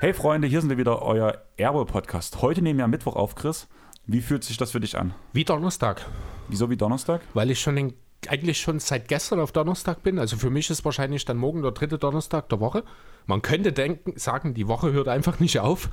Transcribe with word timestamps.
Hey 0.00 0.14
Freunde, 0.14 0.48
hier 0.48 0.60
sind 0.60 0.70
wir 0.70 0.78
wieder, 0.78 1.02
euer 1.02 1.42
Erbe-Podcast. 1.56 2.40
Heute 2.40 2.62
nehmen 2.62 2.78
wir 2.78 2.84
am 2.84 2.90
Mittwoch 2.90 3.16
auf, 3.16 3.34
Chris. 3.34 3.68
Wie 4.06 4.22
fühlt 4.22 4.44
sich 4.44 4.56
das 4.56 4.70
für 4.72 4.80
dich 4.80 4.98
an? 4.98 5.14
Wie 5.32 5.44
Donnerstag. 5.44 6.06
Wieso 6.48 6.70
wie 6.70 6.76
Donnerstag? 6.76 7.20
Weil 7.34 7.50
ich 7.50 7.60
schon 7.60 7.76
den, 7.76 7.92
eigentlich 8.28 8.60
schon 8.60 8.78
seit 8.78 9.08
gestern 9.08 9.40
auf 9.40 9.52
Donnerstag 9.52 10.02
bin. 10.02 10.18
Also 10.18 10.36
für 10.36 10.50
mich 10.50 10.70
ist 10.70 10.84
wahrscheinlich 10.84 11.24
dann 11.24 11.36
morgen 11.38 11.62
der 11.62 11.72
dritte 11.72 11.98
Donnerstag 11.98 12.48
der 12.48 12.60
Woche. 12.60 12.84
Man 13.26 13.42
könnte 13.42 13.72
denken, 13.72 14.12
sagen, 14.18 14.54
die 14.54 14.68
Woche 14.68 14.92
hört 14.92 15.08
einfach 15.08 15.40
nicht 15.40 15.58
auf. 15.60 15.88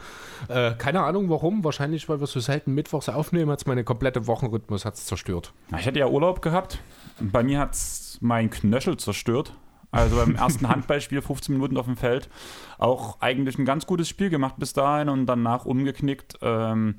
Äh, 0.50 0.74
keine 0.74 1.04
Ahnung 1.04 1.30
warum. 1.30 1.64
Wahrscheinlich, 1.64 2.10
weil 2.10 2.20
wir 2.20 2.28
so 2.28 2.40
selten 2.40 2.74
mittwochs 2.74 3.10
aufnehmen, 3.10 3.52
hat 3.52 3.60
es 3.60 3.66
meine 3.66 3.84
komplette 3.84 4.28
Wochenrhythmus 4.28 4.86
hat's 4.86 5.06
zerstört. 5.06 5.54
Ich 5.78 5.86
hatte 5.86 6.00
ja 6.00 6.08
Urlaub 6.08 6.42
gehabt. 6.42 6.80
Bei 7.20 7.44
mir 7.44 7.60
hat 7.60 7.74
es 7.74 8.18
mein 8.22 8.50
Knöchel 8.50 8.98
zerstört. 8.98 9.54
Also 9.92 10.18
beim 10.18 10.36
ersten 10.36 10.68
Handballspiel 10.70 11.22
15 11.22 11.54
Minuten 11.54 11.78
auf 11.78 11.86
dem 11.86 11.96
Feld. 11.96 12.30
Auch 12.78 13.22
eigentlich 13.22 13.58
ein 13.58 13.66
ganz 13.66 13.86
gutes 13.86 14.10
Spiel 14.10 14.30
gemacht 14.30 14.56
bis 14.58 14.74
dahin 14.74 15.10
und 15.10 15.26
danach 15.28 15.66
umgeknickt. 15.66 16.38
Ähm, 16.42 16.96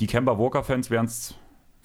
die 0.00 0.06
Kemba 0.06 0.38
Walker-Fans 0.38 0.90
werden 0.90 1.06
es 1.06 1.34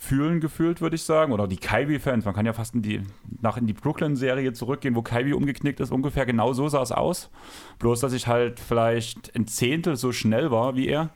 fühlen 0.01 0.39
gefühlt, 0.39 0.81
würde 0.81 0.95
ich 0.95 1.03
sagen. 1.03 1.31
Oder 1.31 1.47
die 1.47 1.57
Kyrie-Fans. 1.57 2.25
Man 2.25 2.33
kann 2.33 2.47
ja 2.47 2.53
fast 2.53 2.73
in 2.73 2.81
die, 2.81 3.03
nach 3.39 3.57
in 3.57 3.67
die 3.67 3.73
Brooklyn-Serie 3.73 4.51
zurückgehen, 4.51 4.95
wo 4.95 5.03
Kyrie 5.03 5.33
umgeknickt 5.33 5.79
ist. 5.79 5.91
Ungefähr 5.91 6.25
genau 6.25 6.53
so 6.53 6.67
sah 6.67 6.81
es 6.81 6.91
aus. 6.91 7.29
Bloß, 7.77 7.99
dass 7.99 8.11
ich 8.11 8.25
halt 8.25 8.59
vielleicht 8.59 9.35
ein 9.35 9.45
Zehntel 9.45 9.95
so 9.95 10.11
schnell 10.11 10.49
war 10.49 10.75
wie 10.75 10.87
er. 10.87 11.11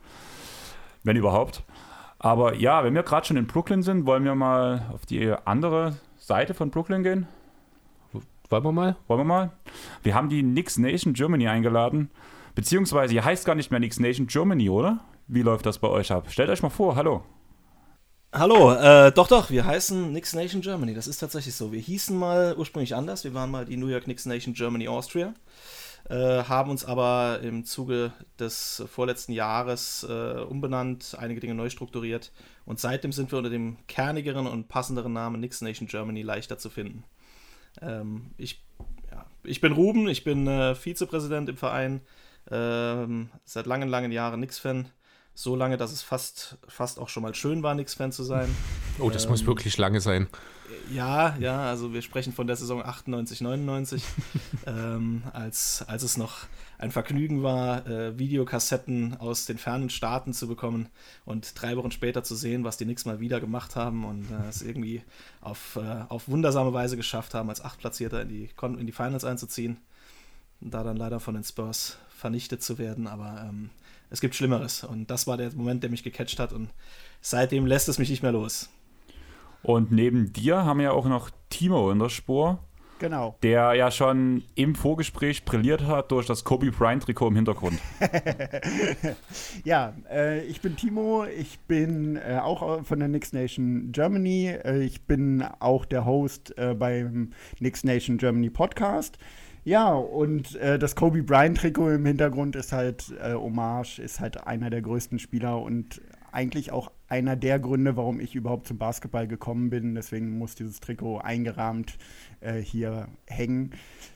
Wenn 1.03 1.17
überhaupt. 1.17 1.63
Aber 2.19 2.53
ja, 2.55 2.83
wenn 2.83 2.93
wir 2.93 3.01
gerade 3.01 3.25
schon 3.25 3.37
in 3.37 3.47
Brooklyn 3.47 3.81
sind, 3.81 4.05
wollen 4.05 4.23
wir 4.23 4.35
mal 4.35 4.85
auf 4.93 5.07
die 5.07 5.33
andere 5.45 5.97
Seite 6.17 6.53
von 6.53 6.69
Brooklyn 6.69 7.01
gehen. 7.01 7.27
Wollen 8.49 8.63
wir 8.63 8.71
mal? 8.71 8.95
Wollen 9.07 9.19
wir 9.19 9.25
mal? 9.25 9.51
Wir 10.03 10.13
haben 10.13 10.29
die 10.29 10.43
Knicks 10.43 10.77
Nation 10.77 11.13
Germany 11.13 11.47
eingeladen. 11.47 12.11
Beziehungsweise, 12.53 13.15
ihr 13.15 13.25
heißt 13.25 13.45
gar 13.45 13.55
nicht 13.55 13.71
mehr 13.71 13.79
Knicks 13.79 13.99
Nation 13.99 14.27
Germany, 14.27 14.69
oder? 14.69 14.99
Wie 15.27 15.41
läuft 15.41 15.65
das 15.65 15.79
bei 15.79 15.87
euch 15.87 16.11
ab? 16.11 16.27
Stellt 16.29 16.51
euch 16.51 16.61
mal 16.61 16.69
vor, 16.69 16.95
hallo. 16.95 17.23
Hallo, 18.37 18.73
äh, 18.73 19.13
doch, 19.13 19.29
doch, 19.29 19.49
wir 19.49 19.65
heißen 19.65 20.09
Knicks 20.09 20.33
Nation 20.33 20.59
Germany. 20.59 20.93
Das 20.93 21.07
ist 21.07 21.19
tatsächlich 21.19 21.55
so. 21.55 21.71
Wir 21.71 21.79
hießen 21.79 22.17
mal 22.17 22.53
ursprünglich 22.57 22.93
anders. 22.93 23.23
Wir 23.23 23.33
waren 23.33 23.49
mal 23.49 23.63
die 23.63 23.77
New 23.77 23.87
York 23.87 24.03
Knicks 24.03 24.25
Nation 24.25 24.53
Germany 24.53 24.89
Austria. 24.89 25.33
Äh, 26.09 26.43
haben 26.43 26.69
uns 26.69 26.83
aber 26.83 27.39
im 27.43 27.63
Zuge 27.63 28.11
des 28.37 28.83
vorletzten 28.91 29.31
Jahres 29.31 30.05
äh, 30.09 30.41
umbenannt, 30.41 31.15
einige 31.17 31.39
Dinge 31.39 31.55
neu 31.55 31.69
strukturiert 31.69 32.33
und 32.65 32.77
seitdem 32.77 33.13
sind 33.13 33.31
wir 33.31 33.37
unter 33.37 33.49
dem 33.49 33.77
kernigeren 33.87 34.47
und 34.47 34.67
passenderen 34.67 35.13
Namen 35.13 35.37
Knicks 35.37 35.61
Nation 35.61 35.87
Germany 35.87 36.21
leichter 36.21 36.57
zu 36.57 36.69
finden. 36.69 37.05
Ähm, 37.81 38.31
ich, 38.37 38.61
ja, 39.11 39.25
ich 39.43 39.61
bin 39.61 39.71
Ruben, 39.71 40.09
ich 40.09 40.25
bin 40.25 40.45
äh, 40.45 40.75
Vizepräsident 40.75 41.47
im 41.47 41.55
Verein, 41.55 42.01
ähm, 42.51 43.29
seit 43.45 43.65
langen, 43.65 43.87
langen 43.87 44.11
Jahren 44.11 44.41
Knicks-Fan. 44.41 44.89
So 45.37 45.57
lange, 45.57 45.75
dass 45.75 45.91
es 45.91 46.01
fast, 46.01 46.57
fast 46.65 46.97
auch 46.97 47.09
schon 47.09 47.21
mal 47.21 47.35
schön 47.35 47.61
war, 47.61 47.73
Knicks-Fan 47.73 48.11
zu 48.11 48.23
sein. 48.23 48.49
Oh, 48.97 49.09
das 49.09 49.27
muss 49.27 49.45
wirklich 49.45 49.77
lange 49.77 49.99
sein. 49.99 50.29
Ja, 50.89 51.35
ja, 51.37 51.69
also 51.69 51.91
wir 51.91 52.01
sprechen 52.01 52.31
von 52.31 52.47
der 52.47 52.55
Saison 52.55 52.81
98, 52.81 53.41
99, 53.41 54.01
ähm, 54.65 55.23
als, 55.33 55.83
als 55.85 56.03
es 56.03 56.15
noch 56.15 56.45
ein 56.77 56.91
Vergnügen 56.91 57.43
war, 57.43 57.85
äh, 57.87 58.17
Videokassetten 58.17 59.17
aus 59.19 59.47
den 59.47 59.57
fernen 59.57 59.89
Staaten 59.89 60.31
zu 60.31 60.47
bekommen 60.47 60.87
und 61.25 61.61
drei 61.61 61.75
Wochen 61.75 61.91
später 61.91 62.23
zu 62.23 62.35
sehen, 62.35 62.63
was 62.63 62.77
die 62.77 62.85
Knicks 62.85 63.03
mal 63.03 63.19
wieder 63.19 63.41
gemacht 63.41 63.75
haben 63.75 64.05
und 64.05 64.31
äh, 64.31 64.47
es 64.47 64.61
irgendwie 64.61 65.03
auf, 65.41 65.75
äh, 65.75 66.05
auf 66.07 66.29
wundersame 66.29 66.71
Weise 66.71 66.95
geschafft 66.95 67.33
haben, 67.33 67.49
als 67.49 67.61
Achtplatzierter 67.61 68.21
in 68.21 68.29
die, 68.29 68.49
in 68.61 68.85
die 68.85 68.93
Finals 68.93 69.25
einzuziehen. 69.25 69.77
Und 70.61 70.73
da 70.73 70.83
dann 70.83 70.95
leider 70.95 71.19
von 71.19 71.33
den 71.33 71.43
Spurs 71.43 71.97
vernichtet 72.07 72.63
zu 72.63 72.77
werden, 72.77 73.07
aber 73.07 73.45
ähm, 73.49 73.71
es 74.09 74.21
gibt 74.21 74.35
Schlimmeres 74.35 74.83
und 74.83 75.09
das 75.09 75.27
war 75.27 75.37
der 75.37 75.53
Moment, 75.53 75.83
der 75.83 75.89
mich 75.89 76.03
gecatcht 76.03 76.39
hat 76.39 76.53
und 76.53 76.69
seitdem 77.21 77.65
lässt 77.65 77.89
es 77.89 77.99
mich 77.99 78.09
nicht 78.09 78.23
mehr 78.23 78.31
los. 78.31 78.69
Und 79.63 79.91
neben 79.91 80.31
dir 80.31 80.63
haben 80.63 80.77
wir 80.77 80.85
ja 80.85 80.91
auch 80.91 81.05
noch 81.05 81.31
Timo 81.49 81.89
in 81.91 81.97
der 81.99 82.09
Spur, 82.09 82.59
Genau. 82.99 83.35
der 83.43 83.73
ja 83.73 83.91
schon 83.91 84.43
im 84.55 84.73
Vorgespräch 84.73 85.43
brilliert 85.43 85.85
hat 85.85 86.11
durch 86.11 86.27
das 86.27 86.43
Kobe 86.43 86.71
Bryant-Trikot 86.71 87.27
im 87.27 87.35
Hintergrund. 87.35 87.79
Ja, 89.63 89.93
äh, 90.09 90.43
ich 90.45 90.61
bin 90.61 90.75
Timo, 90.75 91.25
ich 91.25 91.59
bin 91.61 92.15
äh, 92.17 92.39
auch 92.41 92.83
von 92.85 92.99
der 92.99 93.07
Knicks 93.07 93.33
Nation 93.33 93.91
Germany. 93.91 94.47
Äh, 94.47 94.83
ich 94.83 95.01
bin 95.03 95.43
auch 95.59 95.85
der 95.85 96.05
Host 96.05 96.57
äh, 96.57 96.73
beim 96.73 97.31
Knicks 97.57 97.83
Nation 97.83 98.17
Germany 98.17 98.49
Podcast. 98.49 99.17
Ja, 99.65 99.93
und 99.93 100.55
äh, 100.57 100.77
das 100.77 100.95
Kobe 100.95 101.23
Bryant 101.23 101.57
Trikot 101.57 101.89
im 101.89 102.05
Hintergrund 102.05 102.55
ist 102.55 102.71
halt 102.71 103.11
äh, 103.19 103.33
Hommage, 103.33 103.97
ist 103.97 104.19
halt 104.19 104.45
einer 104.45 104.69
der 104.69 104.83
größten 104.83 105.17
Spieler 105.17 105.59
und 105.59 106.01
eigentlich 106.31 106.71
auch 106.71 106.91
einer 107.07 107.35
der 107.35 107.57
Gründe, 107.57 107.97
warum 107.97 108.19
ich 108.19 108.35
überhaupt 108.35 108.67
zum 108.67 108.77
Basketball 108.77 109.27
gekommen 109.27 109.71
bin. 109.71 109.95
Deswegen 109.95 110.37
muss 110.37 110.53
dieses 110.53 110.81
Trikot 110.81 111.17
eingerahmt 111.17 111.97
äh, 112.41 112.59
hier 112.59 113.07
hängen. 113.25 113.71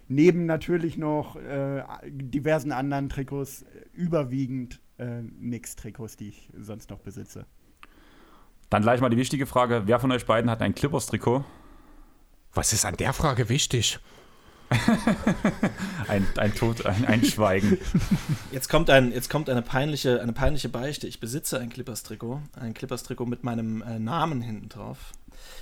Neben 0.08 0.46
natürlich 0.46 0.98
noch 0.98 1.36
äh, 1.36 1.82
diversen 2.06 2.72
anderen 2.72 3.10
Trikots, 3.10 3.66
überwiegend 3.94 4.80
äh, 4.98 5.24
Knicks-Trikots, 5.24 6.16
die 6.16 6.30
ich 6.30 6.52
sonst 6.60 6.92
noch 6.92 7.00
besitze. 7.00 7.48
Dann 8.70 8.84
gleich 8.84 9.02
mal 9.02 9.10
die 9.10 9.18
wichtige 9.18 9.48
Frage: 9.48 9.84
Wer 9.88 10.00
von 10.00 10.12
euch 10.12 10.28
beiden 10.28 10.52
hat 10.52 10.62
ein 10.62 10.76
Clippers-Trikot? 10.76 11.44
Was 12.54 12.72
ist 12.72 12.86
an 12.86 12.98
der 12.98 13.14
Frage 13.14 13.50
wichtig? 13.50 14.00
Ein, 16.08 16.28
ein 16.38 16.54
Tod, 16.54 16.86
ein, 16.86 17.06
ein 17.06 17.24
Schweigen. 17.24 17.78
Jetzt 18.52 18.70
kommt, 18.70 18.90
ein, 18.90 19.12
jetzt 19.12 19.30
kommt 19.30 19.50
eine, 19.50 19.62
peinliche, 19.62 20.22
eine 20.22 20.34
peinliche 20.34 20.70
Beichte. 20.70 21.08
Ich 21.08 21.20
besitze 21.20 21.60
ein 21.60 21.70
Clippers-Trikot. 21.70 22.42
Ein 22.60 22.74
Clippers-Trikot 22.74 23.26
mit 23.26 23.44
meinem 23.44 23.82
äh, 23.82 24.00
Namen 24.00 24.42
hinten 24.42 24.70
drauf. 24.70 25.12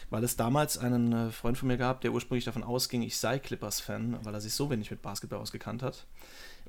Weil 0.09 0.23
es 0.23 0.35
damals 0.35 0.77
einen 0.77 1.11
äh, 1.13 1.31
Freund 1.31 1.57
von 1.57 1.67
mir 1.67 1.77
gab, 1.77 2.01
der 2.01 2.11
ursprünglich 2.11 2.45
davon 2.45 2.63
ausging, 2.63 3.01
ich 3.01 3.17
sei 3.17 3.39
Clippers-Fan, 3.39 4.19
weil 4.23 4.33
er 4.33 4.41
sich 4.41 4.53
so 4.53 4.69
wenig 4.69 4.91
mit 4.91 5.01
Basketball 5.01 5.39
ausgekannt 5.39 5.83
hat. 5.83 6.05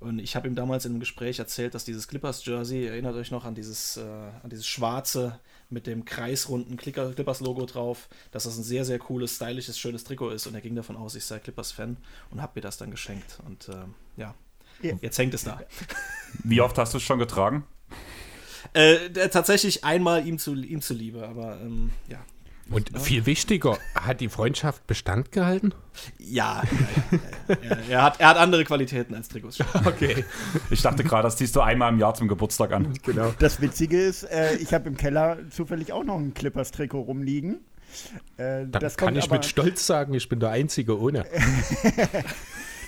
Und 0.01 0.21
ich 0.21 0.37
habe 0.37 0.47
ihm 0.47 0.55
damals 0.55 0.85
in 0.85 0.93
einem 0.93 1.01
Gespräch 1.01 1.39
erzählt, 1.39 1.75
dass 1.75 1.85
dieses 1.85 2.07
Clippers-Jersey, 2.07 2.87
erinnert 2.87 3.17
euch 3.17 3.31
noch 3.31 3.45
an 3.45 3.55
dieses, 3.55 3.97
äh, 3.97 4.03
an 4.03 4.51
dieses 4.51 4.67
schwarze 4.67 5.39
mit 5.71 5.87
dem 5.87 6.05
kreisrunden 6.05 6.77
Clicker- 6.77 7.13
Clippers-Logo 7.13 7.67
drauf, 7.67 8.09
dass 8.31 8.45
das 8.45 8.57
ein 8.57 8.63
sehr, 8.63 8.85
sehr 8.85 8.99
cooles, 8.99 9.37
stylisches, 9.37 9.79
schönes 9.79 10.05
Trikot 10.05 10.31
ist. 10.31 10.47
Und 10.47 10.55
er 10.55 10.61
ging 10.61 10.75
davon 10.75 10.97
aus, 10.97 11.15
ich 11.15 11.25
sei 11.25 11.39
Clippers-Fan 11.39 11.97
und 12.31 12.43
habe 12.43 12.53
mir 12.57 12.63
das 12.63 12.79
dann 12.79 12.91
geschenkt. 12.91 13.39
Und 13.47 13.69
ähm, 13.69 13.95
ja, 14.17 14.35
jetzt 15.01 15.19
hängt 15.19 15.35
es 15.35 15.45
da. 15.45 15.61
Wie 16.45 16.61
oft 16.61 16.79
hast 16.79 16.95
du 16.95 16.99
es 16.99 17.03
schon 17.03 17.19
getragen? 17.19 17.65
Äh, 18.73 19.29
tatsächlich 19.29 19.85
einmal 19.85 20.27
ihm, 20.27 20.39
zu, 20.39 20.55
ihm 20.55 20.81
zuliebe, 20.81 21.27
aber 21.27 21.61
ähm, 21.61 21.91
ja. 22.09 22.25
Und 22.71 22.99
viel 22.99 23.25
wichtiger, 23.27 23.79
hat 23.95 24.21
die 24.21 24.29
Freundschaft 24.29 24.87
Bestand 24.87 25.33
gehalten? 25.33 25.73
Ja, 26.19 26.63
ja, 27.11 27.19
ja, 27.49 27.69
ja. 27.69 27.79
Er, 27.89 28.03
hat, 28.03 28.21
er 28.21 28.29
hat 28.29 28.37
andere 28.37 28.65
Qualitäten 28.65 29.15
als 29.15 29.29
Trikots. 29.29 29.59
Okay. 29.85 30.25
Ich 30.71 30.83
dachte 30.83 31.03
gerade, 31.03 31.23
das 31.23 31.37
ziehst 31.37 31.57
du 31.57 31.61
einmal 31.61 31.93
im 31.93 31.99
Jahr 31.99 32.15
zum 32.15 32.29
Geburtstag 32.29 32.73
an. 32.73 32.93
Genau. 33.03 33.33
Das 33.39 33.61
Witzige 33.61 34.01
ist, 34.01 34.25
äh, 34.25 34.57
ich 34.57 34.75
habe 34.75 34.89
im 34.89 34.97
Keller 34.97 35.39
zufällig 35.51 35.93
auch 35.93 36.05
noch 36.05 36.19
ein 36.19 36.35
Clippers-Trikot 36.35 37.01
rumliegen. 37.01 37.61
Äh, 38.37 38.67
Dann 38.67 38.71
das 38.73 38.97
kann 38.97 39.17
ich 39.17 39.25
aber, 39.25 39.37
mit 39.37 39.47
Stolz 39.47 39.87
sagen, 39.87 40.15
ich 40.15 40.29
bin 40.29 40.41
der 40.41 40.51
Einzige 40.51 40.99
ohne. 41.01 41.25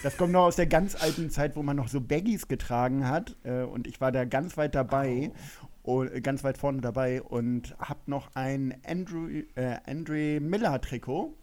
Das 0.03 0.17
kommt 0.17 0.33
noch 0.33 0.45
aus 0.45 0.57
der 0.57 0.67
ganz 0.67 0.95
alten 0.95 1.29
Zeit, 1.29 1.57
wo 1.57 1.63
man 1.63 1.77
noch 1.77 1.89
so 1.89 2.01
Baggies 2.01 2.49
getragen 2.49 3.07
hat. 3.07 3.37
Äh, 3.43 3.63
und 3.63 3.87
ich 3.87 4.01
war 4.01 4.13
da 4.13 4.25
ganz 4.25 4.57
weit 4.57 4.75
dabei, 4.75 5.31
oh, 5.63 5.67
äh, 6.05 6.21
ganz 6.21 6.45
weit 6.45 6.59
vorne 6.59 6.81
dabei 6.81 7.23
und 7.23 7.75
habe 7.79 8.01
noch 8.07 8.31
ein 8.35 8.75
Andrew, 8.87 9.29
äh, 9.55 9.77
Andre 9.87 10.41
Miller 10.41 10.81
Trikot. 10.81 11.35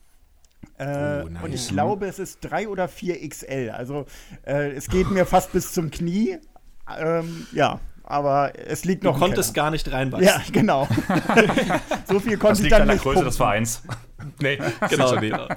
Äh, 0.78 1.24
Oh, 1.24 1.30
nice. 1.30 1.44
Und 1.44 1.54
ich 1.54 1.68
glaube, 1.70 2.08
es 2.08 2.20
ist 2.20 2.40
3 2.42 2.68
oder 2.68 2.88
4 2.88 3.28
XL. 3.30 3.72
Also 3.74 4.06
äh, 4.46 4.72
es 4.72 4.88
geht 4.90 5.10
mir 5.12 5.26
fast 5.26 5.52
bis 5.52 5.74
zum 5.74 5.92
Knie. 5.92 6.38
Ähm, 7.00 7.48
ja, 7.52 7.80
aber 8.04 8.54
es 8.68 8.86
liegt 8.86 9.04
Du 9.04 9.10
noch 9.10 9.16
im 9.16 9.20
konntest 9.22 9.54
gar 9.54 9.70
nicht 9.72 9.92
reinwachsen. 9.92 10.26
Ja, 10.28 10.42
genau. 10.52 10.88
so 12.08 12.20
viel 12.20 12.34
Das 12.34 12.40
konnte 12.40 12.54
ich 12.60 12.64
liegt 12.64 12.74
an 12.74 12.80
dann 12.80 12.88
der 12.88 12.96
nicht 12.96 13.04
Größe 13.04 13.24
des 13.24 13.38
pumpen. 13.38 13.38
Vereins. 13.38 13.84
Nee, 14.42 14.58
genau. 14.90 15.20
genau. 15.20 15.48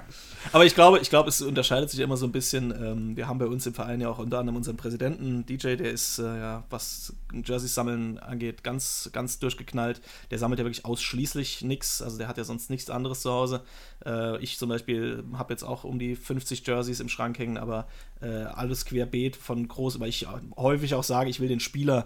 Aber 0.52 0.64
ich 0.64 0.74
glaube, 0.74 0.98
ich 1.00 1.10
glaube, 1.10 1.28
es 1.28 1.42
unterscheidet 1.42 1.90
sich 1.90 2.00
immer 2.00 2.16
so 2.16 2.26
ein 2.26 2.32
bisschen. 2.32 2.70
Ähm, 2.70 3.16
wir 3.16 3.28
haben 3.28 3.38
bei 3.38 3.46
uns 3.46 3.66
im 3.66 3.74
Verein 3.74 4.00
ja 4.00 4.08
auch 4.08 4.18
unter 4.18 4.38
anderem 4.38 4.56
unseren 4.56 4.76
Präsidenten, 4.76 5.44
DJ, 5.46 5.76
der 5.76 5.92
ist 5.92 6.18
äh, 6.18 6.22
ja, 6.22 6.64
was 6.70 7.14
Jerseys 7.32 7.74
sammeln 7.74 8.18
angeht, 8.18 8.64
ganz, 8.64 9.10
ganz 9.12 9.38
durchgeknallt. 9.38 10.00
Der 10.30 10.38
sammelt 10.38 10.58
ja 10.58 10.64
wirklich 10.64 10.84
ausschließlich 10.84 11.62
nichts. 11.62 12.02
Also 12.02 12.18
der 12.18 12.28
hat 12.28 12.38
ja 12.38 12.44
sonst 12.44 12.70
nichts 12.70 12.90
anderes 12.90 13.20
zu 13.20 13.30
Hause. 13.30 13.62
Äh, 14.04 14.42
ich 14.42 14.58
zum 14.58 14.70
Beispiel 14.70 15.24
habe 15.34 15.52
jetzt 15.52 15.62
auch 15.62 15.84
um 15.84 15.98
die 15.98 16.16
50 16.16 16.66
Jerseys 16.66 17.00
im 17.00 17.08
Schrank 17.08 17.38
hängen, 17.38 17.58
aber 17.58 17.86
äh, 18.20 18.26
alles 18.26 18.84
querbeet 18.86 19.36
von 19.36 19.68
groß, 19.68 20.00
weil 20.00 20.08
ich 20.08 20.26
häufig 20.56 20.94
auch 20.94 21.04
sage, 21.04 21.30
ich 21.30 21.40
will 21.40 21.48
den 21.48 21.60
Spieler, 21.60 22.04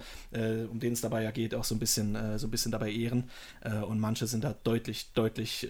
um 0.70 0.80
den 0.80 0.92
es 0.92 1.00
dabei 1.00 1.22
ja 1.22 1.30
geht, 1.30 1.54
auch 1.54 1.64
so 1.64 1.74
ein 1.74 1.78
bisschen, 1.78 2.16
so 2.38 2.46
ein 2.46 2.50
bisschen 2.50 2.72
dabei 2.72 2.90
ehren. 2.90 3.30
Und 3.88 3.98
manche 3.98 4.26
sind 4.26 4.44
da 4.44 4.54
deutlich, 4.64 5.12
deutlich 5.14 5.68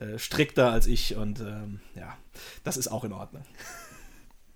äh, 0.00 0.18
strikter 0.18 0.72
als 0.72 0.86
ich 0.86 1.16
und 1.16 1.40
ähm, 1.40 1.80
ja, 1.94 2.16
das 2.64 2.76
ist 2.76 2.88
auch 2.88 3.04
in 3.04 3.12
Ordnung. 3.12 3.42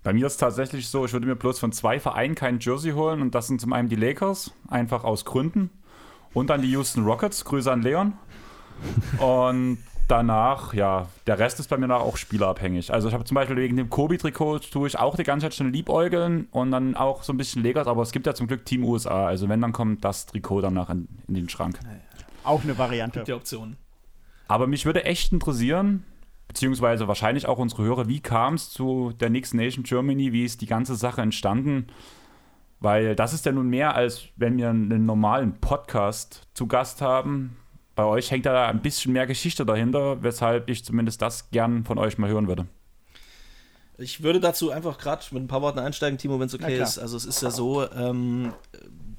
Bei 0.03 0.11
mir 0.11 0.27
ist 0.27 0.33
es 0.33 0.37
tatsächlich 0.37 0.89
so, 0.89 1.05
ich 1.05 1.13
würde 1.13 1.25
mir 1.25 1.35
bloß 1.35 1.59
von 1.59 1.71
zwei 1.71 1.99
Vereinen 1.99 2.35
kein 2.35 2.59
Jersey 2.59 2.91
holen 2.91 3.21
und 3.21 3.35
das 3.35 3.47
sind 3.47 3.61
zum 3.61 3.71
einen 3.71 3.87
die 3.87 3.95
Lakers, 3.95 4.51
einfach 4.67 5.05
aus 5.05 5.23
Gründen, 5.23 5.69
und 6.33 6.49
dann 6.49 6.61
die 6.61 6.71
Houston 6.71 7.05
Rockets, 7.05 7.45
Grüße 7.45 7.71
an 7.71 7.81
Leon. 7.81 8.13
Und 9.19 9.77
danach, 10.07 10.73
ja, 10.73 11.07
der 11.27 11.39
Rest 11.39 11.59
ist 11.59 11.69
bei 11.69 11.77
mir 11.77 11.93
auch 11.95 12.17
spielerabhängig. 12.17 12.91
Also 12.91 13.07
ich 13.07 13.13
habe 13.13 13.23
zum 13.23 13.35
Beispiel 13.35 13.55
wegen 13.55 13.77
dem 13.77 13.89
Kobe-Trikot 13.89 14.59
tue 14.59 14.87
ich 14.87 14.99
auch 14.99 15.15
die 15.15 15.23
ganze 15.23 15.45
Zeit 15.45 15.53
schon 15.53 15.71
liebäugeln 15.71 16.47
und 16.51 16.71
dann 16.71 16.95
auch 16.95 17.23
so 17.23 17.31
ein 17.31 17.37
bisschen 17.37 17.63
Lakers, 17.63 17.87
aber 17.87 18.01
es 18.01 18.11
gibt 18.11 18.25
ja 18.25 18.33
zum 18.33 18.47
Glück 18.47 18.65
Team 18.65 18.83
USA. 18.83 19.27
Also 19.27 19.47
wenn, 19.47 19.61
dann 19.61 19.71
kommt 19.71 20.03
das 20.03 20.25
Trikot 20.25 20.61
danach 20.61 20.89
in, 20.89 21.07
in 21.27 21.35
den 21.35 21.49
Schrank. 21.49 21.79
Auch 22.43 22.63
eine 22.63 22.77
Variante. 22.77 23.19
Gibt 23.19 23.29
ja 23.29 23.35
Optionen. 23.35 23.77
Aber 24.47 24.67
mich 24.67 24.85
würde 24.85 25.05
echt 25.05 25.31
interessieren, 25.31 26.03
beziehungsweise 26.47 27.07
wahrscheinlich 27.07 27.47
auch 27.47 27.57
unsere 27.57 27.83
Hörer, 27.83 28.07
wie 28.07 28.19
kam 28.19 28.55
es 28.55 28.69
zu 28.69 29.11
der 29.19 29.29
Next 29.29 29.53
Nation 29.53 29.83
Germany, 29.83 30.33
wie 30.33 30.45
ist 30.45 30.61
die 30.61 30.67
ganze 30.67 30.95
Sache 30.95 31.21
entstanden? 31.21 31.87
Weil 32.79 33.15
das 33.15 33.33
ist 33.33 33.45
ja 33.45 33.51
nun 33.51 33.69
mehr, 33.69 33.95
als 33.95 34.25
wenn 34.35 34.57
wir 34.57 34.69
einen 34.69 35.05
normalen 35.05 35.59
Podcast 35.59 36.47
zu 36.53 36.67
Gast 36.67 37.01
haben. 37.01 37.55
Bei 37.95 38.03
euch 38.03 38.29
hängt 38.29 38.45
da 38.45 38.67
ein 38.67 38.81
bisschen 38.81 39.13
mehr 39.13 39.25
Geschichte 39.25 39.65
dahinter, 39.65 40.21
weshalb 40.21 40.69
ich 40.69 40.83
zumindest 40.83 41.21
das 41.21 41.49
gern 41.51 41.85
von 41.85 41.97
euch 41.97 42.17
mal 42.17 42.29
hören 42.29 42.47
würde. 42.47 42.67
Ich 43.97 44.23
würde 44.23 44.39
dazu 44.39 44.71
einfach 44.71 44.97
gerade 44.97 45.23
mit 45.31 45.43
ein 45.43 45.47
paar 45.47 45.61
Worten 45.61 45.79
einsteigen, 45.79 46.17
Timo, 46.17 46.39
wenn 46.39 46.47
es 46.47 46.55
okay 46.55 46.81
ist. 46.81 46.97
Also 46.97 47.15
es 47.15 47.25
ist 47.25 47.41
ja 47.41 47.51
so, 47.51 47.89
ähm, 47.91 48.51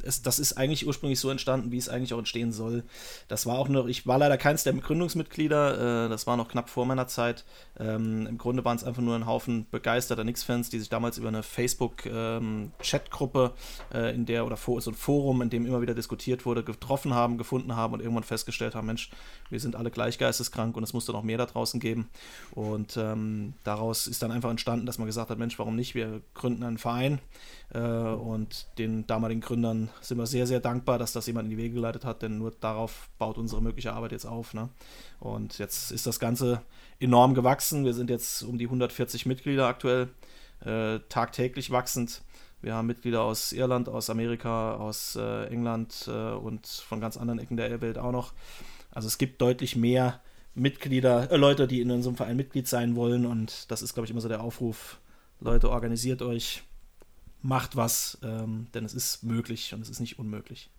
es, 0.04 0.22
das 0.22 0.38
ist 0.38 0.52
eigentlich 0.54 0.86
ursprünglich 0.86 1.20
so 1.20 1.30
entstanden, 1.30 1.72
wie 1.72 1.78
es 1.78 1.88
eigentlich 1.88 2.12
auch 2.14 2.18
entstehen 2.18 2.52
soll. 2.52 2.84
Das 3.28 3.46
war 3.46 3.58
auch 3.58 3.68
noch, 3.68 3.86
ich 3.86 4.06
war 4.06 4.18
leider 4.18 4.36
keins 4.36 4.64
der 4.64 4.74
Gründungsmitglieder, 4.74 6.06
äh, 6.06 6.08
das 6.08 6.26
war 6.26 6.36
noch 6.36 6.48
knapp 6.48 6.68
vor 6.68 6.84
meiner 6.86 7.06
Zeit. 7.06 7.44
Ähm, 7.78 8.26
Im 8.26 8.38
Grunde 8.38 8.64
waren 8.64 8.76
es 8.76 8.84
einfach 8.84 9.02
nur 9.02 9.16
ein 9.16 9.26
Haufen 9.26 9.66
begeisterter 9.70 10.22
Knicks-Fans, 10.22 10.70
die 10.70 10.78
sich 10.78 10.88
damals 10.88 11.18
über 11.18 11.28
eine 11.28 11.42
Facebook-Chatgruppe, 11.42 13.52
ähm, 13.92 14.00
äh, 14.00 14.14
in 14.14 14.26
der, 14.26 14.46
oder 14.46 14.56
so 14.56 14.90
ein 14.90 14.94
Forum, 14.94 15.42
in 15.42 15.50
dem 15.50 15.66
immer 15.66 15.80
wieder 15.80 15.94
diskutiert 15.94 16.46
wurde, 16.46 16.62
getroffen 16.62 17.14
haben, 17.14 17.38
gefunden 17.38 17.76
haben 17.76 17.94
und 17.94 18.00
irgendwann 18.00 18.24
festgestellt 18.24 18.74
haben, 18.74 18.86
Mensch, 18.86 19.10
wir 19.50 19.60
sind 19.60 19.76
alle 19.76 19.90
gleich 19.90 20.18
geisteskrank 20.18 20.76
und 20.76 20.82
es 20.82 20.92
musste 20.92 21.12
noch 21.12 21.22
mehr 21.22 21.38
da 21.38 21.46
draußen 21.46 21.80
geben. 21.80 22.08
Und 22.52 22.96
ähm, 22.96 23.54
daraus 23.64 24.06
ist 24.06 24.22
dann 24.22 24.32
einfach 24.32 24.50
entstanden, 24.50 24.86
dass 24.86 24.98
man 24.98 25.06
gesagt 25.06 25.30
hat, 25.30 25.38
Mensch, 25.38 25.58
warum 25.58 25.76
nicht? 25.76 25.94
Wir 25.94 26.20
gründen 26.34 26.62
einen 26.62 26.78
Verein 26.78 27.20
und 27.78 28.66
den 28.78 29.06
damaligen 29.06 29.40
Gründern 29.40 29.90
sind 30.00 30.18
wir 30.18 30.26
sehr, 30.26 30.46
sehr 30.46 30.60
dankbar, 30.60 30.98
dass 30.98 31.12
das 31.12 31.26
jemand 31.26 31.46
in 31.46 31.50
die 31.50 31.56
Wege 31.56 31.74
geleitet 31.74 32.04
hat, 32.04 32.22
denn 32.22 32.38
nur 32.38 32.52
darauf 32.52 33.08
baut 33.18 33.36
unsere 33.36 33.60
mögliche 33.60 33.92
Arbeit 33.92 34.12
jetzt 34.12 34.26
auf. 34.26 34.54
Ne? 34.54 34.68
Und 35.18 35.58
jetzt 35.58 35.90
ist 35.90 36.06
das 36.06 36.20
Ganze 36.20 36.62
enorm 37.00 37.34
gewachsen. 37.34 37.84
Wir 37.84 37.94
sind 37.94 38.10
jetzt 38.10 38.42
um 38.42 38.58
die 38.58 38.66
140 38.66 39.26
Mitglieder 39.26 39.66
aktuell, 39.66 40.08
äh, 40.64 41.00
tagtäglich 41.08 41.70
wachsend. 41.70 42.22
Wir 42.62 42.74
haben 42.74 42.86
Mitglieder 42.86 43.22
aus 43.22 43.52
Irland, 43.52 43.88
aus 43.88 44.08
Amerika, 44.08 44.76
aus 44.76 45.16
äh, 45.16 45.46
England 45.48 46.08
äh, 46.08 46.32
und 46.32 46.66
von 46.66 47.00
ganz 47.00 47.16
anderen 47.16 47.38
Ecken 47.38 47.56
der 47.56 47.80
Welt 47.80 47.98
auch 47.98 48.12
noch. 48.12 48.32
Also 48.90 49.06
es 49.08 49.18
gibt 49.18 49.42
deutlich 49.42 49.76
mehr 49.76 50.20
Mitglieder, 50.54 51.30
äh, 51.30 51.36
Leute, 51.36 51.66
die 51.66 51.80
in 51.80 51.90
unserem 51.90 52.16
Verein 52.16 52.36
Mitglied 52.36 52.68
sein 52.68 52.96
wollen 52.96 53.26
und 53.26 53.70
das 53.70 53.82
ist, 53.82 53.92
glaube 53.94 54.06
ich, 54.06 54.12
immer 54.12 54.20
so 54.20 54.28
der 54.28 54.42
Aufruf. 54.42 54.98
Leute, 55.40 55.68
organisiert 55.68 56.22
euch, 56.22 56.62
macht 57.44 57.76
was, 57.76 58.18
ähm, 58.22 58.66
denn 58.74 58.84
es 58.84 58.94
ist 58.94 59.22
möglich 59.22 59.74
und 59.74 59.82
es 59.82 59.90
ist 59.90 60.00
nicht 60.00 60.18
unmöglich. 60.18 60.70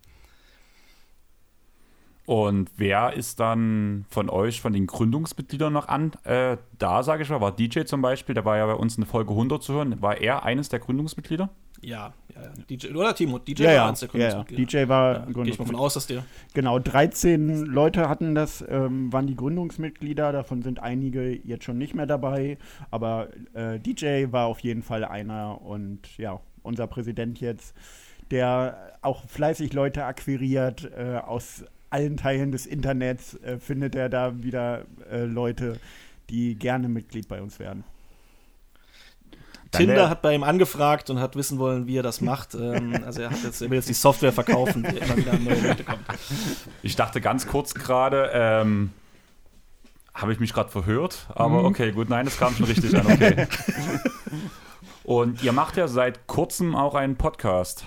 Und 2.25 2.71
wer 2.77 3.13
ist 3.13 3.39
dann 3.39 4.05
von 4.09 4.31
euch, 4.31 4.59
von 4.59 4.73
den 4.73 4.87
Gründungsmitgliedern 4.87 5.71
noch 5.71 5.87
an? 5.87 6.13
Äh, 6.23 6.57
da, 6.79 7.03
sage 7.03 7.21
ich 7.21 7.29
mal, 7.29 7.39
war 7.39 7.51
DJ 7.51 7.83
zum 7.83 8.01
Beispiel, 8.01 8.33
der 8.33 8.45
war 8.45 8.57
ja 8.57 8.65
bei 8.65 8.73
uns 8.73 8.97
in 8.97 9.05
Folge 9.05 9.29
100 9.31 9.61
zu 9.61 9.73
hören. 9.73 10.01
War 10.01 10.17
er 10.19 10.43
eines 10.43 10.69
der 10.69 10.79
Gründungsmitglieder? 10.79 11.51
Ja, 11.81 12.13
ja, 12.33 12.41
ja. 12.41 12.51
DJ, 12.67 12.95
oder 12.95 13.13
Timo? 13.13 13.37
DJ 13.37 13.61
ja, 13.61 13.67
war 13.67 13.73
ja, 13.75 13.87
eines 13.87 13.99
der 13.99 14.09
ja, 14.13 14.29
ja. 14.29 14.43
DJ 14.43 14.87
war 14.87 15.13
ja, 15.13 15.25
Gehe 15.25 15.51
ich 15.51 15.59
mal 15.59 15.65
von 15.65 15.75
aus, 15.75 15.93
dass 15.93 16.07
der. 16.07 16.25
Genau, 16.55 16.79
13 16.79 17.63
Leute 17.67 18.09
hatten 18.09 18.33
das, 18.33 18.65
ähm, 18.67 19.13
waren 19.13 19.27
die 19.27 19.35
Gründungsmitglieder. 19.35 20.31
Davon 20.31 20.63
sind 20.63 20.79
einige 20.79 21.31
jetzt 21.45 21.63
schon 21.63 21.77
nicht 21.77 21.93
mehr 21.93 22.07
dabei. 22.07 22.57
Aber 22.89 23.27
äh, 23.53 23.79
DJ 23.79 24.31
war 24.31 24.47
auf 24.47 24.61
jeden 24.61 24.81
Fall 24.81 25.05
einer 25.05 25.61
und 25.61 26.17
ja, 26.17 26.39
unser 26.65 26.87
Präsident 26.87 27.39
jetzt, 27.39 27.73
der 28.31 28.97
auch 29.01 29.27
fleißig 29.27 29.73
Leute 29.73 30.05
akquiriert 30.05 30.89
äh, 30.97 31.17
aus 31.17 31.63
allen 31.89 32.17
Teilen 32.17 32.51
des 32.51 32.65
Internets, 32.65 33.35
äh, 33.41 33.57
findet 33.59 33.95
er 33.95 34.09
da 34.09 34.43
wieder 34.43 34.85
äh, 35.09 35.23
Leute, 35.23 35.79
die 36.29 36.55
gerne 36.55 36.89
Mitglied 36.89 37.27
bei 37.27 37.41
uns 37.41 37.59
werden. 37.59 37.83
Tinder 39.71 40.09
hat 40.09 40.21
bei 40.21 40.33
ihm 40.33 40.43
angefragt 40.43 41.09
und 41.09 41.19
hat 41.19 41.35
wissen 41.35 41.59
wollen, 41.59 41.87
wie 41.87 41.97
er 41.97 42.03
das 42.03 42.21
macht. 42.21 42.55
ähm, 42.55 43.03
also 43.05 43.21
er, 43.21 43.31
hat 43.31 43.43
jetzt, 43.43 43.61
er 43.61 43.69
will 43.69 43.77
jetzt 43.77 43.89
die 43.89 43.93
Software 43.93 44.31
verkaufen, 44.31 44.83
die 44.83 44.97
immer 44.97 45.17
wieder 45.17 45.33
an 45.33 45.43
neue 45.43 45.59
Leute 45.59 45.83
kommt. 45.83 46.05
Ich 46.81 46.95
dachte 46.95 47.21
ganz 47.21 47.47
kurz 47.47 47.73
gerade, 47.73 48.29
ähm, 48.33 48.91
habe 50.13 50.31
ich 50.31 50.39
mich 50.39 50.53
gerade 50.53 50.69
verhört? 50.69 51.27
Aber 51.29 51.59
mhm. 51.59 51.65
okay, 51.65 51.91
gut, 51.91 52.09
nein, 52.09 52.25
das 52.25 52.37
kam 52.37 52.55
schon 52.55 52.65
richtig 52.65 52.95
an, 52.95 53.05
okay. 53.05 53.47
Und 55.05 55.43
ihr 55.43 55.51
macht 55.51 55.77
ja 55.77 55.87
seit 55.87 56.25
kurzem 56.25 56.75
auch 56.75 56.95
einen 56.95 57.15
Podcast. 57.15 57.85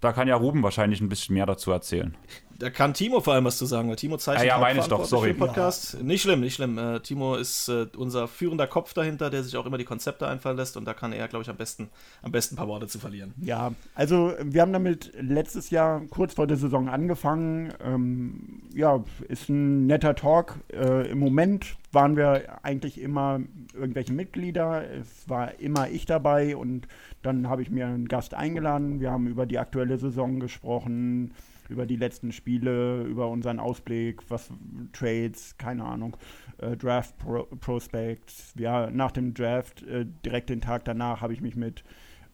Da 0.00 0.12
kann 0.12 0.28
ja 0.28 0.36
Ruben 0.36 0.62
wahrscheinlich 0.62 1.00
ein 1.00 1.08
bisschen 1.08 1.34
mehr 1.34 1.46
dazu 1.46 1.72
erzählen. 1.72 2.14
Da 2.58 2.70
kann 2.70 2.92
Timo 2.92 3.20
vor 3.20 3.34
allem 3.34 3.44
was 3.44 3.56
zu 3.56 3.66
sagen, 3.66 3.88
weil 3.88 3.94
Timo 3.94 4.16
zeichnet 4.16 4.48
ja, 4.48 4.54
ja, 4.56 4.60
meine 4.60 4.80
ich 4.80 4.86
doch, 4.86 5.04
sorry. 5.04 5.32
Podcast. 5.32 5.94
Ja. 5.94 6.02
Nicht 6.02 6.22
schlimm, 6.22 6.40
nicht 6.40 6.54
schlimm. 6.54 6.76
Äh, 6.76 6.98
Timo 7.00 7.36
ist 7.36 7.68
äh, 7.68 7.86
unser 7.96 8.26
führender 8.26 8.66
Kopf 8.66 8.94
dahinter, 8.94 9.30
der 9.30 9.44
sich 9.44 9.56
auch 9.56 9.64
immer 9.64 9.78
die 9.78 9.84
Konzepte 9.84 10.26
einfallen 10.26 10.56
lässt 10.56 10.76
und 10.76 10.84
da 10.84 10.92
kann 10.92 11.12
er, 11.12 11.28
glaube 11.28 11.44
ich, 11.44 11.50
am 11.50 11.56
besten, 11.56 11.88
am 12.20 12.32
besten 12.32 12.54
ein 12.54 12.58
paar 12.58 12.66
Worte 12.66 12.88
zu 12.88 12.98
verlieren. 12.98 13.32
Ja, 13.40 13.72
also 13.94 14.32
wir 14.42 14.60
haben 14.62 14.72
damit 14.72 15.12
letztes 15.20 15.70
Jahr 15.70 16.02
kurz 16.10 16.34
vor 16.34 16.48
der 16.48 16.56
Saison 16.56 16.88
angefangen. 16.88 17.72
Ähm, 17.80 18.62
ja, 18.74 19.04
ist 19.28 19.48
ein 19.48 19.86
netter 19.86 20.16
Talk. 20.16 20.56
Äh, 20.72 21.12
Im 21.12 21.20
Moment 21.20 21.76
waren 21.92 22.16
wir 22.16 22.64
eigentlich 22.64 23.00
immer 23.00 23.40
irgendwelche 23.72 24.12
Mitglieder. 24.12 24.82
Es 24.90 25.28
war 25.28 25.60
immer 25.60 25.88
ich 25.90 26.06
dabei 26.06 26.56
und 26.56 26.88
dann 27.22 27.48
habe 27.48 27.62
ich 27.62 27.70
mir 27.70 27.86
einen 27.86 28.08
Gast 28.08 28.34
eingeladen. 28.34 28.98
Wir 28.98 29.12
haben 29.12 29.28
über 29.28 29.46
die 29.46 29.58
aktuelle 29.58 29.96
Saison 29.96 30.40
gesprochen 30.40 31.32
über 31.68 31.86
die 31.86 31.96
letzten 31.96 32.32
Spiele, 32.32 33.04
über 33.04 33.28
unseren 33.28 33.58
Ausblick, 33.60 34.22
was 34.28 34.50
Trades, 34.92 35.56
keine 35.58 35.84
Ahnung, 35.84 36.16
äh, 36.58 36.76
Draft 36.76 37.18
Pro 37.18 37.44
Prospects. 37.44 38.54
Ja, 38.58 38.90
nach 38.90 39.12
dem 39.12 39.34
Draft, 39.34 39.82
äh, 39.82 40.06
direkt 40.24 40.50
den 40.50 40.60
Tag 40.60 40.84
danach, 40.84 41.20
habe 41.20 41.32
ich 41.32 41.40
mich 41.40 41.56
mit 41.56 41.84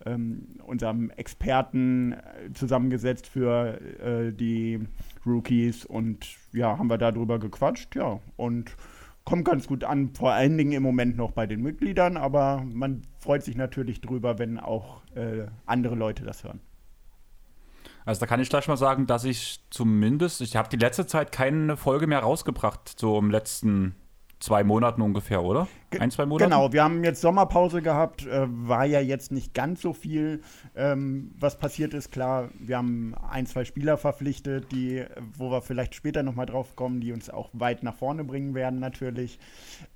ähm, 0.07 0.47
unserem 0.65 1.11
Experten 1.11 2.13
äh, 2.13 2.53
zusammengesetzt 2.53 3.27
für 3.27 3.81
äh, 4.01 4.33
die 4.33 4.81
Rookies 5.25 5.85
und 5.85 6.37
ja, 6.53 6.79
haben 6.79 6.89
wir 6.89 6.99
darüber 6.99 7.39
gequatscht, 7.39 7.97
ja, 7.97 8.21
und 8.37 8.77
kommt 9.25 9.47
ganz 9.47 9.67
gut 9.67 9.85
an, 9.85 10.11
vor 10.15 10.33
allen 10.33 10.57
Dingen 10.59 10.73
im 10.73 10.83
Moment 10.83 11.17
noch 11.17 11.33
bei 11.33 11.47
den 11.47 11.63
Mitgliedern, 11.63 12.17
aber 12.17 12.63
man 12.71 13.03
freut 13.19 13.43
sich 13.43 13.57
natürlich 13.57 14.01
drüber, 14.01 14.39
wenn 14.39 14.59
auch 14.59 15.03
äh, 15.15 15.47
andere 15.67 15.95
Leute 15.95 16.25
das 16.25 16.45
hören. 16.45 16.61
Also 18.05 18.21
da 18.21 18.27
kann 18.27 18.41
ich 18.41 18.49
gleich 18.49 18.69
mal 18.69 18.77
sagen, 18.77 19.07
dass 19.07 19.25
ich 19.25 19.61
zumindest, 19.71 20.41
ich 20.41 20.57
habe 20.57 20.69
die 20.69 20.77
letzte 20.77 21.07
Zeit 21.07 21.33
keine 21.33 21.77
Folge 21.77 22.07
mehr 22.07 22.21
rausgebracht, 22.21 22.95
so 22.99 23.19
im 23.19 23.31
letzten 23.31 23.95
zwei 24.45 24.63
Monaten 24.63 25.01
ungefähr, 25.01 25.43
oder? 25.43 25.67
Ein, 25.99 26.11
zwei 26.11 26.27
Monate? 26.27 26.45
Genau, 26.45 26.73
wir 26.73 26.85
haben 26.85 27.03
jetzt 27.03 27.21
Sommerpause 27.21 27.81
gehabt, 27.81 28.27
äh, 28.27 28.47
war 28.47 28.85
ja 28.85 29.01
jetzt 29.01 29.33
nicht 29.33 29.55
ganz 29.55 29.81
so 29.81 29.93
viel, 29.95 30.43
ähm, 30.75 31.33
was 31.39 31.59
passiert 31.59 31.95
ist. 31.95 32.13
Klar, 32.13 32.51
wir 32.59 32.77
haben 32.77 33.15
ein, 33.31 33.47
zwei 33.47 33.65
Spieler 33.65 33.97
verpflichtet, 33.97 34.71
die, 34.71 35.05
wo 35.39 35.51
wir 35.51 35.63
vielleicht 35.63 35.95
später 35.95 36.23
nochmal 36.23 36.47
drauf 36.47 36.77
kommen, 36.77 37.01
die 37.01 37.13
uns 37.13 37.31
auch 37.31 37.49
weit 37.55 37.83
nach 37.83 37.95
vorne 37.95 38.25
bringen 38.25 38.55
werden 38.55 38.81
natürlich. 38.81 39.39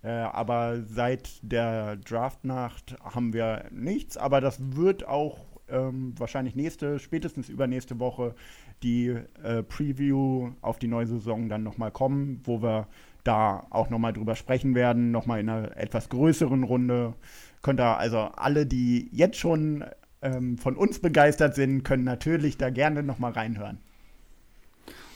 Äh, 0.02 0.08
aber 0.08 0.82
seit 0.86 1.28
der 1.42 1.96
Draftnacht 1.96 2.96
haben 3.02 3.34
wir 3.34 3.66
nichts, 3.70 4.16
aber 4.16 4.40
das 4.40 4.58
wird 4.76 5.06
auch 5.06 5.38
ähm, 5.70 6.14
wahrscheinlich 6.16 6.54
nächste, 6.54 6.98
spätestens 6.98 7.48
übernächste 7.48 7.98
Woche 7.98 8.34
die 8.82 9.16
äh, 9.42 9.62
Preview 9.62 10.52
auf 10.60 10.78
die 10.78 10.88
neue 10.88 11.06
Saison 11.06 11.48
dann 11.48 11.62
nochmal 11.62 11.90
kommen, 11.90 12.40
wo 12.44 12.62
wir 12.62 12.86
da 13.24 13.66
auch 13.70 13.90
nochmal 13.90 14.12
drüber 14.12 14.36
sprechen 14.36 14.74
werden, 14.74 15.10
nochmal 15.10 15.40
in 15.40 15.48
einer 15.48 15.76
etwas 15.76 16.08
größeren 16.08 16.62
Runde. 16.62 17.14
Könnt 17.62 17.80
ihr 17.80 17.98
also 17.98 18.18
alle, 18.18 18.66
die 18.66 19.08
jetzt 19.12 19.36
schon 19.38 19.84
ähm, 20.22 20.58
von 20.58 20.76
uns 20.76 21.00
begeistert 21.00 21.54
sind, 21.54 21.82
können 21.82 22.04
natürlich 22.04 22.56
da 22.56 22.70
gerne 22.70 23.02
nochmal 23.02 23.32
reinhören. 23.32 23.78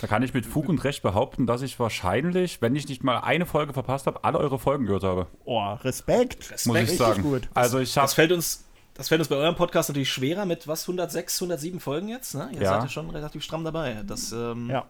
Da 0.00 0.08
kann 0.08 0.24
ich 0.24 0.34
mit 0.34 0.44
Fug 0.44 0.68
und 0.68 0.82
Recht 0.82 1.02
behaupten, 1.02 1.46
dass 1.46 1.62
ich 1.62 1.78
wahrscheinlich, 1.78 2.60
wenn 2.60 2.74
ich 2.74 2.88
nicht 2.88 3.04
mal 3.04 3.18
eine 3.18 3.46
Folge 3.46 3.72
verpasst 3.72 4.08
habe, 4.08 4.24
alle 4.24 4.38
eure 4.38 4.58
Folgen 4.58 4.86
gehört 4.86 5.04
habe. 5.04 5.28
Oh, 5.44 5.62
Respekt. 5.74 6.40
Respekt. 6.40 6.66
Muss 6.66 6.76
ich 6.76 6.82
Richtig 6.82 6.98
sagen. 6.98 7.22
gut. 7.22 7.48
Also 7.54 7.78
ich 7.78 7.94
Das 7.94 8.14
fällt 8.14 8.32
uns. 8.32 8.64
Das 8.94 9.08
fällt 9.08 9.20
uns 9.20 9.28
bei 9.28 9.36
eurem 9.36 9.56
Podcast 9.56 9.88
natürlich 9.88 10.10
schwerer 10.12 10.44
mit 10.44 10.68
was 10.68 10.82
106, 10.82 11.40
107 11.40 11.80
Folgen 11.80 12.08
jetzt. 12.08 12.34
Ne? 12.34 12.50
Ihr 12.52 12.62
Ja. 12.62 12.68
seid 12.74 12.82
ja 12.82 12.88
schon 12.88 13.08
relativ 13.10 13.42
stramm 13.42 13.64
dabei. 13.64 14.02
Das, 14.06 14.32
ähm, 14.32 14.68
Ja. 14.70 14.84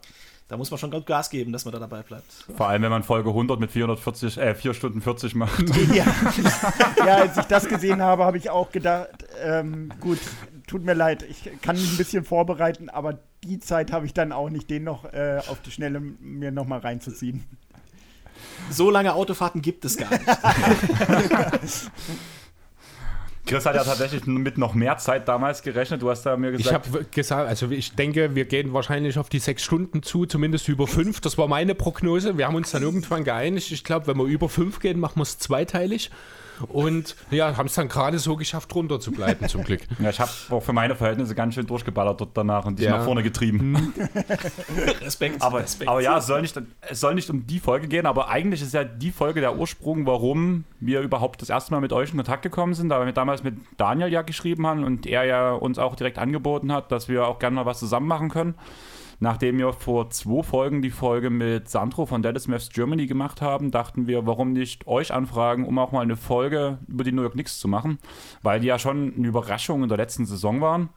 Da 0.49 0.57
muss 0.57 0.69
man 0.69 0.77
schon 0.77 0.91
gut 0.91 1.05
Gas 1.05 1.29
geben, 1.29 1.53
dass 1.53 1.63
man 1.63 1.71
da 1.71 1.79
dabei 1.79 2.01
bleibt. 2.01 2.25
vor 2.57 2.67
allem, 2.67 2.81
wenn 2.83 2.91
man 2.91 3.01
Folge 3.03 3.29
100 3.33 3.61
mit 3.61 3.71
440, 3.71 4.37
äh, 4.37 4.53
4 4.53 4.73
Stunden 4.73 5.01
40 5.01 5.35
macht. 5.35 5.63
Ja. 5.93 6.05
ja, 6.97 7.15
als 7.15 7.37
ich 7.37 7.45
das 7.45 7.67
gesehen 7.67 8.01
habe, 8.01 8.25
habe 8.25 8.37
ich 8.37 8.49
auch 8.49 8.69
gedacht, 8.71 9.25
ähm, 9.41 9.91
gut, 10.01 10.19
tut 10.67 10.83
mir 10.83 10.93
leid, 10.95 11.23
ich 11.23 11.49
kann 11.61 11.77
mich 11.77 11.89
ein 11.93 11.97
bisschen 11.97 12.25
vorbereiten, 12.25 12.89
aber 12.89 13.19
die 13.45 13.59
Zeit 13.59 13.91
habe 13.93 14.05
ich 14.05 14.13
dann 14.13 14.31
auch 14.33 14.49
nicht, 14.49 14.69
den 14.69 14.83
noch 14.83 15.05
äh, 15.05 15.39
auf 15.47 15.61
die 15.61 15.71
Schnelle 15.71 16.01
mir 16.01 16.51
nochmal 16.51 16.79
reinzuziehen. 16.79 17.45
So 18.69 18.91
lange 18.91 19.13
Autofahrten 19.13 19.61
gibt 19.61 19.85
es 19.85 19.95
gar 19.97 20.09
nicht. 20.11 20.23
Chris 23.45 23.65
hat 23.65 23.75
ja 23.75 23.83
tatsächlich 23.83 24.25
mit 24.25 24.57
noch 24.57 24.73
mehr 24.73 24.97
Zeit 24.97 25.27
damals 25.27 25.63
gerechnet. 25.63 26.01
Du 26.01 26.09
hast 26.09 26.23
da 26.23 26.37
mir 26.37 26.51
Ich 26.51 26.63
gesagt, 26.63 26.87
habe 26.87 27.05
gesagt, 27.11 27.49
also 27.49 27.69
ich 27.69 27.93
denke, 27.93 28.35
wir 28.35 28.45
gehen 28.45 28.71
wahrscheinlich 28.71 29.19
auf 29.19 29.27
die 29.27 29.39
sechs 29.39 29.63
Stunden 29.63 30.01
zu, 30.01 30.25
zumindest 30.25 30.69
über 30.69 30.87
fünf. 30.87 31.19
Das 31.19 31.37
war 31.37 31.47
meine 31.47 31.75
Prognose. 31.75 32.37
Wir 32.37 32.47
haben 32.47 32.55
uns 32.55 32.71
dann 32.71 32.83
irgendwann 32.83 33.25
geeinigt. 33.25 33.71
Ich 33.71 33.83
glaube, 33.83 34.07
wenn 34.07 34.17
wir 34.17 34.25
über 34.25 34.47
fünf 34.47 34.79
gehen, 34.79 34.99
machen 34.99 35.17
wir 35.17 35.23
es 35.23 35.37
zweiteilig. 35.39 36.09
Und 36.67 37.15
ja, 37.31 37.57
haben 37.57 37.65
es 37.67 37.73
dann 37.75 37.87
gerade 37.89 38.19
so 38.19 38.35
geschafft, 38.35 38.73
runter 38.75 38.99
zu 38.99 39.11
bleiben, 39.11 39.47
zum 39.47 39.63
Glück. 39.63 39.81
ja, 39.99 40.09
ich 40.09 40.19
habe 40.19 40.31
auch 40.49 40.61
für 40.61 40.73
meine 40.73 40.95
Verhältnisse 40.95 41.35
ganz 41.35 41.55
schön 41.55 41.65
durchgeballert 41.67 42.21
dort 42.21 42.31
danach 42.35 42.65
und 42.65 42.79
dich 42.79 42.85
Ja. 42.85 42.97
nach 42.97 43.05
vorne 43.05 43.23
getrieben. 43.23 43.93
Respekt. 45.01 45.41
Aber, 45.41 45.59
Respekt. 45.59 45.89
aber 45.89 46.01
ja, 46.01 46.17
es 46.17 46.27
soll, 46.27 46.41
nicht, 46.41 46.59
es 46.89 46.99
soll 46.99 47.15
nicht 47.15 47.29
um 47.29 47.45
die 47.47 47.59
Folge 47.59 47.87
gehen, 47.87 48.05
aber 48.05 48.29
eigentlich 48.29 48.61
ist 48.61 48.73
ja 48.73 48.83
die 48.83 49.11
Folge 49.11 49.41
der 49.41 49.57
Ursprung, 49.57 50.05
warum 50.05 50.63
wir 50.79 51.01
überhaupt 51.01 51.41
das 51.41 51.49
erste 51.49 51.71
Mal 51.73 51.81
mit 51.81 51.93
euch 51.93 52.11
in 52.11 52.17
Kontakt 52.17 52.43
gekommen 52.43 52.73
sind, 52.73 52.89
da 52.89 53.05
wir 53.05 53.11
damals 53.13 53.43
mit 53.43 53.55
Daniel 53.77 54.11
ja 54.11 54.21
geschrieben 54.21 54.65
haben 54.67 54.83
und 54.83 55.05
er 55.05 55.23
ja 55.25 55.51
uns 55.53 55.77
auch 55.79 55.95
direkt 55.95 56.17
angeboten 56.17 56.71
hat, 56.71 56.91
dass 56.91 57.07
wir 57.09 57.27
auch 57.27 57.39
gerne 57.39 57.55
mal 57.55 57.65
was 57.65 57.79
zusammen 57.79 58.07
machen 58.07 58.29
können. 58.29 58.55
Nachdem 59.23 59.57
wir 59.57 59.71
vor 59.71 60.09
zwei 60.09 60.43
Folgen 60.43 60.81
die 60.81 60.89
Folge 60.89 61.29
mit 61.29 61.69
Sandro 61.69 62.05
von 62.05 62.21
Dallas 62.21 62.49
Maps 62.49 62.67
Germany 62.67 63.07
gemacht 63.07 63.41
haben, 63.41 63.71
dachten 63.71 64.05
wir, 64.05 64.27
warum 64.27 64.51
nicht 64.51 64.85
euch 64.85 65.13
anfragen, 65.13 65.65
um 65.65 65.79
auch 65.79 65.93
mal 65.93 66.01
eine 66.01 66.17
Folge 66.17 66.79
über 66.89 67.05
die 67.05 67.13
New 67.13 67.21
York 67.21 67.31
Knicks 67.31 67.57
zu 67.57 67.69
machen, 67.69 67.99
weil 68.41 68.59
die 68.59 68.67
ja 68.67 68.77
schon 68.77 69.13
eine 69.15 69.25
Überraschung 69.25 69.81
in 69.81 69.87
der 69.87 69.97
letzten 69.97 70.25
Saison 70.25 70.59
waren. 70.59 70.89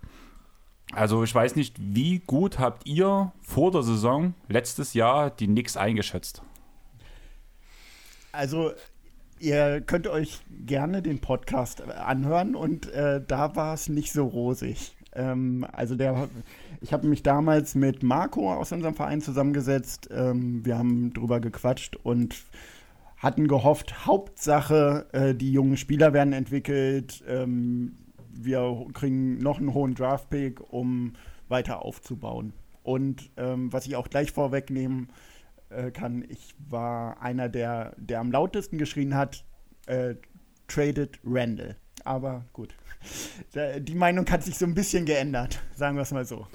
Also 0.90 1.22
ich 1.22 1.32
weiß 1.32 1.54
nicht, 1.54 1.76
wie 1.78 2.18
gut 2.18 2.58
habt 2.58 2.88
ihr 2.88 3.32
vor 3.42 3.70
der 3.70 3.84
Saison 3.84 4.34
letztes 4.48 4.92
Jahr 4.92 5.30
die 5.30 5.46
Knicks 5.46 5.76
eingeschätzt? 5.76 6.42
Also, 8.32 8.72
ihr 9.38 9.82
könnt 9.82 10.08
euch 10.08 10.40
gerne 10.50 11.00
den 11.00 11.20
Podcast 11.20 11.80
anhören 11.80 12.56
und 12.56 12.90
äh, 12.90 13.22
da 13.24 13.54
war 13.54 13.74
es 13.74 13.88
nicht 13.88 14.12
so 14.12 14.26
rosig. 14.26 14.95
Ähm, 15.16 15.66
also 15.72 15.96
der, 15.96 16.28
ich 16.80 16.92
habe 16.92 17.06
mich 17.06 17.22
damals 17.22 17.74
mit 17.74 18.02
Marco 18.02 18.52
aus 18.52 18.72
unserem 18.72 18.94
Verein 18.94 19.20
zusammengesetzt. 19.20 20.08
Ähm, 20.12 20.64
wir 20.64 20.78
haben 20.78 21.12
drüber 21.12 21.40
gequatscht 21.40 21.96
und 21.96 22.36
hatten 23.16 23.48
gehofft, 23.48 24.06
Hauptsache, 24.06 25.06
äh, 25.12 25.34
die 25.34 25.52
jungen 25.52 25.76
Spieler 25.76 26.12
werden 26.12 26.32
entwickelt. 26.32 27.24
Ähm, 27.26 27.96
wir 28.30 28.86
kriegen 28.92 29.38
noch 29.38 29.58
einen 29.58 29.72
hohen 29.72 29.94
Draft-Pick, 29.94 30.72
um 30.72 31.14
weiter 31.48 31.82
aufzubauen. 31.82 32.52
Und 32.82 33.30
ähm, 33.36 33.72
was 33.72 33.86
ich 33.86 33.96
auch 33.96 34.10
gleich 34.10 34.32
vorwegnehmen 34.32 35.08
äh, 35.70 35.90
kann, 35.90 36.24
ich 36.28 36.54
war 36.68 37.20
einer, 37.22 37.48
der, 37.48 37.94
der 37.96 38.20
am 38.20 38.30
lautesten 38.30 38.78
geschrien 38.78 39.14
hat, 39.14 39.44
äh, 39.86 40.14
traded 40.68 41.18
Randall. 41.24 41.76
Aber 42.04 42.44
gut. 42.52 42.76
Die 43.54 43.94
Meinung 43.94 44.28
hat 44.30 44.42
sich 44.42 44.58
so 44.58 44.64
ein 44.66 44.74
bisschen 44.74 45.06
geändert, 45.06 45.60
sagen 45.74 45.96
wir 45.96 46.02
es 46.02 46.12
mal 46.12 46.24
so. 46.24 46.46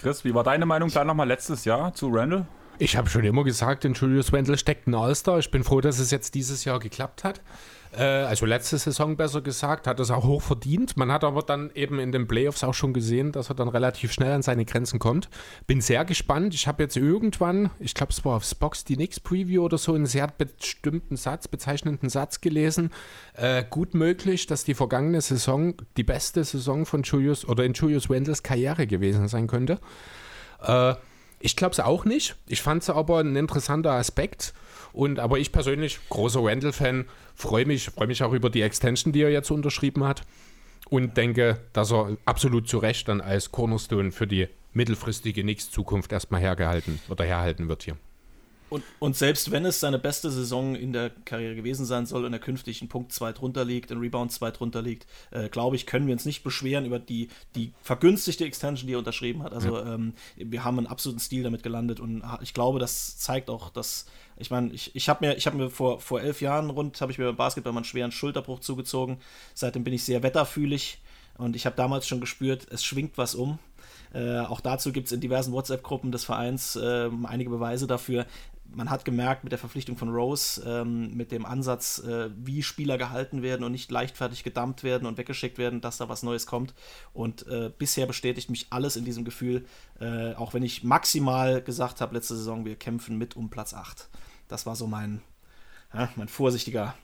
Chris, 0.00 0.24
wie 0.24 0.34
war 0.34 0.44
deine 0.44 0.66
Meinung 0.66 0.90
da 0.90 1.04
nochmal 1.04 1.28
letztes 1.28 1.64
Jahr 1.64 1.94
zu 1.94 2.08
Randall? 2.08 2.46
Ich 2.78 2.96
habe 2.96 3.08
schon 3.08 3.24
immer 3.24 3.44
gesagt, 3.44 3.84
in 3.84 3.94
Julius 3.94 4.32
Wendel 4.32 4.58
steckt 4.58 4.88
ein 4.88 4.94
All-Star. 4.94 5.38
Ich 5.38 5.50
bin 5.50 5.62
froh, 5.62 5.80
dass 5.80 5.98
es 5.98 6.10
jetzt 6.10 6.34
dieses 6.34 6.64
Jahr 6.64 6.80
geklappt 6.80 7.22
hat. 7.22 7.40
Äh, 7.92 8.02
also 8.02 8.46
letzte 8.46 8.78
Saison 8.78 9.16
besser 9.16 9.40
gesagt, 9.40 9.86
hat 9.86 10.00
es 10.00 10.10
auch 10.10 10.24
hoch 10.24 10.42
verdient. 10.42 10.96
Man 10.96 11.12
hat 11.12 11.24
aber 11.24 11.42
dann 11.42 11.70
eben 11.74 11.98
in 11.98 12.12
den 12.12 12.26
Playoffs 12.26 12.64
auch 12.64 12.74
schon 12.74 12.92
gesehen, 12.92 13.32
dass 13.32 13.50
er 13.50 13.54
dann 13.54 13.68
relativ 13.68 14.12
schnell 14.12 14.32
an 14.32 14.42
seine 14.42 14.64
Grenzen 14.64 14.98
kommt. 14.98 15.28
Bin 15.66 15.80
sehr 15.80 16.04
gespannt. 16.04 16.54
Ich 16.54 16.66
habe 16.66 16.82
jetzt 16.82 16.96
irgendwann, 16.96 17.70
ich 17.78 17.94
glaube, 17.94 18.12
es 18.12 18.24
war 18.24 18.36
auf 18.36 18.44
Spox 18.44 18.84
die 18.84 18.96
Knicks 18.96 19.20
Preview 19.20 19.62
oder 19.62 19.78
so, 19.78 19.94
einen 19.94 20.06
sehr 20.06 20.26
bestimmten 20.26 21.16
Satz, 21.16 21.48
bezeichnenden 21.48 22.08
Satz 22.08 22.40
gelesen. 22.40 22.90
Äh, 23.34 23.64
gut 23.68 23.94
möglich, 23.94 24.46
dass 24.46 24.64
die 24.64 24.74
vergangene 24.74 25.20
Saison 25.20 25.74
die 25.96 26.04
beste 26.04 26.44
Saison 26.44 26.86
von 26.86 27.02
Julius 27.02 27.46
oder 27.46 27.64
in 27.64 27.74
Julius 27.74 28.08
Wendels 28.08 28.42
Karriere 28.42 28.86
gewesen 28.86 29.28
sein 29.28 29.46
könnte. 29.46 29.78
Äh, 30.62 30.94
ich 31.40 31.56
glaube 31.56 31.72
es 31.72 31.80
auch 31.80 32.04
nicht. 32.04 32.36
Ich 32.46 32.62
fand 32.62 32.82
es 32.82 32.90
aber 32.90 33.18
ein 33.18 33.36
interessanter 33.36 33.92
Aspekt. 33.92 34.54
Und 34.92 35.18
aber 35.18 35.38
ich 35.38 35.52
persönlich, 35.52 35.98
großer 36.08 36.40
Randall-Fan, 36.42 37.06
freue 37.34 37.66
mich, 37.66 37.86
freue 37.86 38.06
mich 38.06 38.22
auch 38.22 38.32
über 38.32 38.50
die 38.50 38.62
Extension, 38.62 39.12
die 39.12 39.22
er 39.22 39.30
jetzt 39.30 39.50
unterschrieben 39.50 40.04
hat. 40.04 40.22
Und 40.88 41.16
denke, 41.16 41.60
dass 41.72 41.92
er 41.92 42.16
absolut 42.26 42.68
zu 42.68 42.78
Recht 42.78 43.08
dann 43.08 43.20
als 43.20 43.50
Cornerstone 43.50 44.12
für 44.12 44.26
die 44.26 44.48
mittelfristige 44.74 45.42
Knicks-Zukunft 45.42 46.12
erstmal 46.12 46.40
hergehalten 46.40 47.00
oder 47.08 47.24
herhalten 47.24 47.68
wird 47.68 47.84
hier. 47.84 47.96
Und, 48.72 48.82
und 49.00 49.16
selbst 49.16 49.50
wenn 49.50 49.66
es 49.66 49.80
seine 49.80 49.98
beste 49.98 50.30
Saison 50.30 50.74
in 50.74 50.92
der 50.92 51.10
Karriere 51.24 51.54
gewesen 51.54 51.84
sein 51.84 52.06
soll 52.06 52.24
und 52.24 52.32
er 52.32 52.38
künftig 52.38 52.80
einen 52.80 52.88
Punkt 52.88 53.12
zwei 53.12 53.32
drunter 53.32 53.64
liegt, 53.64 53.92
ein 53.92 53.98
Rebound 53.98 54.32
zwei 54.32 54.50
drunter 54.50 54.80
liegt, 54.80 55.06
äh, 55.30 55.48
glaube 55.50 55.76
ich, 55.76 55.86
können 55.86 56.06
wir 56.06 56.14
uns 56.14 56.24
nicht 56.24 56.42
beschweren 56.42 56.86
über 56.86 56.98
die, 56.98 57.28
die 57.54 57.72
vergünstigte 57.82 58.44
Extension, 58.44 58.86
die 58.86 58.94
er 58.94 58.98
unterschrieben 58.98 59.42
hat. 59.42 59.52
Also 59.52 59.78
ähm, 59.78 60.14
wir 60.36 60.64
haben 60.64 60.78
einen 60.78 60.86
absoluten 60.86 61.20
Stil 61.20 61.42
damit 61.42 61.62
gelandet 61.62 62.00
und 62.00 62.22
ha- 62.22 62.40
ich 62.42 62.54
glaube, 62.54 62.78
das 62.78 63.18
zeigt 63.18 63.50
auch, 63.50 63.68
dass 63.68 64.06
ich 64.38 64.50
meine, 64.50 64.72
ich, 64.72 64.96
ich 64.96 65.08
habe 65.08 65.26
mir, 65.26 65.36
ich 65.36 65.46
hab 65.46 65.54
mir 65.54 65.68
vor, 65.68 66.00
vor 66.00 66.22
elf 66.22 66.40
Jahren 66.40 66.70
rund, 66.70 67.00
habe 67.00 67.12
ich 67.12 67.18
mir 67.18 67.26
beim 67.26 67.36
Basketball 67.36 67.72
mal 67.72 67.80
einen 67.80 67.84
schweren 67.84 68.10
Schulterbruch 68.10 68.60
zugezogen. 68.60 69.18
Seitdem 69.54 69.84
bin 69.84 69.92
ich 69.92 70.02
sehr 70.04 70.22
wetterfühlig 70.22 70.98
und 71.36 71.54
ich 71.56 71.66
habe 71.66 71.76
damals 71.76 72.08
schon 72.08 72.20
gespürt, 72.20 72.66
es 72.70 72.82
schwingt 72.82 73.18
was 73.18 73.34
um. 73.34 73.58
Äh, 74.14 74.40
auch 74.40 74.60
dazu 74.60 74.92
gibt 74.92 75.06
es 75.06 75.12
in 75.12 75.20
diversen 75.20 75.52
WhatsApp-Gruppen 75.52 76.12
des 76.12 76.24
Vereins 76.24 76.76
äh, 76.76 77.08
einige 77.24 77.50
Beweise 77.50 77.86
dafür. 77.86 78.26
Man 78.74 78.90
hat 78.90 79.04
gemerkt 79.04 79.44
mit 79.44 79.52
der 79.52 79.58
Verpflichtung 79.58 79.96
von 79.96 80.08
Rose, 80.08 80.62
ähm, 80.66 81.14
mit 81.14 81.32
dem 81.32 81.44
Ansatz, 81.44 81.98
äh, 81.98 82.30
wie 82.36 82.62
Spieler 82.62 82.98
gehalten 82.98 83.42
werden 83.42 83.64
und 83.64 83.72
nicht 83.72 83.90
leichtfertig 83.90 84.44
gedumpt 84.44 84.82
werden 84.82 85.06
und 85.06 85.18
weggeschickt 85.18 85.58
werden, 85.58 85.80
dass 85.80 85.98
da 85.98 86.08
was 86.08 86.22
Neues 86.22 86.46
kommt. 86.46 86.74
Und 87.12 87.46
äh, 87.46 87.70
bisher 87.76 88.06
bestätigt 88.06 88.50
mich 88.50 88.66
alles 88.70 88.96
in 88.96 89.04
diesem 89.04 89.24
Gefühl, 89.24 89.64
äh, 90.00 90.34
auch 90.34 90.54
wenn 90.54 90.62
ich 90.62 90.84
maximal 90.84 91.62
gesagt 91.62 92.00
habe, 92.00 92.14
letzte 92.14 92.36
Saison, 92.36 92.64
wir 92.64 92.76
kämpfen 92.76 93.18
mit 93.18 93.36
um 93.36 93.50
Platz 93.50 93.74
8. 93.74 94.08
Das 94.48 94.66
war 94.66 94.76
so 94.76 94.86
mein, 94.86 95.22
ja, 95.94 96.08
mein 96.16 96.28
vorsichtiger. 96.28 96.94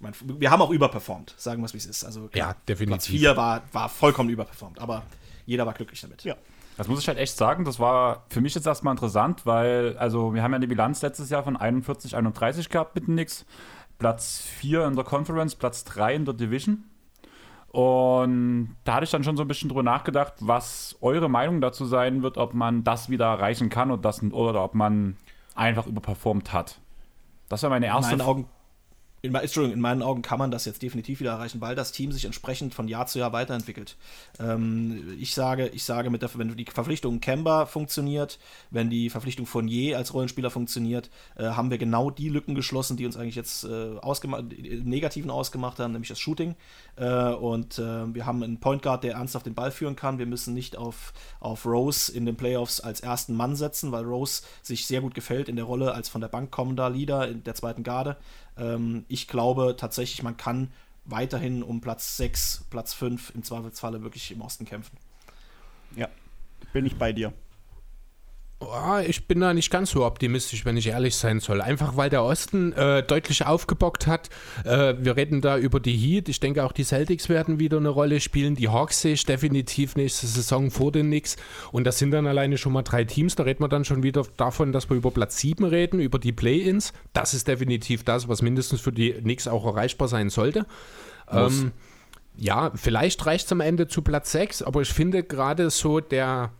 Mein, 0.00 0.12
wir 0.22 0.50
haben 0.50 0.62
auch 0.62 0.70
überperformt, 0.70 1.34
sagen 1.36 1.60
wir 1.60 1.66
es 1.66 1.74
wie 1.74 1.78
es 1.78 1.86
ist. 1.86 2.04
Also 2.04 2.30
Ja, 2.34 2.54
definitiv. 2.68 2.88
Platz 2.88 3.06
4 3.06 3.36
war, 3.36 3.62
war 3.72 3.88
vollkommen 3.88 4.30
überperformt, 4.30 4.78
aber 4.78 5.04
jeder 5.44 5.66
war 5.66 5.74
glücklich 5.74 6.00
damit. 6.00 6.24
Ja. 6.24 6.36
Das 6.78 6.86
muss 6.86 7.00
ich 7.00 7.08
halt 7.08 7.18
echt 7.18 7.36
sagen, 7.36 7.64
das 7.64 7.80
war 7.80 8.24
für 8.28 8.40
mich 8.40 8.54
jetzt 8.54 8.66
erstmal 8.66 8.92
interessant, 8.92 9.44
weil, 9.44 9.98
also 9.98 10.32
wir 10.32 10.44
haben 10.44 10.52
ja 10.52 10.56
eine 10.56 10.68
Bilanz 10.68 11.02
letztes 11.02 11.28
Jahr 11.28 11.42
von 11.42 11.56
41, 11.56 12.14
31 12.14 12.68
gehabt 12.68 12.94
mit 12.94 13.08
nix. 13.08 13.44
Platz 13.98 14.44
4 14.60 14.86
in 14.86 14.94
der 14.94 15.04
Conference, 15.04 15.56
Platz 15.56 15.82
3 15.82 16.14
in 16.14 16.24
der 16.24 16.34
Division. 16.34 16.84
Und 17.66 18.76
da 18.84 18.94
hatte 18.94 19.04
ich 19.04 19.10
dann 19.10 19.24
schon 19.24 19.36
so 19.36 19.42
ein 19.42 19.48
bisschen 19.48 19.68
drüber 19.68 19.82
nachgedacht, 19.82 20.34
was 20.38 20.96
eure 21.00 21.28
Meinung 21.28 21.60
dazu 21.60 21.84
sein 21.84 22.22
wird, 22.22 22.38
ob 22.38 22.54
man 22.54 22.84
das 22.84 23.10
wieder 23.10 23.26
erreichen 23.26 23.70
kann 23.70 23.90
oder, 23.90 24.00
das, 24.00 24.22
oder 24.22 24.62
ob 24.62 24.76
man 24.76 25.16
einfach 25.56 25.88
überperformt 25.88 26.52
hat. 26.52 26.78
Das 27.48 27.64
war 27.64 27.70
meine 27.70 27.86
In 27.86 27.92
erste 27.92 28.16
meinen 28.16 28.26
Augen 28.28 28.48
in, 29.20 29.34
Entschuldigung, 29.34 29.74
in 29.74 29.80
meinen 29.80 30.02
Augen 30.02 30.22
kann 30.22 30.38
man 30.38 30.50
das 30.50 30.64
jetzt 30.64 30.82
definitiv 30.82 31.20
wieder 31.20 31.32
erreichen, 31.32 31.60
weil 31.60 31.74
das 31.74 31.92
Team 31.92 32.12
sich 32.12 32.24
entsprechend 32.24 32.74
von 32.74 32.86
Jahr 32.86 33.06
zu 33.06 33.18
Jahr 33.18 33.32
weiterentwickelt. 33.32 33.96
Ähm, 34.38 35.16
ich 35.18 35.34
sage, 35.34 35.68
ich 35.68 35.84
sage 35.84 36.10
mit 36.10 36.22
der, 36.22 36.30
wenn 36.34 36.56
die 36.56 36.64
Verpflichtung 36.64 37.20
Kemba 37.20 37.66
funktioniert, 37.66 38.38
wenn 38.70 38.90
die 38.90 39.10
Verpflichtung 39.10 39.46
Je 39.66 39.94
als 39.94 40.14
Rollenspieler 40.14 40.50
funktioniert, 40.50 41.10
äh, 41.36 41.44
haben 41.44 41.70
wir 41.70 41.78
genau 41.78 42.10
die 42.10 42.28
Lücken 42.28 42.54
geschlossen, 42.54 42.96
die 42.96 43.06
uns 43.06 43.16
eigentlich 43.16 43.34
jetzt 43.34 43.64
äh, 43.64 43.96
ausgemacht, 43.98 44.44
negativen 44.84 45.30
ausgemacht 45.30 45.80
haben, 45.80 45.92
nämlich 45.92 46.08
das 46.08 46.20
Shooting. 46.20 46.54
Äh, 46.96 47.32
und 47.32 47.78
äh, 47.78 48.14
wir 48.14 48.24
haben 48.24 48.42
einen 48.42 48.60
Point 48.60 48.82
Guard, 48.82 49.02
der 49.02 49.14
ernsthaft 49.14 49.46
den 49.46 49.54
Ball 49.54 49.72
führen 49.72 49.96
kann. 49.96 50.18
Wir 50.18 50.26
müssen 50.26 50.54
nicht 50.54 50.76
auf, 50.76 51.12
auf 51.40 51.66
Rose 51.66 52.12
in 52.12 52.24
den 52.24 52.36
Playoffs 52.36 52.80
als 52.80 53.00
ersten 53.00 53.34
Mann 53.34 53.56
setzen, 53.56 53.90
weil 53.90 54.04
Rose 54.04 54.42
sich 54.62 54.86
sehr 54.86 55.00
gut 55.00 55.14
gefällt 55.14 55.48
in 55.48 55.56
der 55.56 55.64
Rolle 55.64 55.92
als 55.92 56.08
von 56.08 56.20
der 56.20 56.28
Bank 56.28 56.50
kommender 56.50 56.88
Leader 56.88 57.28
in 57.28 57.42
der 57.42 57.54
zweiten 57.54 57.82
Garde. 57.82 58.16
Ähm, 58.58 59.04
ich 59.08 59.28
glaube 59.28 59.76
tatsächlich, 59.76 60.22
man 60.22 60.36
kann 60.36 60.70
weiterhin 61.04 61.62
um 61.62 61.80
Platz 61.80 62.16
6, 62.16 62.66
Platz 62.70 62.94
5 62.94 63.34
im 63.34 63.42
Zweifelsfalle 63.42 64.02
wirklich 64.02 64.30
im 64.30 64.42
Osten 64.42 64.64
kämpfen. 64.64 64.96
Ja, 65.96 66.08
bin 66.72 66.86
ich 66.86 66.96
bei 66.96 67.12
dir. 67.12 67.32
Oh, 68.60 68.98
ich 69.06 69.28
bin 69.28 69.38
da 69.38 69.54
nicht 69.54 69.70
ganz 69.70 69.92
so 69.92 70.04
optimistisch, 70.04 70.64
wenn 70.64 70.76
ich 70.76 70.88
ehrlich 70.88 71.14
sein 71.14 71.38
soll. 71.38 71.60
Einfach 71.60 71.96
weil 71.96 72.10
der 72.10 72.24
Osten 72.24 72.72
äh, 72.72 73.04
deutlich 73.04 73.46
aufgebockt 73.46 74.08
hat. 74.08 74.30
Äh, 74.64 74.96
wir 74.98 75.16
reden 75.16 75.40
da 75.40 75.56
über 75.56 75.78
die 75.78 75.96
Heat. 75.96 76.28
Ich 76.28 76.40
denke 76.40 76.64
auch 76.64 76.72
die 76.72 76.82
Celtics 76.82 77.28
werden 77.28 77.60
wieder 77.60 77.76
eine 77.76 77.90
Rolle 77.90 78.18
spielen. 78.18 78.56
Die 78.56 78.68
Hawks 78.68 79.00
sehe 79.00 79.12
ich 79.12 79.24
definitiv 79.24 79.94
nächste 79.94 80.26
Saison 80.26 80.72
vor 80.72 80.90
den 80.90 81.06
Knicks. 81.06 81.36
Und 81.70 81.84
das 81.84 81.98
sind 81.98 82.10
dann 82.10 82.26
alleine 82.26 82.58
schon 82.58 82.72
mal 82.72 82.82
drei 82.82 83.04
Teams. 83.04 83.36
Da 83.36 83.44
reden 83.44 83.62
wir 83.62 83.68
dann 83.68 83.84
schon 83.84 84.02
wieder 84.02 84.24
davon, 84.36 84.72
dass 84.72 84.90
wir 84.90 84.96
über 84.96 85.12
Platz 85.12 85.38
7 85.38 85.64
reden, 85.64 86.00
über 86.00 86.18
die 86.18 86.32
Play-Ins. 86.32 86.92
Das 87.12 87.34
ist 87.34 87.46
definitiv 87.46 88.02
das, 88.02 88.28
was 88.28 88.42
mindestens 88.42 88.80
für 88.80 88.92
die 88.92 89.12
Knicks 89.12 89.46
auch 89.46 89.66
erreichbar 89.66 90.08
sein 90.08 90.30
sollte. 90.30 90.66
Ähm, 91.30 91.70
ja, 92.36 92.72
vielleicht 92.74 93.24
reicht 93.24 93.46
es 93.46 93.52
am 93.52 93.60
Ende 93.60 93.86
zu 93.86 94.02
Platz 94.02 94.32
6, 94.32 94.62
aber 94.62 94.82
ich 94.82 94.88
finde 94.88 95.22
gerade 95.22 95.70
so 95.70 96.00
der 96.00 96.50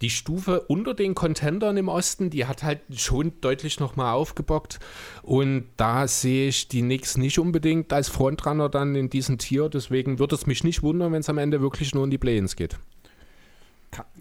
die 0.00 0.10
Stufe 0.10 0.60
unter 0.62 0.94
den 0.94 1.14
Contendern 1.14 1.76
im 1.76 1.88
Osten, 1.88 2.30
die 2.30 2.46
hat 2.46 2.62
halt 2.62 2.80
schon 2.94 3.32
deutlich 3.40 3.80
nochmal 3.80 4.14
aufgebockt. 4.14 4.80
Und 5.22 5.66
da 5.76 6.08
sehe 6.08 6.48
ich 6.48 6.68
die 6.68 6.82
Knicks 6.82 7.16
nicht 7.16 7.38
unbedingt 7.38 7.92
als 7.92 8.08
Frontrunner 8.08 8.68
dann 8.68 8.94
in 8.94 9.08
diesem 9.08 9.38
Tier. 9.38 9.68
Deswegen 9.68 10.18
würde 10.18 10.34
es 10.34 10.46
mich 10.46 10.64
nicht 10.64 10.82
wundern, 10.82 11.12
wenn 11.12 11.20
es 11.20 11.28
am 11.28 11.38
Ende 11.38 11.60
wirklich 11.60 11.94
nur 11.94 12.04
in 12.04 12.10
die 12.10 12.18
Play-ins 12.18 12.56
geht. 12.56 12.78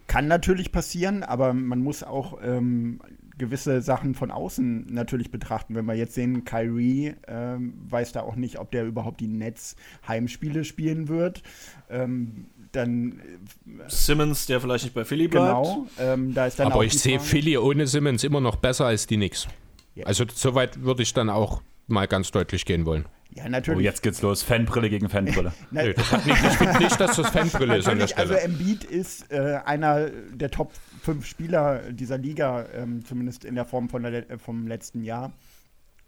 Kann 0.08 0.28
natürlich 0.28 0.72
passieren, 0.72 1.24
aber 1.24 1.54
man 1.54 1.80
muss 1.80 2.04
auch 2.04 2.38
ähm, 2.44 3.00
gewisse 3.38 3.82
Sachen 3.82 4.14
von 4.14 4.32
außen 4.32 4.88
natürlich 4.94 5.32
betrachten. 5.32 5.76
Wenn 5.76 5.86
wir 5.86 5.96
jetzt 5.96 6.14
sehen, 6.14 6.46
Kyrie 6.46 7.16
ähm, 7.28 7.74
weiß 7.90 8.12
da 8.12 8.22
auch 8.22 8.36
nicht, 8.36 8.60
ob 8.60 8.72
der 8.72 8.86
überhaupt 8.86 9.20
die 9.22 9.28
Netz-Heimspiele 9.28 10.66
spielen 10.66 11.08
wird. 11.08 11.42
Ähm, 11.90 12.46
dann 12.76 13.20
äh, 13.66 13.82
Simmons, 13.88 14.46
der 14.46 14.60
vielleicht 14.60 14.84
nicht 14.84 14.94
bei 14.94 15.06
Philly 15.06 15.28
bleibt. 15.28 15.48
Genau, 15.48 15.88
ähm, 16.00 16.34
da 16.34 16.48
ist 16.48 16.60
dann 16.60 16.72
Aber 16.72 16.84
ich 16.84 17.00
sehe 17.00 17.20
Philly 17.20 17.58
ohne 17.58 17.88
Simmons 17.88 18.24
immer 18.24 18.42
noch 18.42 18.58
besser 18.58 18.86
als 18.86 19.08
die 19.08 19.16
Knicks. 19.16 19.48
Ja. 19.96 20.06
Also 20.06 20.26
soweit 20.34 20.84
würde 20.84 21.04
ich 21.04 21.14
dann 21.14 21.30
auch 21.30 21.62
mal 21.88 22.08
ganz 22.08 22.32
deutlich 22.32 22.66
gehen 22.66 22.86
wollen. 22.86 23.06
Ja, 23.36 23.50
natürlich. 23.50 23.80
Oh, 23.80 23.82
jetzt 23.82 24.04
geht's 24.04 24.22
los. 24.22 24.44
Fanbrille 24.44 24.90
gegen 24.90 25.10
Fanbrille. 25.10 25.54
Nö, 25.72 25.94
das 25.94 26.12
hat 26.12 26.26
nicht, 26.26 26.44
ich 26.44 26.54
finde 26.54 26.78
nicht, 26.78 27.00
dass 27.00 27.16
das 27.16 27.30
Fanbrille 27.30 27.78
ist 27.78 27.88
an 27.88 27.98
der 27.98 28.08
Stelle. 28.08 28.22
Also 28.22 28.34
Embiid 28.36 28.84
ist 28.84 29.32
äh, 29.32 29.60
einer 29.66 30.10
der 30.10 30.52
Top 30.52 30.72
5 31.02 31.26
Spieler 31.26 31.92
dieser 31.92 32.18
Liga, 32.18 32.66
ähm, 32.76 33.04
zumindest 33.06 33.44
in 33.44 33.56
der 33.56 33.66
Form 33.66 33.90
von 33.90 34.04
der, 34.04 34.26
vom 34.38 34.68
letzten 34.68 35.04
Jahr. 35.04 35.34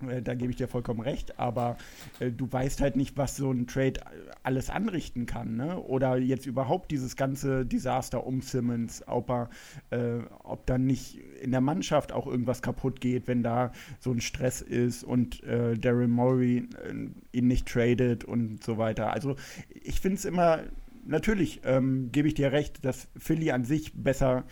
Äh, 0.08 0.22
da 0.22 0.34
gebe 0.34 0.52
ich 0.52 0.58
dir 0.58 0.68
vollkommen 0.68 1.02
recht, 1.02 1.40
aber 1.40 1.78
äh, 2.20 2.32
du 2.32 2.52
weißt 2.52 2.82
halt 2.82 2.96
nicht, 2.96 3.18
was 3.18 3.36
so 3.36 3.52
ein 3.52 3.68
Trade 3.68 4.00
alles 4.44 4.70
anrichten 4.70 5.26
kann, 5.26 5.56
ne? 5.56 5.80
Oder 5.80 6.18
jetzt 6.18 6.46
überhaupt 6.46 6.92
dieses 6.92 7.16
ganze 7.16 7.66
Desaster 7.66 8.26
um 8.26 8.42
Simmons, 8.42 9.04
ob 9.08 9.30
er, 9.30 9.50
äh, 9.92 10.20
ob 10.44 10.66
dann 10.66 10.86
nicht 10.86 11.20
in 11.42 11.52
der 11.52 11.62
Mannschaft 11.62 12.12
auch 12.12 12.28
irgendwas 12.28 12.62
kaputt 12.62 13.02
geht, 13.02 13.28
wenn 13.28 13.44
da 13.44 13.72
so 14.00 14.12
ein 14.12 14.22
Stress 14.22 14.62
ist 14.62 15.04
und 15.04 15.44
äh, 15.44 15.78
Daryl 15.78 16.08
Morey 16.08 16.68
äh, 16.84 17.38
ihn 17.38 17.48
nicht 17.48 17.68
tradet 17.68 18.24
und 18.24 18.64
so 18.64 18.78
weiter. 18.78 19.12
Also 19.12 19.36
ich 19.84 20.00
finde 20.00 20.18
es 20.18 20.26
immer, 20.26 20.64
natürlich 21.06 21.62
ähm, 21.64 22.10
gebe 22.12 22.28
ich 22.28 22.34
dir 22.34 22.52
recht, 22.52 22.84
dass 22.84 23.08
Philly 23.18 23.52
an 23.52 23.64
sich 23.64 23.94
besser 23.94 24.44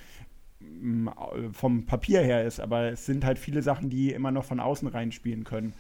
vom 1.54 1.86
Papier 1.86 2.22
her 2.22 2.44
ist, 2.44 2.60
aber 2.60 2.92
es 2.92 3.06
sind 3.06 3.24
halt 3.24 3.40
viele 3.40 3.62
Sachen, 3.62 3.90
die 3.90 4.12
immer 4.12 4.32
noch 4.32 4.44
von 4.44 4.60
außen 4.60 4.88
reinspielen 4.88 5.44
können. 5.44 5.74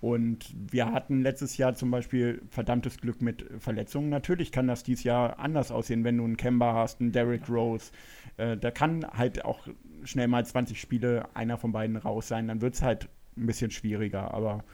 Und 0.00 0.54
wir 0.70 0.92
hatten 0.92 1.22
letztes 1.22 1.56
Jahr 1.56 1.74
zum 1.74 1.90
Beispiel 1.90 2.42
verdammtes 2.50 2.98
Glück 2.98 3.22
mit 3.22 3.46
Verletzungen. 3.58 4.10
Natürlich 4.10 4.52
kann 4.52 4.66
das 4.66 4.82
dieses 4.82 5.04
Jahr 5.04 5.38
anders 5.38 5.70
aussehen, 5.70 6.04
wenn 6.04 6.18
du 6.18 6.24
einen 6.24 6.36
Kemba 6.36 6.74
hast, 6.74 7.00
einen 7.00 7.12
Derrick 7.12 7.48
Rose. 7.48 7.92
Äh, 8.36 8.56
da 8.56 8.70
kann 8.70 9.06
halt 9.06 9.44
auch 9.44 9.66
schnell 10.04 10.28
mal 10.28 10.44
20 10.44 10.80
Spiele 10.80 11.28
einer 11.34 11.56
von 11.56 11.72
beiden 11.72 11.96
raus 11.96 12.28
sein. 12.28 12.48
Dann 12.48 12.60
wird 12.60 12.74
es 12.74 12.82
halt 12.82 13.08
ein 13.36 13.46
bisschen 13.46 13.70
schwieriger. 13.70 14.32
Aber 14.34 14.64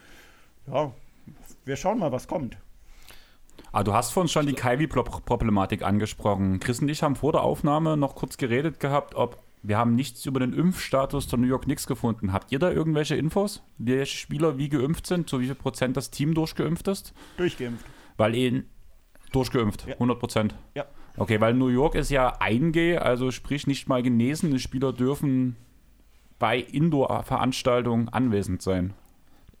ja, 0.67 0.93
wir 1.65 1.75
schauen 1.77 1.99
mal, 1.99 2.11
was 2.11 2.27
kommt. 2.27 2.57
Ah, 3.71 3.83
du 3.83 3.93
hast 3.93 4.11
vorhin 4.11 4.29
schon 4.29 4.45
die 4.45 4.53
Kyrie-Problematik 4.53 5.83
angesprochen. 5.83 6.59
Chris 6.59 6.79
und 6.79 6.89
ich 6.89 7.01
haben 7.01 7.15
vor 7.15 7.31
der 7.31 7.41
Aufnahme 7.41 7.97
noch 7.97 8.15
kurz 8.15 8.37
geredet 8.37 8.79
gehabt, 8.79 9.15
ob 9.15 9.42
wir 9.63 9.77
haben 9.77 9.95
nichts 9.95 10.25
über 10.25 10.41
den 10.41 10.53
Impfstatus 10.53 11.27
der 11.27 11.39
New 11.39 11.47
York 11.47 11.63
Knicks 11.63 11.87
gefunden. 11.87 12.33
Habt 12.33 12.51
ihr 12.51 12.59
da 12.59 12.69
irgendwelche 12.69 13.15
Infos? 13.15 13.63
Welche 13.77 14.17
Spieler 14.17 14.57
wie 14.57 14.67
geimpft 14.67 15.07
sind? 15.07 15.29
Zu 15.29 15.39
wie 15.39 15.45
viel 15.45 15.55
Prozent 15.55 15.95
das 15.95 16.11
Team 16.11 16.33
durchgeimpft 16.33 16.89
ist? 16.89 17.13
Durchgeimpft. 17.37 17.85
Weil 18.17 18.35
ihn 18.35 18.65
durchgeimpft, 19.31 19.87
ja. 19.87 19.93
100 19.93 20.19
Prozent. 20.19 20.55
Ja. 20.75 20.85
Okay, 21.15 21.39
weil 21.39 21.53
New 21.53 21.69
York 21.69 21.95
ist 21.95 22.11
ja 22.11 22.41
1G, 22.41 22.97
also 22.97 23.31
sprich 23.31 23.65
nicht 23.65 23.87
mal 23.87 24.03
genesene 24.03 24.59
Spieler 24.59 24.91
dürfen 24.91 25.55
bei 26.39 26.57
Indoor-Veranstaltungen 26.57 28.09
anwesend 28.09 28.61
sein. 28.61 28.93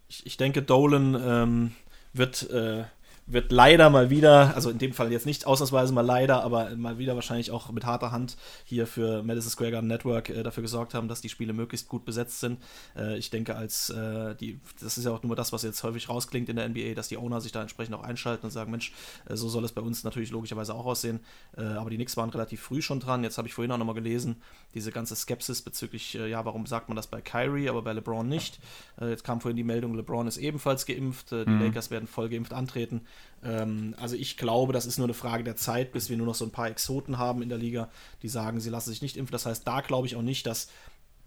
Ich, 0.09 0.25
ich 0.25 0.35
denke, 0.35 0.63
Dolan 0.63 1.17
ähm, 1.25 1.71
wird 2.11 2.49
äh, 2.49 2.83
wird 3.25 3.51
leider 3.51 3.89
mal 3.89 4.09
wieder, 4.09 4.53
also 4.55 4.69
in 4.69 4.77
dem 4.77 4.91
Fall 4.91 5.11
jetzt 5.11 5.25
nicht 5.25 5.47
ausnahmsweise 5.47 5.93
mal 5.93 6.01
leider, 6.01 6.43
aber 6.43 6.75
mal 6.75 6.97
wieder 6.97 7.15
wahrscheinlich 7.15 7.51
auch 7.51 7.71
mit 7.71 7.85
harter 7.85 8.11
Hand 8.11 8.35
hier 8.65 8.85
für 8.85 9.23
Madison 9.23 9.49
Square 9.49 9.71
Garden 9.71 9.87
Network 9.87 10.29
äh, 10.29 10.43
dafür 10.43 10.61
gesorgt 10.61 10.93
haben, 10.93 11.07
dass 11.07 11.21
die 11.21 11.29
Spiele 11.29 11.53
möglichst 11.53 11.87
gut 11.87 12.03
besetzt 12.03 12.41
sind. 12.41 12.59
Äh, 12.97 13.17
ich 13.17 13.29
denke, 13.29 13.55
als 13.55 13.89
äh, 13.89 14.35
die, 14.35 14.59
das 14.81 14.97
ist 14.97 15.05
ja 15.05 15.11
auch 15.11 15.23
nur 15.23 15.37
das, 15.37 15.53
was 15.53 15.63
jetzt 15.63 15.81
häufig 15.83 16.09
rausklingt 16.09 16.49
in 16.49 16.57
der 16.57 16.67
NBA, 16.67 16.95
dass 16.95 17.07
die 17.07 17.17
Owner 17.17 17.39
sich 17.39 17.53
da 17.53 17.61
entsprechend 17.61 17.95
auch 17.95 18.03
einschalten 18.03 18.45
und 18.45 18.51
sagen, 18.51 18.71
Mensch, 18.71 18.91
äh, 19.29 19.37
so 19.37 19.47
soll 19.47 19.63
es 19.63 19.71
bei 19.71 19.81
uns 19.81 20.03
natürlich 20.03 20.31
logischerweise 20.31 20.75
auch 20.75 20.85
aussehen. 20.85 21.21
Äh, 21.57 21.63
aber 21.63 21.89
die 21.89 21.95
Knicks 21.95 22.17
waren 22.17 22.29
relativ 22.29 22.61
früh 22.61 22.81
schon 22.81 22.99
dran. 22.99 23.23
Jetzt 23.23 23.37
habe 23.37 23.47
ich 23.47 23.53
vorhin 23.53 23.71
auch 23.71 23.77
nochmal 23.77 23.95
gelesen, 23.95 24.41
diese 24.73 24.91
ganze 24.91 25.15
Skepsis 25.15 25.61
bezüglich, 25.61 26.15
äh, 26.15 26.27
ja, 26.27 26.43
warum 26.43 26.65
sagt 26.65 26.89
man 26.89 26.97
das 26.97 27.07
bei 27.07 27.21
Kyrie, 27.21 27.69
aber 27.69 27.83
bei 27.83 27.93
LeBron 27.93 28.27
nicht. 28.27 28.59
jetzt 28.99 29.23
kam 29.23 29.39
vorhin 29.39 29.55
die 29.55 29.63
Meldung, 29.63 29.95
LeBron 29.95 30.27
ist 30.27 30.37
ebenfalls 30.37 30.85
geimpft, 30.85 31.31
die 31.31 31.45
mhm. 31.45 31.61
Lakers 31.61 31.89
werden 31.91 32.07
voll 32.07 32.29
geimpft 32.29 32.53
antreten. 32.53 33.01
Ähm, 33.43 33.95
also 33.99 34.15
ich 34.15 34.37
glaube, 34.37 34.73
das 34.73 34.85
ist 34.85 34.97
nur 34.97 35.07
eine 35.07 35.13
Frage 35.13 35.43
der 35.43 35.55
Zeit, 35.55 35.91
bis 35.91 36.09
wir 36.09 36.17
nur 36.17 36.27
noch 36.27 36.35
so 36.35 36.45
ein 36.45 36.51
paar 36.51 36.69
Exoten 36.69 37.17
haben 37.17 37.41
in 37.41 37.49
der 37.49 37.57
Liga, 37.57 37.89
die 38.21 38.29
sagen, 38.29 38.59
sie 38.59 38.69
lassen 38.69 38.89
sich 38.89 39.01
nicht 39.01 39.17
impfen. 39.17 39.33
Das 39.33 39.45
heißt, 39.45 39.67
da 39.67 39.81
glaube 39.81 40.07
ich 40.07 40.15
auch 40.15 40.21
nicht, 40.21 40.45
dass 40.45 40.67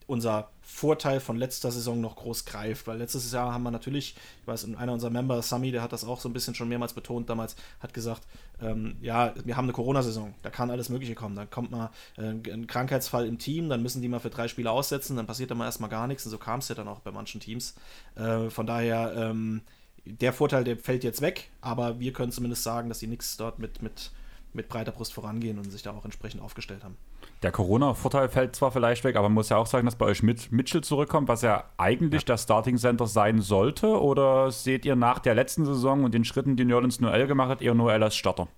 unser 0.06 0.50
Vorteil 0.62 1.20
von 1.20 1.36
letzter 1.36 1.70
Saison 1.70 2.00
noch 2.00 2.16
groß 2.16 2.44
greift, 2.44 2.86
weil 2.86 2.98
letztes 2.98 3.30
Jahr 3.32 3.52
haben 3.52 3.64
wir 3.64 3.70
natürlich, 3.70 4.14
ich 4.40 4.46
weiß, 4.46 4.72
einer 4.76 4.92
unserer 4.92 5.10
Member, 5.10 5.42
Sami, 5.42 5.72
der 5.72 5.82
hat 5.82 5.92
das 5.92 6.04
auch 6.04 6.20
so 6.20 6.28
ein 6.28 6.32
bisschen 6.32 6.54
schon 6.54 6.68
mehrmals 6.68 6.92
betont 6.92 7.28
damals, 7.28 7.56
hat 7.80 7.92
gesagt, 7.92 8.22
ähm, 8.60 8.96
ja, 9.00 9.34
wir 9.44 9.56
haben 9.56 9.64
eine 9.64 9.72
Corona-Saison, 9.72 10.34
da 10.42 10.50
kann 10.50 10.70
alles 10.70 10.88
Mögliche 10.88 11.14
kommen, 11.14 11.34
dann 11.34 11.50
kommt 11.50 11.72
mal 11.72 11.90
äh, 12.16 12.22
ein 12.22 12.66
Krankheitsfall 12.68 13.26
im 13.26 13.38
Team, 13.38 13.68
dann 13.68 13.82
müssen 13.82 14.00
die 14.00 14.08
mal 14.08 14.20
für 14.20 14.30
drei 14.30 14.46
Spiele 14.48 14.70
aussetzen, 14.70 15.16
dann 15.16 15.26
passiert 15.26 15.50
da 15.50 15.56
mal 15.56 15.66
erstmal 15.66 15.90
gar 15.90 16.06
nichts 16.06 16.24
und 16.24 16.30
so 16.30 16.38
kam 16.38 16.60
es 16.60 16.68
ja 16.68 16.76
dann 16.76 16.88
auch 16.88 17.00
bei 17.00 17.10
manchen 17.10 17.40
Teams. 17.40 17.74
Äh, 18.14 18.50
von 18.50 18.66
daher, 18.66 19.12
ähm, 19.16 19.62
der 20.06 20.32
Vorteil, 20.32 20.64
der 20.64 20.76
fällt 20.76 21.04
jetzt 21.04 21.20
weg, 21.20 21.50
aber 21.60 21.98
wir 21.98 22.12
können 22.12 22.32
zumindest 22.32 22.62
sagen, 22.62 22.88
dass 22.88 23.00
die 23.00 23.06
Knicks 23.06 23.36
dort 23.36 23.58
mit, 23.58 23.82
mit, 23.82 24.12
mit 24.52 24.68
breiter 24.68 24.92
Brust 24.92 25.12
vorangehen 25.12 25.58
und 25.58 25.70
sich 25.70 25.82
da 25.82 25.90
auch 25.90 26.04
entsprechend 26.04 26.40
aufgestellt 26.42 26.84
haben. 26.84 26.96
Der 27.42 27.52
Corona-Vorteil 27.52 28.28
fällt 28.28 28.56
zwar 28.56 28.72
vielleicht 28.72 29.04
weg, 29.04 29.16
aber 29.16 29.28
man 29.28 29.34
muss 29.34 29.50
ja 29.50 29.58
auch 29.58 29.66
sagen, 29.66 29.84
dass 29.84 29.96
bei 29.96 30.06
euch 30.06 30.22
mit 30.22 30.52
Mitchell 30.52 30.82
zurückkommt, 30.82 31.28
was 31.28 31.42
ja 31.42 31.64
eigentlich 31.76 32.22
ja. 32.22 32.26
der 32.26 32.38
Starting 32.38 32.78
Center 32.78 33.06
sein 33.06 33.42
sollte. 33.42 34.00
Oder 34.00 34.50
seht 34.50 34.86
ihr 34.86 34.96
nach 34.96 35.18
der 35.18 35.34
letzten 35.34 35.66
Saison 35.66 36.04
und 36.04 36.14
den 36.14 36.24
Schritten, 36.24 36.56
die 36.56 36.64
New 36.64 36.74
Orleans 36.74 37.00
Noel 37.00 37.26
gemacht 37.26 37.50
hat, 37.50 37.62
eher 37.62 37.74
Noel 37.74 38.02
als 38.02 38.16
Starter? 38.16 38.48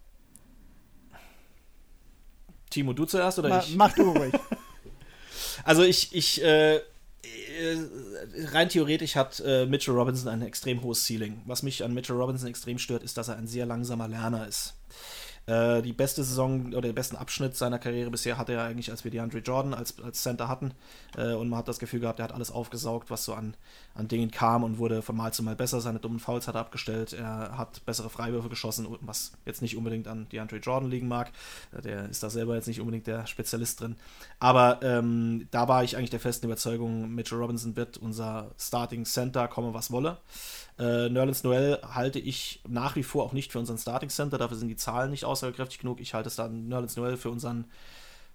Timo, 2.71 2.93
du 2.93 3.05
zuerst 3.05 3.39
oder 3.39 3.49
Ma, 3.49 3.59
ich? 3.59 3.75
Mach 3.75 3.93
du 3.95 4.11
ruhig. 4.11 4.33
also 5.65 5.83
ich, 5.83 6.15
ich 6.15 6.45
äh, 6.45 6.81
rein 8.53 8.69
theoretisch 8.69 9.17
hat 9.17 9.41
äh, 9.45 9.67
Mitchell 9.67 9.95
Robinson 9.95 10.29
ein 10.29 10.43
extrem 10.43 10.83
hohes 10.83 11.05
Ceiling. 11.05 11.43
Was 11.47 11.63
mich 11.63 11.85
an 11.85 11.95
Mitchell 11.95 12.17
Robinson 12.17 12.49
extrem 12.49 12.79
stört, 12.79 13.03
ist, 13.03 13.17
dass 13.17 13.29
er 13.29 13.37
ein 13.37 13.47
sehr 13.47 13.67
langsamer 13.67 14.09
Lerner 14.09 14.47
ist. 14.47 14.75
Äh, 15.49 15.81
die 15.81 15.95
beste 15.95 16.23
Saison 16.23 16.67
oder 16.75 16.83
den 16.83 16.95
besten 16.95 17.17
Abschnitt 17.17 17.57
seiner 17.57 17.79
Karriere 17.79 18.11
bisher 18.11 18.37
hatte 18.37 18.53
er 18.53 18.65
eigentlich, 18.65 18.91
als 18.91 19.05
wir 19.05 19.11
die 19.11 19.21
Andre 19.21 19.39
Jordan 19.39 19.73
als, 19.73 19.99
als 20.03 20.23
Center 20.23 20.47
hatten. 20.47 20.73
Äh, 21.17 21.33
und 21.33 21.49
man 21.49 21.59
hat 21.59 21.69
das 21.69 21.79
Gefühl 21.79 22.01
gehabt, 22.01 22.21
er 22.21 22.25
hat 22.25 22.33
alles 22.33 22.51
aufgesaugt, 22.51 23.11
was 23.11 23.25
so 23.25 23.33
an, 23.33 23.55
an 23.95 24.09
Dingen 24.09 24.31
kam 24.31 24.63
und 24.63 24.77
wurde 24.77 25.01
von 25.01 25.17
Mal 25.17 25.33
zu 25.33 25.43
Mal 25.43 25.57
besser. 25.57 25.81
Seine 25.81 26.01
dummen 26.01 26.19
Fouls 26.19 26.49
hat 26.49 26.55
er 26.55 26.61
abgestellt. 26.61 27.15
Er 27.15 27.57
hat 27.57 27.85
bessere 27.87 28.11
Freiwürfe 28.11 28.51
geschossen, 28.51 28.87
was 29.01 29.33
jetzt 29.47 29.63
nicht 29.63 29.77
unbedingt 29.77 30.07
an 30.07 30.27
die 30.33 30.41
Andre 30.41 30.59
Jordan 30.59 30.91
liegen 30.91 31.09
mag. 31.09 31.33
Äh, 31.73 31.81
der 31.81 32.11
ist 32.11 32.23
da 32.23 32.29
selber 32.29 32.55
jetzt 32.55 32.69
nicht 32.69 32.81
unbedingt 32.81 33.07
der 33.07 33.27
Spezialist 33.27 33.81
drin. 33.81 33.97
Aber 34.41 34.81
ähm, 34.83 35.49
da 35.51 35.67
war 35.67 35.83
ich 35.83 35.97
eigentlich 35.97 36.11
der 36.11 36.21
festen 36.21 36.45
Überzeugung, 36.45 37.15
Mitchell 37.15 37.39
Robinson 37.39 37.75
wird 37.75 37.97
unser 37.97 38.51
Starting 38.59 39.07
Center, 39.07 39.49
komme 39.49 39.73
was 39.73 39.91
wolle. 39.91 40.19
Äh, 40.79 41.09
Nerlens 41.09 41.43
Noel 41.43 41.81
halte 41.83 42.21
ich 42.21 42.61
nach 42.69 42.95
wie 42.95 43.03
vor 43.03 43.25
auch 43.25 43.33
nicht 43.33 43.51
für 43.51 43.59
unseren 43.59 43.79
Starting 43.79 44.11
Center, 44.11 44.39
dafür 44.39 44.57
sind 44.57 44.69
die 44.69 44.77
Zahlen 44.77 45.11
nicht 45.11 45.25
aussagekräftig 45.39 45.79
genug. 45.79 46.01
Ich 46.01 46.15
halte 46.15 46.29
es 46.29 46.37
dann 46.37 46.69
Nerlens 46.69 46.97
Noel 46.97 47.17
für 47.17 47.31
unseren, 47.31 47.67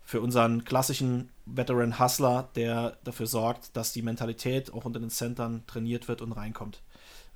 für 0.04 0.22
unseren 0.22 0.64
klassischen 0.64 1.30
Veteran 1.46 2.00
Hustler, 2.00 2.50
der 2.56 2.98
dafür 3.04 3.28
sorgt, 3.28 3.76
dass 3.76 3.94
die 3.94 4.02
Mentalität 4.02 4.74
auch 4.74 4.86
unter 4.86 5.00
den 5.00 5.10
Centern 5.10 5.64
trainiert 5.68 6.08
wird 6.08 6.22
und 6.22 6.32
reinkommt. 6.32 6.82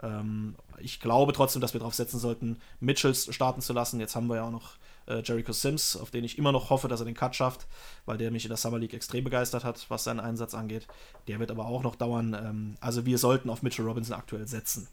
Ähm, 0.01 0.55
ich 0.79 0.99
glaube 0.99 1.33
trotzdem, 1.33 1.61
dass 1.61 1.73
wir 1.73 1.79
darauf 1.79 1.95
setzen 1.95 2.19
sollten, 2.19 2.59
Mitchells 2.79 3.33
starten 3.33 3.61
zu 3.61 3.73
lassen. 3.73 3.99
Jetzt 3.99 4.15
haben 4.15 4.27
wir 4.27 4.37
ja 4.37 4.43
auch 4.43 4.51
noch 4.51 4.75
äh, 5.07 5.21
Jericho 5.23 5.53
Sims, 5.53 5.95
auf 5.95 6.11
den 6.11 6.23
ich 6.23 6.37
immer 6.37 6.51
noch 6.51 6.69
hoffe, 6.69 6.87
dass 6.87 6.99
er 6.99 7.05
den 7.05 7.15
Cut 7.15 7.35
schafft, 7.35 7.67
weil 8.05 8.17
der 8.17 8.31
mich 8.31 8.45
in 8.45 8.49
der 8.49 8.57
Summer 8.57 8.79
League 8.79 8.93
extrem 8.93 9.23
begeistert 9.23 9.63
hat, 9.63 9.85
was 9.89 10.03
seinen 10.03 10.19
Einsatz 10.19 10.53
angeht. 10.53 10.87
Der 11.27 11.39
wird 11.39 11.51
aber 11.51 11.65
auch 11.65 11.83
noch 11.83 11.95
dauern. 11.95 12.33
Ähm, 12.33 12.77
also 12.79 13.05
wir 13.05 13.17
sollten 13.17 13.49
auf 13.49 13.63
Mitchell 13.63 13.85
Robinson 13.85 14.15
aktuell 14.15 14.47
setzen. 14.47 14.87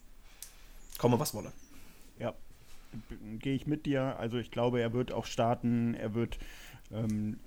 Komme, 0.97 1.19
was 1.19 1.33
wolle. 1.33 1.51
Ja, 2.17 2.33
gehe 3.39 3.55
ich 3.55 3.67
mit 3.67 3.85
dir. 3.85 4.17
Also 4.19 4.37
ich 4.37 4.51
glaube, 4.51 4.81
er 4.81 4.93
wird 4.93 5.11
auch 5.11 5.25
starten. 5.25 5.93
Er 5.95 6.13
wird 6.13 6.37
ähm, 6.91 7.37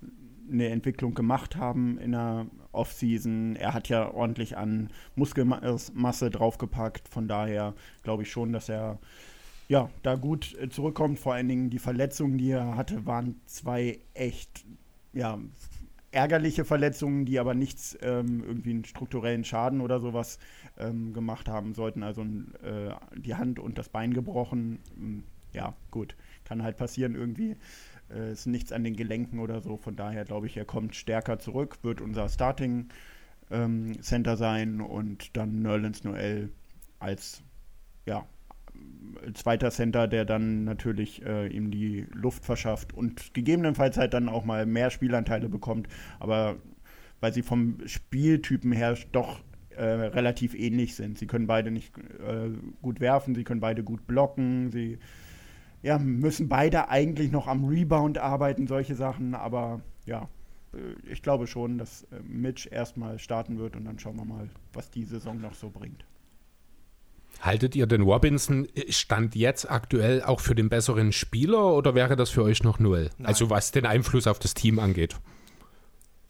eine 0.50 0.68
Entwicklung 0.68 1.14
gemacht 1.14 1.56
haben 1.56 1.98
in 1.98 2.12
der 2.12 2.46
Offseason. 2.72 3.56
Er 3.56 3.74
hat 3.74 3.88
ja 3.88 4.10
ordentlich 4.10 4.56
an 4.56 4.90
Muskelmasse 5.14 6.30
draufgepackt. 6.30 7.08
Von 7.08 7.28
daher 7.28 7.74
glaube 8.02 8.22
ich 8.22 8.30
schon, 8.30 8.52
dass 8.52 8.68
er 8.68 8.98
ja, 9.68 9.90
da 10.02 10.14
gut 10.16 10.56
äh, 10.58 10.68
zurückkommt. 10.68 11.18
Vor 11.18 11.34
allen 11.34 11.48
Dingen 11.48 11.70
die 11.70 11.78
Verletzungen, 11.78 12.38
die 12.38 12.50
er 12.50 12.76
hatte, 12.76 13.06
waren 13.06 13.40
zwei 13.46 13.98
echt 14.14 14.64
ja, 15.12 15.38
ärgerliche 16.10 16.64
Verletzungen, 16.64 17.26
die 17.26 17.38
aber 17.38 17.54
nichts 17.54 17.96
ähm, 18.00 18.42
irgendwie 18.44 18.70
einen 18.70 18.84
strukturellen 18.84 19.44
Schaden 19.44 19.80
oder 19.80 20.00
sowas 20.00 20.38
ähm, 20.78 21.12
gemacht 21.12 21.48
haben 21.48 21.74
sollten. 21.74 22.02
Also 22.02 22.22
äh, 22.22 22.94
die 23.16 23.34
Hand 23.34 23.58
und 23.58 23.76
das 23.76 23.90
Bein 23.90 24.14
gebrochen. 24.14 24.78
Ja, 25.52 25.74
gut, 25.90 26.16
kann 26.44 26.62
halt 26.62 26.76
passieren 26.76 27.14
irgendwie. 27.14 27.56
Äh, 28.10 28.32
ist 28.32 28.46
nichts 28.46 28.72
an 28.72 28.84
den 28.84 28.96
Gelenken 28.96 29.38
oder 29.38 29.60
so. 29.60 29.76
Von 29.76 29.96
daher 29.96 30.24
glaube 30.24 30.46
ich, 30.46 30.56
er 30.56 30.64
kommt 30.64 30.94
stärker 30.94 31.38
zurück, 31.38 31.78
wird 31.82 32.00
unser 32.00 32.28
Starting 32.28 32.88
ähm, 33.50 34.00
Center 34.02 34.36
sein 34.36 34.80
und 34.80 35.36
dann 35.36 35.62
Nerlens 35.62 36.04
Noel 36.04 36.50
als 36.98 37.42
ja, 38.06 38.26
zweiter 39.34 39.70
Center, 39.70 40.08
der 40.08 40.24
dann 40.24 40.64
natürlich 40.64 41.24
äh, 41.24 41.48
ihm 41.48 41.70
die 41.70 42.06
Luft 42.12 42.44
verschafft 42.44 42.92
und 42.92 43.34
gegebenenfalls 43.34 43.96
halt 43.96 44.14
dann 44.14 44.28
auch 44.28 44.44
mal 44.44 44.66
mehr 44.66 44.90
Spielanteile 44.90 45.48
bekommt. 45.48 45.88
Aber 46.18 46.56
weil 47.20 47.32
sie 47.32 47.42
vom 47.42 47.78
Spieltypen 47.86 48.72
her 48.72 48.96
doch 49.12 49.40
äh, 49.70 49.84
relativ 49.84 50.54
ähnlich 50.54 50.94
sind. 50.94 51.18
Sie 51.18 51.26
können 51.26 51.46
beide 51.46 51.70
nicht 51.70 51.96
äh, 51.98 52.50
gut 52.82 53.00
werfen, 53.00 53.34
sie 53.34 53.44
können 53.44 53.60
beide 53.60 53.82
gut 53.82 54.06
blocken, 54.06 54.70
sie 54.70 54.98
ja, 55.82 55.98
müssen 55.98 56.48
beide 56.48 56.88
eigentlich 56.88 57.30
noch 57.30 57.46
am 57.46 57.64
Rebound 57.64 58.18
arbeiten, 58.18 58.66
solche 58.66 58.94
Sachen. 58.94 59.34
Aber 59.34 59.80
ja, 60.06 60.28
äh, 60.72 61.10
ich 61.10 61.22
glaube 61.22 61.46
schon, 61.46 61.78
dass 61.78 62.02
äh, 62.04 62.20
Mitch 62.26 62.68
erstmal 62.68 63.18
starten 63.18 63.58
wird 63.58 63.76
und 63.76 63.84
dann 63.84 63.98
schauen 63.98 64.16
wir 64.16 64.24
mal, 64.24 64.48
was 64.72 64.90
die 64.90 65.04
Saison 65.04 65.40
noch 65.40 65.54
so 65.54 65.70
bringt. 65.70 66.04
Haltet 67.40 67.76
ihr 67.76 67.86
den 67.86 68.02
Robinson 68.02 68.66
Stand 68.88 69.36
jetzt 69.36 69.70
aktuell 69.70 70.22
auch 70.22 70.40
für 70.40 70.56
den 70.56 70.68
besseren 70.68 71.12
Spieler 71.12 71.72
oder 71.74 71.94
wäre 71.94 72.16
das 72.16 72.30
für 72.30 72.42
euch 72.42 72.64
noch 72.64 72.80
null? 72.80 73.10
Nein. 73.18 73.26
Also 73.26 73.48
was 73.48 73.70
den 73.70 73.86
Einfluss 73.86 74.26
auf 74.26 74.40
das 74.40 74.54
Team 74.54 74.78
angeht. 74.80 75.16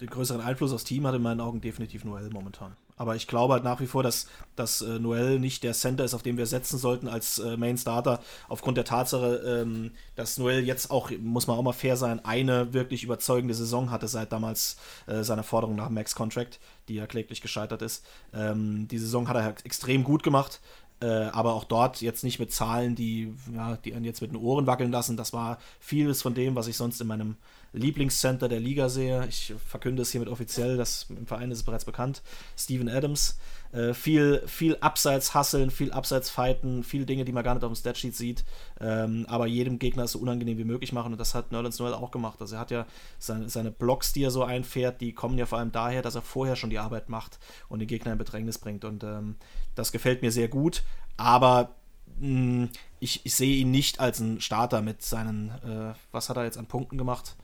Den 0.00 0.08
größeren 0.10 0.40
Einfluss 0.40 0.72
aufs 0.72 0.84
Team 0.84 1.06
hat 1.06 1.14
in 1.14 1.22
meinen 1.22 1.40
Augen 1.40 1.60
definitiv 1.60 2.04
Noel 2.04 2.28
momentan. 2.30 2.76
Aber 2.98 3.16
ich 3.16 3.26
glaube 3.26 3.54
halt 3.54 3.64
nach 3.64 3.80
wie 3.80 3.86
vor, 3.86 4.02
dass, 4.02 4.26
dass 4.56 4.82
äh, 4.82 4.98
Noel 4.98 5.38
nicht 5.38 5.62
der 5.62 5.72
Center 5.72 6.04
ist, 6.04 6.14
auf 6.14 6.22
den 6.22 6.36
wir 6.36 6.46
setzen 6.46 6.78
sollten 6.78 7.08
als 7.08 7.38
äh, 7.38 7.56
Main 7.56 7.78
Starter, 7.78 8.20
aufgrund 8.48 8.76
der 8.76 8.84
Tatsache, 8.84 9.62
ähm, 9.62 9.92
dass 10.16 10.36
Noel 10.36 10.64
jetzt 10.64 10.90
auch, 10.90 11.10
muss 11.20 11.46
man 11.46 11.56
auch 11.56 11.62
mal 11.62 11.72
fair 11.72 11.96
sein, 11.96 12.24
eine 12.24 12.74
wirklich 12.74 13.04
überzeugende 13.04 13.54
Saison 13.54 13.90
hatte 13.90 14.08
seit 14.08 14.32
damals 14.32 14.76
äh, 15.06 15.22
seiner 15.22 15.44
Forderung 15.44 15.76
nach 15.76 15.88
Max 15.88 16.14
Contract, 16.14 16.58
die 16.88 16.94
ja 16.96 17.06
kläglich 17.06 17.40
gescheitert 17.40 17.82
ist. 17.82 18.04
Ähm, 18.34 18.88
die 18.88 18.98
Saison 18.98 19.28
hat 19.28 19.36
er 19.36 19.44
halt 19.44 19.64
extrem 19.64 20.04
gut 20.04 20.22
gemacht. 20.22 20.60
Äh, 21.00 21.06
aber 21.06 21.54
auch 21.54 21.62
dort 21.62 22.00
jetzt 22.00 22.24
nicht 22.24 22.40
mit 22.40 22.52
Zahlen, 22.52 22.96
die, 22.96 23.32
ja, 23.54 23.76
die 23.76 23.94
einen 23.94 24.04
jetzt 24.04 24.20
mit 24.20 24.32
den 24.32 24.36
Ohren 24.36 24.66
wackeln 24.66 24.90
lassen. 24.90 25.16
Das 25.16 25.32
war 25.32 25.58
vieles 25.78 26.22
von 26.22 26.34
dem, 26.34 26.56
was 26.56 26.66
ich 26.66 26.76
sonst 26.76 27.00
in 27.00 27.06
meinem 27.06 27.36
Lieblingscenter 27.72 28.48
der 28.48 28.60
Liga 28.60 28.88
sehe. 28.88 29.26
Ich 29.28 29.54
verkünde 29.66 30.02
es 30.02 30.10
hiermit 30.10 30.28
offiziell, 30.28 30.76
das 30.76 31.06
im 31.10 31.26
Verein 31.26 31.50
ist 31.50 31.58
es 31.58 31.64
bereits 31.64 31.84
bekannt. 31.84 32.22
Steven 32.56 32.88
Adams. 32.88 33.38
Äh, 33.70 33.92
viel, 33.92 34.42
viel 34.46 34.78
abseits 34.80 35.34
hasseln, 35.34 35.70
viel 35.70 35.92
abseits 35.92 36.30
fighten, 36.30 36.82
viel 36.82 37.04
Dinge, 37.04 37.26
die 37.26 37.32
man 37.32 37.44
gar 37.44 37.54
nicht 37.54 37.64
auf 37.64 37.70
dem 37.70 37.76
Statsheet 37.76 38.16
sieht, 38.16 38.44
ähm, 38.80 39.26
aber 39.28 39.46
jedem 39.46 39.78
Gegner 39.78 40.08
so 40.08 40.18
unangenehm 40.20 40.56
wie 40.56 40.64
möglich 40.64 40.94
machen 40.94 41.12
und 41.12 41.18
das 41.18 41.34
hat 41.34 41.52
Nerlens 41.52 41.78
Noel 41.78 41.92
auch 41.92 42.10
gemacht. 42.10 42.40
Also 42.40 42.56
er 42.56 42.60
hat 42.60 42.70
ja 42.70 42.86
seine, 43.18 43.50
seine 43.50 43.70
Blocks, 43.70 44.14
die 44.14 44.22
er 44.22 44.30
so 44.30 44.42
einfährt, 44.42 45.02
die 45.02 45.12
kommen 45.12 45.36
ja 45.36 45.44
vor 45.44 45.58
allem 45.58 45.70
daher, 45.70 46.00
dass 46.00 46.14
er 46.14 46.22
vorher 46.22 46.56
schon 46.56 46.70
die 46.70 46.78
Arbeit 46.78 47.10
macht 47.10 47.38
und 47.68 47.80
den 47.80 47.88
Gegner 47.88 48.12
in 48.12 48.18
Bedrängnis 48.18 48.56
bringt 48.56 48.86
und 48.86 49.04
ähm, 49.04 49.36
das 49.74 49.92
gefällt 49.92 50.22
mir 50.22 50.32
sehr 50.32 50.48
gut, 50.48 50.82
aber 51.18 51.74
mh, 52.20 52.64
mm, 52.64 52.68
ich, 53.00 53.26
ich, 53.26 53.34
sehe 53.34 53.56
ihn 53.56 53.70
nicht 53.70 54.00
als 54.00 54.20
einen 54.20 54.40
Starter 54.40 54.80
mit 54.80 55.02
seinen, 55.02 55.50
äh, 55.62 55.94
was 56.10 56.30
hat 56.30 56.38
er 56.38 56.44
jetzt 56.44 56.56
an 56.56 56.66
Punkten 56.66 56.96
gemacht? 56.96 57.36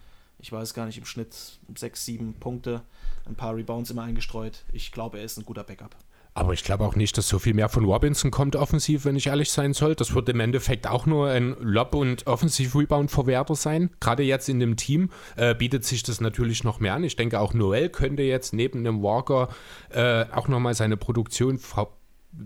Ich 0.45 0.53
weiß 0.53 0.75
gar 0.75 0.85
nicht, 0.85 0.99
im 0.99 1.07
Schnitt 1.07 1.35
sechs, 1.75 2.05
sieben 2.05 2.35
Punkte, 2.35 2.83
ein 3.25 3.35
paar 3.35 3.57
Rebounds 3.57 3.91
immer 3.91 4.03
eingestreut. 4.03 4.67
Ich 4.75 4.93
glaube, 4.93 5.17
er 5.17 5.25
ist 5.25 5.39
ein 5.39 5.47
guter 5.47 5.65
Backup. 5.65 5.97
Aber 6.35 6.53
ich 6.53 6.65
glaube 6.65 6.85
auch 6.85 6.97
nicht, 6.97 7.17
dass 7.17 7.29
so 7.29 7.39
viel 7.39 7.55
mehr 7.55 7.71
von 7.71 7.87
Robinson 7.87 8.31
kommt 8.31 8.55
offensiv, 8.55 9.07
wenn 9.07 9.17
ich 9.17 9.29
ehrlich 9.29 9.51
sein 9.51 9.73
soll. 9.73 9.95
Das 9.95 10.15
wird 10.15 10.29
im 10.29 10.41
Endeffekt 10.41 10.87
auch 10.87 11.07
nur 11.07 11.31
ein 11.31 11.57
Lob- 11.61 11.95
und 11.95 12.27
Offensiv-Rebound-Verwerter 12.27 13.55
sein. 13.55 13.89
Gerade 14.01 14.23
jetzt 14.23 14.51
in 14.51 14.61
dem 14.61 14.77
Team 14.77 15.09
äh, 15.37 15.55
bietet 15.55 15.87
sich 15.87 16.03
das 16.03 16.21
natürlich 16.21 16.63
noch 16.63 16.79
mehr 16.79 16.93
an. 16.93 17.05
Ich 17.05 17.17
denke, 17.17 17.41
auch 17.41 17.55
Noel 17.55 17.89
könnte 17.89 18.23
jetzt 18.23 18.53
neben 18.53 18.85
dem 18.85 19.03
Walker 19.03 19.49
äh, 19.89 20.27
auch 20.31 20.49
nochmal 20.49 20.75
seine 20.75 20.99
Produktion 20.99 21.59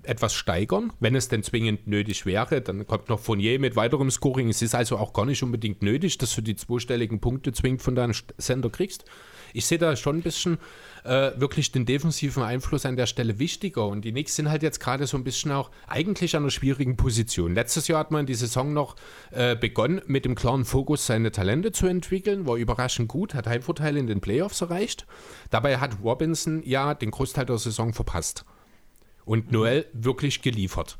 etwas 0.03 0.35
steigern, 0.35 0.93
wenn 1.01 1.15
es 1.15 1.29
denn 1.29 1.43
zwingend 1.43 1.87
nötig 1.87 2.27
wäre. 2.27 2.61
Dann 2.61 2.87
kommt 2.87 3.09
noch 3.09 3.21
Fournier 3.21 3.59
mit 3.59 3.77
weiterem 3.77 4.11
Scoring. 4.11 4.49
Es 4.49 4.63
ist 4.63 4.75
also 4.75 4.97
auch 4.97 5.13
gar 5.13 5.25
nicht 5.25 5.43
unbedingt 5.43 5.83
nötig, 5.83 6.19
dass 6.19 6.35
du 6.35 6.43
die 6.43 6.57
zweistelligen 6.57 7.21
Punkte 7.21 7.53
zwingend 7.53 7.83
von 7.83 7.95
deinem 7.95 8.15
Sender 8.37 8.71
kriegst. 8.71 9.05
Ich 9.55 9.67
sehe 9.67 9.79
da 9.79 9.97
schon 9.97 10.19
ein 10.19 10.23
bisschen 10.23 10.59
äh, 11.05 11.33
wirklich 11.37 11.73
den 11.73 11.87
defensiven 11.87 12.43
Einfluss 12.43 12.85
an 12.85 12.97
der 12.97 13.07
Stelle 13.07 13.39
wichtiger. 13.39 13.87
Und 13.87 14.05
die 14.05 14.13
Knicks 14.13 14.37
sind 14.37 14.51
halt 14.51 14.63
jetzt 14.63 14.79
gerade 14.81 15.07
so 15.07 15.17
ein 15.17 15.25
bisschen 15.25 15.53
auch 15.53 15.71
eigentlich 15.87 16.37
an 16.37 16.43
einer 16.43 16.51
schwierigen 16.51 16.97
Position. 16.97 17.55
Letztes 17.55 17.89
Jahr 17.89 18.01
hat 18.01 18.11
man 18.11 18.27
die 18.27 18.35
Saison 18.35 18.73
noch 18.73 18.97
äh, 19.31 19.57
begonnen, 19.57 20.03
mit 20.07 20.27
dem 20.27 20.35
klaren 20.35 20.67
Fokus 20.67 21.07
seine 21.07 21.33
Talente 21.33 21.73
zu 21.73 21.87
entwickeln, 21.87 22.47
war 22.47 22.57
überraschend 22.57 23.09
gut, 23.09 23.35
hat 23.35 23.47
Heimvorteile 23.47 23.99
in 23.99 24.07
den 24.07 24.21
Playoffs 24.21 24.61
erreicht. 24.61 25.07
Dabei 25.51 25.79
hat 25.79 25.99
Robinson 26.03 26.63
ja 26.65 26.95
den 26.95 27.11
Großteil 27.11 27.47
der 27.47 27.59
Saison 27.59 27.95
verpasst 27.95 28.45
und 29.29 29.53
Noel 29.53 29.87
wirklich 29.93 30.43
geliefert. 30.43 30.97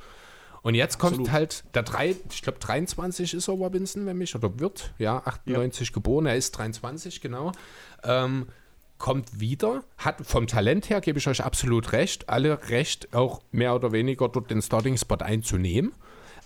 Und 0.63 0.75
jetzt 0.75 0.99
kommt 0.99 1.13
Absolut. 1.13 1.33
halt 1.33 1.65
der 1.75 1.83
drei, 1.83 2.15
ich 2.31 2.43
glaube 2.43 2.59
23 2.59 3.35
ist 3.35 3.49
er 3.49 3.55
Robinson, 3.55 4.07
wenn 4.07 4.19
mich, 4.19 4.35
oder 4.35 4.59
wird, 4.59 4.93
ja, 4.99 5.23
98 5.25 5.89
ja. 5.89 5.95
geboren, 5.95 6.27
er 6.27 6.37
ist 6.37 6.53
23, 6.53 7.21
genau. 7.21 7.53
Ähm, 8.05 8.47
kommt 8.99 9.41
wieder, 9.41 9.85
hat 9.97 10.27
vom 10.27 10.47
Talent 10.47 10.91
her, 10.91 11.01
gebe 11.01 11.19
ich 11.19 11.29
euch 11.29 11.43
absolut 11.43 11.93
recht, 11.93 12.29
alle 12.29 12.69
recht, 12.69 13.15
auch 13.15 13.41
mehr 13.53 13.75
oder 13.75 13.93
weniger 13.93 14.29
dort 14.29 14.51
den 14.51 14.61
Starting-Spot 14.61 15.17
einzunehmen. 15.17 15.93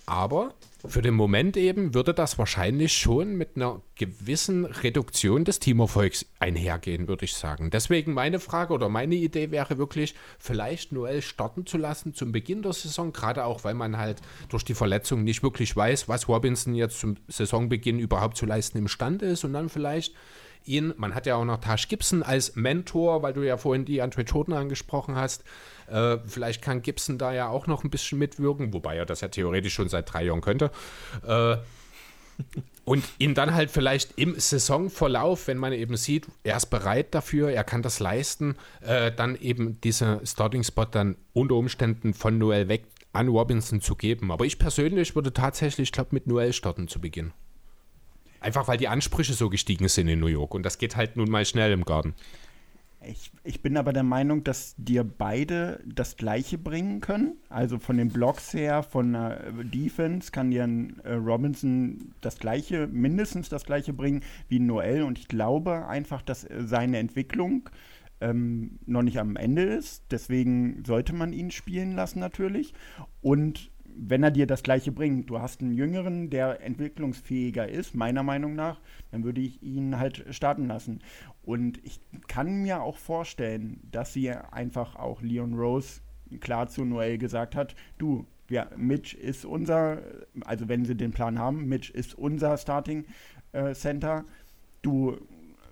Aber 0.07 0.55
für 0.85 1.01
den 1.01 1.15
Moment 1.15 1.57
eben 1.57 1.95
würde 1.95 2.13
das 2.13 2.39
wahrscheinlich 2.39 2.93
schon 2.93 3.37
mit 3.37 3.51
einer 3.55 3.81
gewissen 3.95 4.65
Reduktion 4.65 5.45
des 5.45 5.61
Teamerfolgs 5.61 6.27
einhergehen, 6.41 7.07
würde 7.07 7.25
ich 7.25 7.35
sagen. 7.35 7.71
Deswegen 7.71 8.13
meine 8.13 8.41
Frage 8.41 8.75
oder 8.75 8.89
meine 8.89 9.15
Idee 9.15 9.53
wäre 9.53 9.79
wirklich, 9.79 10.15
vielleicht 10.41 10.91
Noel 10.91 11.23
starten 11.23 11.67
zu 11.67 11.79
lassen 11.79 12.15
zum 12.15 12.33
Beginn 12.33 12.63
der 12.63 12.73
Saison, 12.73 13.13
gerade 13.13 13.45
auch, 13.45 13.63
weil 13.63 13.75
man 13.75 13.97
halt 13.97 14.21
durch 14.49 14.65
die 14.65 14.75
Verletzung 14.75 15.23
nicht 15.23 15.45
wirklich 15.45 15.77
weiß, 15.77 16.09
was 16.09 16.29
Robinson 16.29 16.75
jetzt 16.75 16.99
zum 16.99 17.17
Saisonbeginn 17.29 18.01
überhaupt 18.01 18.37
zu 18.37 18.47
leisten 18.47 18.79
imstande 18.79 19.27
ist 19.27 19.45
und 19.45 19.53
dann 19.53 19.69
vielleicht 19.69 20.15
ihn, 20.65 20.95
man 20.97 21.15
hat 21.15 21.27
ja 21.27 21.37
auch 21.37 21.45
noch 21.45 21.59
Tash 21.59 21.89
Gibson 21.89 22.23
als 22.23 22.57
Mentor, 22.57 23.23
weil 23.23 23.33
du 23.33 23.43
ja 23.43 23.57
vorhin 23.57 23.85
die 23.85 24.03
Andre 24.03 24.23
Jordan 24.23 24.55
angesprochen 24.55 25.17
hast, 25.17 25.45
äh, 25.89 26.19
vielleicht 26.27 26.63
kann 26.63 26.83
Gibson 26.83 27.19
da 27.19 27.33
ja 27.33 27.49
auch 27.49 27.67
noch 27.67 27.85
ein 27.85 27.91
bisschen 27.91 28.19
mitwirken, 28.19 28.73
wobei 28.73 28.97
er 28.97 29.07
das 29.07 29.21
ja 29.21 29.29
theoretisch 29.29 29.75
schon 29.75 29.89
seit 29.89 30.13
drei 30.13 30.25
Jahren 30.25 30.41
könnte. 30.41 30.71
Äh, 31.27 31.57
Und 32.85 33.05
ihn 33.19 33.35
dann 33.35 33.55
halt 33.55 33.71
vielleicht 33.71 34.19
im 34.19 34.39
Saisonverlauf, 34.39 35.47
wenn 35.47 35.59
man 35.59 35.73
eben 35.73 35.97
sieht, 35.97 36.27
er 36.43 36.57
ist 36.57 36.67
bereit 36.67 37.15
dafür, 37.15 37.51
er 37.51 37.63
kann 37.63 37.83
das 37.83 38.01
leisten, 38.01 38.57
äh, 38.81 39.13
dann 39.13 39.37
eben 39.37 39.81
diesen 39.81 40.27
Starting-Spot 40.27 40.87
dann 40.87 41.17
unter 41.33 41.55
Umständen 41.55 42.13
von 42.13 42.39
Noel 42.39 42.69
weg 42.69 42.87
an 43.13 43.29
Robinson 43.29 43.81
zu 43.81 43.95
geben. 43.95 44.33
Aber 44.33 44.45
ich 44.45 44.59
persönlich 44.59 45.15
würde 45.15 45.33
tatsächlich, 45.33 45.89
ich 45.89 45.93
glaube, 45.93 46.11
mit 46.13 46.27
Noel 46.27 46.53
starten 46.53 46.89
zu 46.89 47.01
Beginn. 47.01 47.33
Einfach 48.43 48.69
weil 48.69 48.77
die 48.77 48.89
Ansprüche 48.89 49.35
so 49.35 49.49
gestiegen 49.49 49.89
sind 49.89 50.09
in 50.09 50.21
New 50.21 50.27
York 50.27 50.55
und 50.55 50.65
das 50.65 50.79
geht 50.79 50.97
halt 50.97 51.17
nun 51.17 51.31
mal 51.31 51.45
schnell 51.45 51.73
im 51.73 51.85
Garten. 51.85 52.15
Ich, 53.05 53.33
ich 53.43 53.63
bin 53.63 53.77
aber 53.77 53.93
der 53.93 54.05
Meinung, 54.05 54.45
dass 54.45 54.75
dir 54.77 55.03
beide 55.03 55.81
das 55.85 56.17
Gleiche 56.17 56.57
bringen 56.57 57.01
können. 57.01 57.37
Also 57.49 57.79
von 57.79 57.97
den 57.97 58.11
Blocks 58.11 58.55
her, 58.55 58.83
von 58.85 59.13
der 59.15 59.53
Defense 59.65 60.31
kann 60.31 60.53
dir 60.53 60.65
ein 60.65 61.01
äh, 61.05 61.15
Robinson 61.15 62.15
das 62.21 62.39
Gleiche, 62.39 62.87
mindestens 62.87 63.49
das 63.49 63.65
Gleiche 63.65 63.93
bringen 63.93 64.23
wie 64.49 64.61
Noel. 64.61 65.03
Und 65.03 65.19
ich 65.19 65.27
glaube 65.27 65.87
einfach, 65.89 66.23
dass 66.23 66.47
seine 66.59 66.99
Entwicklung 66.99 67.69
ähm, 68.21 68.79
noch 68.87 69.03
nicht 69.03 69.19
am 69.19 69.35
Ende 69.35 69.63
ist. 69.63 70.05
Deswegen 70.11 70.85
sollte 70.87 71.13
man 71.13 71.33
ihn 71.33 71.51
spielen 71.51 71.97
lassen 71.97 72.21
natürlich. 72.21 72.73
Und 73.21 73.72
wenn 73.97 74.23
er 74.23 74.31
dir 74.31 74.47
das 74.47 74.63
Gleiche 74.63 74.93
bringt, 74.93 75.31
du 75.31 75.41
hast 75.41 75.61
einen 75.61 75.73
Jüngeren, 75.73 76.31
der 76.31 76.63
entwicklungsfähiger 76.63 77.69
ist, 77.69 77.95
meiner 77.95 78.23
Meinung 78.23 78.55
nach, 78.55 78.81
dann 79.11 79.25
würde 79.25 79.41
ich 79.41 79.63
ihn 79.63 79.99
halt 79.99 80.25
starten 80.31 80.67
lassen. 80.67 81.01
Und 81.43 81.79
ich 81.85 82.01
kann 82.29 82.63
mir 82.63 82.83
auch 82.83 82.97
vorstellen, 82.97 83.81
dass 83.91 84.13
sie 84.13 84.31
einfach 84.31 84.97
auch 84.97 85.23
Leon 85.23 85.55
Rose 85.55 86.01
klar 86.41 86.69
zu 86.69 86.85
Noel 86.85 87.19
gesagt 87.19 87.55
hat, 87.55 87.75
du, 87.99 88.27
ja, 88.49 88.69
Mitch 88.77 89.17
ist 89.17 89.45
unser, 89.45 90.03
also 90.45 90.69
wenn 90.69 90.85
sie 90.85 90.97
den 90.97 91.13
Plan 91.13 91.39
haben, 91.39 91.67
Mitch 91.67 91.93
ist 91.93 92.15
unser 92.15 92.57
Starting 92.57 93.05
äh, 93.53 93.75
Center, 93.75 94.25
du, 94.83 95.19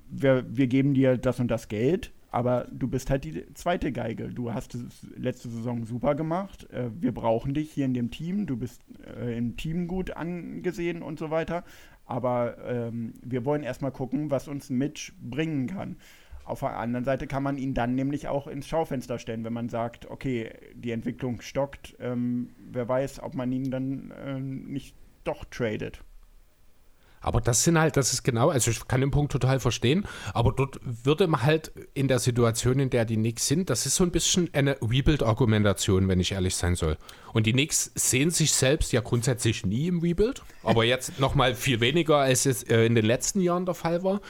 wir, 0.09 0.44
wir 0.48 0.66
geben 0.66 0.94
dir 0.94 1.16
das 1.16 1.40
und 1.40 1.48
das 1.48 1.68
Geld, 1.68 2.12
aber 2.31 2.69
du 2.71 2.87
bist 2.88 3.11
halt 3.11 3.25
die 3.25 3.53
zweite 3.55 3.93
Geige. 3.93 4.29
Du 4.29 4.55
hast 4.55 4.75
es 4.75 5.07
letzte 5.16 5.49
Saison 5.49 5.85
super 5.85 6.14
gemacht. 6.14 6.71
Äh, 6.71 6.90
wir 7.01 7.12
brauchen 7.12 7.55
dich 7.55 7.73
hier 7.73 7.85
in 7.85 7.95
dem 7.95 8.11
Team. 8.11 8.47
Du 8.47 8.57
bist 8.57 8.83
äh, 9.19 9.37
im 9.37 9.57
Team 9.57 9.88
gut 9.88 10.16
angesehen 10.16 11.03
und 11.03 11.19
so 11.19 11.31
weiter. 11.31 11.64
Aber 12.07 12.57
ähm, 12.64 13.14
wir 13.23 13.45
wollen 13.45 13.62
erstmal 13.62 13.93
gucken, 13.93 14.31
was 14.31 14.49
uns 14.49 14.71
Mitch 14.71 15.12
bringen 15.21 15.66
kann. 15.66 15.97
Auf 16.45 16.61
der 16.61 16.77
anderen 16.77 17.05
Seite 17.05 17.27
kann 17.27 17.43
man 17.43 17.59
ihn 17.59 17.75
dann 17.75 17.95
nämlich 17.95 18.27
auch 18.27 18.47
ins 18.47 18.66
Schaufenster 18.66 19.19
stellen, 19.19 19.45
wenn 19.45 19.53
man 19.53 19.69
sagt, 19.69 20.11
okay, 20.11 20.51
die 20.75 20.90
Entwicklung 20.90 21.40
stockt. 21.40 21.97
Ähm, 22.01 22.51
wer 22.73 22.88
weiß, 22.88 23.23
ob 23.23 23.35
man 23.35 23.53
ihn 23.53 23.71
dann 23.71 24.11
äh, 24.11 24.40
nicht 24.40 24.97
doch 25.25 25.45
tradet. 25.45 26.03
Aber 27.20 27.40
das 27.40 27.64
sind 27.64 27.78
halt, 27.78 27.96
das 27.96 28.12
ist 28.12 28.22
genau, 28.22 28.48
also 28.48 28.70
ich 28.70 28.87
kann 28.88 29.00
den 29.00 29.11
Punkt 29.11 29.33
total 29.33 29.61
verstehen, 29.61 30.06
aber 30.33 30.52
dort 30.52 30.80
würde 30.83 31.26
man 31.26 31.42
halt 31.42 31.72
in 31.94 32.09
der 32.09 32.18
Situation, 32.18 32.78
in 32.78 32.90
der 32.90 33.04
die 33.04 33.16
Knicks 33.16 33.46
sind, 33.46 33.68
das 33.68 33.85
ist 33.87 33.96
so 33.96 34.04
ein 34.04 34.11
bisschen 34.11 34.48
eine 34.54 34.76
Rebuild-Argumentation, 34.80 36.09
wenn 36.09 36.20
ich 36.20 36.33
ehrlich 36.33 36.56
sein 36.56 36.76
soll. 36.76 36.96
Und 37.33 37.46
die 37.46 37.52
Knicks 37.52 37.92
sehen 37.94 38.30
sich 38.30 38.52
selbst 38.52 38.92
ja 38.92 39.02
grundsätzlich 39.02 39.66
nie 39.66 39.88
im 39.88 40.00
Rebuild, 40.00 40.42
aber 40.62 40.85
jetzt 40.85 41.18
nochmal 41.20 41.54
viel 41.54 41.80
weniger, 41.80 42.18
als 42.18 42.46
es 42.46 42.62
äh, 42.62 42.87
in 42.87 42.94
den 42.94 43.04
letzten 43.04 43.40
Jahren 43.40 43.66
der 43.66 43.74
Fall 43.74 44.02
war. 44.02 44.20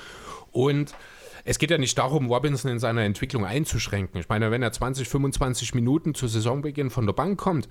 Und 0.51 0.95
es 1.45 1.59
geht 1.59 1.71
ja 1.71 1.79
nicht 1.79 1.97
darum, 1.97 2.27
Robinson 2.27 2.71
in 2.71 2.79
seiner 2.79 3.03
Entwicklung 3.03 3.45
einzuschränken. 3.45 4.21
Ich 4.21 4.29
meine, 4.29 4.51
wenn 4.51 4.63
er 4.63 4.73
20, 4.73 5.09
25 5.09 5.75
Minuten 5.75 6.15
zu 6.15 6.29
Saisonbeginn 6.29 6.91
von 6.91 7.07
der 7.07 7.13
Bank 7.13 7.39
kommt, 7.39 7.69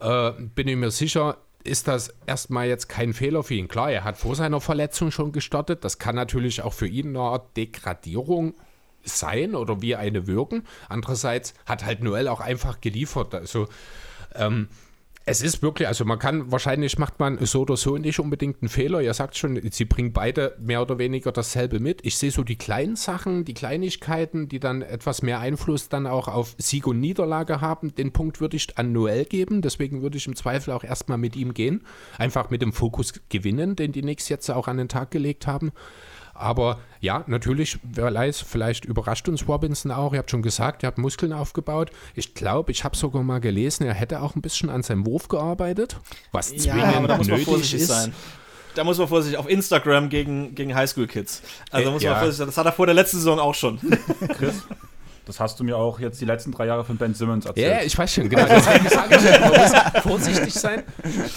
äh, 0.00 0.32
bin 0.32 0.68
ich 0.68 0.76
mir 0.76 0.90
sicher, 0.90 1.38
ist 1.66 1.88
das 1.88 2.14
erstmal 2.26 2.68
jetzt 2.68 2.88
kein 2.88 3.12
Fehler 3.12 3.42
für 3.42 3.54
ihn. 3.54 3.68
Klar, 3.68 3.90
er 3.90 4.04
hat 4.04 4.16
vor 4.16 4.34
seiner 4.34 4.60
Verletzung 4.60 5.10
schon 5.10 5.32
gestartet. 5.32 5.84
Das 5.84 5.98
kann 5.98 6.14
natürlich 6.14 6.62
auch 6.62 6.72
für 6.72 6.86
ihn 6.86 7.08
eine 7.08 7.20
Art 7.20 7.56
Degradierung 7.56 8.54
sein 9.04 9.54
oder 9.54 9.82
wie 9.82 9.96
eine 9.96 10.26
wirken. 10.26 10.64
Andererseits 10.88 11.54
hat 11.64 11.84
halt 11.84 12.02
Noel 12.02 12.28
auch 12.28 12.40
einfach 12.40 12.80
geliefert. 12.80 13.34
Also 13.34 13.68
ähm, 14.34 14.68
es 15.28 15.42
ist 15.42 15.60
wirklich, 15.60 15.88
also 15.88 16.04
man 16.04 16.20
kann, 16.20 16.52
wahrscheinlich 16.52 16.98
macht 16.98 17.18
man 17.18 17.44
so 17.44 17.62
oder 17.62 17.76
so 17.76 17.98
nicht 17.98 18.20
unbedingt 18.20 18.62
einen 18.62 18.68
Fehler. 18.68 19.00
Ihr 19.02 19.12
sagt 19.12 19.36
schon, 19.36 19.60
sie 19.72 19.84
bringen 19.84 20.12
beide 20.12 20.56
mehr 20.60 20.80
oder 20.80 20.98
weniger 20.98 21.32
dasselbe 21.32 21.80
mit. 21.80 22.06
Ich 22.06 22.16
sehe 22.16 22.30
so 22.30 22.44
die 22.44 22.54
kleinen 22.54 22.94
Sachen, 22.94 23.44
die 23.44 23.52
Kleinigkeiten, 23.52 24.48
die 24.48 24.60
dann 24.60 24.82
etwas 24.82 25.22
mehr 25.22 25.40
Einfluss 25.40 25.88
dann 25.88 26.06
auch 26.06 26.28
auf 26.28 26.54
Sieg 26.58 26.86
und 26.86 27.00
Niederlage 27.00 27.60
haben. 27.60 27.92
Den 27.96 28.12
Punkt 28.12 28.40
würde 28.40 28.56
ich 28.56 28.78
an 28.78 28.92
Noel 28.92 29.24
geben. 29.24 29.62
Deswegen 29.62 30.00
würde 30.00 30.16
ich 30.16 30.28
im 30.28 30.36
Zweifel 30.36 30.72
auch 30.72 30.84
erstmal 30.84 31.18
mit 31.18 31.34
ihm 31.34 31.54
gehen. 31.54 31.82
Einfach 32.18 32.50
mit 32.50 32.62
dem 32.62 32.72
Fokus 32.72 33.12
gewinnen, 33.28 33.74
den 33.74 33.90
die 33.90 34.02
Knicks 34.02 34.28
jetzt 34.28 34.48
auch 34.48 34.68
an 34.68 34.76
den 34.76 34.88
Tag 34.88 35.10
gelegt 35.10 35.48
haben. 35.48 35.72
Aber 36.38 36.78
ja, 37.00 37.24
natürlich, 37.26 37.78
wer 37.82 38.12
weiß, 38.12 38.40
vielleicht 38.40 38.84
überrascht 38.84 39.28
uns 39.28 39.48
Robinson 39.48 39.90
auch. 39.90 40.12
Ihr 40.12 40.18
habt 40.18 40.30
schon 40.30 40.42
gesagt, 40.42 40.82
er 40.82 40.88
hat 40.88 40.98
Muskeln 40.98 41.32
aufgebaut. 41.32 41.90
Ich 42.14 42.34
glaube, 42.34 42.72
ich 42.72 42.84
habe 42.84 42.96
sogar 42.96 43.22
mal 43.22 43.40
gelesen, 43.40 43.86
er 43.86 43.94
hätte 43.94 44.22
auch 44.22 44.34
ein 44.34 44.42
bisschen 44.42 44.70
an 44.70 44.82
seinem 44.82 45.06
Wurf 45.06 45.28
gearbeitet, 45.28 45.98
was 46.32 46.48
zwingend 46.48 46.66
ja, 46.66 46.96
aber 46.96 47.08
da 47.08 47.16
muss 47.16 47.28
man 47.28 47.40
vorsichtig 47.40 47.82
ist. 47.82 47.88
sein 47.88 48.12
da 48.74 48.84
muss 48.84 48.98
man 48.98 49.08
vorsichtig 49.08 49.38
auf 49.38 49.48
Instagram 49.48 50.10
gegen, 50.10 50.54
gegen 50.54 50.74
Highschool-Kids. 50.74 51.42
Also 51.70 51.86
da 51.86 51.90
muss 51.92 52.02
man 52.02 52.12
ja. 52.12 52.18
vorsichtig 52.18 52.38
sein. 52.38 52.46
Das 52.46 52.58
hat 52.58 52.66
er 52.66 52.72
vor 52.72 52.84
der 52.86 52.94
letzten 52.94 53.16
Saison 53.16 53.38
auch 53.38 53.54
schon. 53.54 53.80
Chris? 54.36 54.62
Das 55.26 55.40
hast 55.40 55.58
du 55.58 55.64
mir 55.64 55.76
auch 55.76 55.98
jetzt 55.98 56.20
die 56.20 56.24
letzten 56.24 56.52
drei 56.52 56.66
Jahre 56.66 56.84
von 56.84 56.98
Ben 56.98 57.12
Simmons 57.12 57.46
erzählt. 57.46 57.72
Ja, 57.72 57.82
ich 57.82 57.98
weiß 57.98 58.14
schon, 58.14 58.28
genau. 58.28 58.46
Deswegen 58.48 58.88
sage 58.88 59.16
ich 59.16 59.24
ja, 59.24 59.40
man 59.40 59.60
muss 59.60 60.02
vorsichtig 60.02 60.54
sein. 60.54 60.84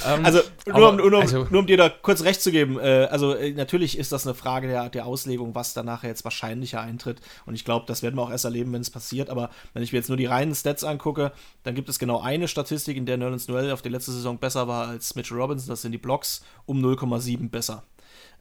Ähm, 0.05 0.25
also, 0.25 0.41
nur, 0.67 0.75
aber, 0.75 0.89
um, 0.89 0.97
nur, 0.97 1.21
also, 1.21 1.47
nur, 1.49 1.61
um, 1.61 1.65
dir 1.65 1.75
da 1.75 1.89
kurz 1.89 2.23
recht 2.23 2.39
zu 2.39 2.51
geben, 2.51 2.79
äh, 2.79 3.07
also 3.09 3.33
äh, 3.33 3.51
natürlich 3.51 3.97
ist 3.97 4.11
das 4.11 4.27
eine 4.27 4.35
Frage 4.35 4.67
der, 4.67 4.89
der 4.89 5.07
Auslegung, 5.07 5.55
was 5.55 5.73
da 5.73 5.81
nachher 5.81 6.07
jetzt 6.07 6.23
wahrscheinlicher 6.23 6.79
eintritt. 6.79 7.19
Und 7.47 7.55
ich 7.55 7.65
glaube, 7.65 7.87
das 7.87 8.03
werden 8.03 8.15
wir 8.15 8.21
auch 8.21 8.29
erst 8.29 8.45
erleben, 8.45 8.71
wenn 8.73 8.81
es 8.81 8.91
passiert. 8.91 9.31
Aber 9.31 9.49
wenn 9.73 9.81
ich 9.81 9.91
mir 9.91 9.97
jetzt 9.97 10.09
nur 10.09 10.17
die 10.17 10.27
reinen 10.27 10.53
Stats 10.53 10.83
angucke, 10.83 11.31
dann 11.63 11.73
gibt 11.73 11.89
es 11.89 11.97
genau 11.97 12.21
eine 12.21 12.47
Statistik, 12.47 12.95
in 12.95 13.07
der 13.07 13.17
Nerlens 13.17 13.47
Noel 13.47 13.71
auf 13.71 13.81
die 13.81 13.89
letzte 13.89 14.11
Saison 14.11 14.37
besser 14.37 14.67
war 14.67 14.87
als 14.87 15.15
Mitchell 15.15 15.41
Robinson. 15.41 15.69
Das 15.69 15.81
sind 15.81 15.93
die 15.93 15.97
Blocks 15.97 16.43
um 16.67 16.79
0,7 16.79 17.49
besser. 17.49 17.81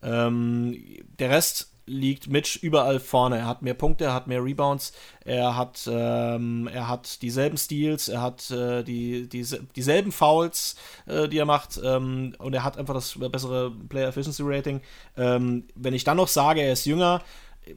Ähm, 0.03 0.77
der 1.19 1.31
Rest 1.31 1.73
liegt 1.89 2.29
Mitch 2.29 2.59
überall 2.61 3.01
vorne. 3.01 3.39
Er 3.39 3.47
hat 3.47 3.63
mehr 3.63 3.75
Punkte, 3.75 4.05
er 4.05 4.15
hat 4.15 4.27
mehr 4.27 4.45
Rebounds, 4.45 4.93
er 5.25 5.57
hat, 5.57 5.89
ähm, 5.91 6.69
er 6.73 6.89
hat 6.89 7.23
dieselben 7.23 7.57
Steals, 7.57 8.09
er 8.09 8.23
hat 8.23 8.51
äh, 8.51 8.83
die, 8.83 9.29
die, 9.29 9.45
dieselben 9.75 10.13
Fouls, 10.13 10.77
äh, 11.07 11.29
die 11.29 11.39
er 11.39 11.47
macht 11.47 11.81
ähm, 11.83 12.35
und 12.39 12.55
er 12.55 12.65
hat 12.65 12.79
einfach 12.79 12.95
das 12.95 13.19
bessere 13.19 13.71
Player 13.89 14.09
Efficiency 14.09 14.43
Rating. 14.45 14.81
Ähm, 15.17 15.65
wenn 15.75 15.95
ich 15.95 16.05
dann 16.05 16.17
noch 16.19 16.29
sage, 16.29 16.61
er 16.61 16.73
ist 16.73 16.87
jünger, 16.87 17.23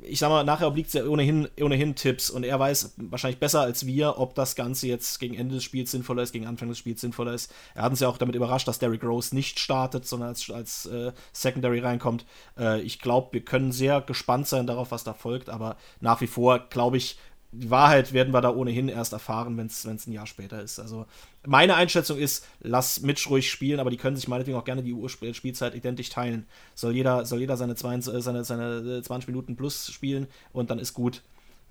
ich 0.03 0.19
sag 0.19 0.29
mal, 0.29 0.43
nachher 0.43 0.67
obliegt 0.67 0.87
es 0.87 0.93
ja 0.93 1.05
ohnehin, 1.05 1.47
ohnehin 1.59 1.95
Tipps 1.95 2.29
und 2.29 2.43
er 2.43 2.59
weiß 2.59 2.95
wahrscheinlich 2.97 3.39
besser 3.39 3.61
als 3.61 3.85
wir, 3.85 4.17
ob 4.17 4.35
das 4.35 4.55
Ganze 4.55 4.87
jetzt 4.87 5.19
gegen 5.19 5.35
Ende 5.35 5.55
des 5.55 5.63
Spiels 5.63 5.91
sinnvoller 5.91 6.23
ist, 6.23 6.31
gegen 6.31 6.47
Anfang 6.47 6.69
des 6.69 6.77
Spiels 6.77 7.01
sinnvoller 7.01 7.33
ist. 7.33 7.53
Er 7.75 7.83
hat 7.83 7.91
uns 7.91 7.99
ja 7.99 8.07
auch 8.07 8.17
damit 8.17 8.35
überrascht, 8.35 8.67
dass 8.67 8.79
Derrick 8.79 9.03
Rose 9.03 9.35
nicht 9.35 9.59
startet, 9.59 10.05
sondern 10.05 10.29
als, 10.29 10.49
als 10.49 10.85
äh, 10.85 11.11
Secondary 11.33 11.79
reinkommt. 11.79 12.25
Äh, 12.57 12.81
ich 12.81 12.99
glaube, 12.99 13.33
wir 13.33 13.45
können 13.45 13.71
sehr 13.71 14.01
gespannt 14.01 14.47
sein 14.47 14.67
darauf, 14.67 14.91
was 14.91 15.03
da 15.03 15.13
folgt, 15.13 15.49
aber 15.49 15.77
nach 15.99 16.21
wie 16.21 16.27
vor 16.27 16.59
glaube 16.69 16.97
ich, 16.97 17.17
die 17.51 17.69
Wahrheit 17.69 18.13
werden 18.13 18.33
wir 18.33 18.41
da 18.41 18.49
ohnehin 18.49 18.87
erst 18.87 19.13
erfahren, 19.13 19.57
wenn 19.57 19.67
es 19.67 19.85
ein 19.85 20.11
Jahr 20.11 20.27
später 20.27 20.61
ist. 20.61 20.79
Also 20.79 21.05
meine 21.45 21.75
Einschätzung 21.75 22.17
ist, 22.17 22.45
lass 22.61 23.01
Mitch 23.01 23.29
ruhig 23.29 23.51
spielen, 23.51 23.79
aber 23.79 23.89
die 23.89 23.97
können 23.97 24.15
sich 24.15 24.27
meinetwegen 24.27 24.57
auch 24.57 24.63
gerne 24.63 24.83
die 24.83 24.95
Spielzeit 25.33 25.75
identisch 25.75 26.09
teilen. 26.09 26.47
Soll 26.75 26.95
jeder, 26.95 27.25
soll 27.25 27.39
jeder 27.39 27.57
seine, 27.57 27.75
20, 27.75 28.13
äh, 28.13 28.21
seine, 28.21 28.43
seine 28.43 29.01
20 29.01 29.27
Minuten 29.27 29.55
plus 29.55 29.91
spielen 29.91 30.27
und 30.53 30.69
dann 30.69 30.79
ist 30.79 30.93
gut. 30.93 31.23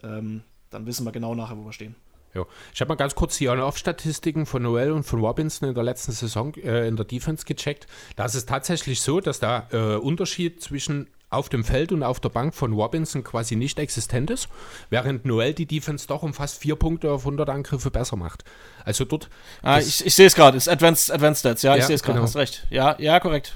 Ähm, 0.03 0.43
dann 0.71 0.87
wissen 0.87 1.05
wir 1.05 1.13
genau 1.13 1.35
nachher, 1.35 1.57
wo 1.57 1.65
wir 1.65 1.73
stehen. 1.73 1.95
Ja. 2.35 2.45
Ich 2.73 2.81
habe 2.81 2.91
mal 2.91 2.95
ganz 2.95 3.15
kurz 3.15 3.39
die 3.39 3.49
On-Off-Statistiken 3.49 4.47
von 4.47 4.63
Noel 4.63 4.93
und 4.93 5.03
von 5.03 5.21
Robinson 5.21 5.69
in 5.69 5.75
der 5.75 5.83
letzten 5.83 6.13
Saison 6.13 6.55
äh, 6.55 6.87
in 6.87 6.97
der 6.97 7.05
Defense 7.05 7.45
gecheckt. 7.45 7.87
Da 8.17 8.25
ist 8.25 8.35
es 8.35 8.47
tatsächlich 8.47 9.01
so, 9.01 9.21
dass 9.21 9.41
der 9.41 9.69
äh, 9.73 9.97
Unterschied 9.97 10.63
zwischen 10.63 11.09
auf 11.31 11.49
dem 11.49 11.65
Feld 11.65 11.93
und 11.93 12.03
auf 12.03 12.21
der 12.21 12.29
Bank 12.29 12.55
von 12.55 12.73
Robinson 12.73 13.25
quasi 13.25 13.57
nicht 13.57 13.79
existent 13.79 14.31
ist, 14.31 14.49
während 14.91 15.25
Noel 15.25 15.55
die 15.55 15.67
Defense 15.67 16.07
doch 16.07 16.23
um 16.23 16.35
fast 16.35 16.59
vier 16.59 16.77
Punkte 16.77 17.11
auf 17.11 17.23
100 17.23 17.49
Angriffe 17.49 17.91
besser 17.91 18.17
macht. 18.17 18.45
Also 18.85 19.05
dort. 19.05 19.31
Ah, 19.63 19.79
ich, 19.79 20.05
ich 20.05 20.15
sehe 20.15 20.27
es 20.27 20.35
gerade, 20.35 20.57
ist 20.57 20.69
Advanced, 20.69 21.13
Advanced 21.13 21.41
Stats, 21.41 21.63
ja, 21.63 21.73
ja 21.73 21.79
ich 21.79 21.85
sehe 21.85 21.95
es 21.95 22.03
gerade, 22.03 22.19
genau. 22.19 22.27
hast 22.27 22.37
recht. 22.37 22.67
Ja, 22.71 22.97
ja, 22.99 23.21
korrekt. 23.21 23.55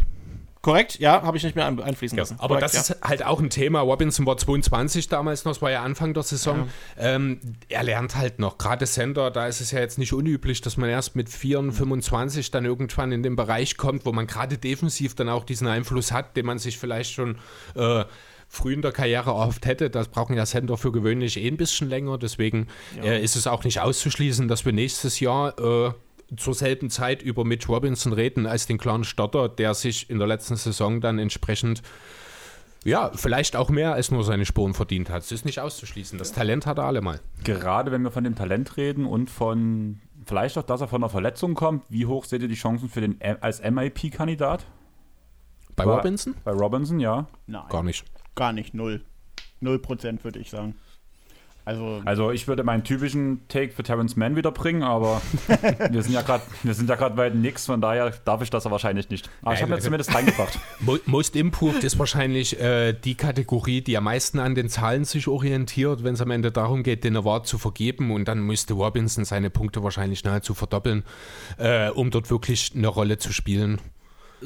Korrekt, 0.64 0.98
ja, 0.98 1.20
habe 1.20 1.36
ich 1.36 1.42
nicht 1.42 1.56
mehr 1.56 1.66
einfließen 1.66 2.16
lassen. 2.16 2.36
aber 2.38 2.54
Korrekt, 2.56 2.74
das 2.74 2.88
ja. 2.88 2.94
ist 2.94 3.02
halt 3.02 3.22
auch 3.22 3.38
ein 3.38 3.50
Thema. 3.50 3.80
Robinson 3.80 4.24
war 4.24 4.38
22 4.38 5.08
damals 5.08 5.44
noch, 5.44 5.52
das 5.52 5.60
war 5.60 5.70
ja 5.70 5.82
Anfang 5.82 6.14
der 6.14 6.22
Saison. 6.22 6.70
Ja. 6.96 7.16
Ähm, 7.16 7.38
er 7.68 7.82
lernt 7.82 8.16
halt 8.16 8.38
noch. 8.38 8.56
Gerade 8.56 8.86
Center, 8.86 9.30
da 9.30 9.46
ist 9.46 9.60
es 9.60 9.72
ja 9.72 9.80
jetzt 9.80 9.98
nicht 9.98 10.14
unüblich, 10.14 10.62
dass 10.62 10.78
man 10.78 10.88
erst 10.88 11.16
mit 11.16 11.28
4 11.28 11.70
25 11.70 12.50
dann 12.50 12.64
irgendwann 12.64 13.12
in 13.12 13.22
den 13.22 13.36
Bereich 13.36 13.76
kommt, 13.76 14.06
wo 14.06 14.12
man 14.12 14.26
gerade 14.26 14.56
defensiv 14.56 15.14
dann 15.14 15.28
auch 15.28 15.44
diesen 15.44 15.66
Einfluss 15.66 16.12
hat, 16.12 16.34
den 16.34 16.46
man 16.46 16.58
sich 16.58 16.78
vielleicht 16.78 17.12
schon 17.12 17.36
äh, 17.74 18.06
früh 18.48 18.72
in 18.72 18.80
der 18.80 18.92
Karriere 18.92 19.34
oft 19.34 19.66
hätte. 19.66 19.90
Das 19.90 20.08
brauchen 20.08 20.34
ja 20.34 20.46
Center 20.46 20.78
für 20.78 20.92
gewöhnlich 20.92 21.36
eh 21.36 21.46
ein 21.46 21.58
bisschen 21.58 21.90
länger. 21.90 22.16
Deswegen 22.16 22.68
ja. 22.96 23.02
äh, 23.02 23.22
ist 23.22 23.36
es 23.36 23.46
auch 23.46 23.64
nicht 23.64 23.80
auszuschließen, 23.80 24.48
dass 24.48 24.64
wir 24.64 24.72
nächstes 24.72 25.20
Jahr 25.20 25.58
äh, 25.58 25.92
zur 26.36 26.54
selben 26.54 26.90
Zeit 26.90 27.22
über 27.22 27.44
Mitch 27.44 27.68
Robinson 27.68 28.12
reden 28.12 28.46
als 28.46 28.66
den 28.66 28.78
klaren 28.78 29.04
Starter, 29.04 29.48
der 29.48 29.74
sich 29.74 30.10
in 30.10 30.18
der 30.18 30.26
letzten 30.28 30.56
Saison 30.56 31.00
dann 31.00 31.18
entsprechend 31.18 31.82
ja, 32.84 33.10
vielleicht 33.14 33.56
auch 33.56 33.70
mehr 33.70 33.94
als 33.94 34.10
nur 34.10 34.24
seine 34.24 34.44
Spuren 34.44 34.74
verdient 34.74 35.08
hat. 35.08 35.22
Es 35.22 35.32
ist 35.32 35.46
nicht 35.46 35.58
auszuschließen. 35.58 36.18
Das 36.18 36.32
Talent 36.32 36.66
hat 36.66 36.78
er 36.78 36.84
allemal. 36.84 37.20
Gerade 37.42 37.90
wenn 37.90 38.02
wir 38.02 38.10
von 38.10 38.24
dem 38.24 38.34
Talent 38.34 38.76
reden 38.76 39.06
und 39.06 39.30
von 39.30 40.00
vielleicht 40.26 40.58
auch, 40.58 40.62
dass 40.62 40.82
er 40.82 40.88
von 40.88 41.02
einer 41.02 41.08
Verletzung 41.08 41.54
kommt, 41.54 41.84
wie 41.88 42.04
hoch 42.04 42.26
seht 42.26 42.42
ihr 42.42 42.48
die 42.48 42.54
Chancen 42.54 42.90
für 42.90 43.00
den 43.00 43.18
als 43.40 43.62
MIP-Kandidat? 43.62 44.66
Bei, 45.76 45.84
bei 45.84 45.94
Robinson? 45.94 46.34
Bei 46.44 46.52
Robinson, 46.52 47.00
ja. 47.00 47.26
Nein. 47.46 47.64
Gar 47.70 47.82
nicht. 47.82 48.04
Gar 48.34 48.52
nicht, 48.52 48.74
null. 48.74 49.02
Null 49.60 49.78
Prozent 49.78 50.22
würde 50.22 50.38
ich 50.38 50.50
sagen. 50.50 50.76
Also, 51.66 52.02
also 52.04 52.30
ich 52.30 52.46
würde 52.46 52.62
meinen 52.62 52.84
typischen 52.84 53.40
Take 53.48 53.72
für 53.72 53.82
Terrence 53.82 54.16
Mann 54.16 54.36
wiederbringen, 54.36 54.82
aber 54.82 55.22
wir 55.90 56.02
sind 56.02 56.12
ja 56.12 56.20
gerade 56.20 56.42
wir 56.62 56.74
sind 56.74 56.90
ja 56.90 56.94
gerade 56.94 57.14
bei 57.14 57.30
nix, 57.30 57.66
von 57.66 57.80
daher 57.80 58.12
darf 58.24 58.42
ich 58.42 58.50
das 58.50 58.64
ja 58.64 58.70
wahrscheinlich 58.70 59.08
nicht. 59.08 59.30
Aber 59.40 59.54
ich 59.54 59.62
habe 59.62 59.72
mir 59.72 59.78
zumindest 59.78 60.14
reingebracht. 60.14 60.58
Most 61.06 61.36
Improved 61.36 61.82
ist 61.82 61.98
wahrscheinlich 61.98 62.60
äh, 62.60 62.92
die 62.92 63.14
Kategorie, 63.14 63.80
die 63.80 63.96
am 63.96 64.04
meisten 64.04 64.38
an 64.38 64.54
den 64.54 64.68
Zahlen 64.68 65.04
sich 65.04 65.26
orientiert, 65.26 66.04
wenn 66.04 66.14
es 66.14 66.20
am 66.20 66.30
Ende 66.30 66.52
darum 66.52 66.82
geht, 66.82 67.02
den 67.02 67.16
Award 67.16 67.46
zu 67.46 67.56
vergeben 67.56 68.10
und 68.10 68.28
dann 68.28 68.40
müsste 68.40 68.74
Robinson 68.74 69.24
seine 69.24 69.48
Punkte 69.48 69.82
wahrscheinlich 69.82 70.22
nahezu 70.22 70.52
verdoppeln, 70.52 71.02
äh, 71.56 71.88
um 71.88 72.10
dort 72.10 72.30
wirklich 72.30 72.72
eine 72.74 72.88
Rolle 72.88 73.16
zu 73.16 73.32
spielen. 73.32 73.80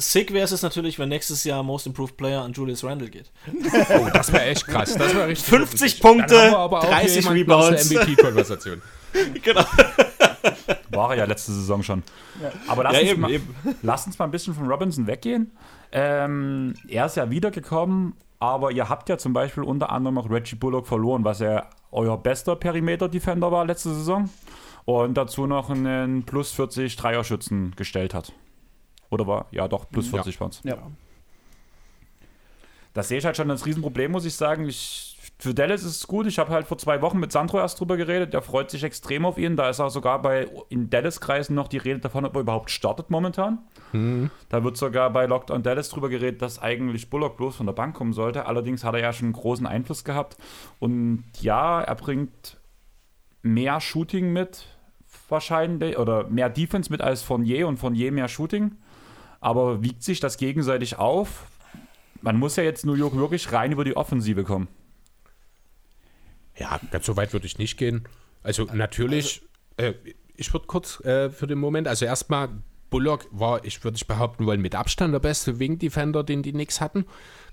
Sick 0.00 0.32
wäre 0.32 0.44
es 0.44 0.62
natürlich, 0.62 0.98
wenn 0.98 1.08
nächstes 1.08 1.42
Jahr 1.44 1.62
Most 1.62 1.86
Improved 1.86 2.16
Player 2.16 2.42
an 2.42 2.52
Julius 2.52 2.84
Randle 2.84 3.10
geht. 3.10 3.30
Oh, 3.90 4.08
das 4.12 4.32
wäre 4.32 4.44
echt 4.44 4.66
krass. 4.66 4.94
Das 4.94 5.14
wär 5.14 5.34
50 5.34 6.00
Punkte, 6.00 6.34
30 6.36 7.28
Rebounds. 7.28 7.90
MVP-Konversation. 7.90 8.80
genau. 9.42 9.64
War 10.90 11.10
er 11.10 11.16
ja 11.16 11.24
letzte 11.24 11.52
Saison 11.52 11.82
schon. 11.82 12.02
Ja. 12.40 12.52
Aber 12.68 12.84
lass, 12.84 12.94
ja, 12.94 13.00
uns 13.00 13.10
eben, 13.10 13.20
mal, 13.20 13.30
eben. 13.30 13.56
lass 13.82 14.06
uns 14.06 14.18
mal 14.18 14.26
ein 14.26 14.30
bisschen 14.30 14.54
von 14.54 14.68
Robinson 14.70 15.06
weggehen. 15.06 15.50
Ähm, 15.90 16.74
er 16.86 17.06
ist 17.06 17.16
ja 17.16 17.30
wiedergekommen, 17.30 18.14
aber 18.38 18.70
ihr 18.70 18.88
habt 18.88 19.08
ja 19.08 19.18
zum 19.18 19.32
Beispiel 19.32 19.64
unter 19.64 19.90
anderem 19.90 20.18
auch 20.18 20.30
Reggie 20.30 20.56
Bullock 20.56 20.86
verloren, 20.86 21.24
was 21.24 21.40
ja 21.40 21.66
euer 21.90 22.18
bester 22.22 22.54
Perimeter-Defender 22.54 23.50
war 23.50 23.64
letzte 23.64 23.94
Saison. 23.94 24.30
Und 24.84 25.14
dazu 25.14 25.46
noch 25.46 25.70
einen 25.70 26.22
plus 26.22 26.52
40 26.52 26.96
Dreierschützen 26.96 27.74
gestellt 27.76 28.14
hat. 28.14 28.32
Oder 29.10 29.26
war? 29.26 29.46
Ja, 29.50 29.68
doch, 29.68 29.88
plus 29.88 30.08
40 30.08 30.34
ja. 30.34 30.40
waren 30.40 30.50
es. 30.50 30.60
Ja. 30.64 30.78
Das 32.94 33.08
sehe 33.08 33.18
ich 33.18 33.24
halt 33.24 33.36
schon 33.36 33.50
als 33.50 33.64
Riesenproblem, 33.64 34.10
muss 34.10 34.24
ich 34.24 34.34
sagen. 34.34 34.66
Ich, 34.66 35.16
für 35.38 35.54
Dallas 35.54 35.82
ist 35.82 35.96
es 35.96 36.06
gut. 36.08 36.26
Ich 36.26 36.38
habe 36.38 36.50
halt 36.50 36.66
vor 36.66 36.78
zwei 36.78 37.00
Wochen 37.00 37.20
mit 37.20 37.30
Sandro 37.30 37.58
erst 37.58 37.78
drüber 37.78 37.96
geredet. 37.96 38.32
Der 38.32 38.42
freut 38.42 38.70
sich 38.70 38.82
extrem 38.82 39.24
auf 39.24 39.38
ihn. 39.38 39.56
Da 39.56 39.70
ist 39.70 39.78
auch 39.78 39.90
sogar 39.90 40.20
bei 40.20 40.48
in 40.68 40.90
Dallas-Kreisen 40.90 41.54
noch 41.54 41.68
die 41.68 41.76
Rede 41.76 42.00
davon, 42.00 42.24
ob 42.24 42.34
er 42.34 42.40
überhaupt 42.40 42.70
startet 42.70 43.10
momentan. 43.10 43.58
Mhm. 43.92 44.30
Da 44.48 44.64
wird 44.64 44.76
sogar 44.76 45.10
bei 45.10 45.26
Locked 45.26 45.52
on 45.52 45.62
Dallas 45.62 45.90
drüber 45.90 46.08
geredet, 46.08 46.42
dass 46.42 46.60
eigentlich 46.60 47.08
Bullock 47.08 47.36
bloß 47.36 47.56
von 47.56 47.66
der 47.66 47.72
Bank 47.72 47.94
kommen 47.94 48.12
sollte. 48.12 48.46
Allerdings 48.46 48.82
hat 48.82 48.94
er 48.94 49.00
ja 49.00 49.12
schon 49.12 49.26
einen 49.26 49.34
großen 49.34 49.66
Einfluss 49.66 50.02
gehabt. 50.02 50.36
Und 50.80 51.24
ja, 51.40 51.80
er 51.80 51.94
bringt 51.94 52.58
mehr 53.42 53.80
Shooting 53.80 54.32
mit, 54.32 54.66
wahrscheinlich, 55.28 55.98
oder 55.98 56.28
mehr 56.28 56.50
Defense 56.50 56.90
mit 56.90 57.00
als 57.00 57.22
von 57.22 57.44
je 57.44 57.62
und 57.62 57.76
von 57.76 57.94
je 57.94 58.10
mehr 58.10 58.26
Shooting 58.26 58.72
aber 59.40 59.82
wiegt 59.82 60.02
sich 60.02 60.20
das 60.20 60.36
gegenseitig 60.36 60.96
auf? 60.96 61.46
Man 62.20 62.36
muss 62.36 62.56
ja 62.56 62.62
jetzt 62.62 62.84
New 62.84 62.94
York 62.94 63.14
wirklich 63.14 63.52
rein 63.52 63.72
über 63.72 63.84
die 63.84 63.96
Offensive 63.96 64.44
kommen. 64.44 64.68
Ja, 66.56 66.80
ganz 66.90 67.06
so 67.06 67.16
weit 67.16 67.32
würde 67.32 67.46
ich 67.46 67.58
nicht 67.58 67.76
gehen. 67.76 68.08
Also 68.42 68.64
natürlich, 68.64 69.42
also, 69.76 69.92
äh, 69.92 70.14
ich 70.34 70.52
würde 70.52 70.66
kurz 70.66 71.00
äh, 71.04 71.30
für 71.30 71.46
den 71.46 71.58
Moment, 71.58 71.86
also 71.86 72.04
erstmal, 72.04 72.48
Bullock 72.90 73.26
war, 73.30 73.64
ich 73.64 73.82
würde 73.84 73.98
behaupten 74.06 74.46
wollen, 74.46 74.60
mit 74.60 74.74
Abstand 74.74 75.12
der 75.12 75.20
beste 75.20 75.58
Wing-Defender, 75.58 76.24
den 76.24 76.42
die 76.42 76.52
Knicks 76.52 76.80
hatten. 76.80 77.04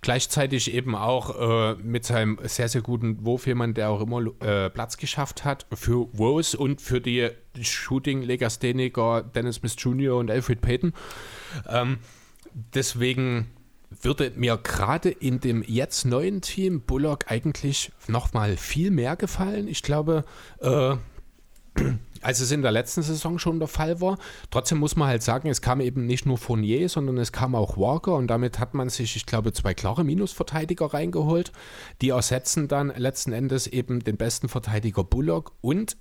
Gleichzeitig 0.01 0.73
eben 0.73 0.95
auch 0.95 1.39
äh, 1.39 1.75
mit 1.75 2.05
seinem 2.05 2.39
sehr, 2.43 2.69
sehr 2.69 2.81
guten 2.81 3.25
Wurf 3.25 3.47
jemand, 3.47 3.77
der 3.77 3.89
auch 3.89 4.01
immer 4.01 4.21
äh, 4.41 4.69
Platz 4.69 4.97
geschafft 4.97 5.43
hat 5.43 5.65
für 5.73 6.07
Rose 6.17 6.57
und 6.57 6.81
für 6.81 7.01
die 7.01 7.29
Shooting-Legastheniker 7.59 9.23
Dennis 9.23 9.55
Smith 9.55 9.75
Jr. 9.77 10.17
und 10.17 10.31
Alfred 10.31 10.61
Payton. 10.61 10.93
Ähm, 11.67 11.97
deswegen 12.53 13.51
würde 14.01 14.31
mir 14.35 14.57
gerade 14.57 15.09
in 15.09 15.39
dem 15.39 15.63
jetzt 15.63 16.05
neuen 16.05 16.41
Team 16.41 16.81
Bullock 16.81 17.31
eigentlich 17.31 17.91
nochmal 18.07 18.57
viel 18.57 18.91
mehr 18.91 19.15
gefallen. 19.15 19.67
Ich 19.67 19.83
glaube, 19.83 20.25
äh, 20.59 20.95
als 22.21 22.39
es 22.39 22.51
in 22.51 22.61
der 22.61 22.71
letzten 22.71 23.03
Saison 23.03 23.37
schon 23.37 23.59
der 23.59 23.67
Fall 23.67 24.01
war. 24.01 24.17
Trotzdem 24.49 24.79
muss 24.79 24.95
man 24.95 25.07
halt 25.07 25.21
sagen, 25.21 25.47
es 25.49 25.61
kam 25.61 25.79
eben 25.79 26.05
nicht 26.05 26.25
nur 26.25 26.37
Fournier, 26.37 26.89
sondern 26.89 27.17
es 27.17 27.31
kam 27.31 27.53
auch 27.53 27.77
Walker 27.77 28.15
und 28.15 28.27
damit 28.27 28.59
hat 28.59 28.73
man 28.73 28.89
sich, 28.89 29.15
ich 29.15 29.25
glaube, 29.25 29.53
zwei 29.53 29.73
klare 29.73 30.03
Minusverteidiger 30.03 30.87
reingeholt. 30.87 31.51
Die 32.01 32.09
ersetzen 32.09 32.67
dann 32.67 32.91
letzten 32.95 33.31
Endes 33.31 33.67
eben 33.67 34.03
den 34.03 34.17
besten 34.17 34.49
Verteidiger 34.49 35.03
Bullock 35.03 35.51
und 35.61 35.97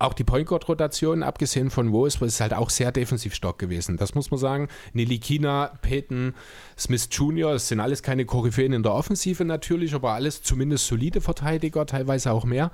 auch 0.00 0.14
die 0.14 0.24
Point 0.24 0.46
Guard 0.46 0.68
Rotation, 0.68 1.24
abgesehen 1.24 1.70
von 1.70 1.90
Wolves, 1.92 2.22
ist 2.22 2.40
halt 2.40 2.54
auch 2.54 2.70
sehr 2.70 2.92
defensiv 2.92 3.34
stark 3.34 3.58
gewesen. 3.58 3.96
Das 3.96 4.14
muss 4.14 4.30
man 4.30 4.38
sagen. 4.38 4.68
Nilikina, 4.92 5.72
Peyton, 5.82 6.34
Smith 6.78 7.08
Jr., 7.10 7.52
das 7.52 7.66
sind 7.66 7.80
alles 7.80 8.04
keine 8.04 8.24
Koryphäen 8.24 8.72
in 8.72 8.84
der 8.84 8.92
Offensive 8.94 9.44
natürlich, 9.44 9.94
aber 9.94 10.12
alles 10.12 10.42
zumindest 10.42 10.86
solide 10.86 11.20
Verteidiger, 11.20 11.84
teilweise 11.84 12.30
auch 12.30 12.44
mehr. 12.44 12.70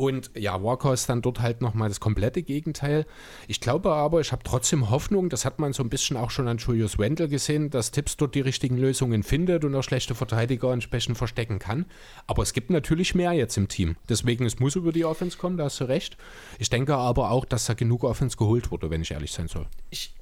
Und 0.00 0.30
ja, 0.34 0.62
Walker 0.62 0.94
ist 0.94 1.10
dann 1.10 1.20
dort 1.20 1.40
halt 1.40 1.60
nochmal 1.60 1.90
das 1.90 2.00
komplette 2.00 2.42
Gegenteil. 2.42 3.04
Ich 3.48 3.60
glaube 3.60 3.92
aber, 3.92 4.22
ich 4.22 4.32
habe 4.32 4.42
trotzdem 4.42 4.88
Hoffnung, 4.88 5.28
das 5.28 5.44
hat 5.44 5.58
man 5.58 5.74
so 5.74 5.82
ein 5.82 5.90
bisschen 5.90 6.16
auch 6.16 6.30
schon 6.30 6.48
an 6.48 6.56
Julius 6.56 6.98
Wendel 6.98 7.28
gesehen, 7.28 7.68
dass 7.68 7.90
Tipps 7.90 8.16
dort 8.16 8.34
die 8.34 8.40
richtigen 8.40 8.78
Lösungen 8.78 9.22
findet 9.22 9.62
und 9.62 9.74
auch 9.74 9.82
schlechte 9.82 10.14
Verteidiger 10.14 10.72
entsprechend 10.72 11.18
verstecken 11.18 11.58
kann. 11.58 11.84
Aber 12.26 12.42
es 12.42 12.54
gibt 12.54 12.70
natürlich 12.70 13.14
mehr 13.14 13.32
jetzt 13.34 13.58
im 13.58 13.68
Team. 13.68 13.96
Deswegen, 14.08 14.46
es 14.46 14.58
muss 14.58 14.74
über 14.74 14.90
die 14.90 15.04
Offense 15.04 15.36
kommen, 15.36 15.58
da 15.58 15.64
hast 15.64 15.80
du 15.80 15.84
recht. 15.84 16.16
Ich 16.58 16.70
denke 16.70 16.96
aber 16.96 17.30
auch, 17.30 17.44
dass 17.44 17.66
da 17.66 17.74
genug 17.74 18.02
Offense 18.02 18.38
geholt 18.38 18.70
wurde, 18.70 18.88
wenn 18.88 19.02
ich 19.02 19.10
ehrlich 19.10 19.32
sein 19.32 19.48
soll. 19.48 19.66
Ich, 19.90 20.14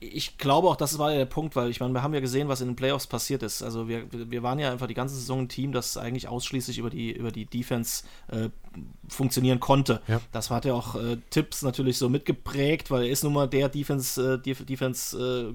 ich 0.00 0.38
glaube 0.38 0.68
auch, 0.68 0.76
das 0.76 0.98
war 0.98 1.12
ja 1.12 1.18
der 1.18 1.26
Punkt, 1.26 1.54
weil 1.54 1.68
ich 1.68 1.80
meine, 1.80 1.92
wir 1.92 2.02
haben 2.02 2.14
ja 2.14 2.20
gesehen, 2.20 2.48
was 2.48 2.62
in 2.62 2.68
den 2.68 2.76
Playoffs 2.76 3.06
passiert 3.06 3.42
ist. 3.42 3.62
Also 3.62 3.88
wir, 3.88 4.06
wir 4.10 4.42
waren 4.42 4.58
ja 4.58 4.72
einfach 4.72 4.86
die 4.86 4.94
ganze 4.94 5.16
Saison 5.16 5.40
ein 5.40 5.48
Team, 5.50 5.72
das 5.72 5.98
eigentlich 5.98 6.28
ausschließlich 6.28 6.78
über 6.78 6.88
die, 6.88 7.12
über 7.12 7.30
die 7.30 7.44
Defense 7.44 8.04
äh, 8.28 8.48
funktionieren 9.08 9.60
konnte. 9.60 10.00
Ja. 10.06 10.20
Das 10.32 10.50
hat 10.50 10.64
ja 10.64 10.74
auch 10.74 10.94
äh, 10.94 11.16
Tipps 11.30 11.62
natürlich 11.62 11.98
so 11.98 12.08
mitgeprägt, 12.08 12.90
weil 12.90 13.04
er 13.04 13.10
ist 13.10 13.24
nun 13.24 13.32
mal 13.32 13.48
der 13.48 13.68
Defense, 13.68 14.40
äh, 14.44 14.64
Defense 14.64 15.16
äh, 15.18 15.54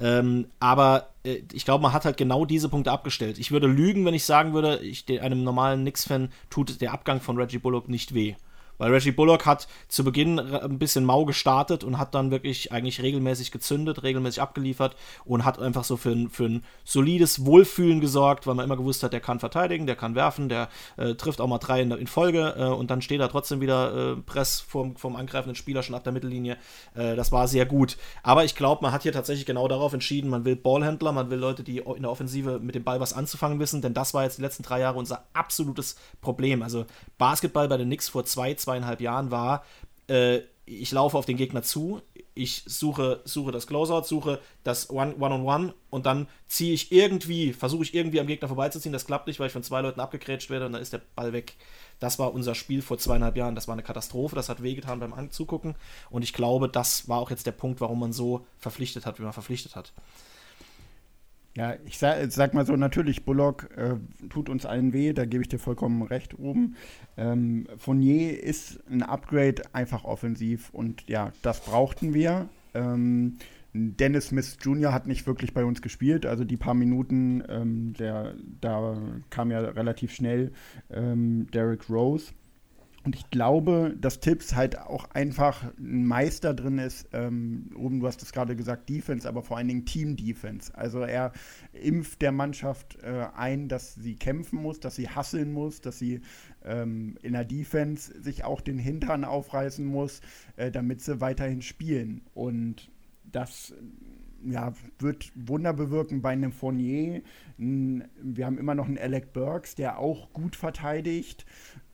Ähm, 0.00 0.46
aber 0.60 1.10
äh, 1.24 1.42
ich 1.52 1.64
glaube, 1.64 1.82
man 1.82 1.92
hat 1.92 2.04
halt 2.04 2.16
genau 2.16 2.44
diese 2.44 2.68
Punkte 2.68 2.92
abgestellt. 2.92 3.38
Ich 3.38 3.50
würde 3.50 3.66
lügen, 3.66 4.04
wenn 4.04 4.14
ich 4.14 4.24
sagen 4.24 4.54
würde, 4.54 4.78
ich, 4.78 5.08
einem 5.20 5.42
normalen 5.42 5.80
Knicks-Fan 5.80 6.30
tut 6.50 6.80
der 6.80 6.92
Abgang 6.92 7.20
von 7.20 7.36
Reggie 7.36 7.58
Bullock 7.58 7.88
nicht 7.88 8.14
weh. 8.14 8.36
Weil 8.78 8.92
Reggie 8.92 9.12
Bullock 9.12 9.46
hat 9.46 9.68
zu 9.88 10.04
Beginn 10.04 10.38
ein 10.38 10.78
bisschen 10.78 11.04
mau 11.04 11.24
gestartet 11.24 11.84
und 11.84 11.98
hat 11.98 12.14
dann 12.14 12.30
wirklich 12.30 12.72
eigentlich 12.72 13.02
regelmäßig 13.02 13.50
gezündet, 13.50 14.02
regelmäßig 14.02 14.40
abgeliefert 14.40 14.96
und 15.24 15.44
hat 15.44 15.58
einfach 15.58 15.84
so 15.84 15.96
für 15.96 16.10
ein, 16.10 16.30
für 16.30 16.46
ein 16.46 16.64
solides 16.84 17.44
Wohlfühlen 17.44 18.00
gesorgt, 18.00 18.46
weil 18.46 18.54
man 18.54 18.64
immer 18.64 18.76
gewusst 18.76 19.02
hat, 19.02 19.12
der 19.12 19.20
kann 19.20 19.40
verteidigen, 19.40 19.86
der 19.86 19.96
kann 19.96 20.14
werfen, 20.14 20.48
der 20.48 20.68
äh, 20.96 21.14
trifft 21.14 21.40
auch 21.40 21.46
mal 21.46 21.58
drei 21.58 21.82
in, 21.82 21.90
in 21.90 22.06
Folge 22.06 22.54
äh, 22.56 22.64
und 22.64 22.90
dann 22.90 23.02
steht 23.02 23.20
er 23.20 23.28
trotzdem 23.28 23.60
wieder 23.60 24.12
äh, 24.12 24.16
Press 24.16 24.60
vom, 24.60 24.96
vom 24.96 25.16
angreifenden 25.16 25.56
Spieler 25.56 25.82
schon 25.82 25.94
ab 25.94 26.04
der 26.04 26.12
Mittellinie. 26.12 26.56
Äh, 26.94 27.16
das 27.16 27.32
war 27.32 27.48
sehr 27.48 27.66
gut. 27.66 27.96
Aber 28.22 28.44
ich 28.44 28.54
glaube, 28.54 28.82
man 28.82 28.92
hat 28.92 29.02
hier 29.02 29.12
tatsächlich 29.12 29.46
genau 29.46 29.68
darauf 29.68 29.92
entschieden, 29.92 30.30
man 30.30 30.44
will 30.44 30.56
Ballhändler, 30.56 31.12
man 31.12 31.30
will 31.30 31.38
Leute, 31.38 31.64
die 31.64 31.78
in 31.78 32.02
der 32.02 32.10
Offensive 32.10 32.60
mit 32.60 32.74
dem 32.74 32.84
Ball 32.84 33.00
was 33.00 33.12
anzufangen 33.12 33.58
wissen, 33.58 33.82
denn 33.82 33.94
das 33.94 34.14
war 34.14 34.24
jetzt 34.24 34.38
die 34.38 34.42
letzten 34.42 34.62
drei 34.62 34.80
Jahre 34.80 34.98
unser 34.98 35.24
absolutes 35.32 35.96
Problem. 36.20 36.62
Also 36.62 36.86
Basketball 37.16 37.68
bei 37.68 37.76
den 37.76 37.88
Knicks 37.88 38.08
vor 38.08 38.24
zwei, 38.24 38.54
zwei 38.54 38.67
zweieinhalb 38.68 39.00
Jahren 39.00 39.30
war, 39.30 39.64
äh, 40.08 40.40
ich 40.66 40.92
laufe 40.92 41.16
auf 41.16 41.24
den 41.24 41.38
Gegner 41.38 41.62
zu, 41.62 42.02
ich 42.34 42.62
suche, 42.66 43.20
suche 43.24 43.52
das 43.52 43.66
Closeout, 43.66 44.04
suche 44.04 44.38
das 44.62 44.90
One-on-One 44.90 45.34
-on 45.34 45.44
-One 45.44 45.72
und 45.88 46.04
dann 46.04 46.28
ziehe 46.46 46.74
ich 46.74 46.92
irgendwie, 46.92 47.54
versuche 47.54 47.84
ich 47.84 47.94
irgendwie 47.94 48.20
am 48.20 48.26
Gegner 48.26 48.48
vorbeizuziehen. 48.48 48.92
Das 48.92 49.06
klappt 49.06 49.26
nicht, 49.26 49.40
weil 49.40 49.46
ich 49.46 49.52
von 49.52 49.62
zwei 49.62 49.80
Leuten 49.80 50.00
abgekrätscht 50.00 50.50
werde 50.50 50.66
und 50.66 50.72
dann 50.72 50.82
ist 50.82 50.92
der 50.92 51.00
Ball 51.16 51.32
weg. 51.32 51.54
Das 52.00 52.18
war 52.18 52.34
unser 52.34 52.54
Spiel 52.54 52.82
vor 52.82 52.98
zweieinhalb 52.98 53.36
Jahren. 53.36 53.54
Das 53.54 53.66
war 53.66 53.72
eine 53.72 53.82
Katastrophe. 53.82 54.36
Das 54.36 54.48
hat 54.48 54.62
wehgetan 54.62 55.00
beim 55.00 55.14
Anzugucken. 55.14 55.74
Und 56.10 56.22
ich 56.22 56.32
glaube, 56.32 56.68
das 56.68 57.08
war 57.08 57.18
auch 57.18 57.30
jetzt 57.30 57.46
der 57.46 57.52
Punkt, 57.52 57.80
warum 57.80 57.98
man 57.98 58.12
so 58.12 58.46
verpflichtet 58.58 59.04
hat, 59.04 59.18
wie 59.18 59.24
man 59.24 59.32
verpflichtet 59.32 59.74
hat. 59.74 59.92
Ja, 61.58 61.74
ich 61.84 61.98
sag, 61.98 62.30
sag, 62.30 62.54
mal 62.54 62.64
so, 62.64 62.76
natürlich, 62.76 63.24
Bullock 63.24 63.68
äh, 63.76 63.96
tut 64.28 64.48
uns 64.48 64.64
allen 64.64 64.92
weh, 64.92 65.12
da 65.12 65.24
gebe 65.24 65.42
ich 65.42 65.48
dir 65.48 65.58
vollkommen 65.58 66.02
recht 66.02 66.38
oben. 66.38 66.76
Ähm, 67.16 67.66
Fournier 67.78 68.40
ist 68.40 68.78
ein 68.88 69.02
Upgrade 69.02 69.62
einfach 69.72 70.04
offensiv 70.04 70.70
und 70.72 71.08
ja, 71.08 71.32
das 71.42 71.60
brauchten 71.60 72.14
wir. 72.14 72.48
Ähm, 72.74 73.38
Dennis 73.72 74.28
Smith 74.28 74.56
Jr. 74.62 74.92
hat 74.92 75.08
nicht 75.08 75.26
wirklich 75.26 75.52
bei 75.52 75.64
uns 75.64 75.82
gespielt, 75.82 76.26
also 76.26 76.44
die 76.44 76.56
paar 76.56 76.74
Minuten, 76.74 77.42
ähm, 77.48 77.92
der, 77.98 78.34
da 78.60 78.96
kam 79.28 79.50
ja 79.50 79.58
relativ 79.58 80.14
schnell 80.14 80.52
ähm, 80.90 81.48
Derrick 81.52 81.90
Rose. 81.90 82.34
Und 83.08 83.16
ich 83.16 83.30
glaube, 83.30 83.96
dass 83.98 84.20
Tipps 84.20 84.54
halt 84.54 84.78
auch 84.78 85.08
einfach 85.12 85.64
ein 85.78 86.04
Meister 86.04 86.52
drin 86.52 86.76
ist. 86.76 87.08
Ähm, 87.14 87.70
oben, 87.74 88.00
du 88.00 88.06
hast 88.06 88.20
es 88.20 88.32
gerade 88.32 88.54
gesagt, 88.54 88.90
Defense, 88.90 89.26
aber 89.26 89.42
vor 89.42 89.56
allen 89.56 89.68
Dingen 89.68 89.86
Team-Defense. 89.86 90.76
Also 90.76 91.00
er 91.00 91.32
impft 91.72 92.20
der 92.20 92.32
Mannschaft 92.32 92.98
äh, 93.02 93.28
ein, 93.34 93.68
dass 93.68 93.94
sie 93.94 94.14
kämpfen 94.14 94.60
muss, 94.60 94.78
dass 94.78 94.94
sie 94.94 95.08
hasseln 95.08 95.52
muss, 95.52 95.80
dass 95.80 95.98
sie 95.98 96.20
ähm, 96.66 97.16
in 97.22 97.32
der 97.32 97.46
Defense 97.46 98.12
sich 98.20 98.44
auch 98.44 98.60
den 98.60 98.78
Hintern 98.78 99.24
aufreißen 99.24 99.86
muss, 99.86 100.20
äh, 100.56 100.70
damit 100.70 101.00
sie 101.00 101.18
weiterhin 101.22 101.62
spielen. 101.62 102.20
Und 102.34 102.90
das 103.24 103.72
ja, 104.44 104.72
wird 104.98 105.32
Wunder 105.34 105.72
bewirken 105.72 106.22
bei 106.22 106.30
einem 106.30 106.52
Fournier. 106.52 107.22
Wir 107.56 108.46
haben 108.46 108.58
immer 108.58 108.74
noch 108.74 108.86
einen 108.86 108.98
Alec 108.98 109.32
Burks, 109.32 109.74
der 109.74 109.98
auch 109.98 110.32
gut 110.32 110.56
verteidigt 110.56 111.44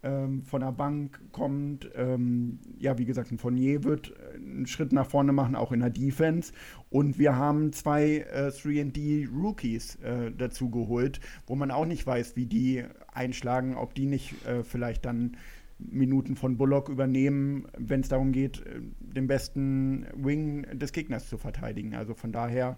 ähm, 0.04 0.42
von 0.42 0.60
der 0.60 0.72
Bank 0.72 1.20
kommt. 1.32 1.90
Ähm, 1.96 2.58
ja, 2.78 2.98
wie 2.98 3.06
gesagt, 3.06 3.32
ein 3.32 3.38
Fournier 3.38 3.82
wird 3.84 4.10
äh, 4.12 4.36
einen 4.36 4.66
Schritt 4.66 4.92
nach 4.92 5.08
vorne 5.08 5.32
machen, 5.32 5.56
auch 5.56 5.72
in 5.72 5.80
der 5.80 5.90
Defense. 5.90 6.52
Und 6.90 7.18
wir 7.18 7.36
haben 7.36 7.72
zwei 7.72 8.18
äh, 8.30 8.48
3D-Rookies 8.48 9.96
äh, 10.02 10.30
dazu 10.36 10.70
geholt, 10.70 11.20
wo 11.46 11.56
man 11.56 11.70
auch 11.70 11.86
nicht 11.86 12.06
weiß, 12.06 12.36
wie 12.36 12.46
die 12.46 12.84
einschlagen, 13.12 13.76
ob 13.76 13.94
die 13.94 14.06
nicht 14.06 14.46
äh, 14.46 14.62
vielleicht 14.62 15.06
dann 15.06 15.36
Minuten 15.78 16.36
von 16.36 16.56
Bullock 16.56 16.88
übernehmen, 16.88 17.66
wenn 17.76 18.00
es 18.00 18.08
darum 18.08 18.32
geht, 18.32 18.60
äh, 18.60 18.80
den 19.00 19.26
besten 19.26 20.06
Wing 20.14 20.66
des 20.72 20.92
Gegners 20.92 21.28
zu 21.28 21.38
verteidigen. 21.38 21.94
Also 21.94 22.14
von 22.14 22.32
daher, 22.32 22.76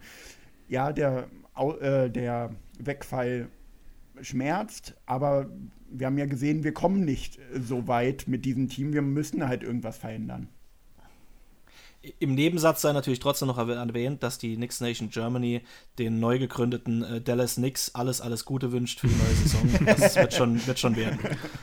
ja, 0.69 0.93
der, 0.93 1.29
äh, 1.81 2.11
der 2.11 2.55
Wegfall 2.79 3.49
schmerzt, 4.21 4.97
aber 5.07 5.51
wir 5.91 6.07
haben 6.07 6.19
ja 6.19 6.27
gesehen, 6.27 6.65
wir 6.65 6.73
kommen 6.73 7.05
nicht 7.05 7.39
so 7.55 7.87
weit 7.87 8.27
mit 8.27 8.45
diesem 8.45 8.69
Team. 8.69 8.93
Wir 8.93 9.03
müssen 9.03 9.47
halt 9.47 9.63
irgendwas 9.63 9.99
verändern. 9.99 10.49
Im 12.21 12.35
Nebensatz 12.35 12.83
sei 12.83 12.93
natürlich 12.93 13.19
trotzdem 13.19 13.49
noch 13.49 13.59
erwähnt, 13.59 14.23
dass 14.23 14.39
die 14.39 14.55
Knicks 14.57 14.81
Nation 14.81 15.11
Germany 15.11 15.63
den 15.99 16.21
neu 16.21 16.39
gegründeten 16.39 17.03
äh, 17.03 17.21
Dallas 17.21 17.57
Knicks 17.57 17.95
alles, 17.95 18.21
alles 18.21 18.45
Gute 18.45 18.71
wünscht 18.71 19.01
für 19.01 19.09
die 19.09 19.15
neue 19.15 19.35
Saison. 19.35 19.87
Das 19.99 20.17
wird 20.17 20.35
schon, 20.35 20.65
wird 20.67 20.79
schon 20.79 20.97
werden. 20.97 21.19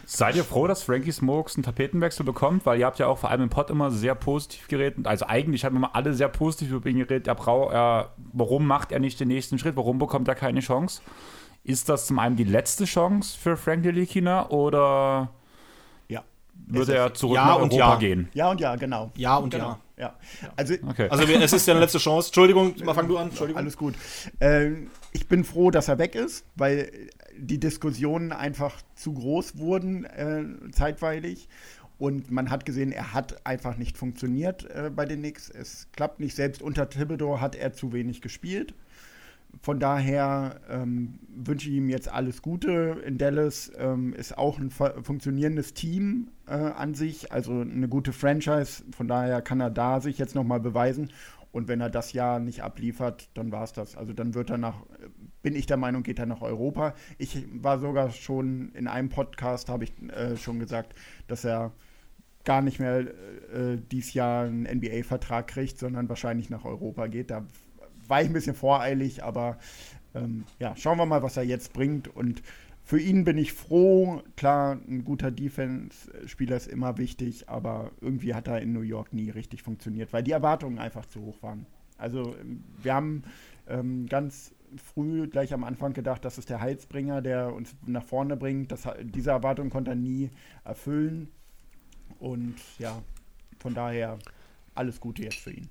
Seid 0.06 0.36
ihr 0.36 0.44
froh, 0.44 0.68
dass 0.68 0.84
Frankie 0.84 1.12
Smokes 1.12 1.56
einen 1.56 1.64
Tapetenwechsel 1.64 2.26
bekommt? 2.26 2.66
Weil 2.66 2.80
ihr 2.80 2.86
habt 2.86 3.00
ja 3.00 3.08
auch 3.08 3.18
vor 3.18 3.30
allem 3.30 3.44
im 3.44 3.50
Pod 3.50 3.70
immer 3.70 3.92
sehr 3.92 4.16
positiv 4.16 4.68
geredet. 4.68 5.08
Also 5.08 5.26
eigentlich 5.28 5.64
haben 5.64 5.80
wir 5.80 5.96
alle 5.96 6.14
sehr 6.14 6.30
positiv 6.30 6.72
über 6.72 6.90
ihn 6.90 6.98
geredet. 6.98 7.28
Er 7.28 7.36
braucht, 7.36 7.74
er, 7.74 8.14
warum 8.34 8.68
macht 8.68 8.92
er 8.92 9.00
nicht 9.00 9.20
den 9.20 9.30
nächsten 9.30 9.58
Schritt? 9.60 9.76
Warum 9.76 9.98
bekommt 9.98 10.28
er 10.28 10.36
keine 10.36 10.60
Chance? 10.60 11.02
Ist 11.64 11.88
das 11.88 12.08
zum 12.08 12.20
einen 12.20 12.36
die 12.36 12.44
letzte 12.44 12.84
Chance 12.84 13.38
für 13.40 13.56
Frank 13.56 13.84
Delikina 13.84 14.50
oder 14.50 15.30
ja. 16.10 16.24
würde 16.68 16.96
er 16.96 17.14
zurück 17.14 17.36
ja 17.36 17.46
nach 17.46 17.58
Europa 17.58 17.76
ja. 17.76 17.96
gehen? 17.96 18.30
Ja 18.34 18.52
und 18.52 18.60
ja, 18.60 18.76
genau. 18.76 19.12
Ja 19.16 19.38
und 19.38 19.50
genau. 19.50 19.70
ja. 19.70 19.80
Ja. 19.98 20.18
Also, 20.56 20.74
okay. 20.88 21.08
also 21.10 21.24
es 21.24 21.54
ist 21.54 21.68
ja 21.68 21.74
eine 21.74 21.82
letzte 21.82 22.00
Chance. 22.00 22.30
Entschuldigung, 22.30 22.76
mal 22.84 22.94
fang 22.94 23.08
du 23.08 23.18
an. 23.18 23.30
Entschuldigung. 23.30 23.60
Alles 23.60 23.78
gut. 23.78 23.96
Ähm, 24.40 24.90
ich 25.12 25.28
bin 25.28 25.44
froh, 25.44 25.72
dass 25.72 25.88
er 25.88 26.00
weg 26.00 26.16
ist, 26.16 26.46
weil 26.56 26.92
die 27.38 27.60
Diskussionen 27.60 28.32
einfach 28.32 28.82
zu 28.96 29.14
groß 29.14 29.58
wurden 29.58 30.06
äh, 30.06 30.72
zeitweilig. 30.72 31.48
Und 32.00 32.32
man 32.32 32.50
hat 32.50 32.66
gesehen, 32.66 32.92
er 32.92 33.14
hat 33.14 33.46
einfach 33.46 33.78
nicht 33.78 33.98
funktioniert 33.98 34.70
äh, 34.72 34.90
bei 34.94 35.06
den 35.06 35.20
Knicks. 35.20 35.50
Es 35.50 35.88
klappt 35.94 36.20
nicht. 36.20 36.36
Selbst 36.36 36.62
unter 36.62 36.90
Thibodeau 36.90 37.40
hat 37.40 37.56
er 37.56 37.74
zu 37.74 37.94
wenig 37.94 38.22
gespielt. 38.22 38.74
Von 39.62 39.80
daher 39.80 40.60
ähm, 40.70 41.20
wünsche 41.30 41.70
ich 41.70 41.76
ihm 41.76 41.90
jetzt 41.90 42.10
alles 42.10 42.42
Gute. 42.42 43.02
In 43.06 43.18
Dallas 43.18 43.72
ähm, 43.78 44.14
ist 44.14 44.38
auch 44.38 44.60
ein 44.60 44.72
funktionierendes 44.72 45.74
Team 45.74 46.30
äh, 46.48 46.54
an 46.54 46.96
sich, 46.96 47.32
also 47.32 47.62
eine 47.62 47.88
gute 47.88 48.14
Franchise. 48.14 48.84
Von 48.96 49.08
daher 49.08 49.42
kann 49.42 49.62
er 49.62 49.70
da 49.70 50.02
sich 50.02 50.18
jetzt 50.18 50.36
nochmal 50.36 50.60
beweisen. 50.60 51.12
Und 51.54 51.68
wenn 51.68 51.82
er 51.82 51.92
das 51.92 52.14
Jahr 52.14 52.40
nicht 52.40 52.64
abliefert, 52.64 53.30
dann 53.36 53.52
war 53.52 53.64
es 53.64 53.74
das. 53.74 53.96
Also 53.96 54.12
dann 54.12 54.34
wird 54.34 54.50
er 54.50 54.58
nach, 54.58 54.84
bin 55.44 55.56
ich 55.56 55.68
der 55.68 55.78
Meinung, 55.78 56.02
geht 56.02 56.18
er 56.18 56.26
nach 56.26 56.42
Europa. 56.42 56.96
Ich 57.20 57.46
war 57.54 57.80
sogar 57.80 58.10
schon 58.10 58.72
in 58.74 58.88
einem 58.88 59.10
Podcast, 59.10 59.70
habe 59.70 59.84
ich 59.84 59.94
äh, 60.12 60.36
schon 60.36 60.60
gesagt, 60.60 60.96
dass 61.28 61.46
er 61.46 61.72
gar 62.44 62.62
nicht 62.62 62.80
mehr 62.80 63.02
äh, 63.02 63.78
dieses 63.92 64.16
Jahr 64.16 64.46
einen 64.46 64.64
NBA-Vertrag 64.64 65.48
kriegt, 65.48 65.78
sondern 65.78 66.10
wahrscheinlich 66.10 66.50
nach 66.50 66.66
Europa 66.66 67.08
geht. 67.08 67.30
Da 67.30 67.46
war 68.08 68.22
ich 68.22 68.28
ein 68.28 68.34
bisschen 68.34 68.56
voreilig, 68.56 69.24
aber 69.24 69.58
ähm, 70.16 70.46
ja, 70.60 70.76
schauen 70.76 70.98
wir 70.98 71.06
mal, 71.06 71.24
was 71.24 71.38
er 71.38 71.44
jetzt 71.44 71.74
bringt. 71.74 72.08
Und 72.08 72.42
für 72.84 73.00
ihn 73.00 73.24
bin 73.24 73.38
ich 73.38 73.54
froh. 73.54 74.22
Klar, 74.36 74.78
ein 74.88 75.04
guter 75.04 75.32
Defense-Spieler 75.32 76.56
ist 76.56 76.68
immer 76.68 76.98
wichtig, 76.98 77.50
aber 77.50 77.92
irgendwie 78.02 78.34
hat 78.34 78.48
er 78.48 78.62
in 78.62 78.74
New 78.74 78.82
York 78.82 79.14
nie 79.14 79.30
richtig 79.30 79.64
funktioniert, 79.64 80.14
weil 80.14 80.24
die 80.24 80.32
Erwartungen 80.32 80.80
einfach 80.80 81.06
zu 81.06 81.22
hoch 81.22 81.42
waren. 81.42 81.66
Also 81.98 82.36
wir 82.82 82.94
haben 82.94 83.24
ähm, 83.68 84.08
ganz 84.08 84.54
früh 84.76 85.28
gleich 85.28 85.54
am 85.54 85.64
Anfang 85.64 85.94
gedacht, 85.94 86.26
das 86.26 86.38
ist 86.38 86.50
der 86.50 86.60
Heilsbringer, 86.60 87.22
der 87.22 87.54
uns 87.54 87.76
nach 87.86 88.04
vorne 88.04 88.36
bringt. 88.36 88.72
Das, 88.72 88.88
diese 89.02 89.32
Erwartung 89.32 89.70
konnte 89.70 89.92
er 89.92 89.96
nie 89.96 90.30
erfüllen. 90.66 91.30
Und 92.20 92.56
ja, 92.80 93.02
von 93.60 93.74
daher 93.74 94.18
alles 94.76 95.00
Gute 95.00 95.24
jetzt 95.24 95.40
für 95.40 95.52
ihn 95.52 95.70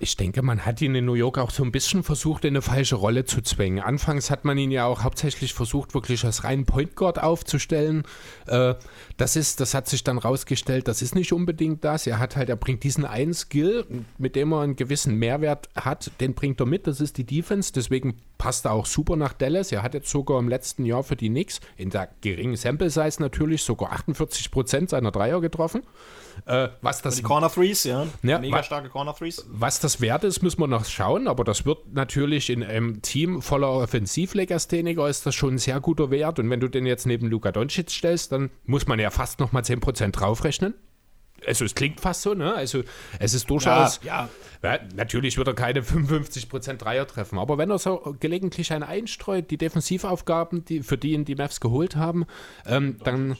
ich 0.00 0.16
denke, 0.16 0.40
man 0.40 0.64
hat 0.64 0.80
ihn 0.80 0.94
in 0.94 1.04
New 1.04 1.14
York 1.14 1.36
auch 1.36 1.50
so 1.50 1.62
ein 1.62 1.72
bisschen 1.72 2.02
versucht, 2.02 2.46
in 2.46 2.52
eine 2.52 2.62
falsche 2.62 2.96
Rolle 2.96 3.26
zu 3.26 3.42
zwängen. 3.42 3.80
Anfangs 3.80 4.30
hat 4.30 4.46
man 4.46 4.56
ihn 4.56 4.70
ja 4.70 4.86
auch 4.86 5.04
hauptsächlich 5.04 5.52
versucht, 5.52 5.92
wirklich 5.92 6.24
als 6.24 6.42
reinen 6.42 6.64
Point 6.64 6.96
Guard 6.96 7.22
aufzustellen. 7.22 8.04
Äh, 8.46 8.74
das 9.18 9.36
ist, 9.36 9.60
das 9.60 9.74
hat 9.74 9.88
sich 9.88 10.02
dann 10.02 10.16
rausgestellt, 10.16 10.88
das 10.88 11.02
ist 11.02 11.14
nicht 11.14 11.34
unbedingt 11.34 11.84
das. 11.84 12.06
Er 12.06 12.18
hat 12.18 12.36
halt, 12.36 12.48
er 12.48 12.56
bringt 12.56 12.82
diesen 12.82 13.04
einen 13.04 13.34
Skill, 13.34 13.84
mit 14.16 14.36
dem 14.36 14.52
er 14.52 14.62
einen 14.62 14.76
gewissen 14.76 15.16
Mehrwert 15.16 15.68
hat, 15.74 16.10
den 16.20 16.34
bringt 16.34 16.60
er 16.60 16.66
mit. 16.66 16.86
Das 16.86 17.00
ist 17.00 17.18
die 17.18 17.24
Defense. 17.24 17.70
Deswegen 17.72 18.16
passt 18.38 18.64
er 18.64 18.72
auch 18.72 18.86
super 18.86 19.16
nach 19.16 19.34
Dallas. 19.34 19.70
Er 19.70 19.82
hat 19.82 19.92
jetzt 19.92 20.08
sogar 20.08 20.38
im 20.38 20.48
letzten 20.48 20.86
Jahr 20.86 21.02
für 21.02 21.16
die 21.16 21.28
Knicks 21.28 21.60
in 21.76 21.90
der 21.90 22.08
geringen 22.22 22.56
Sample 22.56 22.88
Size 22.88 23.20
natürlich 23.20 23.62
sogar 23.62 23.92
48 23.92 24.50
Prozent 24.50 24.88
seiner 24.88 25.10
Dreier 25.10 25.42
getroffen. 25.42 25.82
Äh, 26.46 26.68
was 26.80 27.02
das, 27.02 27.16
die 27.16 27.22
Corner 27.22 27.50
Threes, 27.50 27.84
ja. 27.84 28.06
ja 28.22 28.38
Mega 28.38 28.62
starke 28.62 28.88
Corner 28.88 29.14
Threes. 29.14 29.46
Was 29.48 29.80
das 29.80 30.00
wert 30.00 30.24
ist, 30.24 30.42
müssen 30.42 30.60
wir 30.60 30.66
noch 30.66 30.84
schauen, 30.84 31.28
aber 31.28 31.44
das 31.44 31.64
wird 31.64 31.92
natürlich 31.92 32.50
in 32.50 32.62
einem 32.62 33.02
Team 33.02 33.42
voller 33.42 33.70
Offensivlegastheniker 33.70 35.08
ist 35.08 35.26
das 35.26 35.34
schon 35.34 35.54
ein 35.54 35.58
sehr 35.58 35.80
guter 35.80 36.10
Wert. 36.10 36.38
Und 36.38 36.50
wenn 36.50 36.60
du 36.60 36.68
den 36.68 36.86
jetzt 36.86 37.06
neben 37.06 37.28
Luka 37.28 37.52
Doncic 37.52 37.90
stellst, 37.90 38.32
dann 38.32 38.50
muss 38.64 38.86
man 38.86 38.98
ja 38.98 39.10
fast 39.10 39.40
nochmal 39.40 39.62
10% 39.62 40.10
draufrechnen. 40.12 40.74
Also 41.46 41.64
es 41.64 41.74
klingt 41.74 42.00
fast 42.00 42.22
so, 42.22 42.34
ne? 42.34 42.54
Also 42.54 42.82
es 43.18 43.34
ist 43.34 43.48
durchaus. 43.48 44.00
Ja, 44.02 44.28
ja. 44.62 44.74
ja 44.74 44.80
natürlich 44.94 45.38
wird 45.38 45.48
er 45.48 45.54
keine 45.54 45.80
55% 45.80 46.76
Dreier 46.76 47.06
treffen, 47.06 47.38
aber 47.38 47.58
wenn 47.58 47.70
er 47.70 47.78
so 47.78 48.14
gelegentlich 48.20 48.72
einen 48.72 48.82
einstreut, 48.82 49.50
die 49.50 49.56
Defensivaufgaben, 49.56 50.64
die, 50.64 50.82
für 50.82 50.98
die 50.98 51.12
ihn 51.12 51.24
die 51.24 51.34
Mavs 51.34 51.60
geholt 51.60 51.96
haben, 51.96 52.26
ähm, 52.66 52.98
dann 53.04 53.36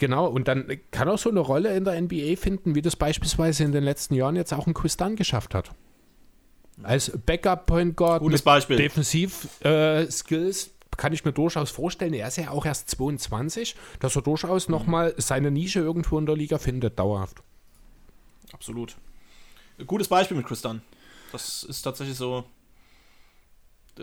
Genau, 0.00 0.28
und 0.28 0.48
dann 0.48 0.66
kann 0.92 1.10
auch 1.10 1.18
so 1.18 1.28
eine 1.28 1.40
Rolle 1.40 1.76
in 1.76 1.84
der 1.84 2.00
NBA 2.00 2.36
finden, 2.36 2.74
wie 2.74 2.80
das 2.80 2.96
beispielsweise 2.96 3.64
in 3.64 3.72
den 3.72 3.84
letzten 3.84 4.14
Jahren 4.14 4.34
jetzt 4.34 4.54
auch 4.54 4.66
ein 4.66 4.72
Chris 4.72 4.96
Dunn 4.96 5.14
geschafft 5.14 5.54
hat. 5.54 5.72
Als 6.82 7.12
Backup-Point 7.26 7.98
Guard 7.98 8.22
Gutes 8.22 8.40
Beispiel. 8.40 8.78
Defensiv-Skills 8.78 10.66
äh, 10.66 10.70
kann 10.96 11.12
ich 11.12 11.26
mir 11.26 11.34
durchaus 11.34 11.70
vorstellen, 11.70 12.14
er 12.14 12.28
ist 12.28 12.38
ja 12.38 12.48
auch 12.48 12.64
erst 12.64 12.88
22, 12.88 13.76
dass 13.98 14.16
er 14.16 14.22
durchaus 14.22 14.68
mhm. 14.68 14.72
nochmal 14.72 15.14
seine 15.18 15.50
Nische 15.50 15.80
irgendwo 15.80 16.18
in 16.18 16.24
der 16.24 16.34
Liga 16.34 16.56
findet, 16.56 16.98
dauerhaft. 16.98 17.42
Absolut. 18.54 18.96
Gutes 19.86 20.08
Beispiel 20.08 20.38
mit 20.38 20.46
Chris 20.46 20.62
Dunn. 20.62 20.80
Das 21.30 21.62
ist 21.62 21.82
tatsächlich 21.82 22.16
so, 22.16 22.44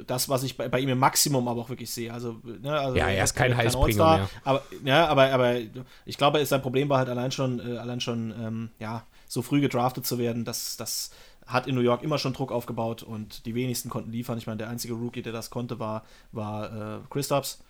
das, 0.05 0.29
was 0.29 0.43
ich 0.43 0.57
bei, 0.57 0.67
bei, 0.67 0.79
ihm 0.79 0.89
im 0.89 0.99
Maximum 0.99 1.47
aber 1.47 1.61
auch 1.61 1.69
wirklich 1.69 1.91
sehe. 1.91 2.13
Also, 2.13 2.37
ne, 2.43 2.71
also 2.71 2.95
ja, 2.95 3.07
er 3.07 3.23
ist 3.23 3.35
kein 3.35 3.55
Heißbringer 3.55 4.17
mehr. 4.17 4.29
Aber, 4.43 4.61
ja, 4.83 5.07
aber, 5.07 5.31
aber 5.31 5.55
ich 6.05 6.17
glaube, 6.17 6.45
sein 6.45 6.61
Problem 6.61 6.89
war 6.89 6.99
halt 6.99 7.09
allein 7.09 7.31
schon, 7.31 7.59
äh, 7.59 7.77
allein 7.77 8.01
schon 8.01 8.33
ähm, 8.39 8.69
ja, 8.79 9.03
so 9.27 9.41
früh 9.41 9.61
gedraftet 9.61 10.05
zu 10.05 10.17
werden. 10.17 10.45
Das, 10.45 10.77
das 10.77 11.11
hat 11.45 11.67
in 11.67 11.75
New 11.75 11.81
York 11.81 12.03
immer 12.03 12.17
schon 12.17 12.33
Druck 12.33 12.51
aufgebaut 12.51 13.03
und 13.03 13.45
die 13.45 13.55
wenigsten 13.55 13.89
konnten 13.89 14.11
liefern. 14.11 14.37
Ich 14.37 14.47
meine, 14.47 14.57
der 14.57 14.69
einzige 14.69 14.93
Rookie, 14.93 15.21
der 15.21 15.33
das 15.33 15.49
konnte, 15.49 15.79
war, 15.79 16.03
war 16.31 16.97
äh, 16.97 16.99
Christophs. 17.09 17.63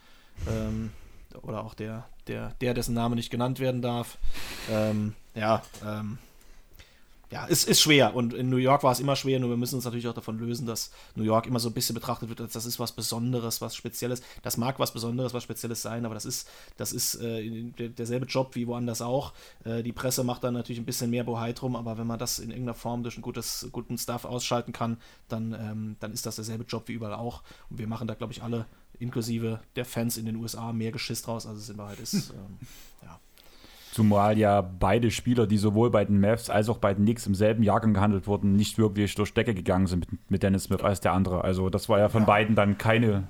Ähm, 0.48 0.92
oder 1.42 1.64
auch 1.64 1.74
der, 1.74 2.06
der, 2.28 2.54
der, 2.62 2.74
dessen 2.74 2.96
Name 2.96 3.16
nicht 3.16 3.30
genannt 3.30 3.60
werden 3.60 3.82
darf. 3.82 4.18
Ähm, 4.72 5.14
ja, 5.36 5.62
ähm, 5.86 6.18
ja, 7.30 7.46
es 7.50 7.66
ist 7.66 7.82
schwer 7.82 8.16
und 8.16 8.34
in 8.34 8.50
New 8.50 8.58
York 8.58 8.84
war 8.84 8.92
es 8.92 9.02
immer 9.02 9.18
schwer, 9.18 9.40
nur 9.40 9.50
wir 9.50 9.58
müssen 9.58 9.76
uns 9.76 9.84
natürlich 9.84 10.08
auch 10.08 10.14
davon 10.14 10.40
lösen, 10.40 10.66
dass 10.66 10.92
New 11.16 11.24
York 11.24 11.46
immer 11.46 11.60
so 11.60 11.70
ein 11.70 11.74
bisschen 11.74 11.94
betrachtet 11.94 12.30
wird, 12.30 12.40
als 12.40 12.54
das 12.54 12.66
ist 12.66 12.80
was 12.80 12.94
Besonderes, 12.94 13.60
was 13.60 13.76
Spezielles. 13.76 14.22
Das 14.44 14.56
mag 14.56 14.80
was 14.80 14.94
Besonderes, 14.94 15.34
was 15.34 15.44
Spezielles 15.44 15.82
sein, 15.82 16.06
aber 16.06 16.14
das 16.14 16.26
ist, 16.26 16.50
das 16.78 16.94
ist 16.94 17.16
äh, 17.16 17.64
der, 17.78 17.90
derselbe 17.90 18.26
Job 18.28 18.56
wie 18.56 18.66
woanders 18.66 19.02
auch. 19.02 19.34
Äh, 19.66 19.84
die 19.84 19.92
Presse 19.92 20.24
macht 20.24 20.44
dann 20.46 20.54
natürlich 20.54 20.80
ein 20.80 20.86
bisschen 20.86 21.10
mehr 21.10 21.26
Bohai 21.26 21.52
drum, 21.52 21.76
aber 21.76 21.98
wenn 21.98 22.08
man 22.08 22.20
das 22.20 22.40
in 22.40 22.50
irgendeiner 22.50 22.76
Form 22.76 23.04
durch 23.04 23.16
einen 23.16 23.24
gutes, 23.24 23.68
guten 23.74 23.98
Stuff 23.98 24.24
ausschalten 24.24 24.72
kann, 24.72 24.98
dann, 25.28 25.54
ähm, 25.54 25.96
dann 26.00 26.14
ist 26.14 26.26
das 26.26 26.38
derselbe 26.38 26.64
Job 26.64 26.88
wie 26.88 26.94
überall 26.94 27.16
auch. 27.16 27.44
Und 27.70 27.78
wir 27.78 27.88
machen 27.88 28.08
da, 28.08 28.14
glaube 28.14 28.32
ich, 28.32 28.42
alle, 28.42 28.66
inklusive 29.00 29.60
der 29.76 29.86
Fans 29.86 30.18
in 30.18 30.26
den 30.26 30.36
USA, 30.38 30.72
mehr 30.74 30.92
Geschiss 30.92 31.22
draus, 31.22 31.46
als 31.46 31.60
es 31.60 31.70
in 31.70 31.78
Wahrheit 31.78 32.00
ist. 32.00 32.14
ähm, 32.32 32.58
ja. 33.04 33.20
Zumal 33.98 34.38
ja 34.38 34.62
beide 34.62 35.10
Spieler, 35.10 35.48
die 35.48 35.58
sowohl 35.58 35.90
bei 35.90 36.06
den 36.06 36.20
Mavs 36.20 36.52
als 36.52 36.70
auch 36.70 36.78
bei 36.78 36.94
den 36.94 37.04
Knicks 37.04 37.26
im 37.26 37.34
selben 37.34 37.64
Jahrgang 37.64 37.96
gehandelt 37.96 38.28
wurden, 38.28 38.56
nicht 38.56 38.78
wirklich 38.78 39.16
durch 39.16 39.34
Decke 39.34 39.56
gegangen 39.56 39.88
sind 39.88 40.12
mit, 40.12 40.30
mit 40.30 40.44
Dennis 40.44 40.66
Smith 40.66 40.84
als 40.84 41.02
der 41.02 41.14
andere. 41.14 41.44
Also 41.44 41.72
das 41.72 41.90
war 41.90 41.98
ja 41.98 42.08
von 42.08 42.22
ja. 42.22 42.28
beiden 42.28 42.56
dann 42.56 42.78
keine 42.78 43.24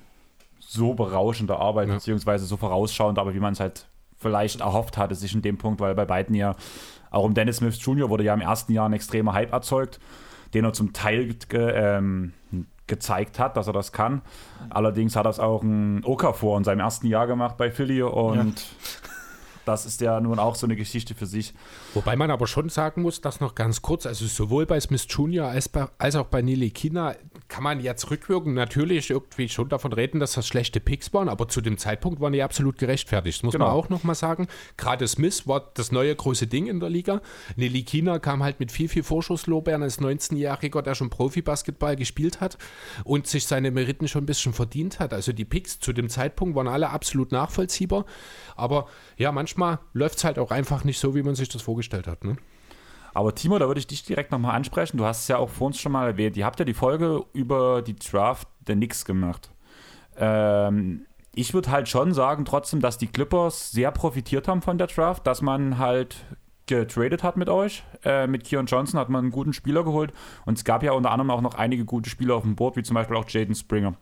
so 0.59 0.93
berauschende 0.93 1.55
Arbeit, 1.55 1.87
ja. 1.87 1.93
beziehungsweise 1.93 2.45
so 2.45 2.57
vorausschauend, 2.57 3.17
aber 3.17 3.33
wie 3.33 3.39
man 3.39 3.53
es 3.53 3.61
halt 3.61 3.87
vielleicht 4.17 4.59
erhofft 4.59 4.97
hatte, 4.97 5.15
sich 5.15 5.33
in 5.33 5.41
dem 5.41 5.57
Punkt, 5.57 5.79
weil 5.79 5.95
bei 5.95 6.03
beiden 6.03 6.35
ja, 6.35 6.57
auch 7.11 7.23
um 7.23 7.33
Dennis 7.33 7.57
Smith 7.57 7.81
Jr. 7.81 8.09
wurde 8.09 8.25
ja 8.25 8.33
im 8.33 8.41
ersten 8.41 8.73
Jahr 8.73 8.89
ein 8.89 8.93
extremer 8.93 9.31
Hype 9.31 9.53
erzeugt, 9.53 10.01
den 10.53 10.65
er 10.65 10.73
zum 10.73 10.91
Teil 10.91 11.33
ge 11.47 11.71
ähm, 11.73 12.33
gezeigt 12.87 13.39
hat, 13.39 13.55
dass 13.55 13.67
er 13.67 13.73
das 13.73 13.93
kann. 13.93 14.21
Allerdings 14.69 15.15
hat 15.15 15.25
er 15.25 15.29
es 15.29 15.39
auch 15.39 15.63
ein 15.63 16.03
Okafor 16.03 16.57
in 16.57 16.65
seinem 16.65 16.81
ersten 16.81 17.07
Jahr 17.07 17.25
gemacht 17.25 17.55
bei 17.55 17.71
Philly 17.71 18.01
und 18.01 18.59
ja 18.59 19.16
das 19.67 19.85
ist 19.85 20.01
ja 20.01 20.19
nun 20.19 20.39
auch 20.39 20.55
so 20.55 20.65
eine 20.65 20.75
Geschichte 20.75 21.13
für 21.13 21.25
sich. 21.25 21.53
Wobei 21.93 22.15
man 22.15 22.31
aber 22.31 22.47
schon 22.47 22.69
sagen 22.69 23.01
muss, 23.01 23.21
dass 23.21 23.39
noch 23.39 23.55
ganz 23.55 23.81
kurz, 23.81 24.05
also 24.05 24.25
sowohl 24.25 24.65
bei 24.65 24.79
Smith 24.79 25.05
Jr. 25.09 25.47
als, 25.47 25.69
bei, 25.69 25.87
als 25.97 26.15
auch 26.15 26.27
bei 26.27 26.41
Nili 26.41 26.69
Kina 26.69 27.15
kann 27.47 27.63
man 27.63 27.79
jetzt 27.79 28.09
rückwirken 28.09 28.53
natürlich 28.53 29.09
irgendwie 29.09 29.49
schon 29.49 29.69
davon 29.69 29.93
reden, 29.93 30.19
dass 30.19 30.33
das 30.33 30.47
schlechte 30.47 30.79
Picks 30.79 31.13
waren, 31.13 31.29
aber 31.29 31.47
zu 31.47 31.61
dem 31.61 31.77
Zeitpunkt 31.77 32.19
waren 32.21 32.33
die 32.33 32.43
absolut 32.43 32.77
gerechtfertigt. 32.77 33.39
Das 33.39 33.43
muss 33.43 33.53
genau. 33.53 33.65
man 33.65 33.73
auch 33.73 33.89
nochmal 33.89 34.15
sagen. 34.15 34.47
Gerade 34.77 35.07
Smith 35.07 35.47
war 35.47 35.71
das 35.73 35.91
neue 35.91 36.15
große 36.15 36.47
Ding 36.47 36.67
in 36.67 36.79
der 36.79 36.89
Liga. 36.89 37.21
Nili 37.55 37.83
Kina 37.83 38.19
kam 38.19 38.43
halt 38.43 38.59
mit 38.59 38.71
viel, 38.71 38.87
viel 38.87 39.03
Vorschusslorbeeren 39.03 39.83
als 39.83 39.99
19-Jähriger, 39.99 40.81
der 40.81 40.95
schon 40.95 41.09
Profi-Basketball 41.09 41.95
gespielt 41.95 42.41
hat 42.41 42.57
und 43.03 43.27
sich 43.27 43.45
seine 43.45 43.71
Meriten 43.71 44.07
schon 44.07 44.23
ein 44.23 44.27
bisschen 44.27 44.53
verdient 44.53 44.99
hat. 44.99 45.13
Also 45.13 45.33
die 45.33 45.45
Picks 45.45 45.79
zu 45.79 45.93
dem 45.93 46.09
Zeitpunkt 46.09 46.55
waren 46.55 46.67
alle 46.67 46.89
absolut 46.89 47.31
nachvollziehbar. 47.31 48.05
Aber 48.55 48.87
ja, 49.17 49.31
manchmal 49.31 49.56
läuft 49.93 50.17
es 50.17 50.23
halt 50.23 50.39
auch 50.39 50.51
einfach 50.51 50.83
nicht 50.83 50.99
so, 50.99 51.15
wie 51.15 51.23
man 51.23 51.35
sich 51.35 51.49
das 51.49 51.61
vorgestellt 51.61 52.07
hat. 52.07 52.23
Ne? 52.23 52.37
Aber 53.13 53.33
Timo, 53.33 53.57
da 53.57 53.67
würde 53.67 53.79
ich 53.79 53.87
dich 53.87 54.03
direkt 54.03 54.31
nochmal 54.31 54.55
ansprechen. 54.55 54.97
Du 54.97 55.05
hast 55.05 55.21
es 55.21 55.27
ja 55.27 55.37
auch 55.37 55.49
vor 55.49 55.67
uns 55.67 55.79
schon 55.79 55.91
mal 55.91 56.07
erwähnt. 56.07 56.37
Ihr 56.37 56.45
habt 56.45 56.59
ja 56.59 56.65
die 56.65 56.73
Folge 56.73 57.23
über 57.33 57.81
die 57.81 57.95
Draft 57.95 58.47
der 58.67 58.75
Knicks 58.75 59.05
gemacht. 59.05 59.49
Ähm, 60.17 61.05
ich 61.33 61.53
würde 61.53 61.71
halt 61.71 61.87
schon 61.89 62.13
sagen, 62.13 62.45
trotzdem, 62.45 62.79
dass 62.79 62.97
die 62.97 63.07
Clippers 63.07 63.71
sehr 63.71 63.91
profitiert 63.91 64.47
haben 64.47 64.61
von 64.61 64.77
der 64.77 64.87
Draft, 64.87 65.25
dass 65.25 65.41
man 65.41 65.77
halt 65.77 66.25
getradet 66.67 67.23
hat 67.23 67.37
mit 67.37 67.49
euch. 67.49 67.83
Äh, 68.03 68.27
mit 68.27 68.43
Keon 68.43 68.65
Johnson 68.65 68.99
hat 68.99 69.09
man 69.09 69.25
einen 69.25 69.31
guten 69.31 69.53
Spieler 69.53 69.83
geholt 69.83 70.13
und 70.45 70.57
es 70.57 70.63
gab 70.63 70.83
ja 70.83 70.91
unter 70.91 71.11
anderem 71.11 71.31
auch 71.31 71.41
noch 71.41 71.55
einige 71.55 71.85
gute 71.85 72.09
Spieler 72.09 72.35
auf 72.35 72.43
dem 72.43 72.55
Board, 72.55 72.75
wie 72.75 72.83
zum 72.83 72.95
Beispiel 72.95 73.15
auch 73.15 73.27
Jaden 73.29 73.55
Springer. 73.55 73.95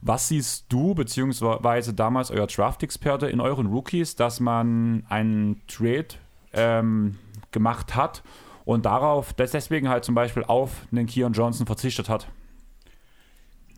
Was 0.00 0.28
siehst 0.28 0.66
du, 0.68 0.94
beziehungsweise 0.94 1.94
damals 1.94 2.30
euer 2.30 2.46
Draft-Experte 2.46 3.28
in 3.28 3.40
euren 3.40 3.66
Rookies, 3.66 4.16
dass 4.16 4.40
man 4.40 5.04
einen 5.08 5.62
Trade 5.66 6.08
ähm, 6.52 7.16
gemacht 7.50 7.94
hat 7.94 8.22
und 8.64 8.86
darauf, 8.86 9.32
deswegen 9.32 9.88
halt 9.88 10.04
zum 10.04 10.14
Beispiel 10.14 10.44
auf 10.44 10.86
einen 10.92 11.06
Keon 11.06 11.32
Johnson 11.32 11.66
verzichtet 11.66 12.08
hat? 12.08 12.28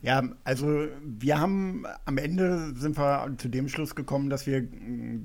Ja, 0.00 0.22
also 0.44 0.86
wir 1.02 1.40
haben 1.40 1.84
am 2.04 2.18
Ende 2.18 2.72
sind 2.76 2.96
wir 2.96 3.34
zu 3.36 3.48
dem 3.48 3.68
Schluss 3.68 3.96
gekommen, 3.96 4.30
dass 4.30 4.46
wir 4.46 4.62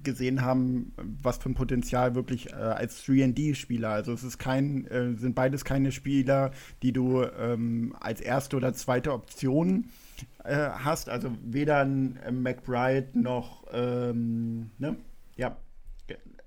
gesehen 0.01 0.41
haben, 0.41 0.93
was 0.97 1.37
für 1.37 1.49
ein 1.49 1.53
Potenzial 1.53 2.15
wirklich 2.15 2.51
äh, 2.51 2.55
als 2.55 3.05
3D-Spieler. 3.05 3.89
Also 3.89 4.13
es 4.13 4.23
ist 4.23 4.39
kein, 4.39 4.87
äh, 4.87 5.13
sind 5.13 5.35
beides 5.35 5.63
keine 5.63 5.91
Spieler, 5.91 6.51
die 6.81 6.91
du 6.91 7.21
ähm, 7.23 7.95
als 7.99 8.19
erste 8.19 8.57
oder 8.57 8.73
zweite 8.73 9.13
Option 9.13 9.89
äh, 10.43 10.69
hast. 10.69 11.09
Also 11.09 11.31
weder 11.43 11.79
ein 11.79 12.17
äh, 12.17 12.31
McBride 12.31 13.09
noch, 13.13 13.65
ähm, 13.71 14.71
ne? 14.77 14.97
Ja. 15.35 15.57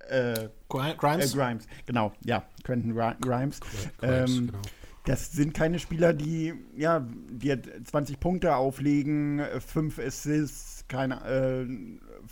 Äh, 0.09 0.49
Grimes? 0.69 1.35
Äh, 1.35 1.37
Grimes, 1.37 1.67
genau, 1.85 2.13
ja, 2.25 2.45
Quentin 2.63 2.95
Grimes. 2.95 3.19
Grimes 3.21 3.61
ähm, 4.03 4.47
genau. 4.47 4.59
Das 5.05 5.33
sind 5.33 5.55
keine 5.55 5.79
Spieler, 5.79 6.13
die 6.13 6.55
ja, 6.77 7.07
die 7.31 7.57
20 7.85 8.19
Punkte 8.19 8.57
auflegen, 8.57 9.41
5 9.61 10.01
Assists, 10.01 10.85
keine, 10.89 11.25
äh, 11.25 11.67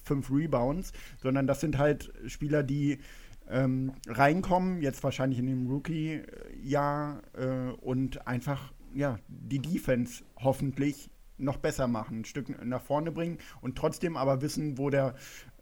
5 0.05 0.31
Rebounds, 0.31 0.93
sondern 1.23 1.47
das 1.47 1.61
sind 1.61 1.79
halt 1.79 2.13
Spieler, 2.27 2.65
die 2.65 2.99
ähm, 3.49 3.93
reinkommen, 4.09 4.83
jetzt 4.83 5.05
wahrscheinlich 5.05 5.39
in 5.39 5.47
dem 5.47 5.69
Rookie-Jahr 5.69 7.23
äh, 7.35 7.71
und 7.81 8.27
einfach 8.27 8.73
ja, 8.95 9.19
die 9.29 9.61
Defense 9.61 10.25
hoffentlich 10.37 11.11
noch 11.39 11.57
besser 11.57 11.89
machen, 11.89 12.21
ein 12.21 12.25
Stück 12.25 12.65
nach 12.65 12.83
vorne 12.83 13.11
bringen 13.11 13.39
und 13.61 13.77
trotzdem 13.77 14.17
aber 14.17 14.41
wissen, 14.41 14.79
wo 14.79 14.91
der, 14.91 15.15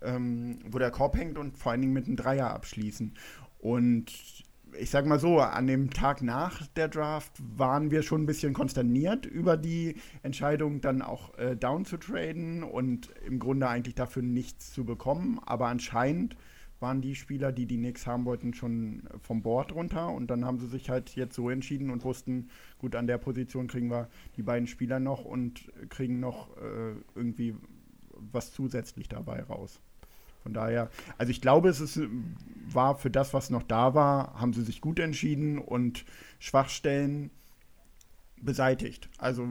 ähm, 0.03 0.59
wo 0.69 0.79
der 0.79 0.91
Korb 0.91 1.17
hängt 1.17 1.39
und 1.39 1.57
vor 1.57 1.73
allen 1.73 1.81
Dingen 1.81 1.93
mit 1.93 2.07
einem 2.07 2.17
Dreier 2.17 2.51
abschließen. 2.51 3.15
Und 3.59 4.13
ich 4.79 4.91
sag 4.91 5.07
mal 5.07 5.19
so, 5.19 5.39
an 5.41 5.67
dem 5.67 5.91
Tag 5.91 6.23
nach 6.23 6.67
der 6.69 6.89
Draft 6.89 7.33
waren 7.57 7.91
wir 7.91 8.03
schon 8.03 8.23
ein 8.23 8.27
bisschen 8.27 8.53
konsterniert 8.55 9.27
über 9.27 9.57
die 9.57 9.97
Entscheidung, 10.23 10.81
dann 10.81 11.03
auch 11.03 11.37
äh, 11.39 11.57
down 11.57 11.85
zu 11.85 11.97
traden 11.97 12.63
und 12.63 13.11
im 13.27 13.39
Grunde 13.39 13.69
eigentlich 13.69 13.95
dafür 13.95 14.23
nichts 14.23 14.73
zu 14.73 14.85
bekommen. 14.85 15.41
Aber 15.45 15.69
anscheinend 15.69 16.37
waren 16.83 17.01
die 17.01 17.15
Spieler, 17.15 17.53
die 17.53 17.67
die 17.67 17.79
Knicks 17.79 18.07
haben 18.07 18.25
wollten, 18.25 18.53
schon 18.53 19.05
vom 19.21 19.43
Board 19.43 19.73
runter. 19.73 20.11
Und 20.11 20.31
dann 20.31 20.45
haben 20.45 20.59
sie 20.59 20.67
sich 20.67 20.91
halt 20.91 21.15
jetzt 21.17 21.35
so 21.35 21.49
entschieden 21.49 21.91
und 21.91 22.05
wussten, 22.05 22.51
gut, 22.79 22.95
an 22.97 23.07
der 23.07 23.19
Position 23.19 23.69
kriegen 23.69 23.91
wir 23.91 24.09
die 24.37 24.43
beiden 24.43 24.67
Spieler 24.67 25.01
noch 25.01 25.25
und 25.25 25.73
kriegen 25.89 26.21
noch 26.21 26.57
äh, 26.59 26.95
irgendwie 27.15 27.55
was 28.15 28.53
zusätzlich 28.53 29.09
dabei 29.09 29.43
raus. 29.43 29.81
Von 30.43 30.55
daher, 30.55 30.91
also 31.19 31.31
ich 31.31 31.41
glaube, 31.41 31.69
es 31.69 31.81
ist, 31.81 32.01
war 32.69 32.97
für 32.97 33.11
das, 33.11 33.33
was 33.33 33.51
noch 33.51 33.63
da 33.63 33.95
war, 33.95 34.35
haben 34.41 34.53
sie 34.53 34.63
sich 34.63 34.81
gut 34.81 34.99
entschieden 34.99 35.59
und 35.59 36.05
Schwachstellen 36.41 37.31
beseitigt. 38.41 39.09
Also 39.19 39.49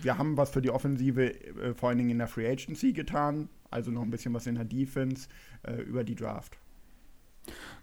wir 0.00 0.16
haben 0.16 0.36
was 0.36 0.50
für 0.50 0.62
die 0.62 0.70
Offensive 0.70 1.34
äh, 1.34 1.74
vor 1.74 1.90
allen 1.90 1.98
Dingen 1.98 2.10
in 2.10 2.18
der 2.18 2.26
Free 2.26 2.50
Agency 2.50 2.92
getan, 2.92 3.48
also 3.70 3.90
noch 3.90 4.02
ein 4.02 4.10
bisschen 4.10 4.32
was 4.32 4.46
in 4.46 4.54
der 4.54 4.64
Defense 4.64 5.28
äh, 5.62 5.82
über 5.82 6.04
die 6.04 6.14
Draft. 6.14 6.58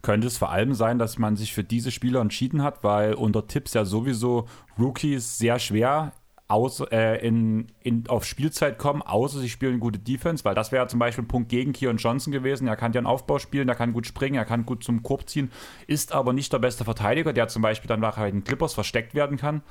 Könnte 0.01 0.27
es 0.27 0.37
vor 0.37 0.51
allem 0.51 0.73
sein, 0.73 0.99
dass 0.99 1.17
man 1.17 1.35
sich 1.35 1.53
für 1.53 1.63
diese 1.63 1.91
Spieler 1.91 2.21
entschieden 2.21 2.63
hat, 2.63 2.83
weil 2.83 3.13
unter 3.13 3.47
Tipps 3.47 3.73
ja 3.73 3.83
sowieso 3.83 4.47
Rookies 4.77 5.37
sehr 5.37 5.59
schwer 5.59 6.13
aus, 6.47 6.79
äh, 6.79 7.15
in, 7.27 7.67
in, 7.81 8.07
auf 8.07 8.23
Spielzeit 8.23 8.77
kommen, 8.77 9.01
außer 9.01 9.39
sie 9.39 9.49
spielen 9.49 9.79
gute 9.79 9.99
Defense, 9.99 10.45
weil 10.45 10.55
das 10.55 10.71
wäre 10.71 10.87
zum 10.87 10.99
Beispiel 10.99 11.25
ein 11.25 11.27
Punkt 11.27 11.49
gegen 11.49 11.73
Keon 11.73 11.97
Johnson 11.97 12.31
gewesen. 12.31 12.67
Er 12.67 12.77
kann 12.77 12.93
ja 12.93 12.99
einen 12.99 13.07
Aufbau 13.07 13.37
spielen, 13.37 13.67
er 13.67 13.75
kann 13.75 13.91
gut 13.91 14.07
springen, 14.07 14.35
er 14.35 14.45
kann 14.45 14.65
gut 14.65 14.83
zum 14.83 15.03
Korb 15.03 15.27
ziehen, 15.27 15.51
ist 15.87 16.13
aber 16.13 16.31
nicht 16.31 16.53
der 16.53 16.59
beste 16.59 16.85
Verteidiger, 16.85 17.33
der 17.33 17.49
zum 17.49 17.61
Beispiel 17.61 17.89
dann 17.89 17.99
bei 17.99 18.31
den 18.31 18.43
Clippers 18.43 18.73
versteckt 18.73 19.13
werden 19.13 19.37
kann 19.37 19.61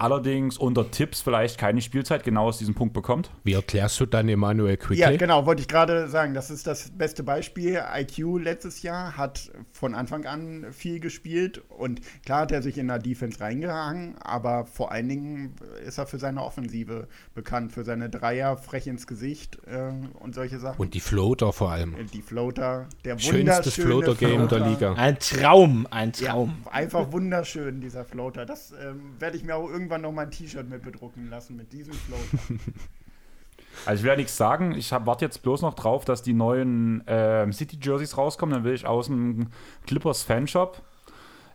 allerdings 0.00 0.56
unter 0.56 0.90
Tipps 0.90 1.20
vielleicht 1.20 1.58
keine 1.58 1.82
Spielzeit 1.82 2.24
genau 2.24 2.46
aus 2.46 2.58
diesem 2.58 2.74
Punkt 2.74 2.94
bekommt. 2.94 3.30
Wie 3.44 3.52
erklärst 3.52 4.00
du 4.00 4.06
dann 4.06 4.28
Emanuel 4.28 4.76
Quickly? 4.76 4.98
Ja, 4.98 5.14
genau, 5.14 5.44
wollte 5.44 5.60
ich 5.60 5.68
gerade 5.68 6.08
sagen. 6.08 6.32
Das 6.32 6.50
ist 6.50 6.66
das 6.66 6.90
beste 6.90 7.22
Beispiel. 7.22 7.82
IQ 7.94 8.40
letztes 8.42 8.82
Jahr 8.82 9.16
hat 9.16 9.50
von 9.72 9.94
Anfang 9.94 10.24
an 10.24 10.66
viel 10.72 11.00
gespielt 11.00 11.62
und 11.68 12.00
klar 12.24 12.42
hat 12.42 12.52
er 12.52 12.62
sich 12.62 12.78
in 12.78 12.88
der 12.88 12.98
Defense 12.98 13.40
reingehangen, 13.40 14.16
aber 14.18 14.64
vor 14.64 14.90
allen 14.90 15.08
Dingen 15.08 15.54
ist 15.86 15.98
er 15.98 16.06
für 16.06 16.18
seine 16.18 16.42
Offensive 16.42 17.06
bekannt, 17.34 17.72
für 17.72 17.84
seine 17.84 18.08
Dreier 18.08 18.56
frech 18.56 18.86
ins 18.86 19.06
Gesicht 19.06 19.58
äh, 19.66 19.92
und 20.18 20.34
solche 20.34 20.58
Sachen. 20.58 20.80
Und 20.80 20.94
die 20.94 21.00
Floater 21.00 21.52
vor 21.52 21.72
allem. 21.72 21.94
Die 22.12 22.22
Floater, 22.22 22.88
der 23.04 23.18
Schönstes 23.18 23.74
Floater-Game 23.74 24.48
der 24.48 24.60
Liga. 24.60 24.94
Ein 24.94 25.18
Traum, 25.18 25.86
ein 25.90 26.12
Traum. 26.12 26.56
Ja, 26.64 26.72
einfach 26.72 27.12
wunderschön, 27.12 27.82
dieser 27.82 28.04
Floater. 28.04 28.46
Das 28.46 28.72
ähm, 28.72 29.14
werde 29.18 29.36
ich 29.36 29.44
mir 29.44 29.56
auch 29.56 29.68
irgendwie 29.68 29.89
irgendwann 29.90 30.02
noch 30.02 30.12
mein 30.12 30.30
T-Shirt 30.30 30.68
mit 30.68 30.82
bedrucken 30.82 31.28
lassen 31.28 31.56
mit 31.56 31.72
diesem 31.72 31.94
Floater. 31.94 32.44
Also 33.86 34.00
ich 34.00 34.02
will 34.02 34.10
ja 34.10 34.16
nichts 34.16 34.36
sagen, 34.36 34.72
ich 34.72 34.90
warte 34.90 35.24
jetzt 35.24 35.42
bloß 35.42 35.62
noch 35.62 35.74
drauf, 35.74 36.04
dass 36.04 36.22
die 36.22 36.32
neuen 36.32 37.06
äh, 37.06 37.50
City-Jerseys 37.52 38.18
rauskommen. 38.18 38.52
Dann 38.52 38.64
will 38.64 38.74
ich 38.74 38.84
aus 38.84 39.06
dem 39.06 39.46
Clippers 39.86 40.24
Fanshop 40.24 40.82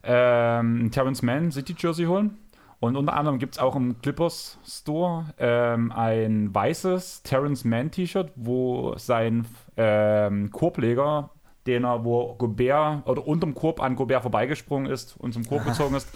ähm, 0.01 0.89
Terrence 0.91 1.21
Mann 1.21 1.51
City-Jersey 1.51 2.05
holen. 2.05 2.37
Und 2.79 2.95
unter 2.95 3.13
anderem 3.13 3.37
gibt 3.37 3.55
es 3.55 3.59
auch 3.59 3.75
im 3.75 4.01
Clippers 4.01 4.57
Store 4.65 5.25
ähm, 5.37 5.91
ein 5.91 6.55
weißes 6.55 7.23
Terrence 7.23 7.65
Mann 7.65 7.91
T-Shirt, 7.91 8.31
wo 8.35 8.97
sein 8.97 9.45
ähm, 9.75 10.51
Korbleger, 10.51 11.31
den 11.67 11.83
er, 11.83 12.05
wo 12.05 12.33
Gobert 12.35 13.05
oder 13.07 13.27
unterm 13.27 13.53
Korb 13.53 13.81
an 13.81 13.97
Gobert 13.97 14.21
vorbeigesprungen 14.21 14.89
ist 14.89 15.17
und 15.19 15.33
zum 15.33 15.45
Korb 15.45 15.65
gezogen 15.65 15.95
ist, 15.95 16.07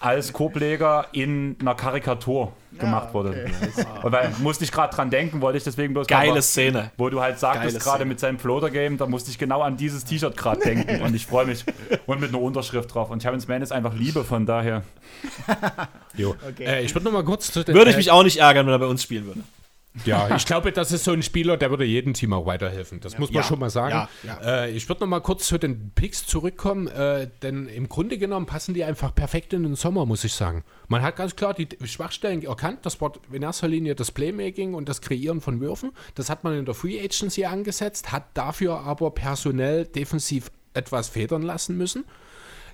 als 0.00 0.32
Korbleger 0.32 1.06
in 1.12 1.56
einer 1.60 1.74
Karikatur 1.74 2.52
gemacht 2.78 3.14
wurde. 3.14 3.30
Okay. 3.30 3.86
Und 4.02 4.12
weil 4.12 4.30
musste 4.40 4.64
ich 4.64 4.72
gerade 4.72 4.94
dran 4.94 5.10
denken, 5.10 5.40
wollte 5.40 5.58
ich 5.58 5.64
deswegen 5.64 5.94
bloß 5.94 6.06
Geile 6.06 6.34
mal, 6.34 6.42
Szene. 6.42 6.90
Wo 6.98 7.08
du 7.08 7.20
halt 7.20 7.38
sagtest 7.38 7.80
gerade 7.80 8.04
mit 8.04 8.20
seinem 8.20 8.38
Floater 8.38 8.70
Game, 8.70 8.98
da 8.98 9.06
musste 9.06 9.30
ich 9.30 9.38
genau 9.38 9.62
an 9.62 9.76
dieses 9.76 10.04
T-Shirt 10.04 10.36
gerade 10.36 10.60
denken 10.60 11.00
und 11.02 11.14
ich 11.14 11.26
freue 11.26 11.46
mich 11.46 11.64
und 12.06 12.20
mit 12.20 12.30
einer 12.30 12.40
Unterschrift 12.40 12.94
drauf 12.94 13.10
und 13.10 13.20
Terrence 13.20 13.48
Mann 13.48 13.62
ist 13.62 13.72
einfach 13.72 13.94
Liebe 13.94 14.24
von 14.24 14.46
daher. 14.46 14.82
Jo. 16.14 16.34
Okay. 16.46 16.64
Äh, 16.64 16.82
ich 16.84 16.94
würde 16.94 17.06
noch 17.06 17.12
mal 17.12 17.24
kurz 17.24 17.54
Würde 17.54 17.90
ich 17.90 17.96
mich 17.96 18.10
auch 18.10 18.22
nicht 18.22 18.38
ärgern, 18.38 18.66
wenn 18.66 18.72
er 18.72 18.78
bei 18.78 18.86
uns 18.86 19.02
spielen 19.02 19.26
würde. 19.26 19.40
Ja, 20.04 20.34
ich 20.36 20.44
glaube, 20.46 20.72
das 20.72 20.92
ist 20.92 21.04
so 21.04 21.12
ein 21.12 21.22
Spieler, 21.22 21.56
der 21.56 21.70
würde 21.70 21.84
jedem 21.84 22.14
Team 22.14 22.32
auch 22.32 22.46
weiterhelfen. 22.46 23.00
Das 23.00 23.18
muss 23.18 23.30
man 23.30 23.42
Ja, 23.42 23.48
schon 23.48 23.58
mal 23.58 23.70
sagen. 23.70 24.08
ja, 24.24 24.38
ja. 24.42 24.64
Äh, 24.64 24.70
ich 24.70 24.88
würde 24.88 25.00
noch 25.02 25.08
mal 25.08 25.20
kurz 25.20 25.46
zu 25.46 25.58
den 25.58 25.90
Picks 25.94 26.26
zurückkommen, 26.26 26.86
äh, 26.88 27.28
denn 27.42 27.66
im 27.66 27.88
Grunde 27.88 28.18
genommen 28.18 28.46
passen 28.46 28.74
die 28.74 28.84
einfach 28.84 29.14
perfekt 29.14 29.52
in 29.52 29.62
den 29.62 29.74
Sommer, 29.74 30.04
muss 30.06 30.24
ich 30.24 30.34
sagen. 30.34 30.64
Man 30.88 31.02
hat 31.02 31.16
ganz 31.16 31.34
klar 31.36 31.54
die 31.54 31.68
Schwachstellen 31.86 32.42
erkannt. 32.42 32.80
Das 32.82 33.00
war 33.00 33.12
in 33.32 33.42
erster 33.42 33.68
Linie 33.68 33.94
das 33.94 34.10
Playmaking 34.12 34.74
und 34.74 34.88
das 34.88 35.00
Kreieren 35.00 35.40
von 35.40 35.60
Würfen. 35.60 35.92
Das 36.14 36.28
hat 36.30 36.44
man 36.44 36.58
in 36.58 36.64
der 36.64 36.74
Free 36.74 37.00
Agency 37.00 37.44
angesetzt, 37.44 38.12
hat 38.12 38.24
dafür 38.34 38.80
aber 38.80 39.10
personell 39.12 39.86
defensiv 39.86 40.50
etwas 40.74 41.08
federn 41.08 41.42
lassen 41.42 41.76
müssen. 41.76 42.04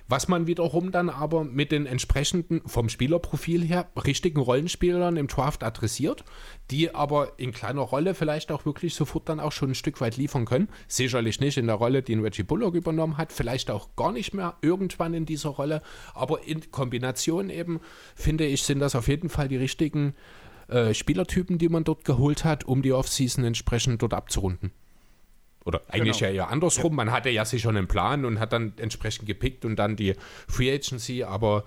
Was 0.07 0.27
man 0.27 0.47
wiederum 0.47 0.91
dann 0.91 1.09
aber 1.09 1.43
mit 1.43 1.71
den 1.71 1.85
entsprechenden, 1.85 2.61
vom 2.65 2.89
Spielerprofil 2.89 3.63
her, 3.63 3.87
richtigen 4.05 4.39
Rollenspielern 4.39 5.17
im 5.17 5.27
Draft 5.27 5.63
adressiert, 5.63 6.23
die 6.71 6.93
aber 6.93 7.33
in 7.37 7.51
kleiner 7.51 7.81
Rolle 7.81 8.13
vielleicht 8.13 8.51
auch 8.51 8.65
wirklich 8.65 8.95
sofort 8.95 9.29
dann 9.29 9.39
auch 9.39 9.51
schon 9.51 9.71
ein 9.71 9.75
Stück 9.75 10.01
weit 10.01 10.17
liefern 10.17 10.45
können. 10.45 10.69
Sicherlich 10.87 11.39
nicht 11.39 11.57
in 11.57 11.67
der 11.67 11.75
Rolle, 11.75 12.03
die 12.03 12.15
Reggie 12.15 12.43
Bullock 12.43 12.75
übernommen 12.75 13.17
hat, 13.17 13.31
vielleicht 13.31 13.71
auch 13.71 13.95
gar 13.95 14.11
nicht 14.11 14.33
mehr 14.33 14.55
irgendwann 14.61 15.13
in 15.13 15.25
dieser 15.25 15.49
Rolle, 15.49 15.81
aber 16.13 16.45
in 16.45 16.71
Kombination 16.71 17.49
eben, 17.49 17.79
finde 18.15 18.45
ich, 18.45 18.63
sind 18.63 18.79
das 18.79 18.95
auf 18.95 19.07
jeden 19.07 19.29
Fall 19.29 19.47
die 19.47 19.57
richtigen 19.57 20.15
äh, 20.67 20.93
Spielertypen, 20.93 21.57
die 21.57 21.69
man 21.69 21.83
dort 21.83 22.05
geholt 22.05 22.43
hat, 22.43 22.65
um 22.65 22.81
die 22.81 22.93
Offseason 22.93 23.43
entsprechend 23.43 24.01
dort 24.01 24.13
abzurunden. 24.13 24.71
Oder 25.65 25.81
eigentlich 25.87 26.19
Genau. 26.19 26.29
ja 26.31 26.35
eher 26.35 26.49
andersrum. 26.49 26.95
Man 26.95 27.11
hatte 27.11 27.29
ja 27.29 27.45
sich 27.45 27.61
schon 27.61 27.77
einen 27.77 27.87
Plan 27.87 28.25
und 28.25 28.39
hat 28.39 28.51
dann 28.53 28.73
entsprechend 28.77 29.27
gepickt 29.27 29.63
und 29.65 29.77
dann 29.77 29.95
die 29.95 30.15
Free 30.47 30.73
Agency. 30.73 31.23
Aber 31.23 31.63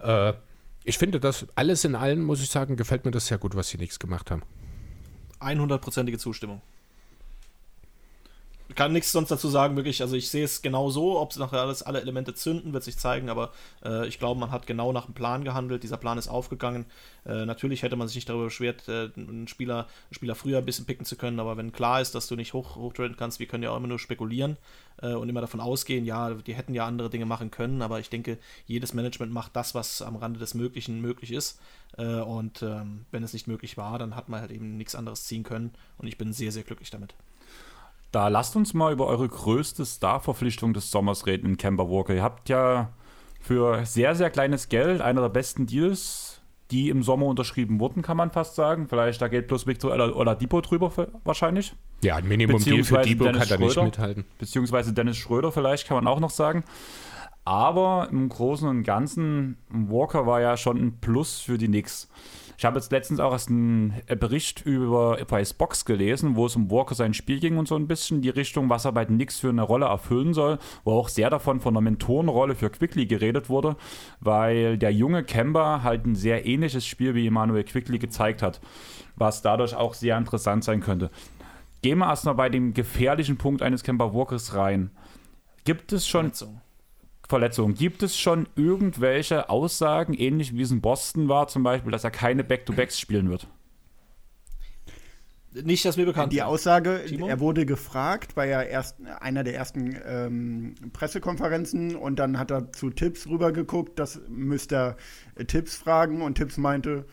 äh, 0.00 0.32
ich 0.84 0.98
finde 0.98 1.20
das 1.20 1.46
alles 1.54 1.84
in 1.84 1.94
allem, 1.94 2.22
muss 2.24 2.42
ich 2.42 2.50
sagen, 2.50 2.76
gefällt 2.76 3.04
mir 3.04 3.10
das 3.12 3.26
sehr 3.26 3.38
gut, 3.38 3.54
was 3.54 3.68
sie 3.68 3.78
nichts 3.78 3.98
gemacht 3.98 4.30
haben. 4.30 4.42
100%ige 5.40 6.18
Zustimmung. 6.18 6.60
Kann 8.74 8.92
nichts 8.92 9.12
sonst 9.12 9.30
dazu 9.30 9.48
sagen, 9.48 9.76
wirklich. 9.76 10.02
Also 10.02 10.16
ich 10.16 10.28
sehe 10.28 10.44
es 10.44 10.60
genau 10.60 10.90
so, 10.90 11.20
ob 11.20 11.30
es 11.30 11.36
nachher 11.36 11.60
alles, 11.60 11.82
alle 11.84 12.00
Elemente 12.00 12.34
zünden, 12.34 12.72
wird 12.72 12.82
sich 12.82 12.98
zeigen, 12.98 13.30
aber 13.30 13.52
äh, 13.84 14.08
ich 14.08 14.18
glaube, 14.18 14.40
man 14.40 14.50
hat 14.50 14.66
genau 14.66 14.92
nach 14.92 15.04
dem 15.04 15.14
Plan 15.14 15.44
gehandelt. 15.44 15.84
Dieser 15.84 15.96
Plan 15.96 16.18
ist 16.18 16.26
aufgegangen. 16.26 16.84
Äh, 17.24 17.46
natürlich 17.46 17.82
hätte 17.82 17.94
man 17.94 18.08
sich 18.08 18.16
nicht 18.16 18.28
darüber 18.28 18.44
beschwert, 18.44 18.88
äh, 18.88 19.10
einen, 19.16 19.46
Spieler, 19.46 19.86
einen 20.06 20.14
Spieler 20.14 20.34
früher 20.34 20.58
ein 20.58 20.64
bisschen 20.64 20.84
picken 20.84 21.04
zu 21.04 21.16
können, 21.16 21.38
aber 21.38 21.56
wenn 21.56 21.70
klar 21.72 22.00
ist, 22.00 22.14
dass 22.16 22.26
du 22.26 22.34
nicht 22.34 22.54
hoch, 22.54 22.74
hochtraden 22.74 23.16
kannst, 23.16 23.38
wir 23.38 23.46
können 23.46 23.62
ja 23.62 23.70
auch 23.70 23.76
immer 23.76 23.88
nur 23.88 24.00
spekulieren 24.00 24.56
äh, 25.00 25.12
und 25.14 25.28
immer 25.28 25.40
davon 25.40 25.60
ausgehen, 25.60 26.04
ja, 26.04 26.34
die 26.34 26.54
hätten 26.54 26.74
ja 26.74 26.86
andere 26.86 27.08
Dinge 27.08 27.26
machen 27.26 27.50
können, 27.52 27.82
aber 27.82 28.00
ich 28.00 28.10
denke, 28.10 28.38
jedes 28.66 28.94
Management 28.94 29.32
macht 29.32 29.54
das, 29.54 29.74
was 29.74 30.02
am 30.02 30.16
Rande 30.16 30.40
des 30.40 30.54
Möglichen 30.54 31.00
möglich 31.00 31.32
ist. 31.32 31.60
Äh, 31.98 32.20
und 32.20 32.62
ähm, 32.62 33.06
wenn 33.10 33.22
es 33.22 33.32
nicht 33.32 33.46
möglich 33.46 33.76
war, 33.76 33.98
dann 33.98 34.16
hat 34.16 34.28
man 34.28 34.40
halt 34.40 34.50
eben 34.50 34.76
nichts 34.76 34.94
anderes 34.94 35.24
ziehen 35.24 35.44
können 35.44 35.72
und 35.98 36.08
ich 36.08 36.18
bin 36.18 36.32
sehr, 36.32 36.52
sehr 36.52 36.62
glücklich 36.64 36.90
damit. 36.90 37.14
Da 38.16 38.28
lasst 38.28 38.56
uns 38.56 38.72
mal 38.72 38.94
über 38.94 39.08
eure 39.08 39.28
größte 39.28 39.84
Star-Verpflichtung 39.84 40.72
des 40.72 40.90
Sommers 40.90 41.26
reden 41.26 41.50
in 41.50 41.56
Kemba 41.58 41.86
Walker. 41.86 42.14
Ihr 42.14 42.22
habt 42.22 42.48
ja 42.48 42.88
für 43.42 43.84
sehr, 43.84 44.14
sehr 44.14 44.30
kleines 44.30 44.70
Geld 44.70 45.02
einer 45.02 45.20
der 45.20 45.28
besten 45.28 45.66
Deals, 45.66 46.40
die 46.70 46.88
im 46.88 47.02
Sommer 47.02 47.26
unterschrieben 47.26 47.78
wurden, 47.78 48.00
kann 48.00 48.16
man 48.16 48.30
fast 48.30 48.54
sagen. 48.54 48.88
Vielleicht 48.88 49.20
da 49.20 49.28
geht 49.28 49.48
bloß 49.48 49.66
Victor 49.66 49.94
Depot 50.34 50.70
drüber 50.70 50.90
für, 50.90 51.08
wahrscheinlich. 51.24 51.74
Ja, 52.02 52.16
ein 52.16 52.26
Minimum-Deal 52.26 52.84
für 52.84 52.96
Beziehungsweise 52.96 53.08
Debo 53.10 53.24
kann 53.24 53.34
Dennis 53.34 53.48
da 53.50 53.58
nicht 53.58 53.82
mithalten. 53.82 54.24
Beziehungsweise 54.38 54.92
Dennis 54.94 55.18
Schröder 55.18 55.52
vielleicht, 55.52 55.86
kann 55.86 56.02
man 56.02 56.06
auch 56.06 56.18
noch 56.18 56.30
sagen. 56.30 56.64
Aber 57.44 58.08
im 58.10 58.30
Großen 58.30 58.66
und 58.66 58.82
Ganzen, 58.82 59.58
Walker 59.68 60.26
war 60.26 60.40
ja 60.40 60.56
schon 60.56 60.78
ein 60.78 61.00
Plus 61.02 61.40
für 61.40 61.58
die 61.58 61.66
Knicks. 61.66 62.08
Ich 62.58 62.64
habe 62.64 62.78
jetzt 62.78 62.92
letztens 62.92 63.20
auch 63.20 63.32
erst 63.32 63.50
einen 63.50 63.94
Bericht 64.18 64.64
über 64.64 65.16
Price 65.26 65.52
Box 65.52 65.84
gelesen, 65.84 66.36
wo 66.36 66.46
es 66.46 66.56
um 66.56 66.70
Walker 66.70 66.94
sein 66.94 67.14
Spiel 67.14 67.40
ging 67.40 67.58
und 67.58 67.68
so 67.68 67.76
ein 67.76 67.86
bisschen 67.86 68.22
die 68.22 68.30
Richtung, 68.30 68.70
was 68.70 68.84
er 68.84 68.92
bei 68.92 69.04
Knicks 69.04 69.40
für 69.40 69.48
eine 69.48 69.62
Rolle 69.62 69.86
erfüllen 69.86 70.34
soll, 70.34 70.58
wo 70.84 70.92
auch 70.92 71.08
sehr 71.08 71.30
davon 71.30 71.60
von 71.60 71.74
einer 71.74 71.82
Mentorenrolle 71.82 72.54
für 72.54 72.70
Quickly 72.70 73.06
geredet 73.06 73.48
wurde, 73.48 73.76
weil 74.20 74.78
der 74.78 74.92
junge 74.92 75.24
Kemba 75.24 75.82
halt 75.82 76.06
ein 76.06 76.14
sehr 76.14 76.46
ähnliches 76.46 76.86
Spiel 76.86 77.14
wie 77.14 77.26
Emmanuel 77.26 77.64
Quickly 77.64 77.98
gezeigt 77.98 78.42
hat, 78.42 78.60
was 79.16 79.42
dadurch 79.42 79.74
auch 79.74 79.94
sehr 79.94 80.16
interessant 80.16 80.64
sein 80.64 80.80
könnte. 80.80 81.10
Gehen 81.82 81.98
wir 81.98 82.08
erstmal 82.08 82.34
bei 82.34 82.48
dem 82.48 82.74
gefährlichen 82.74 83.36
Punkt 83.36 83.62
eines 83.62 83.82
Kemba 83.82 84.14
Walkers 84.14 84.54
rein. 84.54 84.90
Gibt 85.64 85.92
es 85.92 86.06
schon 86.06 86.32
Verletzung. 86.32 86.60
Verletzungen. 87.28 87.74
Gibt 87.74 88.02
es 88.02 88.16
schon 88.16 88.48
irgendwelche 88.56 89.48
Aussagen, 89.48 90.14
ähnlich 90.14 90.54
wie 90.54 90.62
es 90.62 90.70
in 90.70 90.80
Boston 90.80 91.28
war, 91.28 91.48
zum 91.48 91.62
Beispiel, 91.62 91.92
dass 91.92 92.04
er 92.04 92.10
keine 92.10 92.44
Back-to-Backs 92.44 92.98
spielen 92.98 93.28
wird? 93.30 93.48
Nicht, 95.64 95.84
dass 95.84 95.96
mir 95.96 96.04
bekannt 96.04 96.32
Die. 96.32 96.42
Aussage, 96.42 97.04
Timo? 97.06 97.28
er 97.28 97.40
wurde 97.40 97.64
gefragt 97.64 98.34
bei 98.34 98.46
ja 98.46 98.62
erst 98.62 98.96
einer 99.20 99.42
der 99.42 99.54
ersten 99.54 99.96
ähm, 100.06 100.74
Pressekonferenzen 100.92 101.96
und 101.96 102.18
dann 102.18 102.38
hat 102.38 102.50
er 102.50 102.72
zu 102.72 102.90
Tipps 102.90 103.26
rübergeguckt, 103.26 103.98
das 103.98 104.20
müsste 104.28 104.96
er 105.34 105.46
Tipps 105.46 105.76
fragen 105.76 106.20
und 106.20 106.34
Tipps 106.34 106.58
meinte, 106.58 107.06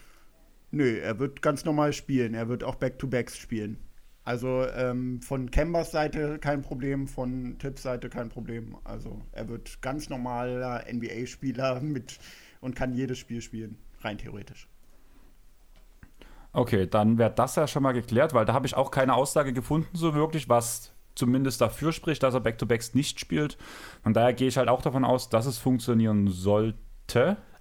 nö, 0.71 0.97
er 0.97 1.19
wird 1.19 1.41
ganz 1.41 1.63
normal 1.63 1.93
spielen, 1.93 2.33
er 2.33 2.49
wird 2.49 2.63
auch 2.63 2.75
Back-to-Backs 2.75 3.37
spielen. 3.37 3.77
Also 4.25 4.65
ähm, 4.67 5.21
von 5.21 5.51
Kembers 5.51 5.91
Seite 5.91 6.39
kein 6.39 6.61
Problem, 6.61 7.07
von 7.07 7.57
Tipps 7.59 7.83
Seite 7.83 8.09
kein 8.09 8.29
Problem. 8.29 8.77
Also 8.83 9.21
er 9.33 9.49
wird 9.49 9.81
ganz 9.81 10.09
normaler 10.09 10.85
NBA-Spieler 10.91 11.79
mit 11.81 12.19
und 12.61 12.75
kann 12.75 12.93
jedes 12.93 13.17
Spiel 13.19 13.41
spielen, 13.41 13.77
rein 14.01 14.17
theoretisch. 14.17 14.67
Okay, 16.53 16.87
dann 16.87 17.17
wäre 17.17 17.31
das 17.31 17.55
ja 17.55 17.67
schon 17.67 17.83
mal 17.83 17.93
geklärt, 17.93 18.33
weil 18.33 18.45
da 18.45 18.53
habe 18.53 18.67
ich 18.67 18.75
auch 18.75 18.91
keine 18.91 19.15
Aussage 19.15 19.53
gefunden, 19.53 19.89
so 19.93 20.13
wirklich, 20.13 20.47
was 20.49 20.93
zumindest 21.15 21.61
dafür 21.61 21.91
spricht, 21.91 22.23
dass 22.23 22.33
er 22.33 22.39
Back-to-Backs 22.39 22.93
nicht 22.93 23.19
spielt. 23.19 23.57
Von 24.03 24.13
daher 24.13 24.33
gehe 24.33 24.47
ich 24.47 24.57
halt 24.57 24.69
auch 24.69 24.81
davon 24.81 25.03
aus, 25.03 25.29
dass 25.29 25.45
es 25.45 25.57
funktionieren 25.57 26.27
sollte. 26.27 26.77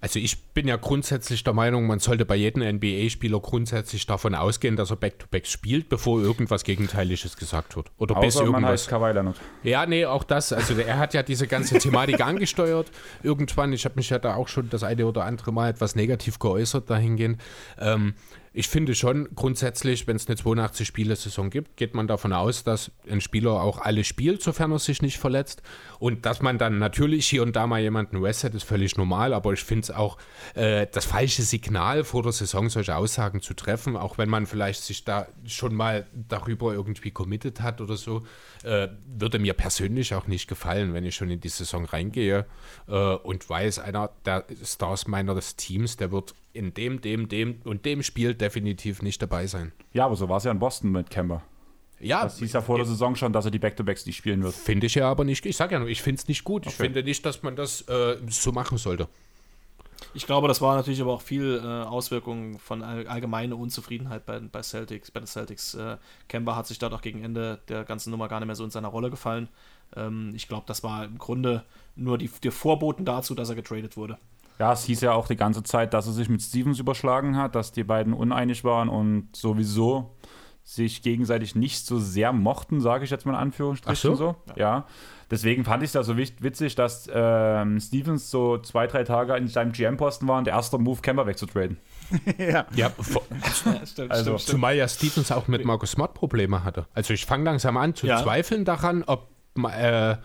Also 0.03 0.19
ich 0.19 0.47
bin 0.47 0.67
ja 0.67 0.75
grundsätzlich 0.75 1.45
der 1.45 1.53
Meinung, 1.53 1.87
man 1.87 1.99
sollte 1.99 2.25
bei 2.25 2.35
jedem 2.35 2.61
NBA-Spieler 2.61 3.39
grundsätzlich 3.39 4.05
davon 4.05 4.35
ausgehen, 4.35 4.75
dass 4.75 4.89
er 4.89 4.97
Back-to-Back 4.97 5.47
spielt, 5.47 5.87
bevor 5.87 6.21
irgendwas 6.21 6.65
Gegenteiliges 6.65 7.37
gesagt 7.37 7.77
wird. 7.77 7.89
Oder 7.97 8.15
bis 8.15 8.35
Außer 8.35 8.43
man 8.43 8.55
irgendwas. 8.55 8.81
heißt 8.81 8.89
Kawhi 8.89 9.13
Leonard. 9.13 9.39
Ja, 9.63 9.85
nee, 9.85 10.05
auch 10.05 10.25
das. 10.25 10.51
Also 10.51 10.73
er 10.77 10.97
hat 10.99 11.13
ja 11.13 11.23
diese 11.23 11.47
ganze 11.47 11.77
Thematik 11.77 12.19
angesteuert. 12.25 12.91
Irgendwann, 13.23 13.71
ich 13.71 13.85
habe 13.85 13.95
mich 13.95 14.09
ja 14.09 14.19
da 14.19 14.35
auch 14.35 14.49
schon 14.49 14.69
das 14.69 14.83
eine 14.83 15.07
oder 15.07 15.23
andere 15.23 15.53
Mal 15.53 15.69
etwas 15.69 15.95
negativ 15.95 16.37
geäußert 16.37 16.89
dahingehend. 16.89 17.41
Ähm, 17.79 18.15
ich 18.55 18.67
finde 18.67 18.93
schon 18.93 19.29
grundsätzlich, 19.33 20.05
wenn 20.05 20.15
es 20.15 20.27
eine 20.27 20.35
82-Spiele-Saison 20.35 21.49
gibt, 21.49 21.75
geht 21.75 21.95
man 21.95 22.07
davon 22.07 22.33
aus, 22.33 22.63
dass 22.63 22.91
ein 23.09 23.19
Spieler 23.19 23.53
auch 23.53 23.79
alle 23.79 24.03
spielt, 24.03 24.43
sofern 24.43 24.71
er 24.71 24.77
sich 24.77 25.01
nicht 25.01 25.17
verletzt. 25.17 25.63
Und 25.97 26.27
dass 26.27 26.39
man 26.43 26.59
dann 26.59 26.77
natürlich 26.77 27.27
hier 27.27 27.41
und 27.41 27.55
da 27.55 27.65
mal 27.65 27.81
jemanden 27.81 28.17
restet, 28.17 28.53
ist 28.53 28.63
völlig 28.63 28.95
normal. 28.95 29.33
Aber 29.33 29.53
ich 29.53 29.63
finde 29.63 29.81
es 29.81 29.91
auch 29.91 30.19
äh, 30.53 30.85
das 30.91 31.05
falsche 31.05 31.41
Signal 31.41 32.03
vor 32.03 32.21
der 32.21 32.31
Saison, 32.31 32.69
solche 32.69 32.95
Aussagen 32.95 33.41
zu 33.41 33.55
treffen, 33.55 33.97
auch 33.97 34.19
wenn 34.19 34.29
man 34.29 34.45
vielleicht 34.45 34.83
sich 34.83 35.03
da 35.03 35.27
schon 35.47 35.73
mal 35.73 36.05
darüber 36.13 36.73
irgendwie 36.73 37.09
committed 37.09 37.59
hat 37.61 37.81
oder 37.81 37.97
so, 37.97 38.21
äh, 38.63 38.87
würde 39.17 39.39
mir 39.39 39.53
persönlich 39.53 40.13
auch 40.13 40.27
nicht 40.27 40.47
gefallen, 40.47 40.93
wenn 40.93 41.05
ich 41.05 41.15
schon 41.15 41.31
in 41.31 41.39
die 41.39 41.49
Saison 41.49 41.85
reingehe 41.85 42.45
äh, 42.87 42.93
und 42.93 43.49
weiß, 43.49 43.79
einer 43.79 44.11
der 44.25 44.45
Stars 44.63 45.07
meines 45.07 45.55
Teams, 45.55 45.97
der 45.97 46.11
wird 46.11 46.35
in 46.53 46.73
dem, 46.73 47.01
dem, 47.01 47.27
dem 47.27 47.61
und 47.63 47.85
dem 47.85 48.03
Spiel 48.03 48.35
definitiv 48.35 49.01
nicht 49.01 49.21
dabei 49.21 49.47
sein. 49.47 49.71
Ja, 49.91 50.05
aber 50.05 50.15
so 50.15 50.29
war 50.29 50.37
es 50.37 50.43
ja 50.43 50.51
in 50.51 50.59
Boston 50.59 50.91
mit 50.91 51.09
Kemba. 51.09 51.43
Ja, 51.99 52.23
Das 52.23 52.39
hieß 52.39 52.53
ja 52.53 52.61
vor 52.61 52.77
der 52.77 52.85
Saison 52.85 53.15
schon, 53.15 53.31
dass 53.33 53.45
er 53.45 53.51
die 53.51 53.59
Back-to-Backs 53.59 54.05
nicht 54.05 54.17
spielen 54.17 54.43
wird. 54.43 54.53
finde 54.53 54.87
ich 54.87 54.95
ja 54.95 55.09
aber 55.09 55.23
nicht. 55.23 55.45
Ich 55.45 55.55
sage 55.55 55.73
ja 55.73 55.79
nur, 55.79 55.87
ich 55.87 56.01
finde 56.01 56.19
es 56.21 56.27
nicht 56.27 56.43
gut. 56.43 56.65
Ich 56.65 56.73
Okay. 56.73 56.83
finde 56.83 57.03
nicht, 57.03 57.25
dass 57.25 57.43
man 57.43 57.55
das 57.55 57.81
äh, 57.87 58.17
so 58.27 58.51
machen 58.51 58.77
sollte. 58.77 59.07
Ich 60.13 60.25
glaube, 60.25 60.47
das 60.49 60.61
war 60.61 60.75
natürlich 60.75 61.01
aber 61.01 61.13
auch 61.13 61.21
viel 61.21 61.61
äh, 61.63 61.65
Auswirkungen 61.65 62.59
von 62.59 62.83
all, 62.83 63.07
allgemeiner 63.07 63.57
Unzufriedenheit 63.57 64.25
bei, 64.25 64.39
bei 64.39 64.61
Celtics, 64.61 65.11
bei 65.11 65.21
den 65.21 65.27
Celtics. 65.27 65.75
Äh, 65.75 65.97
Kemba 66.27 66.55
hat 66.57 66.67
sich 66.67 66.77
da 66.77 66.89
doch 66.89 67.01
gegen 67.01 67.23
Ende 67.23 67.59
der 67.69 67.83
ganzen 67.85 68.11
Nummer 68.11 68.27
gar 68.27 68.39
nicht 68.39 68.47
mehr 68.47 68.55
so 68.55 68.65
in 68.65 68.69
seiner 68.69 68.89
Rolle 68.89 69.09
gefallen. 69.09 69.47
Ähm, 69.95 70.33
ich 70.35 70.47
glaube, 70.49 70.65
das 70.67 70.83
war 70.83 71.05
im 71.05 71.17
Grunde 71.17 71.63
nur 71.95 72.17
die, 72.17 72.29
der 72.43 72.51
Vorboten 72.51 73.05
dazu, 73.05 73.33
dass 73.33 73.49
er 73.49 73.55
getradet 73.55 73.95
wurde. 73.95 74.17
Ja, 74.59 74.73
es 74.73 74.83
hieß 74.85 75.01
ja 75.01 75.13
auch 75.13 75.27
die 75.27 75.35
ganze 75.35 75.63
Zeit, 75.63 75.93
dass 75.93 76.05
er 76.07 76.13
sich 76.13 76.29
mit 76.29 76.41
Stevens 76.41 76.79
überschlagen 76.79 77.37
hat, 77.37 77.55
dass 77.55 77.71
die 77.71 77.83
beiden 77.83 78.13
uneinig 78.13 78.63
waren 78.63 78.87
und 78.89 79.29
sowieso 79.35 80.15
sich 80.65 81.01
gegenseitig 81.01 81.55
nicht 81.55 81.85
so 81.85 81.99
sehr 81.99 82.31
mochten, 82.31 82.79
sage 82.79 83.03
ich 83.03 83.09
jetzt 83.11 83.25
mal 83.25 83.33
in 83.33 83.37
Anführungsstrichen 83.39 84.11
Ach 84.13 84.17
so? 84.17 84.35
so. 84.47 84.53
Ja. 84.55 84.85
Deswegen 85.29 85.65
fand 85.65 85.83
ich 85.83 85.87
es 85.87 85.93
ja 85.93 86.03
so 86.03 86.15
wit- 86.15 86.41
witzig, 86.41 86.75
dass 86.75 87.09
ähm, 87.13 87.79
Stevens 87.81 88.29
so 88.31 88.59
zwei, 88.59 88.87
drei 88.87 89.03
Tage 89.03 89.35
in 89.35 89.47
seinem 89.47 89.71
GM-Posten 89.73 90.25
war 90.27 90.37
und 90.37 90.45
der 90.45 90.53
erste 90.53 90.77
Move, 90.77 91.01
Kemba 91.01 91.25
wegzutraden. 91.25 91.79
ja. 92.37 92.65
Ja, 92.75 92.89
vor- 92.91 93.23
stimmt, 93.85 94.11
Also- 94.11 94.37
Zumal 94.37 94.77
ja 94.77 94.87
Stevens 94.87 95.31
auch 95.33 95.47
mit 95.49 95.65
Marcus 95.65 95.91
Smart 95.91 96.13
Probleme 96.13 96.63
hatte. 96.63 96.85
Also 96.93 97.13
ich 97.13 97.25
fange 97.25 97.43
langsam 97.43 97.75
an 97.75 97.95
zu 97.95 98.07
Ja. 98.07 98.21
zweifeln 98.23 98.63
daran, 98.63 99.03
ob, 99.03 99.27
äh, 99.57 100.15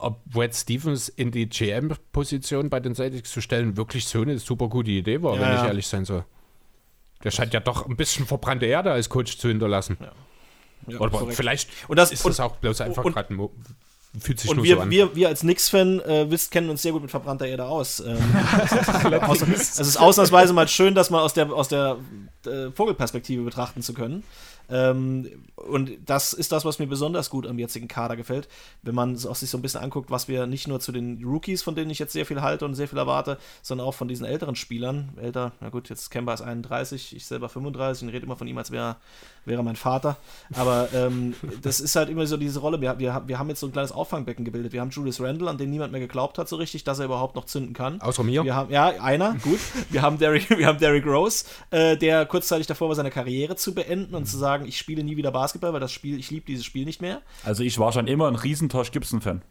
ob 0.00 0.24
Brad 0.24 0.54
Stevens 0.54 1.08
in 1.08 1.30
die 1.30 1.48
GM-Position 1.48 2.70
bei 2.70 2.80
den 2.80 2.94
Celtics 2.94 3.30
zu 3.32 3.40
stellen 3.40 3.76
wirklich 3.76 4.06
so 4.06 4.22
eine 4.22 4.38
super 4.38 4.68
gute 4.68 4.90
Idee 4.90 5.22
war, 5.22 5.34
Ja, 5.34 5.40
wenn 5.40 5.52
ich 5.54 5.60
ja. 5.60 5.66
ehrlich 5.66 5.86
sein 5.86 6.04
soll. 6.04 6.24
Der 7.24 7.30
scheint 7.30 7.52
ja 7.52 7.60
doch 7.60 7.86
ein 7.86 7.96
bisschen 7.96 8.26
verbrannte 8.26 8.66
Erde 8.66 8.92
als 8.92 9.08
Coach 9.08 9.36
zu 9.38 9.48
hinterlassen. 9.48 9.98
Ja, 10.86 10.98
Oder 10.98 11.10
korrekt. 11.10 11.34
vielleicht 11.36 11.68
Und 11.88 11.98
das- 11.98 12.12
ist 12.12 12.24
und- 12.24 12.30
das 12.30 12.40
auch 12.40 12.56
bloß 12.56 12.80
einfach 12.80 13.02
gerade 13.04 13.34
ein 13.34 13.48
fühlt 14.18 14.40
sich 14.40 14.50
Und 14.50 14.56
nur 14.56 14.64
wir, 14.64 14.74
so 14.76 14.82
an. 14.82 14.90
wir, 14.90 15.14
wir 15.14 15.28
als 15.28 15.40
Knicks-Fan 15.40 16.00
äh, 16.00 16.28
wisst, 16.30 16.50
kennen 16.50 16.68
uns 16.68 16.82
sehr 16.82 16.90
gut 16.90 17.02
mit 17.02 17.12
verbrannter 17.12 17.46
Erde 17.46 17.66
aus. 17.66 18.00
Ähm, 18.00 18.16
Außer- 19.20 19.46
es 19.52 19.78
ist 19.78 19.96
ausnahmsweise 19.98 20.52
mal 20.52 20.66
schön, 20.66 20.96
das 20.96 21.10
mal 21.10 21.20
aus 21.20 21.32
der, 21.34 21.52
aus 21.52 21.68
der 21.68 21.96
äh, 22.44 22.70
Vogelperspektive 22.72 23.42
betrachten 23.44 23.82
zu 23.82 23.94
können. 23.94 24.24
Ähm, 24.70 25.28
und 25.56 25.90
das 26.06 26.32
ist 26.32 26.52
das, 26.52 26.64
was 26.64 26.78
mir 26.78 26.86
besonders 26.86 27.30
gut 27.30 27.46
am 27.46 27.58
jetzigen 27.58 27.88
Kader 27.88 28.16
gefällt, 28.16 28.48
wenn 28.82 28.94
man 28.94 29.16
auch 29.26 29.36
sich 29.36 29.50
so 29.50 29.58
ein 29.58 29.62
bisschen 29.62 29.80
anguckt, 29.80 30.10
was 30.10 30.28
wir 30.28 30.46
nicht 30.46 30.68
nur 30.68 30.80
zu 30.80 30.92
den 30.92 31.22
Rookies, 31.24 31.62
von 31.62 31.74
denen 31.74 31.90
ich 31.90 31.98
jetzt 31.98 32.12
sehr 32.12 32.26
viel 32.26 32.40
halte 32.40 32.64
und 32.64 32.74
sehr 32.74 32.88
viel 32.88 32.98
erwarte, 32.98 33.38
sondern 33.62 33.86
auch 33.86 33.94
von 33.94 34.08
diesen 34.08 34.26
älteren 34.26 34.56
Spielern. 34.56 35.10
Älter, 35.20 35.52
na 35.60 35.68
gut, 35.68 35.88
jetzt 35.88 36.10
Kemba 36.10 36.34
ist 36.34 36.42
31, 36.42 37.14
ich 37.14 37.26
selber 37.26 37.48
35 37.48 38.04
und 38.04 38.08
rede 38.10 38.24
immer 38.24 38.36
von 38.36 38.46
ihm, 38.46 38.58
als 38.58 38.70
wäre 38.70 38.96
wäre 39.44 39.62
mein 39.62 39.76
Vater. 39.76 40.16
Aber 40.54 40.88
ähm, 40.94 41.34
das 41.62 41.80
ist 41.80 41.96
halt 41.96 42.08
immer 42.08 42.26
so 42.26 42.36
diese 42.36 42.60
Rolle. 42.60 42.80
Wir, 42.80 42.98
wir, 42.98 43.22
wir 43.26 43.38
haben 43.38 43.48
jetzt 43.48 43.60
so 43.60 43.66
ein 43.66 43.72
kleines 43.72 43.92
Auffangbecken 43.92 44.44
gebildet. 44.44 44.72
Wir 44.72 44.80
haben 44.80 44.90
Julius 44.90 45.20
Randle, 45.20 45.48
an 45.48 45.58
den 45.58 45.70
niemand 45.70 45.92
mehr 45.92 46.00
geglaubt 46.00 46.38
hat 46.38 46.48
so 46.48 46.56
richtig, 46.56 46.84
dass 46.84 46.98
er 46.98 47.06
überhaupt 47.06 47.36
noch 47.36 47.44
zünden 47.44 47.74
kann. 47.74 48.00
Außer 48.00 48.22
mir. 48.22 48.44
Wir 48.44 48.54
haben, 48.54 48.70
ja, 48.70 48.88
einer, 49.00 49.36
gut. 49.42 49.60
Wir 49.90 50.02
haben 50.02 50.18
Derrick, 50.18 50.48
wir 50.58 50.66
haben 50.66 50.78
Derrick 50.78 51.06
Rose, 51.06 51.44
äh, 51.70 51.96
der 51.96 52.26
kurzzeitig 52.26 52.66
davor 52.66 52.88
war, 52.88 52.96
seine 52.96 53.10
Karriere 53.10 53.56
zu 53.56 53.74
beenden 53.74 54.14
und 54.14 54.26
zu 54.26 54.38
sagen, 54.60 54.68
ich 54.68 54.78
spiele 54.78 55.02
nie 55.02 55.16
wieder 55.16 55.30
Basketball, 55.32 55.72
weil 55.72 55.80
das 55.80 55.92
Spiel, 55.92 56.18
ich 56.18 56.30
liebe 56.30 56.46
dieses 56.46 56.64
Spiel 56.64 56.84
nicht 56.84 57.00
mehr. 57.00 57.22
Also 57.44 57.62
ich 57.62 57.78
war 57.78 57.92
schon 57.92 58.06
immer 58.06 58.28
ein 58.28 58.34
riesen 58.36 58.68
Tosh 58.68 58.92
Gibson-Fan. 58.92 59.42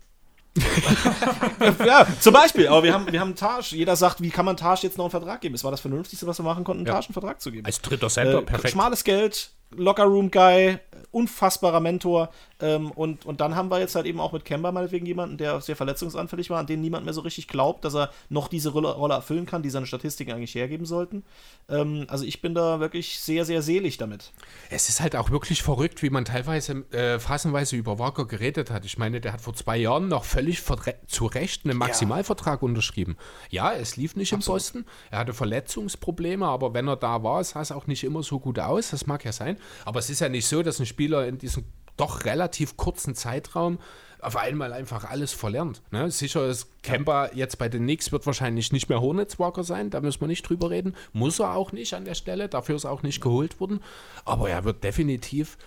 ja, 1.85 2.07
zum 2.19 2.33
Beispiel. 2.33 2.67
Aber 2.67 2.83
wir 2.83 2.93
haben, 2.93 3.11
wir 3.11 3.19
haben 3.19 3.35
Taj. 3.35 3.61
Jeder 3.69 3.95
sagt, 3.95 4.21
wie 4.21 4.29
kann 4.29 4.45
man 4.45 4.57
Taj 4.57 4.79
jetzt 4.81 4.97
noch 4.97 5.05
einen 5.05 5.11
Vertrag 5.11 5.41
geben? 5.41 5.53
Es 5.55 5.63
war 5.63 5.71
das 5.71 5.79
Vernünftigste, 5.79 6.25
was 6.27 6.39
wir 6.39 6.43
machen 6.43 6.63
konnten, 6.63 6.85
Ja. 6.85 6.93
Taj 6.93 7.05
einen 7.05 7.13
Vertrag 7.13 7.39
zu 7.39 7.51
geben. 7.51 7.65
Als 7.65 7.81
dritter 7.81 8.09
Center, 8.09 8.39
Äh, 8.39 8.41
perfekt. 8.41 8.73
Schmales 8.73 9.03
Geld, 9.03 9.51
Locker-Room-Guy, 9.71 10.79
unfassbarer 11.11 11.79
Mentor. 11.79 12.29
Ähm, 12.61 12.91
und, 12.91 13.25
und 13.25 13.41
dann 13.41 13.55
haben 13.55 13.71
wir 13.71 13.79
jetzt 13.79 13.95
halt 13.95 14.05
eben 14.05 14.19
auch 14.19 14.33
mit 14.33 14.45
Kemba 14.45 14.71
meinetwegen 14.71 15.05
jemanden, 15.05 15.37
der 15.37 15.61
sehr 15.61 15.75
verletzungsanfällig 15.75 16.49
war, 16.49 16.59
an 16.59 16.67
den 16.67 16.81
niemand 16.81 17.05
mehr 17.05 17.13
so 17.13 17.21
richtig 17.21 17.47
glaubt, 17.47 17.85
dass 17.85 17.95
er 17.95 18.11
noch 18.29 18.47
diese 18.47 18.69
Rolle, 18.69 18.91
Rolle 18.91 19.13
erfüllen 19.13 19.45
kann, 19.45 19.63
die 19.63 19.69
seine 19.69 19.85
Statistiken 19.85 20.31
eigentlich 20.31 20.55
hergeben 20.55 20.85
sollten. 20.85 21.23
Ähm, 21.69 22.05
also 22.09 22.25
ich 22.25 22.41
bin 22.41 22.53
da 22.53 22.79
wirklich 22.79 23.19
sehr, 23.19 23.45
sehr 23.45 23.61
selig 23.61 23.97
damit. 23.97 24.31
Es 24.69 24.89
ist 24.89 25.01
halt 25.01 25.15
auch 25.15 25.31
wirklich 25.31 25.63
verrückt, 25.63 26.03
wie 26.03 26.09
man 26.09 26.25
teilweise 26.25 26.83
äh, 26.91 27.19
phasenweise 27.19 27.75
über 27.75 27.97
Walker 27.97 28.25
geredet 28.25 28.71
hat. 28.71 28.85
Ich 28.85 28.97
meine, 28.97 29.21
der 29.21 29.33
hat 29.33 29.41
vor 29.41 29.53
zwei 29.53 29.77
Jahren 29.77 30.09
noch 30.09 30.25
völlig 30.25 30.61
zu 31.07 31.25
Recht 31.25 31.65
einen 31.65 31.77
Maximalvertrag 31.77 32.61
unterschrieben. 32.61 33.17
Ja, 33.49 33.71
es 33.73 33.95
lief 33.97 34.15
nicht 34.15 34.33
im 34.33 34.41
Boston. 34.41 34.85
Er 35.11 35.19
hatte 35.19 35.33
Verletzungsprobleme, 35.33 36.45
aber 36.45 36.73
wenn 36.73 36.87
er 36.87 36.97
da 36.97 37.23
war, 37.23 37.43
sah 37.43 37.61
es 37.61 37.71
auch 37.71 37.87
nicht 37.87 38.03
immer 38.03 38.21
so 38.23 38.39
gut 38.39 38.59
aus. 38.59 38.91
Das 38.91 39.07
mag 39.07 39.23
ja 39.23 39.31
sein. 39.31 39.57
Aber 39.85 39.99
es 39.99 40.09
ist 40.09 40.21
ja 40.21 40.29
nicht 40.29 40.47
so, 40.47 40.63
dass 40.63 40.79
ein 40.79 40.85
Spieler 40.85 41.27
in 41.27 41.37
diesem 41.37 41.65
doch 41.97 42.25
relativ 42.25 42.77
kurzen 42.77 43.15
Zeitraum 43.15 43.79
auf 44.21 44.35
einmal 44.35 44.73
einfach 44.73 45.05
alles 45.05 45.31
verlernt. 45.31 45.81
Ne? 45.91 46.11
Sicher 46.11 46.45
ist 46.47 46.67
Kemba 46.83 47.29
jetzt 47.33 47.57
bei 47.57 47.69
den 47.69 47.83
Knicks 47.83 48.11
wird 48.11 48.25
wahrscheinlich 48.25 48.71
nicht 48.71 48.89
mehr 48.89 49.01
Hornets-Walker 49.01 49.63
sein, 49.63 49.89
da 49.89 50.01
müssen 50.01 50.21
wir 50.21 50.27
nicht 50.27 50.47
drüber 50.47 50.69
reden. 50.69 50.95
Muss 51.13 51.39
er 51.39 51.55
auch 51.55 51.71
nicht 51.71 51.93
an 51.93 52.05
der 52.05 52.15
Stelle, 52.15 52.49
dafür 52.49 52.75
ist 52.75 52.83
er 52.83 52.91
auch 52.91 53.03
nicht 53.03 53.21
geholt 53.21 53.59
worden. 53.59 53.81
Aber 54.25 54.49
er 54.49 54.65
wird 54.65 54.83
definitiv 54.83 55.57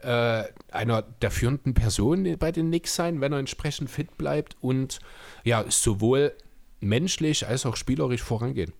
äh, 0.00 0.44
einer 0.70 1.02
der 1.02 1.30
führenden 1.30 1.74
Personen 1.74 2.38
bei 2.38 2.52
den 2.52 2.68
Knicks 2.68 2.94
sein, 2.94 3.20
wenn 3.20 3.32
er 3.32 3.38
entsprechend 3.38 3.88
fit 3.88 4.18
bleibt 4.18 4.56
und 4.60 5.00
ja, 5.44 5.64
sowohl 5.68 6.32
menschlich 6.80 7.46
als 7.46 7.64
auch 7.64 7.76
spielerisch 7.76 8.22
vorangehen. 8.22 8.72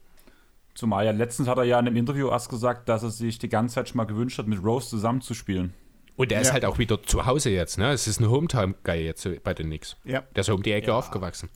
Zumal 0.74 1.04
ja 1.04 1.10
letztens 1.12 1.48
hat 1.48 1.58
er 1.58 1.64
ja 1.64 1.78
in 1.78 1.86
einem 1.86 1.96
Interview 1.96 2.28
erst 2.28 2.48
gesagt, 2.48 2.88
dass 2.88 3.02
er 3.02 3.10
sich 3.10 3.38
die 3.38 3.48
ganze 3.48 3.74
Zeit 3.76 3.88
schon 3.88 3.98
mal 3.98 4.04
gewünscht 4.04 4.38
hat, 4.38 4.46
mit 4.46 4.62
Rose 4.64 4.88
zusammenzuspielen. 4.88 5.74
Und 6.16 6.30
er 6.32 6.40
ist 6.40 6.48
Ja. 6.48 6.52
halt 6.54 6.64
auch 6.64 6.78
wieder 6.78 7.02
zu 7.02 7.26
Hause 7.26 7.50
jetzt, 7.50 7.78
ne? 7.78 7.90
Es 7.92 8.06
ist 8.06 8.20
ein 8.20 8.28
Hometown-Guy 8.30 9.04
jetzt 9.04 9.28
bei 9.44 9.54
den 9.54 9.66
Knicks. 9.66 9.96
Ja. 10.04 10.22
Der 10.34 10.40
ist 10.42 10.48
um 10.50 10.62
die 10.62 10.72
Ecke 10.72 10.88
Ja. 10.88 10.96
aufgewachsen. 10.98 11.48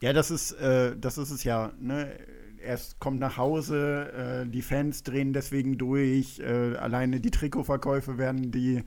Ja, 0.00 0.12
das 0.12 0.30
ist, 0.30 0.52
äh, 0.52 0.94
das 0.98 1.16
ist 1.16 1.30
es 1.30 1.44
ja. 1.44 1.72
Ne? 1.80 2.18
Er 2.64 2.78
kommt 2.98 3.20
nach 3.20 3.36
Hause, 3.36 4.44
äh, 4.44 4.50
die 4.50 4.62
Fans 4.62 5.02
drehen 5.02 5.32
deswegen 5.32 5.76
durch, 5.76 6.40
äh, 6.40 6.76
alleine 6.76 7.20
die 7.20 7.30
Trikotverkäufe 7.30 8.16
werden 8.18 8.50
die 8.50 8.82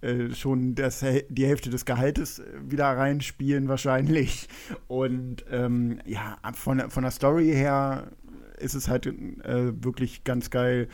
äh, 0.00 0.32
schon 0.32 0.74
das, 0.74 1.04
die 1.28 1.46
Hälfte 1.46 1.70
des 1.70 1.84
Gehaltes 1.84 2.38
äh, 2.38 2.44
wieder 2.68 2.86
reinspielen 2.86 3.68
wahrscheinlich. 3.68 4.48
Und 4.86 5.44
ähm, 5.50 5.98
ja, 6.04 6.38
von, 6.54 6.90
von 6.90 7.02
der 7.02 7.12
Story 7.12 7.48
her 7.48 8.12
ist 8.58 8.74
es 8.74 8.88
halt 8.88 9.06
äh, 9.06 9.72
wirklich 9.84 10.24
ganz 10.24 10.50
geil. 10.50 10.88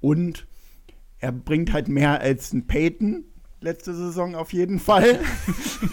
Und 0.00 0.46
er 1.18 1.32
bringt 1.32 1.72
halt 1.72 1.88
mehr 1.88 2.20
als 2.20 2.52
ein 2.52 2.66
Peyton 2.66 3.24
letzte 3.62 3.94
Saison 3.94 4.34
auf 4.34 4.52
jeden 4.52 4.78
Fall. 4.78 5.20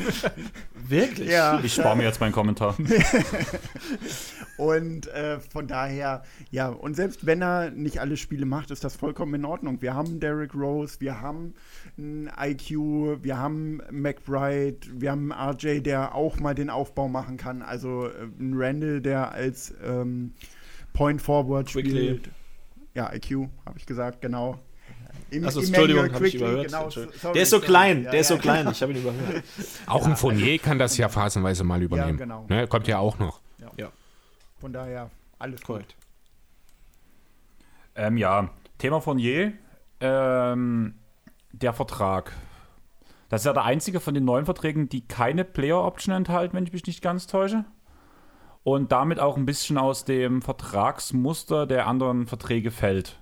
Wirklich? 0.88 1.30
ja. 1.30 1.60
Ich 1.64 1.74
spare 1.74 1.96
mir 1.96 2.04
jetzt 2.04 2.20
meinen 2.20 2.32
Kommentar. 2.32 2.76
Und 4.58 5.08
äh, 5.08 5.40
von 5.40 5.68
daher, 5.68 6.24
ja, 6.52 6.68
und 6.68 6.94
selbst 6.94 7.26
wenn 7.26 7.42
er 7.42 7.72
nicht 7.72 8.02
alle 8.02 8.18
Spiele 8.18 8.46
macht, 8.46 8.72
ist 8.72 8.84
das 8.84 8.94
vollkommen 8.94 9.36
in 9.36 9.46
Ordnung. 9.46 9.82
Wir 9.82 9.94
haben 9.94 10.20
Derrick 10.20 10.54
Rose, 10.54 11.00
wir 11.00 11.22
haben 11.22 11.54
ein 11.98 12.30
IQ, 12.38 13.24
wir 13.24 13.38
haben 13.38 13.82
McBride, 13.90 14.80
wir 14.92 15.12
haben 15.12 15.32
einen 15.32 15.52
RJ, 15.56 15.80
der 15.80 16.14
auch 16.14 16.42
mal 16.42 16.56
den 16.56 16.70
Aufbau 16.70 17.08
machen 17.08 17.38
kann. 17.38 17.62
Also 17.62 18.08
äh, 18.08 18.24
ein 18.38 18.54
Randall, 18.54 19.00
der 19.00 19.32
als 19.32 19.74
ähm, 19.82 20.34
Point 20.92 21.22
Forward 21.22 21.68
Quickly. 21.70 21.92
spielt. 21.92 22.30
Ja, 22.96 23.14
IQ, 23.14 23.48
habe 23.66 23.78
ich 23.78 23.86
gesagt, 23.86 24.20
genau. 24.20 24.60
Im- 25.32 25.44
Emmanuel 25.44 25.66
Entschuldigung, 25.66 26.04
habe 26.14 26.28
ich 26.28 26.34
Quickly, 26.34 26.38
überhört. 26.40 26.66
genau, 26.68 26.90
sorry, 26.90 27.08
der 27.34 27.42
ist 27.42 27.50
so 27.50 27.58
sorry. 27.58 27.68
klein, 27.68 28.04
Ja, 28.04 28.12
der 28.12 28.20
ist 28.20 28.28
so 28.28 28.34
ja, 28.36 28.40
klein, 28.42 28.68
ich 28.72 28.82
habe 28.82 28.92
ihn 28.94 29.00
überhört. 29.02 29.44
Auch 29.88 30.06
ein 30.08 30.16
Fournier 30.16 30.60
kann 30.60 30.80
das 30.80 30.98
ja 30.98 31.10
phasenweise 31.10 31.64
mal 31.64 31.82
übernehmen. 31.82 32.18
genau. 32.18 32.46
Ne? 32.50 32.68
Kommt 32.68 32.88
ja 32.88 32.98
auch 33.00 33.20
noch. 33.20 33.40
Von 34.60 34.74
daher, 34.74 35.10
alles 35.38 35.62
gut. 35.62 35.68
Korrekt. 35.68 35.96
Ähm, 37.96 38.18
ja, 38.18 38.50
Thema 38.78 39.00
von 39.02 39.18
je. 39.20 39.52
Ähm, 40.02 40.96
der 41.52 41.74
Vertrag. 41.74 42.34
Das 43.30 43.42
ist 43.42 43.46
ja 43.46 43.54
der 43.54 43.64
einzige 43.64 44.00
von 44.00 44.14
den 44.14 44.26
neuen 44.26 44.46
Verträgen, 44.46 44.90
die 44.90 45.08
keine 45.08 45.44
Player-Option 45.46 46.14
enthalten, 46.16 46.56
wenn 46.58 46.66
ich 46.66 46.74
mich 46.74 46.86
nicht 46.88 47.02
ganz 47.02 47.28
täusche. 47.28 47.64
Und 48.64 48.92
damit 48.92 49.20
auch 49.20 49.38
ein 49.38 49.46
bisschen 49.46 49.78
aus 49.78 50.04
dem 50.04 50.42
Vertragsmuster 50.42 51.66
der 51.66 51.88
anderen 51.88 52.28
Verträge 52.28 52.72
fällt. 52.72 53.18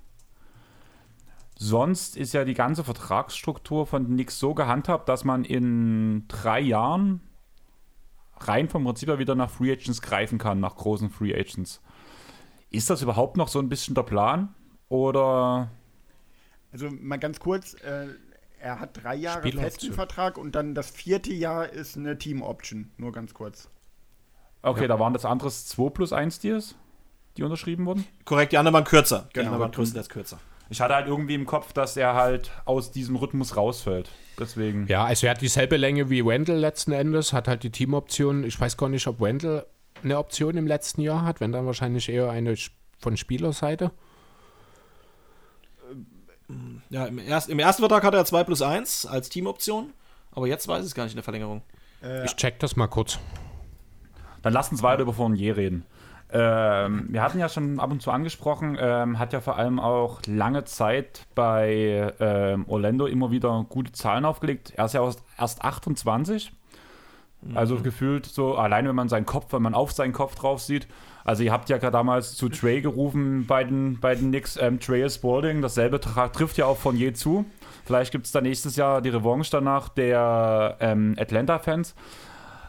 Sonst 1.60 2.16
ist 2.18 2.34
ja 2.34 2.46
die 2.46 2.54
ganze 2.54 2.84
Vertragsstruktur 2.84 3.88
von 3.88 4.06
Knicks 4.06 4.38
so 4.38 4.54
gehandhabt, 4.54 5.10
dass 5.10 5.24
man 5.24 5.44
in 5.44 6.26
drei 6.28 6.60
Jahren 6.60 7.22
rein 8.40 8.70
vom 8.70 8.84
Prinzip 8.84 9.10
her 9.10 9.18
wieder 9.18 9.34
nach 9.34 9.50
Free 9.50 9.72
Agents 9.72 10.02
greifen 10.02 10.38
kann, 10.38 10.60
nach 10.60 10.76
großen 10.76 11.10
Free 11.10 11.34
Agents. 11.34 11.82
Ist 12.70 12.90
das 12.90 13.02
überhaupt 13.02 13.38
noch 13.38 13.48
so 13.48 13.58
ein 13.60 13.70
bisschen 13.70 13.96
der 13.96 14.04
Plan? 14.04 14.54
Oder 14.90 15.72
Also 16.72 16.90
mal 16.92 17.18
ganz 17.18 17.40
kurz, 17.40 17.74
äh, 17.82 18.08
er 18.60 18.80
hat 18.80 19.02
drei 19.04 19.16
Jahre 19.16 19.52
festen 19.52 19.94
Vertrag 19.94 20.38
und 20.38 20.54
dann 20.54 20.76
das 20.76 20.90
vierte 20.92 21.34
Jahr 21.34 21.70
ist 21.70 21.98
eine 21.98 22.18
Team-Option. 22.20 22.92
Nur 22.98 23.12
ganz 23.12 23.34
kurz. 23.34 23.70
Okay, 24.62 24.82
Ja. 24.84 24.88
da 24.90 25.00
waren 25.00 25.14
das 25.14 25.26
anderes 25.26 25.66
2 25.68 25.90
plus 25.90 26.14
1 26.14 26.40
Deals, 26.40 26.76
die 27.38 27.44
unterschrieben 27.44 27.86
wurden. 27.88 28.06
Korrekt, 28.26 28.52
die 28.52 28.58
anderen 28.60 28.74
waren 28.76 28.84
kürzer. 28.84 29.28
Die 29.30 29.34
Genau. 29.34 29.48
anderen 29.48 29.62
waren 29.62 29.72
größtenteils 29.72 30.10
kürzer. 30.10 30.40
Ich 30.70 30.82
hatte 30.82 30.96
halt 30.96 31.08
irgendwie 31.08 31.36
im 31.36 31.46
Kopf, 31.46 31.74
dass 31.74 31.96
er 31.96 32.14
halt 32.14 32.52
aus 32.66 32.92
diesem 32.92 33.16
Rhythmus 33.16 33.56
rausfällt. 33.56 34.10
Deswegen. 34.40 34.88
Ja, 34.88 35.06
also 35.06 35.28
er 35.28 35.32
hat 35.32 35.42
dieselbe 35.42 35.78
Länge 35.78 36.10
wie 36.10 36.26
Wendell 36.26 36.58
letzten 36.58 36.92
Endes, 36.92 37.34
hat 37.34 37.48
halt 37.48 37.64
die 37.64 37.72
Teamoption. 37.72 38.44
Ich 38.44 38.60
weiß 38.60 38.78
gar 38.78 38.90
nicht, 38.90 39.08
ob 39.08 39.20
Wendell 39.20 39.66
eine 40.04 40.18
Option 40.18 40.58
im 40.58 40.68
letzten 40.68 41.02
Jahr 41.02 41.24
hat, 41.24 41.40
wenn 41.40 41.52
dann 41.52 41.66
wahrscheinlich 41.66 42.10
eher 42.10 42.30
eine 42.30 42.56
von 43.00 43.18
Spielerseite. 43.18 43.92
Ja, 46.90 47.06
im, 47.06 47.20
erst, 47.20 47.50
im 47.50 47.60
ersten 47.60 47.82
Vertrag 47.82 48.04
hatte 48.04 48.18
er 48.18 48.26
2 48.26 48.44
plus 48.44 48.62
1 48.62 49.06
als 49.06 49.30
Teamoption, 49.30 49.94
aber 50.32 50.48
jetzt 50.48 50.68
weiß 50.68 50.82
ich 50.82 50.88
es 50.88 50.96
gar 50.96 51.04
nicht 51.04 51.14
in 51.14 51.18
der 51.18 51.24
Verlängerung. 51.24 51.62
Ich 52.26 52.36
check 52.36 52.60
das 52.60 52.76
mal 52.76 52.88
kurz. 52.88 53.18
Dann 54.44 54.54
lass 54.54 54.72
uns 54.72 54.84
weiter 54.84 55.02
über 55.02 55.14
Fournier 55.14 55.58
reden. 55.58 55.84
Ähm, 56.32 57.08
wir 57.10 57.22
hatten 57.22 57.40
ja 57.40 57.48
schon 57.48 57.80
ab 57.80 57.92
und 57.92 58.02
zu 58.02 58.12
angesprochen, 58.12 58.78
ähm, 58.80 59.18
hat 59.18 59.32
ja 59.32 59.40
vor 59.40 59.58
allem 59.58 59.80
auch 59.80 60.20
lange 60.28 60.66
Zeit 60.66 61.26
bei 61.36 62.14
ähm, 62.20 62.66
Orlando 62.68 63.06
immer 63.06 63.32
wieder 63.32 63.66
gute 63.70 63.94
Zahlen 63.94 64.26
aufgelegt. 64.26 64.74
Er 64.76 64.86
ist 64.86 64.94
ja 64.94 65.04
erst, 65.04 65.24
erst 65.38 65.64
28. 65.64 66.52
Also 67.54 67.78
gefühlt 67.78 68.26
so, 68.26 68.56
alleine 68.56 68.90
wenn 68.90 68.96
man 68.96 69.10
seinen 69.10 69.26
Kopf, 69.26 69.54
wenn 69.54 69.62
man 69.62 69.76
auf 69.76 69.92
seinen 69.92 70.12
Kopf 70.12 70.36
drauf 70.36 70.60
sieht. 70.60 70.88
Also 71.24 71.44
ihr 71.44 71.52
habt 71.52 71.70
ja 71.70 71.78
gerade 71.78 71.92
damals 71.92 72.36
zu 72.36 72.50
Trey 72.50 72.82
gerufen 72.82 73.46
bei 73.46 73.64
den, 73.64 74.00
bei 74.00 74.16
den 74.16 74.30
Knicks, 74.30 74.58
ähm, 74.58 74.80
Trey 74.80 75.04
ist 75.04 75.16
Spalding. 75.16 75.62
Dasselbe 75.62 76.00
trifft 76.00 76.58
ja 76.58 76.66
auch 76.66 76.78
von 76.78 76.96
je 76.96 77.14
zu. 77.14 77.46
Vielleicht 77.86 78.12
gibt 78.12 78.26
es 78.26 78.32
da 78.32 78.42
nächstes 78.42 78.76
Jahr 78.76 79.02
die 79.02 79.10
Revanche 79.10 79.52
danach 79.52 79.90
der 79.90 80.78
ähm, 80.80 81.16
Atlanta-Fans. 81.18 81.96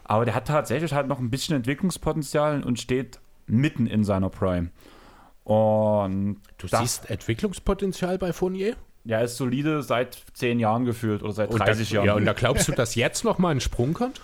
Aber 0.04 0.24
der 0.24 0.34
hat 0.34 0.46
tatsächlich 0.46 0.92
halt 0.92 1.09
noch 1.09 1.18
ein 1.18 1.30
bisschen 1.30 1.56
Entwicklungspotenzial 1.56 2.62
und 2.62 2.78
steht 2.78 3.20
mitten 3.49 3.86
in 3.86 4.05
seiner 4.05 4.30
Prime. 4.30 4.70
Und 5.44 6.40
Du 6.59 6.66
siehst 6.68 7.09
Entwicklungspotenzial 7.11 8.18
bei 8.18 8.32
Fournier? 8.32 8.76
ja, 9.05 9.20
ist 9.20 9.36
solide 9.38 9.82
seit 9.82 10.18
10 10.34 10.61
Jahren 10.61 10.84
gefühlt 10.84 11.22
oder 11.22 11.32
seit 11.32 11.51
Und 11.51 11.61
30 11.61 11.88
da, 11.88 11.94
Jahren. 11.94 12.07
Ja, 12.07 12.14
und 12.14 12.26
da 12.26 12.34
glaubst 12.34 12.68
du, 12.68 12.72
dass 12.72 12.94
jetzt 12.94 13.24
noch 13.24 13.38
mal 13.38 13.49
ein 13.51 13.61
Sprung 13.61 13.94
kommt? 13.94 14.20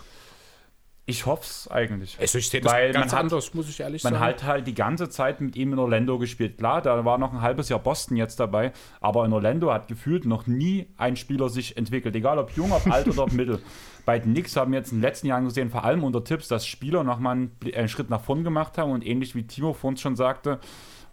Ich 1.07 1.27
hoffe 1.27 1.43
es 1.43 1.69
eigentlich. 1.71 2.17
Also 2.19 2.39
ich 2.39 2.49
sehe 2.49 2.61
das 2.63 2.73
Weil 2.73 2.93
ganz 2.93 3.07
man 3.07 3.13
hat- 3.13 3.25
anders, 3.25 3.53
muss 3.53 3.69
ich 3.69 3.79
ehrlich 3.81 4.03
Man 4.05 4.15
sagen. 4.15 4.25
hat 4.25 4.45
halt 4.45 4.67
die 4.67 4.75
ganze 4.75 5.09
Zeit 5.11 5.41
mit 5.43 5.55
ihm 5.55 5.73
in 5.75 5.79
Orlando 5.79 6.19
gespielt. 6.19 6.57
Klar, 6.57 6.81
da 6.81 7.05
war 7.05 7.19
noch 7.19 7.33
ein 7.33 7.43
halbes 7.43 7.69
Jahr 7.69 7.79
Boston 7.79 8.17
jetzt 8.17 8.41
dabei, 8.41 8.73
aber 9.01 9.25
in 9.27 9.33
Orlando 9.35 9.71
hat 9.73 9.87
gefühlt 9.89 10.25
noch 10.25 10.47
nie 10.47 10.87
ein 10.97 11.17
Spieler 11.17 11.51
sich 11.51 11.77
entwickelt. 11.77 12.17
Egal 12.17 12.39
ob 12.39 12.51
jung, 12.53 12.73
ob 12.73 12.87
alt 12.91 13.07
oder 13.09 13.25
ob 13.25 13.33
mittel. 13.35 13.61
Bei 14.07 14.19
den 14.19 14.33
Knicks 14.33 14.57
haben 14.57 14.73
wir 14.73 14.79
jetzt 14.79 14.93
in 14.93 14.99
den 14.99 15.03
letzten 15.03 15.27
Jahren 15.27 15.45
gesehen, 15.45 15.71
vor 15.71 15.85
allem 15.85 16.05
unter 16.05 16.25
Tipps, 16.25 16.49
dass 16.49 16.67
Spieler 16.67 17.05
nochmal 17.05 17.37
einen, 17.37 17.57
einen 17.75 17.89
Schritt 17.89 18.09
nach 18.11 18.21
vorn 18.23 18.43
gemacht 18.45 18.79
haben 18.79 18.91
und 18.93 19.07
ähnlich 19.07 19.35
wie 19.35 19.47
Timo 19.47 19.73
vorhin 19.75 19.97
schon 19.99 20.17
sagte, 20.17 20.59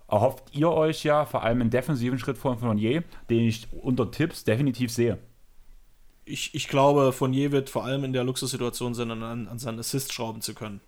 erhofft 0.09 0.43
ihr 0.53 0.69
euch 0.71 1.03
ja 1.05 1.23
vor 1.25 1.43
allem 1.43 1.61
einen 1.61 1.69
defensiven 1.69 2.19
Schritt 2.19 2.37
von 2.37 2.57
Fournier, 2.59 3.03
den 3.29 3.41
ich 3.47 3.67
unter 3.81 4.11
Tipps 4.11 4.43
definitiv 4.43 4.91
sehe. 4.91 5.17
Ich, 6.31 6.55
ich 6.55 6.69
glaube, 6.69 7.11
Fournier 7.11 7.51
wird 7.51 7.69
vor 7.69 7.83
allem 7.83 8.05
in 8.05 8.13
der 8.13 8.23
Luxussituation 8.23 8.93
sein, 8.93 9.11
an, 9.11 9.47
an 9.47 9.59
seinen 9.59 9.79
Assist 9.79 10.13
schrauben 10.13 10.41
zu 10.41 10.53
können. 10.53 10.79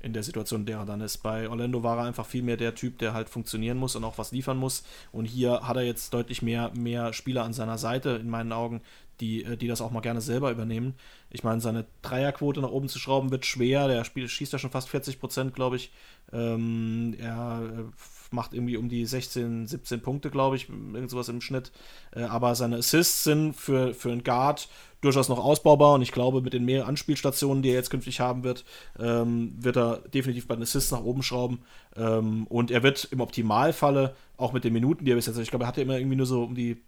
In 0.00 0.12
der 0.12 0.22
Situation, 0.22 0.66
der 0.66 0.78
er 0.78 0.86
dann 0.86 1.00
ist. 1.00 1.18
Bei 1.18 1.48
Orlando 1.48 1.82
war 1.82 1.98
er 1.98 2.04
einfach 2.04 2.26
viel 2.26 2.42
mehr 2.42 2.56
der 2.56 2.74
Typ, 2.74 2.98
der 2.98 3.14
halt 3.14 3.28
funktionieren 3.28 3.78
muss 3.78 3.96
und 3.96 4.04
auch 4.04 4.18
was 4.18 4.32
liefern 4.32 4.56
muss. 4.56 4.84
Und 5.12 5.24
hier 5.24 5.60
hat 5.66 5.76
er 5.76 5.82
jetzt 5.82 6.14
deutlich 6.14 6.42
mehr, 6.42 6.72
mehr 6.76 7.12
Spieler 7.12 7.44
an 7.44 7.52
seiner 7.52 7.78
Seite, 7.78 8.10
in 8.10 8.28
meinen 8.28 8.52
Augen, 8.52 8.80
die, 9.20 9.44
äh, 9.44 9.56
die 9.56 9.68
das 9.68 9.80
auch 9.80 9.90
mal 9.90 10.00
gerne 10.00 10.20
selber 10.20 10.50
übernehmen. 10.50 10.94
Ich 11.30 11.44
meine, 11.44 11.60
seine 11.60 11.84
Dreierquote 12.02 12.60
nach 12.60 12.70
oben 12.70 12.88
zu 12.88 12.98
schrauben 12.98 13.30
wird 13.30 13.46
schwer. 13.46 13.86
Der 13.88 14.04
Spiel, 14.04 14.28
schießt 14.28 14.52
ja 14.52 14.58
schon 14.58 14.70
fast 14.70 14.88
40 14.88 15.20
Prozent, 15.20 15.54
glaube 15.54 15.76
ich. 15.76 15.92
Ähm, 16.32 17.14
er 17.18 17.62
äh, 17.62 18.17
macht 18.30 18.54
irgendwie 18.54 18.76
um 18.76 18.88
die 18.88 19.04
16, 19.04 19.66
17 19.66 20.00
Punkte, 20.00 20.30
glaube 20.30 20.56
ich, 20.56 20.68
irgend 20.68 21.10
sowas 21.10 21.28
im 21.28 21.40
Schnitt. 21.40 21.72
Äh, 22.14 22.22
aber 22.22 22.54
seine 22.54 22.76
Assists 22.76 23.24
sind 23.24 23.54
für, 23.54 23.94
für 23.94 24.10
einen 24.10 24.24
Guard 24.24 24.68
durchaus 25.00 25.28
noch 25.28 25.38
ausbaubar 25.38 25.94
und 25.94 26.02
ich 26.02 26.12
glaube, 26.12 26.42
mit 26.42 26.52
den 26.52 26.64
mehr 26.64 26.86
Anspielstationen, 26.86 27.62
die 27.62 27.68
er 27.68 27.74
jetzt 27.74 27.90
künftig 27.90 28.20
haben 28.20 28.42
wird, 28.42 28.64
ähm, 28.98 29.52
wird 29.56 29.76
er 29.76 29.98
definitiv 30.12 30.48
bei 30.48 30.54
den 30.56 30.62
Assists 30.62 30.90
nach 30.90 31.02
oben 31.02 31.22
schrauben. 31.22 31.60
Ähm, 31.96 32.46
und 32.48 32.70
er 32.70 32.82
wird 32.82 33.04
im 33.10 33.20
Optimalfalle 33.20 34.16
auch 34.36 34.52
mit 34.52 34.64
den 34.64 34.72
Minuten, 34.72 35.04
die 35.04 35.12
er 35.12 35.16
bis 35.16 35.26
jetzt, 35.26 35.38
ich 35.38 35.50
glaube, 35.50 35.64
er 35.64 35.68
hatte 35.68 35.82
immer 35.82 35.98
irgendwie 35.98 36.16
nur 36.16 36.26
so 36.26 36.42
um 36.42 36.54
die 36.54 36.82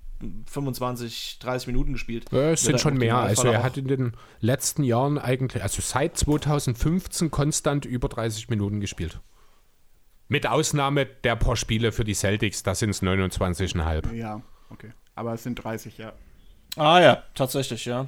25, 0.50 1.38
30 1.40 1.66
Minuten 1.68 1.92
gespielt. 1.92 2.26
Ja, 2.30 2.50
es 2.50 2.62
sind 2.62 2.80
schon 2.80 2.96
mehr. 2.96 3.16
Also 3.16 3.48
er 3.48 3.62
hat 3.62 3.76
in 3.76 3.88
den 3.88 4.12
letzten 4.40 4.82
Jahren 4.82 5.18
eigentlich, 5.18 5.62
also 5.62 5.80
seit 5.80 6.16
2015 6.16 7.30
konstant 7.30 7.84
über 7.86 8.08
30 8.08 8.48
Minuten 8.50 8.80
gespielt. 8.80 9.20
Mit 10.30 10.46
Ausnahme 10.46 11.06
der 11.06 11.34
paar 11.34 11.56
Spiele 11.56 11.90
für 11.90 12.04
die 12.04 12.14
Celtics, 12.14 12.62
da 12.62 12.76
sind 12.76 12.90
es 12.90 13.02
29,5. 13.02 14.14
Ja, 14.14 14.40
okay. 14.70 14.92
Aber 15.16 15.34
es 15.34 15.42
sind 15.42 15.56
30, 15.56 15.98
ja. 15.98 16.12
Ah 16.76 17.00
ja, 17.00 17.24
tatsächlich, 17.34 17.84
ja. 17.84 18.06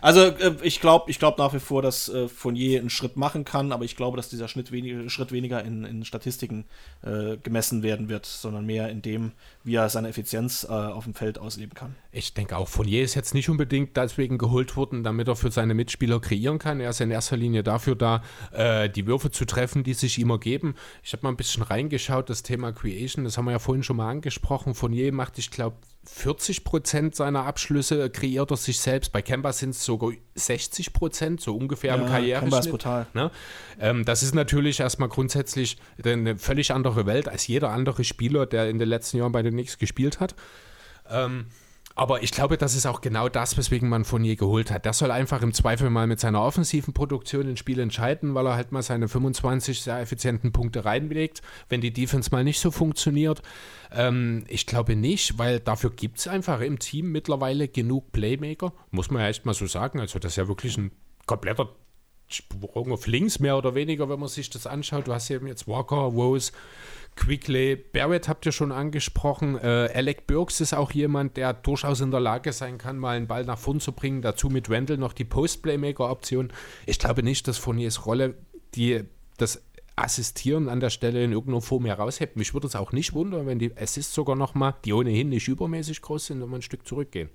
Also 0.00 0.20
äh, 0.20 0.56
ich 0.62 0.80
glaube 0.80 1.08
ich 1.12 1.20
glaub 1.20 1.38
nach 1.38 1.54
wie 1.54 1.60
vor, 1.60 1.80
dass 1.80 2.08
äh, 2.08 2.26
Fournier 2.26 2.80
einen 2.80 2.90
Schritt 2.90 3.16
machen 3.16 3.44
kann, 3.44 3.70
aber 3.70 3.84
ich 3.84 3.94
glaube, 3.94 4.16
dass 4.16 4.28
dieser 4.28 4.48
Schritt 4.48 4.72
weniger, 4.72 5.08
Schritt 5.08 5.30
weniger 5.30 5.62
in, 5.62 5.84
in 5.84 6.04
Statistiken 6.04 6.64
äh, 7.02 7.36
gemessen 7.36 7.84
werden 7.84 8.08
wird, 8.08 8.26
sondern 8.26 8.66
mehr 8.66 8.88
in 8.88 9.00
dem, 9.00 9.30
wie 9.62 9.74
er 9.74 9.88
seine 9.88 10.08
Effizienz 10.08 10.64
äh, 10.64 10.72
auf 10.72 11.04
dem 11.04 11.14
Feld 11.14 11.38
ausleben 11.38 11.74
kann. 11.74 11.94
Ich 12.12 12.34
denke 12.34 12.56
auch, 12.56 12.68
Fournier 12.68 13.02
ist 13.02 13.14
jetzt 13.14 13.34
nicht 13.34 13.50
unbedingt 13.50 13.96
deswegen 13.96 14.38
geholt 14.38 14.76
worden, 14.76 15.04
damit 15.04 15.28
er 15.28 15.36
für 15.36 15.50
seine 15.50 15.74
Mitspieler 15.74 16.20
kreieren 16.20 16.58
kann. 16.58 16.80
Er 16.80 16.90
ist 16.90 17.00
in 17.00 17.10
erster 17.10 17.36
Linie 17.36 17.62
dafür 17.62 17.94
da, 17.94 18.22
äh, 18.52 18.88
die 18.88 19.06
Würfe 19.06 19.30
zu 19.30 19.44
treffen, 19.44 19.84
die 19.84 19.94
sich 19.94 20.18
ihm 20.18 20.30
ergeben. 20.30 20.74
Ich 21.02 21.12
habe 21.12 21.24
mal 21.24 21.30
ein 21.30 21.36
bisschen 21.36 21.62
reingeschaut, 21.62 22.30
das 22.30 22.42
Thema 22.42 22.72
Creation, 22.72 23.24
das 23.24 23.36
haben 23.36 23.44
wir 23.44 23.52
ja 23.52 23.58
vorhin 23.58 23.82
schon 23.82 23.96
mal 23.96 24.10
angesprochen. 24.10 24.74
Fournier 24.74 25.12
macht, 25.12 25.38
ich 25.38 25.50
glaube, 25.50 25.76
40 26.04 26.64
Prozent 26.64 27.14
seiner 27.14 27.44
Abschlüsse 27.44 28.08
kreiert 28.08 28.50
er 28.50 28.56
sich 28.56 28.80
selbst. 28.80 29.12
Bei 29.12 29.20
Kemba 29.20 29.52
sind 29.52 29.70
es 29.70 29.84
sogar 29.84 30.12
60 30.34 30.94
Prozent, 30.94 31.40
so 31.42 31.54
ungefähr 31.54 31.94
im 31.94 32.06
Kemba 32.06 32.58
ist 32.58 32.70
brutal. 32.70 33.06
Ne? 33.12 33.30
Ähm, 33.78 34.06
das 34.06 34.22
ist 34.22 34.34
natürlich 34.34 34.80
erstmal 34.80 35.10
grundsätzlich 35.10 35.76
eine 36.02 36.38
völlig 36.38 36.72
andere 36.72 37.04
Welt 37.04 37.28
als 37.28 37.46
jeder 37.46 37.70
andere 37.70 38.04
Spieler, 38.04 38.46
der 38.46 38.70
in 38.70 38.78
den 38.78 38.88
letzten 38.88 39.18
Jahren 39.18 39.32
bei 39.32 39.42
den 39.42 39.49
Knicks 39.50 39.78
gespielt 39.78 40.20
hat. 40.20 40.34
Ähm, 41.08 41.46
aber 41.96 42.22
ich 42.22 42.30
glaube, 42.30 42.56
das 42.56 42.74
ist 42.74 42.86
auch 42.86 43.00
genau 43.00 43.28
das, 43.28 43.58
weswegen 43.58 43.88
man 43.88 44.04
Fournier 44.04 44.36
geholt 44.36 44.70
hat. 44.70 44.84
Der 44.84 44.92
soll 44.92 45.10
einfach 45.10 45.42
im 45.42 45.52
Zweifel 45.52 45.90
mal 45.90 46.06
mit 46.06 46.20
seiner 46.20 46.42
offensiven 46.42 46.94
Produktion 46.94 47.46
ein 47.46 47.56
Spiel 47.56 47.78
entscheiden, 47.80 48.34
weil 48.34 48.46
er 48.46 48.54
halt 48.54 48.72
mal 48.72 48.82
seine 48.82 49.08
25 49.08 49.82
sehr 49.82 50.00
effizienten 50.00 50.52
Punkte 50.52 50.84
reinlegt, 50.84 51.42
wenn 51.68 51.80
die 51.80 51.92
Defense 51.92 52.30
mal 52.30 52.44
nicht 52.44 52.60
so 52.60 52.70
funktioniert. 52.70 53.42
Ähm, 53.92 54.44
ich 54.48 54.66
glaube 54.66 54.96
nicht, 54.96 55.36
weil 55.38 55.60
dafür 55.60 55.90
gibt 55.90 56.18
es 56.20 56.28
einfach 56.28 56.60
im 56.60 56.78
Team 56.78 57.12
mittlerweile 57.12 57.68
genug 57.68 58.12
Playmaker, 58.12 58.72
muss 58.90 59.10
man 59.10 59.22
ja 59.22 59.28
echt 59.28 59.44
mal 59.44 59.54
so 59.54 59.66
sagen. 59.66 60.00
Also 60.00 60.18
das 60.18 60.32
ist 60.32 60.36
ja 60.36 60.48
wirklich 60.48 60.78
ein 60.78 60.92
kompletter 61.26 61.68
Sprung 62.28 62.92
auf 62.92 63.08
links, 63.08 63.40
mehr 63.40 63.58
oder 63.58 63.74
weniger, 63.74 64.08
wenn 64.08 64.20
man 64.20 64.28
sich 64.28 64.48
das 64.48 64.66
anschaut. 64.66 65.08
Du 65.08 65.12
hast 65.12 65.28
eben 65.30 65.48
jetzt 65.48 65.66
Walker, 65.66 65.96
Rose, 65.96 66.52
Quickly, 67.16 67.76
Barrett 67.76 68.28
habt 68.28 68.46
ihr 68.46 68.52
schon 68.52 68.72
angesprochen. 68.72 69.58
Äh, 69.58 69.90
Alec 69.94 70.26
Burks 70.26 70.60
ist 70.60 70.72
auch 70.72 70.90
jemand, 70.92 71.36
der 71.36 71.52
durchaus 71.52 72.00
in 72.00 72.10
der 72.10 72.20
Lage 72.20 72.52
sein 72.52 72.78
kann, 72.78 72.98
mal 72.98 73.16
einen 73.16 73.26
Ball 73.26 73.44
nach 73.44 73.58
vorn 73.58 73.80
zu 73.80 73.92
bringen. 73.92 74.22
Dazu 74.22 74.48
mit 74.48 74.70
Randall 74.70 74.96
noch 74.96 75.12
die 75.12 75.24
Post-Playmaker-Option. 75.24 76.52
Ich 76.86 76.98
glaube 76.98 77.22
nicht, 77.22 77.46
dass 77.46 77.58
Fourniers 77.58 78.06
Rolle 78.06 78.34
die 78.74 79.02
das 79.36 79.62
Assistieren 79.96 80.68
an 80.68 80.80
der 80.80 80.90
Stelle 80.90 81.22
in 81.22 81.32
irgendeiner 81.32 81.60
Form 81.60 81.84
heraushebt. 81.84 82.36
Mich 82.36 82.54
würde 82.54 82.66
es 82.66 82.76
auch 82.76 82.92
nicht 82.92 83.12
wundern, 83.12 83.46
wenn 83.46 83.58
die 83.58 83.76
Assists 83.76 84.14
sogar 84.14 84.36
nochmal, 84.36 84.74
die 84.84 84.92
ohnehin 84.92 85.28
nicht 85.28 85.48
übermäßig 85.48 86.00
groß 86.00 86.26
sind, 86.26 86.38
nochmal 86.38 86.60
ein 86.60 86.62
Stück 86.62 86.86
zurückgehen. 86.86 87.28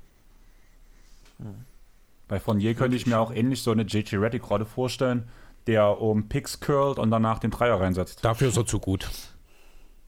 Bei 2.27 2.39
Fournier 2.39 2.73
könnte 2.73 2.95
ich 2.95 3.05
mir 3.05 3.19
auch 3.19 3.31
ähnlich 3.33 3.61
so 3.61 3.71
eine 3.71 3.83
JJ 3.83 4.15
Reddick 4.15 4.43
gerade 4.43 4.65
vorstellen, 4.65 5.29
der 5.67 6.01
um 6.01 6.27
Picks 6.27 6.59
curlt 6.59 6.97
und 6.97 7.11
danach 7.11 7.39
den 7.39 7.51
Dreier 7.51 7.79
reinsetzt. 7.79 8.23
Dafür 8.23 8.47
ist 8.47 8.57
er 8.57 8.65
zu 8.65 8.79
gut. 8.79 9.09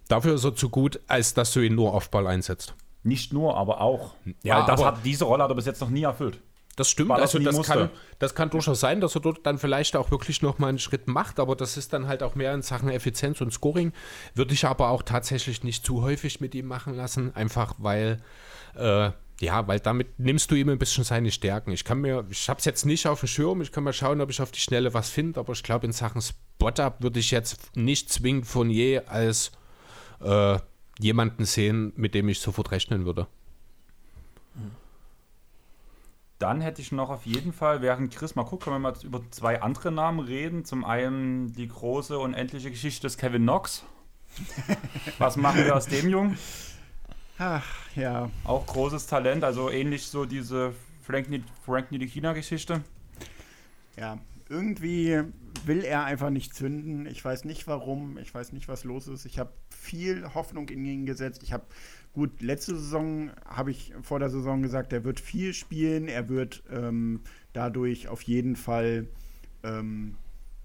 Dafür 0.07 0.35
ist 0.35 0.43
er 0.43 0.55
zu 0.55 0.69
gut, 0.69 0.99
als 1.07 1.33
dass 1.33 1.51
du 1.53 1.59
ihn 1.59 1.75
nur 1.75 1.93
auf 1.93 2.09
Ball 2.09 2.27
einsetzt. 2.27 2.75
Nicht 3.03 3.33
nur, 3.33 3.55
aber 3.57 3.81
auch. 3.81 4.15
Ja, 4.43 4.59
Weil 4.59 4.65
das 4.65 4.79
aber- 4.81 4.97
hat, 4.97 5.05
diese 5.05 5.25
Rolle 5.25 5.43
hat 5.43 5.51
er 5.51 5.55
bis 5.55 5.65
jetzt 5.65 5.81
noch 5.81 5.89
nie 5.89 6.03
erfüllt. 6.03 6.39
Das 6.75 6.89
stimmt, 6.89 7.09
er 7.09 7.15
also 7.15 7.39
das 7.39 7.63
kann, 7.63 7.89
das 8.19 8.35
kann 8.35 8.51
durchaus 8.51 8.79
sein, 8.79 9.01
dass 9.01 9.15
er 9.15 9.21
dort 9.21 9.43
dann 9.47 9.57
vielleicht 9.57 9.95
auch 9.95 10.11
wirklich 10.11 10.43
nochmal 10.43 10.69
einen 10.69 10.77
Schritt 10.77 11.07
macht, 11.07 11.39
aber 11.39 11.55
das 11.55 11.75
ist 11.75 11.91
dann 11.91 12.07
halt 12.07 12.21
auch 12.21 12.35
mehr 12.35 12.53
in 12.53 12.61
Sachen 12.61 12.89
Effizienz 12.89 13.41
und 13.41 13.51
Scoring. 13.51 13.93
Würde 14.35 14.53
ich 14.53 14.63
aber 14.63 14.89
auch 14.89 15.01
tatsächlich 15.01 15.63
nicht 15.63 15.83
zu 15.83 16.03
häufig 16.03 16.39
mit 16.39 16.53
ihm 16.53 16.67
machen 16.67 16.93
lassen, 16.93 17.35
einfach 17.35 17.73
weil, 17.79 18.21
äh, 18.75 19.09
ja, 19.39 19.67
weil 19.67 19.79
damit 19.79 20.19
nimmst 20.19 20.51
du 20.51 20.55
ihm 20.55 20.69
ein 20.69 20.77
bisschen 20.77 21.03
seine 21.03 21.31
Stärken. 21.31 21.71
Ich 21.71 21.83
kann 21.83 21.99
mir, 21.99 22.25
ich 22.29 22.47
habe 22.47 22.59
es 22.59 22.65
jetzt 22.65 22.85
nicht 22.85 23.07
auf 23.07 23.21
dem 23.21 23.27
Schirm, 23.27 23.61
ich 23.61 23.71
kann 23.71 23.83
mal 23.83 23.91
schauen, 23.93 24.21
ob 24.21 24.29
ich 24.29 24.39
auf 24.39 24.51
die 24.51 24.59
Schnelle 24.59 24.93
was 24.93 25.09
finde, 25.09 25.39
aber 25.39 25.53
ich 25.53 25.63
glaube, 25.63 25.87
in 25.87 25.93
Sachen 25.93 26.21
Spot-Up 26.21 27.01
würde 27.01 27.19
ich 27.19 27.31
jetzt 27.31 27.75
nicht 27.75 28.11
zwingend 28.13 28.45
von 28.45 28.69
je 28.69 28.99
als 29.07 29.51
äh, 30.21 30.59
jemanden 30.99 31.45
sehen, 31.45 31.93
mit 31.95 32.13
dem 32.13 32.29
ich 32.29 32.39
sofort 32.39 32.71
rechnen 32.71 33.05
würde. 33.05 33.27
Dann 36.39 36.61
hätte 36.61 36.81
ich 36.81 36.91
noch 36.91 37.09
auf 37.09 37.25
jeden 37.25 37.51
Fall, 37.51 37.81
während 37.81 38.15
Chris 38.15 38.35
mal 38.35 38.43
guckt, 38.43 38.63
können 38.63 38.75
wir 38.75 38.91
mal 38.91 38.93
über 39.03 39.21
zwei 39.31 39.61
andere 39.61 39.91
Namen 39.91 40.19
reden. 40.19 40.65
Zum 40.65 40.85
einen 40.85 41.53
die 41.53 41.67
große 41.67 42.17
und 42.17 42.35
endliche 42.35 42.69
Geschichte 42.69 43.07
des 43.07 43.17
Kevin 43.17 43.41
Knox. 43.43 43.83
Was 45.17 45.35
machen 45.35 45.65
wir 45.65 45.75
aus 45.75 45.87
dem 45.87 46.09
Jungen? 46.09 46.37
Ach, 47.39 47.65
ja. 47.95 48.29
Auch 48.43 48.67
großes 48.67 49.07
Talent, 49.07 49.43
also 49.43 49.71
ähnlich 49.71 50.05
so 50.07 50.25
diese 50.25 50.73
Frank, 51.03 51.27
Frank 51.65 51.91
Ntilikina-Geschichte. 51.91 52.81
Ja, 53.95 54.19
irgendwie 54.49 55.23
will 55.65 55.83
er 55.83 56.03
einfach 56.03 56.29
nicht 56.29 56.53
zünden. 56.53 57.05
Ich 57.05 57.23
weiß 57.23 57.45
nicht 57.45 57.67
warum. 57.67 58.17
Ich 58.17 58.33
weiß 58.33 58.53
nicht, 58.53 58.67
was 58.67 58.83
los 58.83 59.07
ist. 59.07 59.25
Ich 59.25 59.39
habe 59.39 59.51
viel 59.69 60.33
Hoffnung 60.33 60.69
in 60.69 60.85
ihn 60.85 61.05
gesetzt. 61.05 61.41
Ich 61.43 61.53
habe 61.53 61.65
gut, 62.13 62.41
letzte 62.41 62.75
Saison 62.75 63.31
habe 63.45 63.71
ich 63.71 63.93
vor 64.01 64.19
der 64.19 64.29
Saison 64.29 64.61
gesagt, 64.61 64.93
er 64.93 65.03
wird 65.03 65.19
viel 65.19 65.53
spielen. 65.53 66.07
Er 66.07 66.29
wird 66.29 66.63
ähm, 66.71 67.21
dadurch 67.53 68.07
auf 68.07 68.21
jeden 68.21 68.55
Fall 68.55 69.07
ähm, 69.63 70.15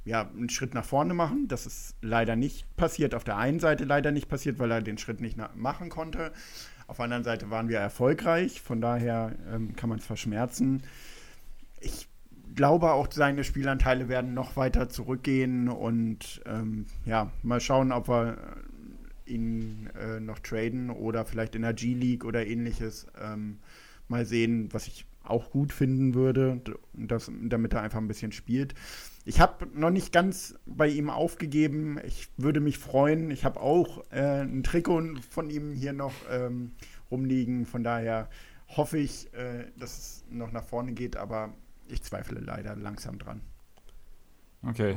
ja, 0.04 0.28
einen 0.28 0.48
Schritt 0.48 0.74
nach 0.74 0.84
vorne 0.84 1.14
machen. 1.14 1.48
Das 1.48 1.66
ist 1.66 1.94
leider 2.00 2.36
nicht 2.36 2.76
passiert. 2.76 3.14
Auf 3.14 3.24
der 3.24 3.36
einen 3.36 3.60
Seite 3.60 3.84
leider 3.84 4.10
nicht 4.10 4.28
passiert, 4.28 4.58
weil 4.58 4.70
er 4.70 4.82
den 4.82 4.98
Schritt 4.98 5.20
nicht 5.20 5.38
machen 5.54 5.88
konnte. 5.88 6.32
Auf 6.86 6.96
der 6.96 7.04
anderen 7.04 7.24
Seite 7.24 7.50
waren 7.50 7.68
wir 7.68 7.78
erfolgreich. 7.78 8.60
Von 8.60 8.80
daher 8.80 9.32
ähm, 9.52 9.76
kann 9.76 9.88
man 9.88 9.98
es 9.98 10.04
verschmerzen. 10.04 10.82
Ich 11.80 12.08
glaube 12.54 12.92
auch, 12.92 13.08
seine 13.10 13.44
Spielanteile 13.44 14.08
werden 14.08 14.34
noch 14.34 14.56
weiter 14.56 14.88
zurückgehen 14.88 15.68
und 15.68 16.42
ähm, 16.46 16.86
ja, 17.04 17.30
mal 17.42 17.60
schauen, 17.60 17.92
ob 17.92 18.08
wir 18.08 18.36
ihn 19.24 19.88
äh, 19.98 20.20
noch 20.20 20.38
traden 20.40 20.90
oder 20.90 21.24
vielleicht 21.24 21.54
in 21.54 21.62
der 21.62 21.74
G-League 21.74 22.24
oder 22.24 22.46
ähnliches. 22.46 23.06
Ähm, 23.20 23.58
mal 24.08 24.26
sehen, 24.26 24.68
was 24.72 24.86
ich 24.86 25.06
auch 25.24 25.50
gut 25.50 25.72
finden 25.72 26.14
würde, 26.14 26.60
das, 26.92 27.30
damit 27.42 27.72
er 27.72 27.82
einfach 27.82 27.98
ein 27.98 28.08
bisschen 28.08 28.32
spielt. 28.32 28.74
Ich 29.24 29.40
habe 29.40 29.68
noch 29.72 29.90
nicht 29.90 30.12
ganz 30.12 30.56
bei 30.66 30.88
ihm 30.88 31.08
aufgegeben. 31.08 31.98
Ich 32.04 32.28
würde 32.36 32.60
mich 32.60 32.78
freuen. 32.78 33.30
Ich 33.30 33.44
habe 33.44 33.60
auch 33.60 34.02
äh, 34.10 34.42
ein 34.42 34.64
Trikot 34.64 35.14
von 35.30 35.48
ihm 35.48 35.72
hier 35.72 35.92
noch 35.92 36.12
ähm, 36.30 36.72
rumliegen. 37.10 37.66
Von 37.66 37.84
daher 37.84 38.28
hoffe 38.68 38.98
ich, 38.98 39.32
äh, 39.34 39.66
dass 39.78 39.98
es 39.98 40.24
noch 40.28 40.50
nach 40.50 40.64
vorne 40.64 40.92
geht, 40.92 41.16
aber 41.16 41.54
ich 41.92 42.02
zweifle 42.02 42.40
leider 42.40 42.74
langsam 42.76 43.18
dran. 43.18 43.40
Okay. 44.66 44.96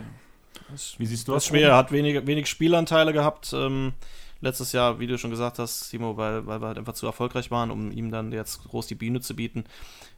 Wie 0.97 1.05
siehst 1.05 1.27
du 1.27 1.33
das? 1.33 1.43
Das 1.43 1.45
ist 1.45 1.49
schwer. 1.49 1.69
Er 1.69 1.77
hat 1.77 1.91
wenig, 1.91 2.25
wenig 2.25 2.47
Spielanteile 2.47 3.13
gehabt. 3.13 3.51
Ähm, 3.53 3.93
letztes 4.41 4.71
Jahr, 4.71 4.99
wie 4.99 5.07
du 5.07 5.17
schon 5.17 5.31
gesagt 5.31 5.59
hast, 5.59 5.89
Timo, 5.89 6.17
weil, 6.17 6.45
weil 6.45 6.61
wir 6.61 6.67
halt 6.67 6.77
einfach 6.77 6.93
zu 6.93 7.05
erfolgreich 7.05 7.51
waren, 7.51 7.71
um 7.71 7.91
ihm 7.91 8.11
dann 8.11 8.31
jetzt 8.31 8.63
groß 8.65 8.87
die 8.87 8.95
Bühne 8.95 9.21
zu 9.21 9.35
bieten. 9.35 9.65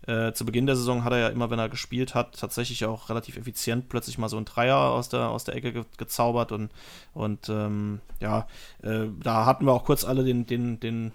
Äh, 0.05 0.33
zu 0.33 0.45
Beginn 0.45 0.65
der 0.65 0.75
Saison 0.75 1.03
hat 1.03 1.13
er 1.13 1.19
ja 1.19 1.27
immer, 1.29 1.49
wenn 1.49 1.59
er 1.59 1.69
gespielt 1.69 2.15
hat, 2.15 2.39
tatsächlich 2.39 2.85
auch 2.85 3.09
relativ 3.09 3.37
effizient 3.37 3.89
plötzlich 3.89 4.17
mal 4.17 4.29
so 4.29 4.37
ein 4.37 4.45
Dreier 4.45 4.77
aus 4.77 5.09
der, 5.09 5.29
aus 5.29 5.43
der 5.43 5.55
Ecke 5.55 5.73
ge 5.73 5.83
gezaubert 5.97 6.51
und, 6.51 6.71
und 7.13 7.49
ähm, 7.49 7.99
ja, 8.19 8.47
äh, 8.83 9.07
da 9.21 9.45
hatten 9.45 9.65
wir 9.65 9.73
auch 9.73 9.85
kurz 9.85 10.03
alle 10.03 10.23
den, 10.23 10.45
den, 10.45 10.79
den, 10.79 11.13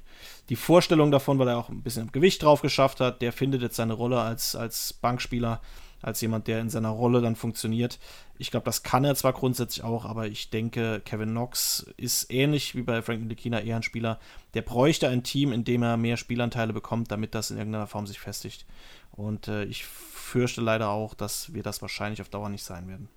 die 0.49 0.57
Vorstellung 0.57 1.11
davon, 1.11 1.39
weil 1.39 1.49
er 1.49 1.59
auch 1.59 1.69
ein 1.69 1.83
bisschen 1.83 2.13
Gewicht 2.13 2.43
drauf 2.43 2.63
geschafft 2.63 3.01
hat. 3.01 3.23
Der 3.23 3.33
findet 3.33 3.63
jetzt 3.63 3.77
seine 3.77 3.95
Rolle 3.95 4.21
als, 4.21 4.57
als 4.57 4.93
Bankspieler 4.93 5.61
als 6.03 6.21
jemand, 6.21 6.49
der 6.49 6.61
in 6.61 6.69
seiner 6.69 6.91
Rolle 6.91 7.21
dann 7.21 7.37
funktioniert. 7.37 7.99
Ich 8.43 8.51
glaube, 8.51 8.65
das 8.65 8.83
kann 8.83 9.05
er 9.05 9.15
zwar 9.15 9.35
grundsätzlich 9.35 9.85
auch, 9.85 10.05
aber 10.05 10.27
ich 10.27 10.51
denke, 10.51 11.01
Kevin 11.05 11.31
Knox 11.31 11.87
ist 11.97 12.29
ähnlich 12.29 12.75
wie 12.75 12.83
bei 12.83 13.01
Frank 13.01 13.21
Ntilikina 13.21 13.61
eher 13.61 13.77
ein 13.77 13.85
Spieler, 13.85 14.19
der 14.55 14.63
bräuchte 14.63 15.09
ein 15.09 15.23
Team, 15.23 15.53
in 15.53 15.63
dem 15.63 15.85
er 15.85 15.97
mehr 15.97 16.17
Spielanteile 16.17 16.73
bekommt, 16.73 17.13
damit 17.13 17.37
das 17.37 17.53
in 17.53 17.59
irgendeiner 17.59 17.87
Form 17.87 18.09
sich 18.09 18.19
festigt. 18.19 18.67
Und 19.13 19.47
äh, 19.47 19.63
ich 19.63 19.85
fürchte 19.85 20.61
leider 20.61 20.89
auch, 20.89 21.15
dass 21.15 21.55
wir 21.55 21.63
das 21.63 21.83
wahrscheinlich 21.83 22.21
auf 22.21 22.31
Dauer 22.31 22.49
nicht 22.49 22.65
sein 22.65 22.89
werden. 22.89 23.09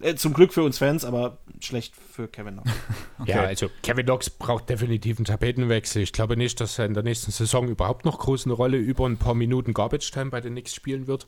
Äh, 0.00 0.14
zum 0.14 0.32
Glück 0.32 0.52
für 0.52 0.62
uns 0.62 0.78
Fans, 0.78 1.04
aber 1.04 1.38
schlecht 1.60 1.94
für 1.94 2.26
Kevin 2.28 2.54
Knox. 2.54 2.70
Okay. 3.20 3.32
Ja, 3.32 3.42
also 3.42 3.68
Kevin 3.82 4.06
Knox 4.06 4.30
braucht 4.30 4.70
definitiv 4.70 5.18
einen 5.18 5.26
Tapetenwechsel. 5.26 6.00
Ich 6.00 6.14
glaube 6.14 6.38
nicht, 6.38 6.58
dass 6.58 6.78
er 6.78 6.86
in 6.86 6.94
der 6.94 7.02
nächsten 7.02 7.32
Saison 7.32 7.68
überhaupt 7.68 8.06
noch 8.06 8.18
groß 8.18 8.46
eine 8.46 8.54
Rolle 8.54 8.78
über 8.78 9.04
ein 9.06 9.18
paar 9.18 9.34
Minuten 9.34 9.74
Garbage 9.74 10.10
Time 10.10 10.30
bei 10.30 10.40
den 10.40 10.52
Knicks 10.52 10.74
spielen 10.74 11.06
wird. 11.06 11.26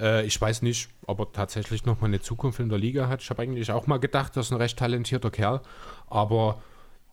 Äh, 0.00 0.26
ich 0.26 0.40
weiß 0.40 0.62
nicht, 0.62 0.88
ob 1.06 1.20
er 1.20 1.30
tatsächlich 1.30 1.84
noch 1.84 2.00
mal 2.00 2.08
eine 2.08 2.20
Zukunft 2.20 2.58
in 2.58 2.68
der 2.68 2.78
Liga 2.78 3.06
hat. 3.06 3.22
Ich 3.22 3.30
habe 3.30 3.42
eigentlich 3.42 3.70
auch 3.70 3.86
mal 3.86 3.98
gedacht, 3.98 4.36
das 4.36 4.46
ist 4.46 4.52
ein 4.52 4.58
recht 4.58 4.76
talentierter 4.80 5.30
Kerl. 5.30 5.60
Aber 6.08 6.60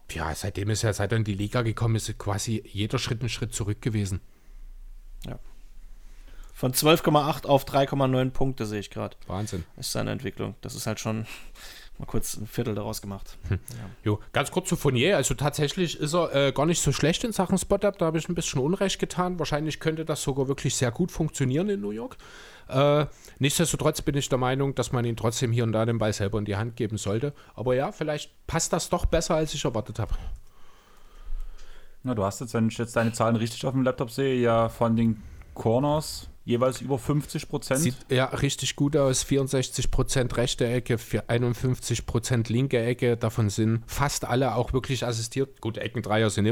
ja, 0.10 0.34
seitdem 0.34 0.72
ist 0.72 0.84
er, 0.84 0.93
seit 0.93 1.12
er 1.12 1.20
in 1.20 1.24
die 1.24 1.36
Liga 1.36 1.62
gekommen 1.62 1.97
ist, 1.97 2.18
quasi 2.18 2.64
jeder 2.66 2.97
Schritt 2.97 3.22
ein 3.22 3.30
Schritt 3.30 3.53
zurück 3.53 3.80
gewesen. 3.80 4.22
Ja. 5.28 5.38
Von 6.56 6.72
12,8 6.72 7.47
auf 7.47 7.66
3,9 7.66 8.32
Punkte 8.32 8.66
sehe 8.66 8.80
ich 8.80 8.89
gerade. 8.89 9.18
Wahnsinn. 9.28 9.66
Ist 9.76 9.91
seine 9.91 10.12
Entwicklung. 10.12 10.56
Das 10.62 10.74
ist 10.74 10.88
halt 10.88 11.01
schon 11.01 11.26
mal 11.97 12.06
kurz 12.06 12.38
ein 12.38 12.47
Viertel 12.47 12.74
daraus 12.76 13.01
gemacht. 13.01 13.38
Hm. 13.49 13.60
Ja. 13.72 13.89
Jo, 14.06 14.20
ganz 14.32 14.51
kurz 14.51 14.70
zu 14.70 14.78
Fournier. 14.78 15.18
Also 15.18 15.34
tatsächlich 15.34 15.99
ist 15.99 16.14
er 16.14 16.34
äh, 16.34 16.51
gar 16.53 16.66
nicht 16.66 16.82
so 16.82 16.93
schlecht 16.93 17.26
in 17.26 17.34
Sachen 17.34 17.58
Spot-Up. 17.58 17.97
Da 17.97 18.06
habe 18.06 18.18
ich 18.20 18.30
ein 18.30 18.36
bisschen 18.36 18.62
Unrecht 18.62 18.99
getan. 18.99 19.38
Wahrscheinlich 19.38 19.82
könnte 19.82 20.06
das 20.06 20.24
sogar 20.24 20.47
wirklich 20.47 20.76
sehr 20.76 20.91
gut 20.91 21.12
funktionieren 21.12 21.68
in 21.68 21.82
New 21.82 21.91
York. 21.91 22.16
Äh, 22.70 23.06
nichtsdestotrotz 23.39 24.01
bin 24.01 24.16
ich 24.16 24.30
der 24.30 24.38
Meinung, 24.38 24.76
dass 24.76 24.93
man 24.93 25.03
ihn 25.03 25.18
trotzdem 25.18 25.51
hier 25.51 25.66
und 25.66 25.74
da 25.74 25.86
den 25.86 25.97
Ball 25.97 26.14
selber 26.14 26.39
in 26.39 26.45
die 26.45 26.56
Hand 26.56 26.78
geben 26.78 26.97
sollte. 26.97 27.34
Aber 27.56 27.76
ja, 27.76 27.91
vielleicht 27.91 28.32
passt 28.47 28.72
das 28.72 28.89
doch 28.89 29.06
besser, 29.06 29.36
als 29.36 29.53
ich 29.53 29.66
erwartet 29.66 29.99
habe. 29.99 30.16
Na, 32.03 32.16
du 32.16 32.24
hast 32.24 32.39
jetzt, 32.39 32.53
wenn 32.53 32.70
ich 32.70 32.78
jetzt 32.78 32.95
deine 32.95 33.12
Zahlen 33.12 33.36
richtig 33.36 33.66
auf 33.66 33.74
dem 33.74 33.84
Laptop 33.84 34.10
sehe, 34.10 34.39
ja 34.39 34.70
von 34.70 34.95
den 34.95 35.22
Corners 35.53 36.30
jeweils 36.46 36.80
über 36.80 36.98
50 37.00 37.50
Prozent. 37.50 37.82
Sieht 37.82 37.96
ja 38.10 38.26
richtig 38.26 38.76
gut 38.76 38.96
aus. 38.96 39.24
64 39.24 39.89
Prozent 39.89 40.38
rechte 40.38 40.66
Ecke, 40.68 40.98
51 41.28 42.06
Prozent 42.06 42.50
linke 42.50 42.80
Ecke. 42.80 43.18
Davon 43.18 43.50
sind 43.50 43.84
fast 43.88 44.26
alle 44.26 44.56
auch 44.56 44.72
wirklich 44.72 45.06
assistiert. 45.06 45.60
Gut, 45.60 45.78
Eckendreier 45.78 46.30
sind 46.30 46.48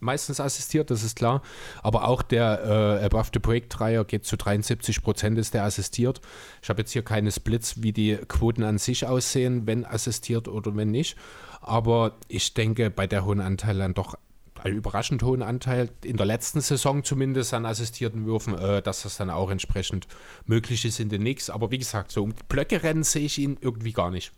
meistens 0.00 0.40
assistiert, 0.40 0.90
das 0.90 1.04
ist 1.04 1.16
klar. 1.16 1.42
Aber 1.82 2.08
auch 2.08 2.22
der 2.22 3.00
äh, 3.00 3.04
Above 3.04 3.30
the 3.32 3.38
Break 3.38 3.70
Dreier 3.70 4.04
geht 4.04 4.26
zu 4.26 4.36
73 4.36 5.02
Prozent, 5.02 5.38
ist 5.38 5.54
der 5.54 5.64
assistiert. 5.64 6.20
Ich 6.60 6.68
habe 6.68 6.82
jetzt 6.82 6.92
hier 6.92 7.02
keine 7.02 7.30
Splits, 7.30 7.82
wie 7.82 7.92
die 7.92 8.16
Quoten 8.16 8.64
an 8.64 8.78
sich 8.78 9.06
aussehen, 9.06 9.66
wenn 9.66 9.84
assistiert 9.84 10.48
oder 10.48 10.74
wenn 10.76 10.90
nicht. 10.90 11.16
Aber 11.60 12.16
ich 12.26 12.54
denke, 12.54 12.90
bei 12.90 13.06
der 13.06 13.24
hohen 13.24 13.40
Anteil 13.40 13.78
dann 13.78 13.94
doch 13.94 14.16
überraschend 14.64 15.22
hohen 15.22 15.42
Anteil, 15.42 15.90
in 16.02 16.16
der 16.16 16.26
letzten 16.26 16.60
Saison 16.60 17.04
zumindest 17.04 17.54
an 17.54 17.66
assistierten 17.66 18.26
Würfen, 18.26 18.56
äh, 18.58 18.82
dass 18.82 19.02
das 19.02 19.16
dann 19.16 19.30
auch 19.30 19.50
entsprechend 19.50 20.06
möglich 20.46 20.84
ist 20.84 21.00
in 21.00 21.08
den 21.08 21.20
Knicks. 21.20 21.50
Aber 21.50 21.70
wie 21.70 21.78
gesagt, 21.78 22.12
so 22.12 22.22
um 22.24 22.34
die 22.34 22.42
Blöcke 22.48 22.82
rennen 22.82 23.02
sehe 23.02 23.24
ich 23.24 23.38
ihn 23.38 23.58
irgendwie 23.60 23.92
gar 23.92 24.10
nicht. 24.10 24.32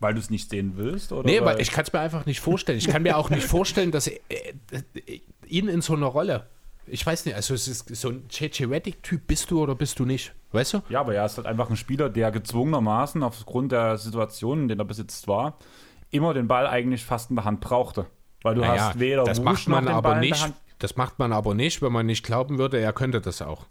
Weil 0.00 0.14
du 0.14 0.20
es 0.20 0.30
nicht 0.30 0.50
sehen 0.50 0.72
willst? 0.76 1.12
Oder 1.12 1.28
nee, 1.28 1.40
weil 1.40 1.60
ich 1.60 1.70
kann 1.70 1.84
es 1.84 1.92
mir 1.92 2.00
einfach 2.00 2.26
nicht 2.26 2.40
vorstellen. 2.40 2.76
Ich 2.76 2.88
kann 2.88 3.04
mir 3.04 3.16
auch 3.16 3.30
nicht 3.30 3.46
vorstellen, 3.46 3.92
dass 3.92 4.08
äh, 4.08 4.18
äh, 4.28 5.20
ihn 5.46 5.68
in 5.68 5.80
so 5.80 5.94
einer 5.94 6.06
Rolle. 6.06 6.48
Ich 6.88 7.06
weiß 7.06 7.24
nicht, 7.24 7.36
also 7.36 7.54
es 7.54 7.68
ist 7.68 7.88
so 7.94 8.08
ein 8.08 8.24
JJ 8.28 8.64
Reddick-Typ 8.64 9.28
bist 9.28 9.52
du 9.52 9.62
oder 9.62 9.76
bist 9.76 10.00
du 10.00 10.04
nicht? 10.04 10.34
Weißt 10.50 10.74
du? 10.74 10.82
Ja, 10.88 11.00
aber 11.00 11.14
er 11.14 11.24
ist 11.24 11.36
halt 11.36 11.46
einfach 11.46 11.70
ein 11.70 11.76
Spieler, 11.76 12.10
der 12.10 12.32
gezwungenermaßen 12.32 13.22
aufgrund 13.22 13.70
der 13.70 13.96
Situation, 13.96 14.62
in 14.62 14.68
der 14.68 14.78
er 14.78 14.84
besitzt 14.84 15.28
war, 15.28 15.56
immer 16.12 16.34
den 16.34 16.46
Ball 16.46 16.66
eigentlich 16.66 17.04
fast 17.04 17.30
in 17.30 17.36
der 17.36 17.44
Hand 17.44 17.60
brauchte. 17.60 18.06
Weil 18.42 18.54
du 18.54 18.60
naja, 18.60 18.88
hast 18.88 19.00
weder 19.00 19.24
das 19.24 19.40
macht 19.40 19.68
man 19.68 19.88
aber 19.88 20.16
nicht. 20.16 20.52
Das 20.78 20.96
macht 20.96 21.18
man 21.18 21.32
aber 21.32 21.54
nicht, 21.54 21.80
wenn 21.80 21.92
man 21.92 22.06
nicht 22.06 22.24
glauben 22.24 22.58
würde, 22.58 22.78
er 22.78 22.92
könnte 22.92 23.20
das 23.20 23.40
auch. 23.40 23.66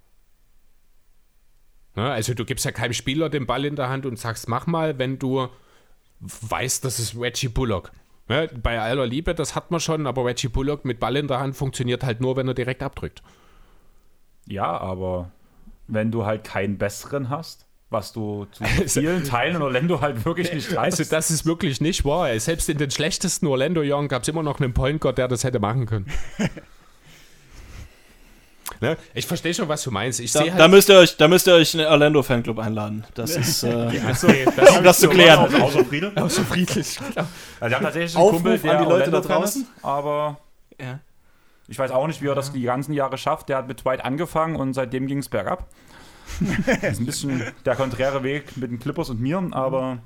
Ja, 1.95 2.11
also 2.11 2.33
du 2.33 2.45
gibst 2.45 2.63
ja 2.63 2.71
keinem 2.71 2.93
Spieler 2.93 3.29
den 3.29 3.45
Ball 3.45 3.65
in 3.65 3.75
der 3.75 3.89
Hand 3.89 4.05
und 4.05 4.17
sagst, 4.17 4.47
mach 4.47 4.65
mal, 4.65 4.97
wenn 4.97 5.19
du 5.19 5.49
weißt, 6.21 6.85
das 6.85 6.99
ist 6.99 7.19
Reggie 7.19 7.49
Bullock. 7.49 7.91
Ja, 8.29 8.47
bei 8.47 8.79
aller 8.79 9.05
Liebe, 9.05 9.35
das 9.35 9.55
hat 9.55 9.71
man 9.71 9.81
schon, 9.81 10.07
aber 10.07 10.25
Reggie 10.25 10.47
Bullock 10.47 10.85
mit 10.85 11.01
Ball 11.01 11.17
in 11.17 11.27
der 11.27 11.41
Hand 11.41 11.57
funktioniert 11.57 12.03
halt 12.05 12.21
nur, 12.21 12.37
wenn 12.37 12.47
er 12.47 12.53
direkt 12.53 12.81
abdrückt. 12.81 13.21
Ja, 14.47 14.77
aber 14.77 15.31
wenn 15.87 16.11
du 16.11 16.25
halt 16.25 16.45
keinen 16.45 16.77
besseren 16.77 17.29
hast, 17.29 17.67
was 17.91 18.13
du 18.13 18.47
zu 18.51 18.63
also, 18.79 19.01
vielen 19.01 19.23
Teilen 19.23 19.57
in 19.57 19.61
Orlando 19.61 20.01
halt 20.01 20.25
wirklich 20.25 20.51
nicht 20.53 20.75
reißt. 20.75 20.99
Also 20.99 21.11
das 21.11 21.29
ist 21.29 21.45
wirklich 21.45 21.81
nicht 21.81 22.03
wahr. 22.05 22.39
Selbst 22.39 22.69
in 22.69 22.77
den 22.77 22.89
schlechtesten 22.89 23.45
Orlando-Jahren 23.47 24.07
gab 24.07 24.23
es 24.23 24.29
immer 24.29 24.43
noch 24.43 24.59
einen 24.59 24.73
Point 24.73 25.01
Guard, 25.01 25.17
der 25.17 25.27
das 25.27 25.43
hätte 25.43 25.59
machen 25.59 25.85
können. 25.85 26.05
ne? 28.81 28.97
Ich 29.13 29.27
verstehe 29.27 29.53
schon, 29.53 29.67
was 29.67 29.83
du 29.83 29.91
meinst. 29.91 30.21
Ich 30.21 30.31
da, 30.31 30.39
halt 30.39 30.57
da, 30.57 30.69
müsst 30.69 30.89
ihr 30.89 30.97
euch, 30.97 31.17
da 31.17 31.27
müsst 31.27 31.47
ihr 31.47 31.53
euch 31.53 31.73
einen 31.77 31.85
Orlando-Fanclub 31.87 32.59
einladen. 32.59 33.03
Das 33.13 33.35
ist, 33.35 33.63
äh, 33.63 33.69
ja, 33.93 34.13
so, 34.15 34.27
das 34.55 34.77
um 34.77 34.83
das 34.83 34.99
zu 34.99 35.09
klären. 35.09 35.53
Außer 35.61 35.83
Friede. 35.83 36.13
Außer 36.15 36.43
friedlich. 36.45 36.97
Also, 36.99 37.29
wir 37.59 37.75
haben 37.75 37.83
tatsächlich 37.83 38.15
einen 38.15 38.23
Aufruf 38.23 38.41
Kumpel, 38.41 38.57
der 38.57 38.77
an 38.77 38.83
die 38.85 38.89
Leute 38.89 39.11
da 39.11 39.19
draußen. 39.19 39.63
Ist, 39.63 39.69
aber 39.83 40.39
ja. 40.79 41.01
ich 41.67 41.77
weiß 41.77 41.91
auch 41.91 42.07
nicht, 42.07 42.21
wie 42.21 42.27
er 42.27 42.35
das 42.35 42.53
die 42.53 42.61
ganzen 42.61 42.93
Jahre 42.93 43.17
schafft. 43.17 43.49
Der 43.49 43.57
hat 43.57 43.67
mit 43.67 43.83
Dwight 43.83 44.05
angefangen 44.05 44.55
und 44.55 44.73
seitdem 44.73 45.07
ging 45.07 45.17
es 45.17 45.27
bergab 45.27 45.67
das 46.39 46.83
ist 46.93 46.99
ein 46.99 47.05
bisschen 47.05 47.43
der 47.65 47.75
konträre 47.75 48.23
Weg 48.23 48.57
mit 48.57 48.71
den 48.71 48.79
Clippers 48.79 49.09
und 49.09 49.19
mir, 49.19 49.41
aber 49.51 49.99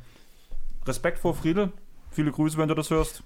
Respekt 0.85 1.19
vor 1.19 1.35
Friedel. 1.35 1.71
Viele 2.11 2.31
Grüße, 2.31 2.57
wenn 2.57 2.67
du 2.67 2.75
das 2.75 2.89
hörst. 2.89 3.23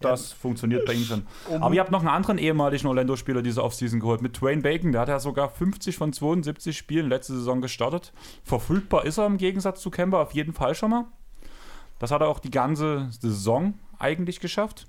Das 0.00 0.30
ja. 0.30 0.36
funktioniert 0.36 0.86
bei 0.86 0.92
ihm 0.92 1.04
schon. 1.04 1.26
Um 1.48 1.62
Aber 1.62 1.74
ihr 1.74 1.80
habt 1.80 1.90
noch 1.90 2.00
einen 2.00 2.08
anderen 2.08 2.38
ehemaligen 2.38 2.86
Orlando-Spieler 2.86 3.42
diese 3.42 3.62
Offseason 3.62 4.00
geholt, 4.00 4.22
mit 4.22 4.40
Dwayne 4.40 4.62
Bacon. 4.62 4.92
Der 4.92 5.02
hat 5.02 5.08
ja 5.08 5.18
sogar 5.18 5.50
50 5.50 5.96
von 5.96 6.12
72 6.12 6.76
Spielen 6.76 7.08
letzte 7.08 7.34
Saison 7.34 7.60
gestartet. 7.60 8.12
Verfügbar 8.44 9.04
ist 9.04 9.18
er 9.18 9.26
im 9.26 9.38
Gegensatz 9.38 9.80
zu 9.80 9.90
Kemba 9.90 10.22
auf 10.22 10.32
jeden 10.32 10.52
Fall 10.52 10.74
schon 10.74 10.90
mal. 10.90 11.06
Das 11.98 12.10
hat 12.10 12.20
er 12.20 12.28
auch 12.28 12.38
die 12.38 12.50
ganze 12.50 13.08
Saison 13.20 13.74
eigentlich 13.98 14.40
geschafft. 14.40 14.86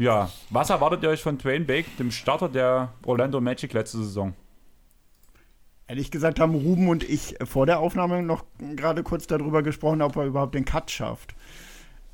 Ja, 0.00 0.30
was 0.48 0.70
erwartet 0.70 1.02
ihr 1.02 1.10
euch 1.10 1.20
von 1.20 1.36
Dwayne 1.36 1.66
Bake, 1.66 1.84
dem 1.98 2.10
Starter 2.10 2.48
der 2.48 2.94
Orlando 3.04 3.38
Magic 3.38 3.74
letzte 3.74 3.98
Saison? 3.98 4.32
Ehrlich 5.86 6.10
gesagt 6.10 6.40
haben 6.40 6.54
Ruben 6.54 6.88
und 6.88 7.04
ich 7.04 7.34
vor 7.44 7.66
der 7.66 7.80
Aufnahme 7.80 8.22
noch 8.22 8.46
gerade 8.76 9.02
kurz 9.02 9.26
darüber 9.26 9.62
gesprochen, 9.62 10.00
ob 10.00 10.16
er 10.16 10.24
überhaupt 10.24 10.54
den 10.54 10.64
Cut 10.64 10.90
schafft. 10.90 11.34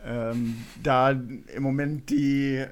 Ähm, 0.05 0.65
da 0.83 1.11
im 1.11 1.63
Moment 1.63 2.11
die, 2.11 2.65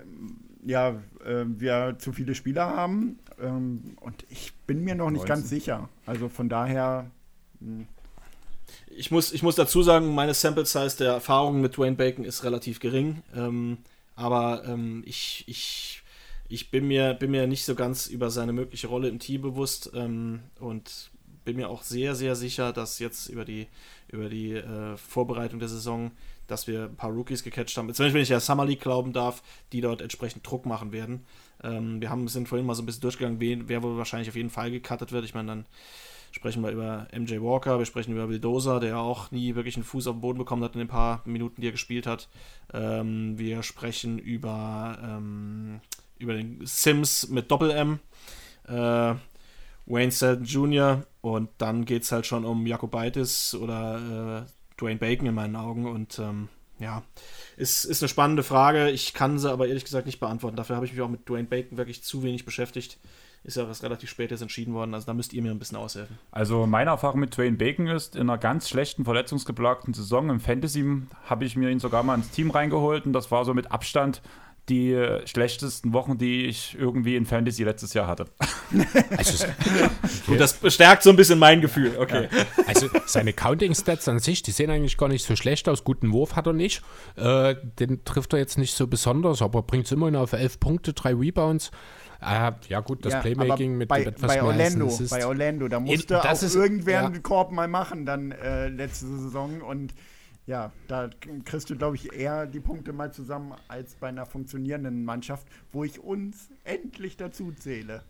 ja, 0.66 1.00
äh, 1.24 1.44
wir 1.46 1.94
zu 2.00 2.10
viele 2.10 2.34
Spieler 2.34 2.66
haben 2.76 3.20
ähm, 3.40 3.96
und 4.00 4.26
ich 4.30 4.52
bin 4.66 4.82
mir 4.82 4.96
noch 4.96 5.10
nicht 5.10 5.28
19. 5.28 5.28
ganz 5.28 5.48
sicher. 5.48 5.88
Also 6.06 6.28
von 6.28 6.48
daher. 6.48 7.08
Hm. 7.60 7.86
Ich 8.96 9.12
muss, 9.12 9.32
ich 9.32 9.44
muss 9.44 9.54
dazu 9.54 9.84
sagen, 9.84 10.12
meine 10.12 10.34
Sample 10.34 10.66
Size 10.66 10.96
der 10.96 11.12
Erfahrungen 11.12 11.60
mit 11.60 11.76
Dwayne 11.76 11.94
Bacon 11.94 12.24
ist 12.24 12.42
relativ 12.42 12.80
gering. 12.80 13.22
Ähm, 13.36 13.78
aber 14.16 14.64
ähm, 14.66 15.02
ich, 15.06 15.44
ich, 15.46 16.02
ich 16.48 16.70
bin, 16.70 16.86
mir, 16.86 17.14
bin 17.14 17.30
mir 17.30 17.46
nicht 17.46 17.64
so 17.64 17.74
ganz 17.74 18.06
über 18.06 18.30
seine 18.30 18.52
mögliche 18.52 18.86
Rolle 18.86 19.08
im 19.08 19.18
Team 19.18 19.42
bewusst 19.42 19.90
ähm, 19.94 20.40
und 20.60 21.10
bin 21.44 21.56
mir 21.56 21.68
auch 21.68 21.82
sehr, 21.82 22.14
sehr 22.14 22.36
sicher, 22.36 22.72
dass 22.72 22.98
jetzt 22.98 23.28
über 23.28 23.44
die, 23.44 23.66
über 24.08 24.28
die 24.28 24.52
äh, 24.52 24.96
Vorbereitung 24.96 25.58
der 25.58 25.68
Saison 25.68 26.10
dass 26.46 26.66
wir 26.66 26.84
ein 26.84 26.96
paar 26.96 27.10
Rookies 27.10 27.42
gecatcht 27.42 27.76
haben. 27.76 27.92
Zumindest 27.94 28.14
wenn 28.14 28.22
ich 28.22 28.28
der 28.28 28.40
Summer 28.40 28.64
League 28.64 28.80
glauben 28.80 29.12
darf, 29.12 29.42
die 29.72 29.80
dort 29.80 30.00
entsprechend 30.00 30.48
Druck 30.48 30.66
machen 30.66 30.92
werden. 30.92 31.24
Ähm, 31.62 32.00
wir 32.00 32.10
haben, 32.10 32.28
sind 32.28 32.48
vorhin 32.48 32.66
mal 32.66 32.74
so 32.74 32.82
ein 32.82 32.86
bisschen 32.86 33.02
durchgegangen, 33.02 33.68
wer 33.68 33.82
wohl 33.82 33.96
wahrscheinlich 33.96 34.28
auf 34.28 34.36
jeden 34.36 34.50
Fall 34.50 34.70
gecuttet 34.70 35.12
wird. 35.12 35.24
Ich 35.24 35.34
meine, 35.34 35.48
dann 35.48 35.66
sprechen 36.34 36.64
wir 36.64 36.72
über 36.72 37.06
MJ 37.16 37.40
Walker, 37.40 37.78
wir 37.78 37.86
sprechen 37.86 38.12
über 38.12 38.28
Wildosa, 38.28 38.80
der 38.80 38.98
auch 38.98 39.30
nie 39.30 39.54
wirklich 39.54 39.76
einen 39.76 39.84
Fuß 39.84 40.08
auf 40.08 40.16
den 40.16 40.20
Boden 40.20 40.38
bekommen 40.38 40.64
hat 40.64 40.74
in 40.74 40.80
den 40.80 40.88
paar 40.88 41.22
Minuten, 41.26 41.60
die 41.60 41.68
er 41.68 41.72
gespielt 41.72 42.08
hat. 42.08 42.28
Ähm, 42.72 43.38
wir 43.38 43.62
sprechen 43.62 44.18
über, 44.18 44.98
ähm, 45.00 45.80
über 46.18 46.34
den 46.34 46.58
Sims 46.64 47.28
mit 47.28 47.52
Doppel-M, 47.52 48.00
äh, 48.66 49.14
Wayne 49.86 50.10
Selden 50.10 50.44
Jr. 50.44 51.04
und 51.20 51.50
dann 51.58 51.84
geht 51.84 52.02
es 52.02 52.10
halt 52.10 52.26
schon 52.26 52.44
um 52.44 52.66
Jakobaitis 52.66 53.54
oder 53.54 54.44
äh, 54.44 54.80
Dwayne 54.80 54.98
Bacon 54.98 55.26
in 55.28 55.34
meinen 55.34 55.54
Augen 55.54 55.86
und 55.86 56.18
ähm, 56.18 56.48
ja, 56.80 57.04
ist, 57.56 57.84
ist 57.84 58.02
eine 58.02 58.08
spannende 58.08 58.42
Frage. 58.42 58.90
Ich 58.90 59.14
kann 59.14 59.38
sie 59.38 59.52
aber 59.52 59.68
ehrlich 59.68 59.84
gesagt 59.84 60.06
nicht 60.06 60.18
beantworten. 60.18 60.56
Dafür 60.56 60.74
habe 60.74 60.84
ich 60.84 60.92
mich 60.92 61.00
auch 61.00 61.08
mit 61.08 61.28
Dwayne 61.28 61.46
Bacon 61.46 61.78
wirklich 61.78 62.02
zu 62.02 62.24
wenig 62.24 62.44
beschäftigt 62.44 62.98
ist 63.44 63.56
ja 63.56 63.68
was 63.68 63.82
relativ 63.82 64.10
spät 64.10 64.30
jetzt 64.30 64.40
entschieden 64.40 64.74
worden. 64.74 64.94
Also 64.94 65.06
da 65.06 65.14
müsst 65.14 65.32
ihr 65.32 65.42
mir 65.42 65.50
ein 65.50 65.58
bisschen 65.58 65.76
aushelfen. 65.76 66.18
Also 66.32 66.66
meine 66.66 66.90
Erfahrung 66.90 67.20
mit 67.20 67.36
Dwayne 67.36 67.56
Bacon 67.56 67.86
ist, 67.86 68.16
in 68.16 68.22
einer 68.22 68.38
ganz 68.38 68.68
schlechten, 68.68 69.04
verletzungsgeplagten 69.04 69.94
Saison 69.94 70.30
im 70.30 70.40
Fantasy 70.40 70.84
habe 71.26 71.44
ich 71.44 71.54
mir 71.54 71.70
ihn 71.70 71.78
sogar 71.78 72.02
mal 72.02 72.14
ins 72.14 72.30
Team 72.30 72.50
reingeholt 72.50 73.06
und 73.06 73.12
das 73.12 73.30
war 73.30 73.44
so 73.44 73.54
mit 73.54 73.70
Abstand 73.70 74.22
die 74.70 74.98
schlechtesten 75.26 75.92
Wochen, 75.92 76.16
die 76.16 76.46
ich 76.46 76.74
irgendwie 76.78 77.16
in 77.16 77.26
Fantasy 77.26 77.64
letztes 77.64 77.94
Jahr 77.94 78.06
hatte. 78.06 78.26
Also, 79.16 79.46
Gut, 80.26 80.40
das 80.40 80.54
bestärkt 80.54 81.04
so 81.04 81.10
ein 81.10 81.16
bisschen 81.16 81.38
mein 81.38 81.60
Gefühl. 81.60 81.96
Okay. 81.96 82.28
Ja. 82.32 82.44
Also 82.66 82.88
seine 83.06 83.32
Counting-Stats 83.32 84.08
an 84.08 84.18
sich, 84.18 84.42
die 84.42 84.50
sehen 84.50 84.68
eigentlich 84.70 84.96
gar 84.96 85.08
nicht 85.08 85.24
so 85.24 85.36
schlecht 85.36 85.68
aus. 85.68 85.84
Guten 85.84 86.10
Wurf 86.10 86.34
hat 86.34 86.48
er 86.48 86.54
nicht. 86.54 86.82
Äh, 87.14 87.54
den 87.78 88.04
trifft 88.04 88.32
er 88.32 88.40
jetzt 88.40 88.58
nicht 88.58 88.74
so 88.74 88.88
besonders, 88.88 89.42
aber 89.42 89.62
bringt 89.62 89.84
es 89.84 89.92
immerhin 89.92 90.16
auf 90.16 90.32
elf 90.32 90.58
Punkte, 90.58 90.92
drei 90.92 91.14
Rebounds. 91.14 91.70
Ah, 92.24 92.54
ja, 92.68 92.80
gut, 92.80 93.04
das 93.04 93.12
ja, 93.12 93.20
Playmaking 93.20 93.76
mit 93.76 93.88
bei, 93.88 94.02
etwas 94.02 94.28
bei 94.28 94.34
mehr 94.34 94.44
Orlando, 94.44 94.98
bei 95.10 95.26
Orlando, 95.26 95.68
da 95.68 95.80
musste 95.80 96.22
auch 96.22 96.42
ist, 96.42 96.54
irgendwer 96.54 97.02
ja. 97.02 97.06
einen 97.06 97.22
Korb 97.22 97.52
mal 97.52 97.68
machen 97.68 98.06
dann 98.06 98.32
äh, 98.32 98.68
letzte 98.68 99.06
Saison 99.06 99.60
und 99.60 99.94
ja, 100.46 100.72
da 100.88 101.08
kriegst 101.46 101.70
du, 101.70 101.76
glaube 101.76 101.96
ich, 101.96 102.12
eher 102.12 102.46
die 102.46 102.60
Punkte 102.60 102.92
mal 102.92 103.10
zusammen 103.10 103.54
als 103.66 103.94
bei 103.94 104.08
einer 104.08 104.26
funktionierenden 104.26 105.02
Mannschaft, 105.02 105.46
wo 105.72 105.84
ich 105.84 105.98
uns 106.00 106.50
endlich 106.64 107.16
dazu 107.16 107.50
zähle. 107.52 108.02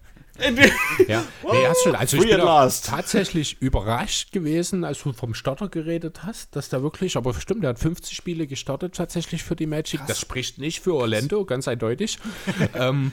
ja, 1.07 1.23
nee, 1.53 1.67
hast 1.67 1.85
schon. 1.85 1.95
Also 1.95 2.17
ich 2.17 2.29
bin 2.29 2.41
tatsächlich 2.41 3.63
überrascht 3.63 4.33
gewesen, 4.33 4.83
als 4.83 5.01
du 5.01 5.13
vom 5.13 5.35
Starter 5.35 5.69
geredet 5.69 6.25
hast, 6.25 6.57
dass 6.57 6.69
da 6.69 6.83
wirklich, 6.83 7.17
aber 7.17 7.35
stimmt, 7.35 7.63
der 7.63 7.71
hat 7.71 7.79
50 7.79 8.17
Spiele 8.17 8.49
gestartet 8.49 8.97
tatsächlich 8.97 9.45
für 9.45 9.55
die 9.55 9.67
Magic. 9.67 10.01
Krass. 10.01 10.09
Das 10.09 10.21
spricht 10.21 10.59
nicht 10.59 10.81
für 10.81 10.95
Orlando, 10.95 11.45
ganz 11.45 11.69
eindeutig. 11.69 12.19
ähm, 12.75 13.13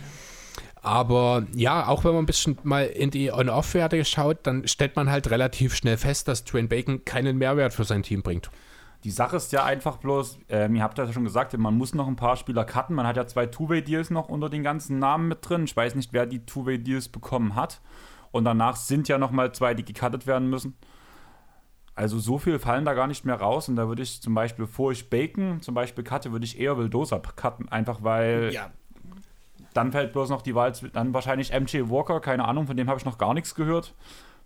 aber 0.82 1.46
ja, 1.56 1.88
auch 1.88 2.04
wenn 2.04 2.14
man 2.14 2.24
ein 2.24 2.28
bisschen 2.28 2.58
mal 2.64 2.86
in 2.86 3.12
die 3.12 3.32
On-Off-Werte 3.32 4.04
schaut, 4.04 4.40
dann 4.44 4.68
stellt 4.68 4.96
man 4.96 5.12
halt 5.12 5.30
relativ 5.30 5.76
schnell 5.76 5.98
fest, 5.98 6.28
dass 6.28 6.44
Dwayne 6.44 6.68
Bacon 6.68 7.06
keinen 7.06 7.38
Mehrwert 7.38 7.74
für 7.74 7.84
sein 7.84 8.02
Team 8.02 8.24
bringt. 8.24 8.50
Die 9.04 9.12
Sache 9.12 9.38
ist 9.38 9.52
ja 9.52 9.64
einfach 9.64 9.98
bloß, 9.98 10.40
ähm, 10.50 10.76
ihr 10.76 10.84
habt 10.84 10.98
ja 10.98 11.12
schon 11.12 11.24
gesagt, 11.24 11.58
man 11.58 11.78
muss 11.78 11.94
noch 11.96 12.08
ein 12.08 12.16
paar 12.16 12.36
Spieler 12.36 12.66
cutten. 12.66 12.96
Man 12.96 13.08
hat 13.08 13.18
ja 13.18 13.26
zwei 13.26 13.48
Two-Way-Deals 13.48 14.12
noch 14.12 14.30
unter 14.30 14.50
den 14.50 14.64
ganzen 14.64 15.00
Namen 15.00 15.28
mit 15.28 15.48
drin. 15.48 15.64
Ich 15.64 15.76
weiß 15.76 15.96
nicht, 15.96 16.14
wer 16.14 16.26
die 16.26 16.46
Two-Way-Deals 16.46 17.10
bekommen 17.10 17.56
hat. 17.56 17.82
Und 18.32 18.46
danach 18.46 18.76
sind 18.76 19.08
ja 19.08 19.18
noch 19.18 19.32
mal 19.32 19.54
zwei, 19.54 19.74
die 19.74 19.84
gecuttet 19.84 20.28
werden 20.28 20.50
müssen. 20.50 20.76
Also 21.96 22.20
so 22.20 22.38
viel 22.38 22.58
fallen 22.60 22.86
da 22.86 22.94
gar 22.94 23.08
nicht 23.08 23.26
mehr 23.26 23.36
raus. 23.36 23.70
Und 23.70 23.76
da 23.76 23.88
würde 23.88 24.04
ich 24.04 24.22
zum 24.22 24.34
Beispiel, 24.34 24.66
bevor 24.66 24.92
ich 24.92 25.10
Bacon 25.10 25.62
zum 25.62 25.74
Beispiel 25.74 26.04
cutte, 26.04 26.32
würde 26.32 26.46
ich 26.46 26.60
eher 26.60 26.78
Wildosa 26.78 27.20
cutten. 27.20 27.70
Einfach 27.70 28.04
weil 28.04 28.52
ja. 28.54 28.72
Dann 29.74 29.92
fällt 29.92 30.14
bloß 30.14 30.30
noch 30.30 30.42
die 30.42 30.56
Wahl, 30.56 30.74
dann 30.94 31.14
wahrscheinlich 31.14 31.52
MJ 31.52 31.90
Walker, 31.90 32.20
keine 32.20 32.46
Ahnung, 32.46 32.68
von 32.68 32.76
dem 32.76 32.90
habe 32.90 33.00
ich 33.00 33.06
noch 33.06 33.18
gar 33.18 33.34
nichts 33.34 33.56
gehört. 33.56 33.94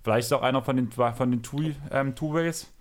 Vielleicht 0.03 0.28
ist 0.28 0.34
auch 0.34 0.43
einer 0.43 0.61
von 0.61 0.76
den, 0.76 0.91
von 0.91 1.32
den 1.32 1.41
ähm, 1.91 2.15
Two-Ways. 2.15 2.71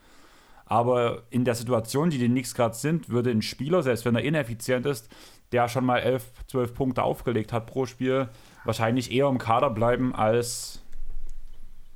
Aber 0.67 1.23
in 1.31 1.45
der 1.45 1.55
Situation, 1.55 2.11
die 2.11 2.19
die 2.19 2.29
Knicks 2.29 2.55
gerade 2.55 2.75
sind, 2.75 3.09
würde 3.09 3.31
ein 3.31 3.43
Spieler, 3.43 3.83
selbst 3.83 4.05
wenn 4.05 4.15
er 4.15 4.23
ineffizient 4.23 4.87
ist, 4.87 5.09
der 5.53 5.69
schon 5.69 5.85
mal 5.85 5.99
11, 5.99 6.25
12 6.49 6.75
Punkte 6.75 7.03
aufgelegt 7.03 7.53
hat 7.53 7.67
pro 7.67 7.87
Spiel, 7.87 8.29
wahrscheinlich 8.65 9.13
eher 9.13 9.29
im 9.29 9.39
Kader 9.39 9.71
bleiben 9.71 10.15
als. 10.15 10.83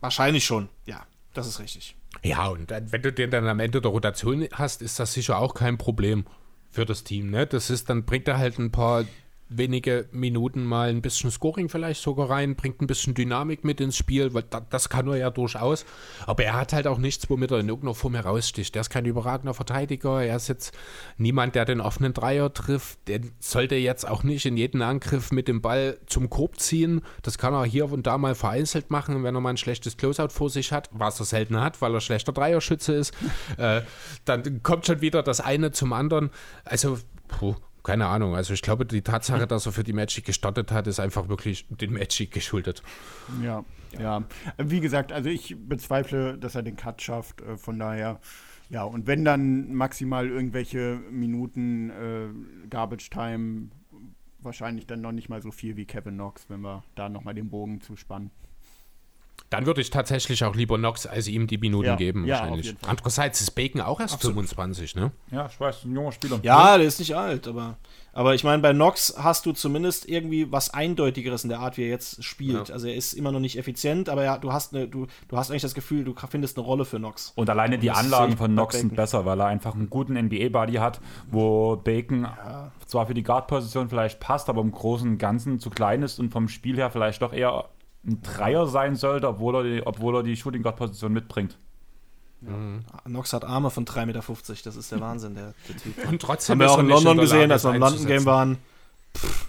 Wahrscheinlich 0.00 0.44
schon, 0.44 0.68
ja, 0.84 1.04
das 1.34 1.46
ist 1.46 1.60
richtig. 1.60 1.96
Ja, 2.22 2.48
und 2.48 2.70
wenn 2.70 3.02
du 3.02 3.12
den 3.12 3.30
dann 3.30 3.46
am 3.46 3.60
Ende 3.60 3.80
der 3.80 3.90
Rotation 3.90 4.46
hast, 4.52 4.82
ist 4.82 4.98
das 4.98 5.12
sicher 5.12 5.38
auch 5.38 5.54
kein 5.54 5.78
Problem 5.78 6.24
für 6.70 6.84
das 6.84 7.04
Team. 7.04 7.30
Ne? 7.30 7.46
Das 7.46 7.70
ist, 7.70 7.90
dann 7.90 8.04
bringt 8.04 8.28
er 8.28 8.38
halt 8.38 8.58
ein 8.58 8.70
paar 8.70 9.04
wenige 9.48 10.08
Minuten 10.12 10.64
mal 10.64 10.88
ein 10.88 11.02
bisschen 11.02 11.30
Scoring 11.30 11.68
vielleicht 11.68 12.02
sogar 12.02 12.30
rein, 12.30 12.56
bringt 12.56 12.80
ein 12.82 12.86
bisschen 12.86 13.14
Dynamik 13.14 13.64
mit 13.64 13.80
ins 13.80 13.96
Spiel, 13.96 14.34
weil 14.34 14.44
das 14.70 14.88
kann 14.88 15.08
er 15.08 15.16
ja 15.16 15.30
durchaus. 15.30 15.84
Aber 16.26 16.44
er 16.44 16.54
hat 16.54 16.72
halt 16.72 16.86
auch 16.86 16.98
nichts, 16.98 17.28
womit 17.30 17.50
er 17.50 17.60
in 17.60 17.68
irgendeiner 17.68 17.94
Form 17.94 18.14
heraussticht. 18.14 18.76
Er 18.76 18.80
ist 18.80 18.90
kein 18.90 19.06
überragender 19.06 19.54
Verteidiger, 19.54 20.22
er 20.22 20.36
ist 20.36 20.48
jetzt 20.48 20.76
niemand, 21.16 21.54
der 21.54 21.64
den 21.64 21.80
offenen 21.80 22.12
Dreier 22.12 22.52
trifft. 22.52 22.98
Der 23.08 23.20
sollte 23.40 23.76
jetzt 23.76 24.06
auch 24.06 24.22
nicht 24.22 24.44
in 24.46 24.56
jeden 24.56 24.82
Angriff 24.82 25.32
mit 25.32 25.48
dem 25.48 25.62
Ball 25.62 25.98
zum 26.06 26.28
Korb 26.30 26.60
ziehen. 26.60 27.02
Das 27.22 27.38
kann 27.38 27.54
er 27.54 27.64
hier 27.64 27.90
und 27.90 28.06
da 28.06 28.18
mal 28.18 28.34
vereinzelt 28.34 28.90
machen, 28.90 29.24
wenn 29.24 29.34
er 29.34 29.40
mal 29.40 29.50
ein 29.50 29.56
schlechtes 29.56 29.96
Closeout 29.96 30.30
vor 30.30 30.50
sich 30.50 30.72
hat, 30.72 30.90
was 30.92 31.20
er 31.20 31.26
selten 31.26 31.60
hat, 31.60 31.80
weil 31.80 31.94
er 31.94 32.00
schlechter 32.00 32.32
Dreierschütze 32.32 32.94
ist. 32.94 33.14
äh, 33.56 33.82
dann 34.24 34.62
kommt 34.62 34.86
schon 34.86 35.00
wieder 35.00 35.22
das 35.22 35.40
eine 35.40 35.72
zum 35.72 35.92
anderen. 35.92 36.30
Also, 36.64 36.98
puh, 37.28 37.54
keine 37.88 38.04
Ahnung. 38.04 38.34
Also 38.36 38.52
ich 38.52 38.60
glaube, 38.60 38.84
die 38.84 39.00
Tatsache, 39.00 39.46
dass 39.46 39.64
er 39.64 39.72
für 39.72 39.82
die 39.82 39.94
Magic 39.94 40.26
gestartet 40.26 40.72
hat, 40.72 40.86
ist 40.86 41.00
einfach 41.00 41.30
wirklich 41.30 41.66
den 41.70 41.94
Magic 41.94 42.30
geschuldet. 42.30 42.82
Ja, 43.42 43.64
ja. 43.98 44.24
Wie 44.58 44.80
gesagt, 44.80 45.10
also 45.10 45.30
ich 45.30 45.56
bezweifle, 45.58 46.36
dass 46.36 46.54
er 46.54 46.62
den 46.62 46.76
Cut 46.76 47.00
schafft. 47.00 47.40
Äh, 47.40 47.56
von 47.56 47.78
daher, 47.78 48.20
ja, 48.68 48.82
und 48.82 49.06
wenn 49.06 49.24
dann 49.24 49.72
maximal 49.72 50.28
irgendwelche 50.28 51.00
Minuten 51.10 51.88
äh, 51.88 52.68
Garbage 52.68 53.08
Time, 53.08 53.70
wahrscheinlich 54.40 54.86
dann 54.86 55.00
noch 55.00 55.12
nicht 55.12 55.30
mal 55.30 55.40
so 55.40 55.50
viel 55.50 55.78
wie 55.78 55.86
Kevin 55.86 56.16
Knox, 56.16 56.50
wenn 56.50 56.60
wir 56.60 56.84
da 56.94 57.08
nochmal 57.08 57.32
den 57.32 57.48
Bogen 57.48 57.80
zuspannen. 57.80 58.30
Dann 59.50 59.64
würde 59.64 59.80
ich 59.80 59.88
tatsächlich 59.88 60.44
auch 60.44 60.54
lieber 60.54 60.76
Knox 60.76 61.06
als 61.06 61.26
ihm 61.26 61.46
die 61.46 61.56
Minuten 61.56 61.86
ja, 61.86 61.96
geben, 61.96 62.26
ja, 62.26 62.40
wahrscheinlich. 62.40 62.74
Andererseits 62.86 63.40
ist 63.40 63.52
Bacon 63.52 63.80
auch 63.80 63.98
erst 63.98 64.14
Absolut. 64.14 64.34
25, 64.34 64.94
ne? 64.94 65.10
Ja, 65.30 65.46
ich 65.46 65.58
weiß, 65.58 65.84
ein 65.84 65.94
junger 65.94 66.12
Spieler. 66.12 66.38
Ja, 66.42 66.76
der 66.76 66.86
ist 66.86 66.98
nicht 66.98 67.16
alt, 67.16 67.48
aber, 67.48 67.78
aber 68.12 68.34
ich 68.34 68.44
meine, 68.44 68.60
bei 68.60 68.74
Knox 68.74 69.14
hast 69.16 69.46
du 69.46 69.52
zumindest 69.52 70.06
irgendwie 70.06 70.52
was 70.52 70.74
Eindeutigeres 70.74 71.44
in 71.44 71.48
der 71.48 71.60
Art, 71.60 71.78
wie 71.78 71.84
er 71.84 71.88
jetzt 71.88 72.22
spielt. 72.22 72.68
Ja. 72.68 72.74
Also 72.74 72.88
er 72.88 72.94
ist 72.94 73.14
immer 73.14 73.32
noch 73.32 73.40
nicht 73.40 73.56
effizient, 73.56 74.10
aber 74.10 74.22
ja, 74.22 74.36
du 74.36 74.52
hast 74.52 74.74
eine, 74.74 74.86
du, 74.86 75.06
du 75.28 75.36
hast 75.38 75.50
eigentlich 75.50 75.62
das 75.62 75.74
Gefühl, 75.74 76.04
du 76.04 76.14
findest 76.28 76.58
eine 76.58 76.66
Rolle 76.66 76.84
für 76.84 76.98
Knox. 76.98 77.32
Und 77.34 77.48
alleine 77.48 77.76
Und 77.76 77.82
die 77.82 77.90
Anlagen 77.90 78.36
von 78.36 78.52
Knox 78.52 78.78
sind 78.78 78.96
besser, 78.96 79.24
weil 79.24 79.40
er 79.40 79.46
einfach 79.46 79.74
einen 79.74 79.88
guten 79.88 80.12
NBA-Body 80.14 80.74
hat, 80.74 81.00
wo 81.30 81.76
Bacon 81.76 82.24
ja. 82.24 82.70
zwar 82.84 83.06
für 83.06 83.14
die 83.14 83.22
Guard-Position 83.22 83.88
vielleicht 83.88 84.20
passt, 84.20 84.50
aber 84.50 84.60
im 84.60 84.72
Großen 84.72 85.08
und 85.08 85.18
Ganzen 85.18 85.58
zu 85.58 85.70
klein 85.70 86.02
ist 86.02 86.18
und 86.18 86.30
vom 86.30 86.48
Spiel 86.48 86.76
her 86.76 86.90
vielleicht 86.90 87.22
doch 87.22 87.32
eher 87.32 87.70
ein 88.06 88.22
Dreier 88.22 88.66
sein 88.66 88.96
sollte, 88.96 89.28
obwohl 89.28 89.56
er 89.56 89.62
die, 89.64 89.86
obwohl 89.86 90.16
er 90.16 90.22
die 90.22 90.36
Shooting 90.36 90.62
Guard 90.62 90.76
Position 90.76 91.12
mitbringt. 91.12 91.58
Ja. 92.40 92.50
Mhm. 92.50 92.84
Nox 93.06 93.32
hat 93.32 93.44
Arme 93.44 93.70
von 93.70 93.84
3,50 93.84 94.06
Meter, 94.06 94.22
das 94.64 94.76
ist 94.76 94.92
der 94.92 95.00
Wahnsinn, 95.00 95.34
der, 95.34 95.54
der 95.68 95.76
Typ. 95.76 96.08
Und 96.08 96.22
trotzdem 96.22 96.54
haben 96.54 96.60
wir 96.60 96.70
auch 96.70 96.78
in 96.78 96.88
London 96.88 97.18
gesehen, 97.18 97.50
als 97.50 97.64
wir 97.64 97.74
im 97.74 97.80
London 97.80 98.06
Game 98.06 98.24
waren. 98.24 98.58
Pff, 99.16 99.48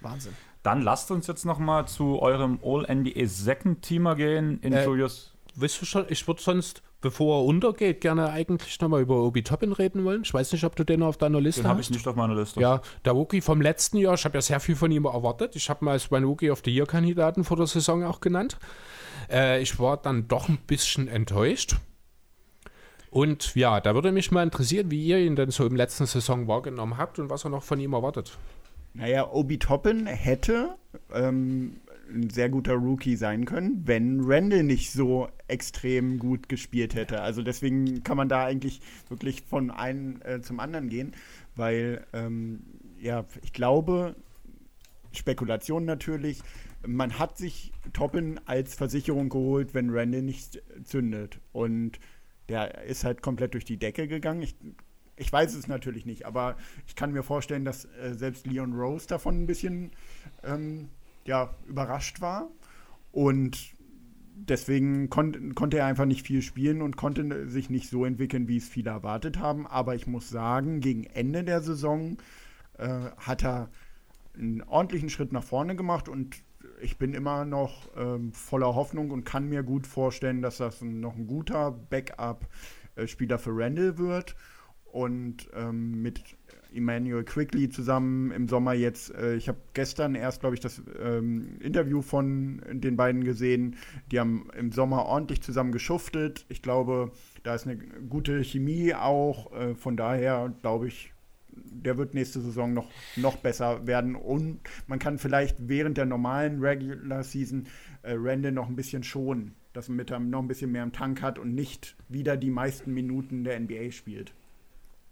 Wahnsinn. 0.00 0.34
Dann 0.62 0.82
lasst 0.82 1.10
uns 1.10 1.26
jetzt 1.26 1.44
noch 1.44 1.58
mal 1.58 1.86
zu 1.86 2.20
eurem 2.20 2.58
All-NBA 2.62 3.26
Second 3.26 3.82
Teamer 3.82 4.16
gehen 4.16 4.60
in 4.60 4.72
äh, 4.72 4.84
Julius. 4.84 5.34
Weißt 5.60 5.80
du 5.80 5.86
schon, 5.86 6.06
ich 6.08 6.26
würde 6.26 6.42
sonst 6.42 6.82
bevor 7.00 7.40
er 7.40 7.44
untergeht, 7.44 8.00
gerne 8.00 8.30
eigentlich 8.30 8.80
nochmal 8.80 9.02
über 9.02 9.22
Obi 9.22 9.42
Toppin 9.42 9.72
reden 9.72 10.04
wollen. 10.04 10.22
Ich 10.22 10.34
weiß 10.34 10.52
nicht, 10.52 10.64
ob 10.64 10.74
du 10.76 10.84
den 10.84 11.02
auf 11.02 11.16
deiner 11.16 11.40
Liste 11.40 11.62
den 11.62 11.64
hast. 11.64 11.68
Den 11.68 11.70
habe 11.70 11.80
ich 11.80 11.90
nicht 11.90 12.08
auf 12.08 12.16
meiner 12.16 12.34
Liste. 12.34 12.60
Ja, 12.60 12.80
der 13.04 13.14
Wookie 13.14 13.40
vom 13.40 13.60
letzten 13.60 13.98
Jahr, 13.98 14.14
ich 14.14 14.24
habe 14.24 14.36
ja 14.36 14.42
sehr 14.42 14.60
viel 14.60 14.76
von 14.76 14.90
ihm 14.90 15.04
erwartet. 15.04 15.54
Ich 15.56 15.70
habe 15.70 15.84
mal 15.84 15.92
als 15.92 16.10
meinen 16.10 16.26
Wookie 16.26 16.50
of 16.50 16.62
the 16.64 16.74
Year-Kandidaten 16.74 17.44
vor 17.44 17.56
der 17.56 17.66
Saison 17.66 18.04
auch 18.04 18.20
genannt. 18.20 18.58
Äh, 19.30 19.62
ich 19.62 19.78
war 19.78 19.96
dann 19.96 20.28
doch 20.28 20.48
ein 20.48 20.58
bisschen 20.66 21.08
enttäuscht. 21.08 21.76
Und 23.10 23.54
ja, 23.54 23.80
da 23.80 23.94
würde 23.94 24.12
mich 24.12 24.30
mal 24.30 24.42
interessieren, 24.42 24.90
wie 24.90 25.02
ihr 25.02 25.18
ihn 25.18 25.34
denn 25.34 25.50
so 25.50 25.66
im 25.66 25.76
letzten 25.76 26.06
Saison 26.06 26.46
wahrgenommen 26.46 26.98
habt 26.98 27.18
und 27.18 27.30
was 27.30 27.44
er 27.44 27.50
noch 27.50 27.62
von 27.62 27.80
ihm 27.80 27.94
erwartet. 27.94 28.36
Naja, 28.92 29.30
Obi 29.30 29.58
Toppin 29.58 30.06
hätte 30.06 30.76
ähm, 31.14 31.80
ein 32.12 32.30
sehr 32.30 32.48
guter 32.48 32.74
Rookie 32.74 33.16
sein 33.16 33.44
können, 33.44 33.82
wenn 33.86 34.20
Randall 34.22 34.62
nicht 34.62 34.92
so 34.92 35.28
extrem 35.46 36.18
gut 36.18 36.48
gespielt 36.48 36.94
hätte. 36.94 37.20
Also 37.20 37.42
deswegen 37.42 38.02
kann 38.02 38.16
man 38.16 38.28
da 38.28 38.44
eigentlich 38.44 38.80
wirklich 39.08 39.42
von 39.42 39.70
einem 39.70 40.20
äh, 40.22 40.40
zum 40.40 40.60
anderen 40.60 40.88
gehen, 40.88 41.12
weil 41.56 42.04
ähm, 42.12 42.62
ja, 43.00 43.24
ich 43.42 43.52
glaube, 43.52 44.16
Spekulation 45.12 45.84
natürlich, 45.84 46.40
man 46.86 47.18
hat 47.18 47.36
sich 47.38 47.72
Toppin 47.92 48.40
als 48.46 48.74
Versicherung 48.74 49.28
geholt, 49.28 49.74
wenn 49.74 49.90
Randall 49.90 50.22
nicht 50.22 50.62
zündet. 50.84 51.40
Und 51.52 51.98
der 52.48 52.84
ist 52.84 53.04
halt 53.04 53.22
komplett 53.22 53.54
durch 53.54 53.64
die 53.64 53.78
Decke 53.78 54.08
gegangen. 54.08 54.42
Ich 54.42 54.56
ich 55.18 55.32
weiß 55.32 55.54
es 55.54 55.66
natürlich 55.66 56.06
nicht, 56.06 56.26
aber 56.26 56.56
ich 56.86 56.94
kann 56.94 57.12
mir 57.12 57.22
vorstellen, 57.22 57.64
dass 57.64 57.84
äh, 57.84 58.14
selbst 58.14 58.46
Leon 58.46 58.72
Rose 58.72 59.06
davon 59.06 59.42
ein 59.42 59.46
bisschen 59.46 59.90
ähm, 60.44 60.88
ja, 61.28 61.54
überrascht 61.68 62.20
war. 62.20 62.48
Und 63.12 63.74
deswegen 64.34 65.10
kon 65.10 65.54
konnte 65.54 65.78
er 65.78 65.86
einfach 65.86 66.06
nicht 66.06 66.26
viel 66.26 66.42
spielen 66.42 66.82
und 66.82 66.96
konnte 66.96 67.48
sich 67.48 67.70
nicht 67.70 67.90
so 67.90 68.04
entwickeln, 68.04 68.48
wie 68.48 68.56
es 68.56 68.68
viele 68.68 68.90
erwartet 68.90 69.38
haben. 69.38 69.66
Aber 69.66 69.94
ich 69.94 70.06
muss 70.06 70.30
sagen, 70.30 70.80
gegen 70.80 71.04
Ende 71.04 71.44
der 71.44 71.60
Saison 71.60 72.16
äh, 72.78 73.10
hat 73.18 73.44
er 73.44 73.68
einen 74.36 74.62
ordentlichen 74.62 75.10
Schritt 75.10 75.32
nach 75.32 75.44
vorne 75.44 75.76
gemacht 75.76 76.08
und 76.08 76.36
ich 76.80 76.96
bin 76.96 77.12
immer 77.12 77.44
noch 77.44 77.88
ähm, 77.96 78.32
voller 78.32 78.74
Hoffnung 78.74 79.10
und 79.10 79.24
kann 79.24 79.48
mir 79.48 79.62
gut 79.62 79.86
vorstellen, 79.86 80.42
dass 80.42 80.58
das 80.58 80.80
ein, 80.80 81.00
noch 81.00 81.16
ein 81.16 81.26
guter 81.26 81.72
Backup-Spieler 81.72 83.38
für 83.38 83.50
Randall 83.52 83.98
wird. 83.98 84.36
Und 84.84 85.48
ähm, 85.54 86.00
mit 86.02 86.22
Emmanuel 86.72 87.24
Quickly 87.24 87.68
zusammen 87.68 88.30
im 88.30 88.48
Sommer 88.48 88.72
jetzt. 88.72 89.14
Äh, 89.14 89.36
ich 89.36 89.48
habe 89.48 89.58
gestern 89.74 90.14
erst, 90.14 90.40
glaube 90.40 90.54
ich, 90.54 90.60
das 90.60 90.82
ähm, 91.02 91.58
Interview 91.60 92.02
von 92.02 92.62
den 92.70 92.96
beiden 92.96 93.24
gesehen. 93.24 93.76
Die 94.10 94.20
haben 94.20 94.48
im 94.56 94.72
Sommer 94.72 95.06
ordentlich 95.06 95.42
zusammen 95.42 95.72
geschuftet. 95.72 96.44
Ich 96.48 96.62
glaube, 96.62 97.12
da 97.42 97.54
ist 97.54 97.66
eine 97.66 97.76
gute 97.76 98.42
Chemie 98.44 98.94
auch. 98.94 99.52
Äh, 99.52 99.74
von 99.74 99.96
daher 99.96 100.52
glaube 100.60 100.88
ich, 100.88 101.12
der 101.50 101.96
wird 101.98 102.14
nächste 102.14 102.40
Saison 102.40 102.72
noch, 102.72 102.90
noch 103.16 103.36
besser 103.36 103.86
werden. 103.86 104.14
Und 104.14 104.60
man 104.86 104.98
kann 104.98 105.18
vielleicht 105.18 105.68
während 105.68 105.96
der 105.96 106.06
normalen 106.06 106.60
Regular 106.60 107.22
Season 107.22 107.66
äh, 108.02 108.14
Randall 108.16 108.52
noch 108.52 108.68
ein 108.68 108.76
bisschen 108.76 109.02
schonen, 109.02 109.54
dass 109.72 109.88
man 109.88 109.96
mit 109.96 110.12
einem 110.12 110.30
noch 110.30 110.40
ein 110.40 110.48
bisschen 110.48 110.72
mehr 110.72 110.82
im 110.82 110.92
Tank 110.92 111.22
hat 111.22 111.38
und 111.38 111.54
nicht 111.54 111.96
wieder 112.08 112.36
die 112.36 112.50
meisten 112.50 112.92
Minuten 112.94 113.44
der 113.44 113.58
NBA 113.58 113.90
spielt. 113.90 114.32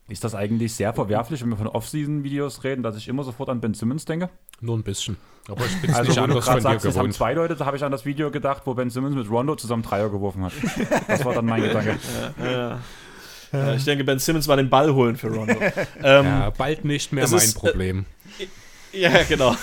Ist 0.09 0.23
das 0.23 0.35
eigentlich 0.37 0.73
sehr 0.73 0.93
verwerflich, 0.93 1.43
wenn 1.43 1.49
wir 1.51 1.57
von 1.57 1.67
Off-Season-Videos 1.67 2.63
reden, 2.63 2.83
dass 2.85 2.97
ich 2.97 3.09
immer 3.09 3.25
sofort 3.25 3.49
an 3.49 3.61
Ben 3.61 3.75
Simmons 3.75 4.05
denke? 4.05 4.29
Nur 4.61 4.77
ein 4.79 4.85
bisschen. 4.85 5.17
Aber 5.49 5.65
ich 5.67 5.81
bin 5.81 5.91
es 5.91 5.97
Also, 5.97 6.11
nicht 6.11 6.21
anders 6.21 6.45
gerade 6.45 6.61
von 6.63 6.71
dir 6.71 6.75
sagst, 6.75 6.85
es 6.87 6.95
haben 6.97 7.03
gewohnt. 7.03 7.15
zwei 7.15 7.35
Leute, 7.35 7.57
da 7.57 7.67
habe 7.67 7.77
ich 7.77 7.83
an 7.83 7.91
das 7.91 8.05
Video 8.05 8.31
gedacht, 8.31 8.63
wo 8.67 8.75
Ben 8.75 8.89
Simmons 8.89 9.17
mit 9.17 9.29
Rondo 9.29 9.57
zusammen 9.57 9.83
Dreier 9.83 10.09
geworfen 10.09 10.45
hat. 10.45 10.53
Das 11.09 11.25
war 11.25 11.35
dann 11.35 11.47
mein 11.47 11.63
Gedanke. 11.63 11.97
Ja. 12.43 12.81
Ja, 13.53 13.75
ich 13.75 13.85
denke, 13.85 14.03
Ben 14.05 14.19
Simmons 14.19 14.49
war 14.49 14.57
den 14.57 14.69
Ball 14.69 14.93
holen 14.93 15.17
für 15.17 15.29
Rondo. 15.29 15.55
ähm, 16.03 16.25
Ja, 16.27 16.51
bald 16.51 16.85
nicht 16.85 17.13
mehr 17.13 17.27
mein 17.29 17.37
ist, 17.37 17.57
äh, 17.57 17.59
Problem. 17.59 18.05
Ja, 18.97 19.23
genau. 19.25 19.55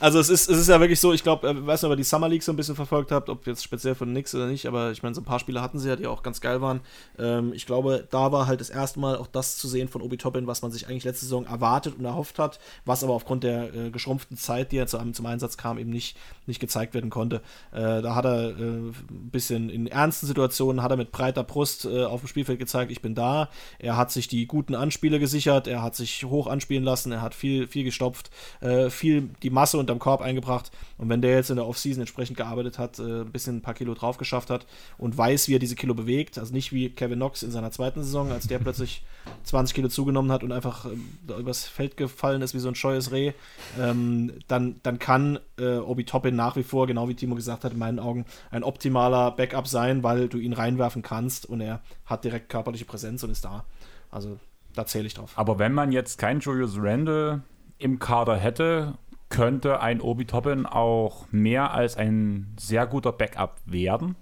Also 0.00 0.18
es 0.18 0.28
ist, 0.28 0.50
es 0.50 0.58
ist 0.58 0.68
ja 0.68 0.78
wirklich 0.78 1.00
so, 1.00 1.12
ich 1.12 1.22
glaube, 1.22 1.50
ich 1.50 1.66
weiß 1.66 1.82
nicht, 1.82 1.86
ob 1.88 1.92
ihr 1.92 1.96
die 1.96 2.04
Summer 2.04 2.28
League 2.28 2.42
so 2.42 2.52
ein 2.52 2.56
bisschen 2.56 2.76
verfolgt 2.76 3.10
habt, 3.10 3.30
ob 3.30 3.46
jetzt 3.46 3.62
speziell 3.62 3.94
von 3.94 4.10
Knicks 4.10 4.34
oder 4.34 4.46
nicht, 4.46 4.66
aber 4.66 4.90
ich 4.90 5.02
meine, 5.02 5.14
so 5.14 5.22
ein 5.22 5.24
paar 5.24 5.38
Spiele 5.38 5.62
hatten 5.62 5.78
sie 5.78 5.88
ja, 5.88 5.96
die 5.96 6.06
auch 6.06 6.22
ganz 6.22 6.40
geil 6.40 6.60
waren. 6.60 6.80
Ähm, 7.18 7.52
ich 7.54 7.64
glaube, 7.64 8.06
da 8.10 8.32
war 8.32 8.46
halt 8.46 8.60
das 8.60 8.68
erste 8.68 9.00
Mal 9.00 9.16
auch 9.16 9.26
das 9.26 9.56
zu 9.56 9.66
sehen 9.66 9.88
von 9.88 10.02
Obi 10.02 10.18
Toppin, 10.18 10.46
was 10.46 10.60
man 10.62 10.70
sich 10.70 10.88
eigentlich 10.88 11.04
letzte 11.04 11.24
Saison 11.24 11.46
erwartet 11.46 11.94
und 11.98 12.04
erhofft 12.04 12.38
hat, 12.38 12.58
was 12.84 13.02
aber 13.02 13.14
aufgrund 13.14 13.44
der 13.44 13.74
äh, 13.74 13.90
geschrumpften 13.90 14.36
Zeit, 14.36 14.72
die 14.72 14.76
er 14.76 14.86
zu, 14.86 14.98
zum 15.12 15.26
Einsatz 15.26 15.56
kam, 15.56 15.78
eben 15.78 15.90
nicht, 15.90 16.18
nicht 16.46 16.60
gezeigt 16.60 16.92
werden 16.92 17.10
konnte. 17.10 17.36
Äh, 17.72 18.02
da 18.02 18.14
hat 18.14 18.26
er 18.26 18.50
äh, 18.50 18.62
ein 18.62 18.94
bisschen 19.10 19.70
in 19.70 19.86
ernsten 19.86 20.26
Situationen, 20.26 20.82
hat 20.82 20.90
er 20.90 20.96
mit 20.98 21.12
breiter 21.12 21.44
Brust 21.44 21.86
äh, 21.86 22.04
auf 22.04 22.20
dem 22.20 22.28
Spielfeld 22.28 22.58
gezeigt, 22.58 22.92
ich 22.92 23.00
bin 23.00 23.14
da. 23.14 23.48
Er 23.78 23.96
hat 23.96 24.10
sich 24.10 24.28
die 24.28 24.46
guten 24.46 24.74
Anspiele 24.74 25.18
gesichert, 25.18 25.66
er 25.66 25.82
hat 25.82 25.96
sich 25.96 26.24
hoch 26.24 26.46
anspielen 26.46 26.84
lassen, 26.84 27.12
er 27.12 27.22
hat 27.22 27.34
viel, 27.34 27.66
viel 27.68 27.84
gestopft, 27.84 28.30
äh, 28.60 28.81
viel 28.90 29.30
die 29.42 29.50
Masse 29.50 29.78
unterm 29.78 29.98
Korb 29.98 30.20
eingebracht. 30.20 30.70
Und 30.98 31.08
wenn 31.08 31.22
der 31.22 31.36
jetzt 31.36 31.50
in 31.50 31.56
der 31.56 31.66
Offseason 31.66 32.00
entsprechend 32.00 32.36
gearbeitet 32.36 32.78
hat, 32.78 32.98
äh, 32.98 33.22
ein 33.22 33.32
bisschen 33.32 33.56
ein 33.56 33.62
paar 33.62 33.74
Kilo 33.74 33.94
drauf 33.94 34.18
geschafft 34.18 34.50
hat 34.50 34.66
und 34.98 35.16
weiß, 35.16 35.48
wie 35.48 35.56
er 35.56 35.58
diese 35.58 35.76
Kilo 35.76 35.94
bewegt, 35.94 36.38
also 36.38 36.52
nicht 36.52 36.72
wie 36.72 36.90
Kevin 36.90 37.18
Knox 37.18 37.42
in 37.42 37.50
seiner 37.50 37.70
zweiten 37.70 38.02
Saison, 38.02 38.30
als 38.32 38.46
der 38.46 38.58
plötzlich 38.58 39.04
20 39.44 39.74
Kilo 39.74 39.88
zugenommen 39.88 40.32
hat 40.32 40.42
und 40.42 40.52
einfach 40.52 40.86
da 41.26 41.38
übers 41.38 41.64
Feld 41.64 41.96
gefallen 41.96 42.42
ist 42.42 42.54
wie 42.54 42.58
so 42.58 42.68
ein 42.68 42.74
scheues 42.74 43.12
Reh, 43.12 43.32
ähm, 43.78 44.32
dann, 44.48 44.80
dann 44.82 44.98
kann 44.98 45.38
äh, 45.58 45.76
Obi 45.76 46.04
Toppin 46.04 46.36
nach 46.36 46.56
wie 46.56 46.62
vor, 46.62 46.86
genau 46.86 47.08
wie 47.08 47.14
Timo 47.14 47.34
gesagt 47.34 47.64
hat, 47.64 47.72
in 47.72 47.78
meinen 47.78 47.98
Augen 47.98 48.24
ein 48.50 48.64
optimaler 48.64 49.30
Backup 49.30 49.68
sein, 49.68 50.02
weil 50.02 50.28
du 50.28 50.38
ihn 50.38 50.52
reinwerfen 50.52 51.02
kannst 51.02 51.46
und 51.46 51.60
er 51.60 51.80
hat 52.06 52.24
direkt 52.24 52.48
körperliche 52.48 52.84
Präsenz 52.84 53.22
und 53.22 53.30
ist 53.30 53.44
da. 53.44 53.64
Also 54.10 54.38
da 54.74 54.86
zähle 54.86 55.06
ich 55.06 55.14
drauf. 55.14 55.32
Aber 55.36 55.58
wenn 55.58 55.72
man 55.72 55.92
jetzt 55.92 56.18
keinen 56.18 56.40
Julius 56.40 56.76
Randle 56.76 57.42
im 57.82 57.98
Kader 57.98 58.36
hätte, 58.36 58.94
könnte 59.28 59.80
ein 59.80 60.00
Obi 60.00 60.26
Toppin 60.26 60.66
auch 60.66 61.26
mehr 61.30 61.72
als 61.72 61.96
ein 61.96 62.54
sehr 62.58 62.86
guter 62.86 63.12
Backup 63.12 63.56
werden. 63.64 64.16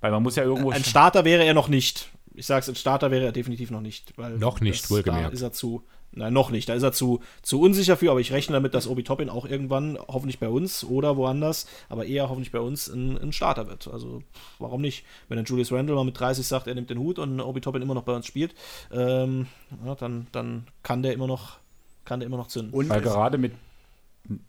Weil 0.00 0.10
man 0.12 0.22
muss 0.22 0.36
ja 0.36 0.44
irgendwo. 0.44 0.70
Ein 0.70 0.84
Starter 0.84 1.24
wäre 1.24 1.44
er 1.44 1.54
noch 1.54 1.68
nicht. 1.68 2.10
Ich 2.34 2.46
sag's, 2.46 2.68
ein 2.68 2.74
Starter 2.74 3.10
wäre 3.10 3.24
er 3.26 3.32
definitiv 3.32 3.70
noch 3.70 3.80
nicht. 3.80 4.16
Weil 4.16 4.38
Noch 4.38 4.60
nicht, 4.60 4.84
das, 4.84 4.90
wohlgemerkt. 4.90 5.28
Da 5.28 5.32
ist 5.32 5.42
er 5.42 5.52
zu. 5.52 5.82
Nein, 6.12 6.32
noch 6.32 6.50
nicht. 6.50 6.68
Da 6.68 6.74
ist 6.74 6.82
er 6.82 6.92
zu, 6.92 7.20
zu 7.42 7.60
unsicher 7.60 7.96
für, 7.96 8.10
aber 8.10 8.20
ich 8.20 8.32
rechne 8.32 8.54
damit, 8.54 8.74
dass 8.74 8.88
Obi 8.88 9.04
Toppin 9.04 9.30
auch 9.30 9.46
irgendwann, 9.46 9.96
hoffentlich 10.08 10.40
bei 10.40 10.48
uns 10.48 10.82
oder 10.82 11.16
woanders, 11.16 11.66
aber 11.88 12.04
eher 12.04 12.28
hoffentlich 12.28 12.50
bei 12.50 12.58
uns, 12.58 12.88
ein, 12.88 13.16
ein 13.16 13.32
Starter 13.32 13.68
wird. 13.68 13.86
Also, 13.86 14.22
warum 14.58 14.80
nicht? 14.80 15.04
Wenn 15.28 15.38
ein 15.38 15.44
Julius 15.44 15.70
Randle 15.70 15.94
mal 15.94 16.04
mit 16.04 16.18
30 16.18 16.44
sagt, 16.44 16.66
er 16.66 16.74
nimmt 16.74 16.90
den 16.90 16.98
Hut 16.98 17.20
und 17.20 17.40
Obi 17.40 17.60
Toppin 17.60 17.82
immer 17.82 17.94
noch 17.94 18.02
bei 18.02 18.14
uns 18.14 18.26
spielt, 18.26 18.54
ähm, 18.92 19.46
ja, 19.84 19.94
dann, 19.94 20.26
dann 20.32 20.66
kann 20.82 21.02
der 21.02 21.12
immer 21.12 21.28
noch, 21.28 21.58
kann 22.04 22.20
der 22.20 22.26
immer 22.26 22.36
noch 22.36 22.48
zünden. 22.48 22.72
Und 22.72 22.88
Weil 22.88 23.00
gerade 23.00 23.38
mit, 23.38 23.52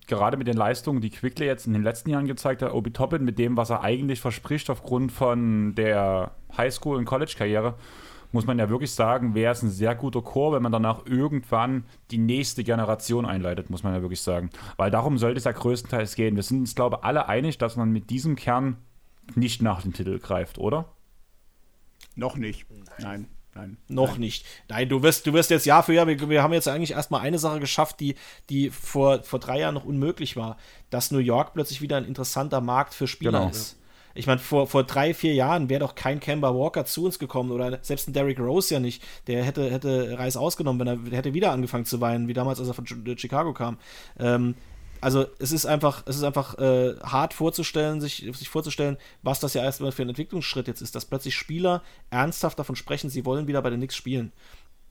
gerade 0.06 0.36
mit 0.36 0.46
den 0.46 0.56
Leistungen, 0.56 1.00
die 1.00 1.10
Quickly 1.10 1.46
jetzt 1.46 1.66
in 1.66 1.72
den 1.72 1.82
letzten 1.82 2.10
Jahren 2.10 2.26
gezeigt 2.26 2.62
hat, 2.62 2.72
Obi 2.72 2.90
Toppin 2.90 3.24
mit 3.24 3.38
dem, 3.38 3.56
was 3.56 3.70
er 3.70 3.82
eigentlich 3.82 4.20
verspricht 4.20 4.70
aufgrund 4.70 5.12
von 5.12 5.74
der 5.74 6.32
Highschool- 6.56 6.98
und 6.98 7.04
College-Karriere, 7.04 7.74
muss 8.32 8.46
man 8.46 8.58
ja 8.58 8.70
wirklich 8.70 8.92
sagen, 8.92 9.34
wäre 9.34 9.52
es 9.52 9.62
ein 9.62 9.70
sehr 9.70 9.94
guter 9.94 10.22
Chor, 10.22 10.54
wenn 10.54 10.62
man 10.62 10.72
danach 10.72 11.04
irgendwann 11.04 11.84
die 12.10 12.16
nächste 12.16 12.64
Generation 12.64 13.26
einleitet, 13.26 13.68
muss 13.68 13.82
man 13.82 13.92
ja 13.92 14.00
wirklich 14.00 14.22
sagen. 14.22 14.48
Weil 14.78 14.90
darum 14.90 15.18
sollte 15.18 15.36
es 15.36 15.44
ja 15.44 15.52
größtenteils 15.52 16.14
gehen. 16.14 16.36
Wir 16.36 16.42
sind 16.42 16.60
uns, 16.60 16.74
glaube 16.74 16.96
ich, 16.96 17.04
alle 17.04 17.28
einig, 17.28 17.58
dass 17.58 17.76
man 17.76 17.90
mit 17.90 18.08
diesem 18.08 18.36
Kern 18.36 18.78
nicht 19.34 19.60
nach 19.60 19.82
dem 19.82 19.92
Titel 19.92 20.18
greift, 20.18 20.58
oder? 20.58 20.86
noch 22.16 22.36
nicht. 22.36 22.66
Nein, 22.70 22.84
nein. 22.98 23.26
Noch 23.88 24.16
nicht. 24.16 24.46
Nein, 24.68 24.88
du 24.88 25.02
wirst, 25.02 25.26
du 25.26 25.32
wirst 25.32 25.50
jetzt 25.50 25.66
Jahr 25.66 25.82
für 25.82 25.92
Jahr, 25.92 26.06
wir, 26.06 26.28
wir 26.30 26.42
haben 26.42 26.52
jetzt 26.54 26.68
eigentlich 26.68 26.92
erstmal 26.92 27.20
eine 27.20 27.38
Sache 27.38 27.60
geschafft, 27.60 28.00
die, 28.00 28.14
die 28.48 28.70
vor, 28.70 29.22
vor 29.22 29.38
drei 29.40 29.60
Jahren 29.60 29.74
noch 29.74 29.84
unmöglich 29.84 30.36
war, 30.36 30.56
dass 30.90 31.10
New 31.10 31.18
York 31.18 31.52
plötzlich 31.54 31.82
wieder 31.82 31.96
ein 31.96 32.04
interessanter 32.06 32.60
Markt 32.60 32.94
für 32.94 33.06
Spieler 33.06 33.32
Genau. 33.32 33.48
ist. 33.50 33.78
Ich 34.14 34.26
meine, 34.26 34.40
vor, 34.40 34.66
vor 34.66 34.84
drei, 34.84 35.14
vier 35.14 35.32
Jahren 35.34 35.70
wäre 35.70 35.80
doch 35.80 35.94
kein 35.94 36.20
Kemba 36.20 36.54
Walker 36.54 36.84
zu 36.84 37.04
uns 37.06 37.18
gekommen 37.18 37.50
oder 37.50 37.78
selbst 37.82 38.08
ein 38.08 38.12
Derrick 38.12 38.38
Rose 38.38 38.74
ja 38.74 38.78
nicht. 38.80 39.02
Der 39.26 39.42
hätte, 39.42 39.70
hätte 39.70 40.18
Reis 40.18 40.36
ausgenommen, 40.36 40.80
wenn 40.80 41.10
er 41.10 41.16
hätte 41.16 41.32
wieder 41.32 41.50
angefangen 41.52 41.86
zu 41.86 42.00
weinen, 42.02 42.28
wie 42.28 42.34
damals, 42.34 42.58
als 42.58 42.68
er 42.68 42.74
von 42.74 42.84
Ch- 42.84 43.18
Chicago 43.18 43.54
kam. 43.54 43.78
Ähm, 44.18 44.54
also 45.02 45.26
es 45.40 45.50
ist 45.50 45.66
einfach, 45.66 46.04
es 46.06 46.16
ist 46.16 46.22
einfach 46.22 46.56
äh, 46.58 46.94
hart 47.02 47.34
vorzustellen, 47.34 48.00
sich, 48.00 48.24
sich 48.34 48.48
vorzustellen, 48.48 48.96
was 49.22 49.40
das 49.40 49.52
ja 49.52 49.62
erstmal 49.64 49.90
für 49.90 50.02
ein 50.02 50.08
Entwicklungsschritt 50.08 50.68
jetzt 50.68 50.80
ist, 50.80 50.94
dass 50.94 51.04
plötzlich 51.04 51.34
Spieler 51.34 51.82
ernsthaft 52.10 52.56
davon 52.58 52.76
sprechen, 52.76 53.10
sie 53.10 53.26
wollen 53.26 53.48
wieder 53.48 53.60
bei 53.62 53.70
den 53.70 53.80
Knicks 53.80 53.96
spielen. 53.96 54.32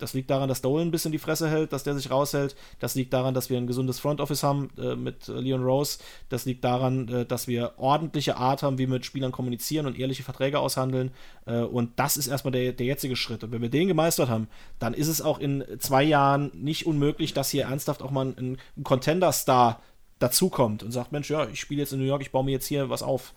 Das 0.02 0.14
liegt 0.14 0.30
daran, 0.30 0.50
dass 0.50 0.62
Dolan 0.62 0.88
ein 0.88 0.92
bisschen 0.92 1.12
die 1.12 1.20
Fresse 1.20 1.48
hält, 1.50 1.72
dass 1.74 1.84
der 1.84 1.94
sich 1.94 2.10
raushält. 2.10 2.56
Das 2.80 2.96
liegt 2.96 3.14
daran, 3.14 3.34
dass 3.34 3.50
wir 3.50 3.58
ein 3.58 3.68
gesundes 3.68 4.00
Front 4.00 4.20
Office 4.20 4.44
haben 4.44 4.70
äh, 4.78 4.96
mit 4.96 5.30
äh, 5.30 5.34
Leon 5.34 5.64
Rose. 5.64 6.00
Das 6.28 6.46
liegt 6.46 6.64
daran, 6.64 7.08
äh, 7.08 7.26
dass 7.26 7.48
wir 7.48 7.74
ordentliche 7.78 8.36
Art 8.36 8.64
haben, 8.64 8.80
wie 8.80 8.88
wir 8.88 8.96
mit 8.96 9.06
Spielern 9.06 9.32
kommunizieren 9.32 9.86
und 9.86 9.98
ehrliche 9.98 10.24
Verträge 10.24 10.60
aushandeln. 10.60 11.12
Äh, 11.46 11.60
und 11.60 12.00
das 12.00 12.18
ist 12.18 12.28
erstmal 12.28 12.52
der, 12.52 12.74
der 12.74 12.88
jetzige 12.88 13.16
Schritt. 13.16 13.44
Und 13.44 13.52
wenn 13.52 13.62
wir 13.62 13.70
den 13.70 13.88
gemeistert 13.88 14.28
haben, 14.28 14.48
dann 14.80 14.96
ist 14.96 15.08
es 15.08 15.22
auch 15.22 15.40
in 15.40 15.64
zwei 15.78 16.04
Jahren 16.04 16.52
nicht 16.56 16.88
unmöglich, 16.88 17.34
dass 17.34 17.52
hier 17.52 17.66
ernsthaft 17.66 18.02
auch 18.02 18.12
mal 18.12 18.26
ein, 18.26 18.58
ein 18.78 18.84
Contender-Star 18.84 19.80
dazukommt 20.22 20.84
und 20.84 20.92
sagt, 20.92 21.12
Mensch, 21.12 21.30
ja, 21.30 21.48
ich 21.48 21.60
spiele 21.60 21.82
jetzt 21.82 21.94
in 21.94 22.00
New 22.00 22.06
York, 22.06 22.22
ich 22.22 22.32
baue 22.32 22.44
mir 22.44 22.52
jetzt 22.52 22.68
hier 22.68 22.90
was 22.90 23.04
auf. 23.04 23.34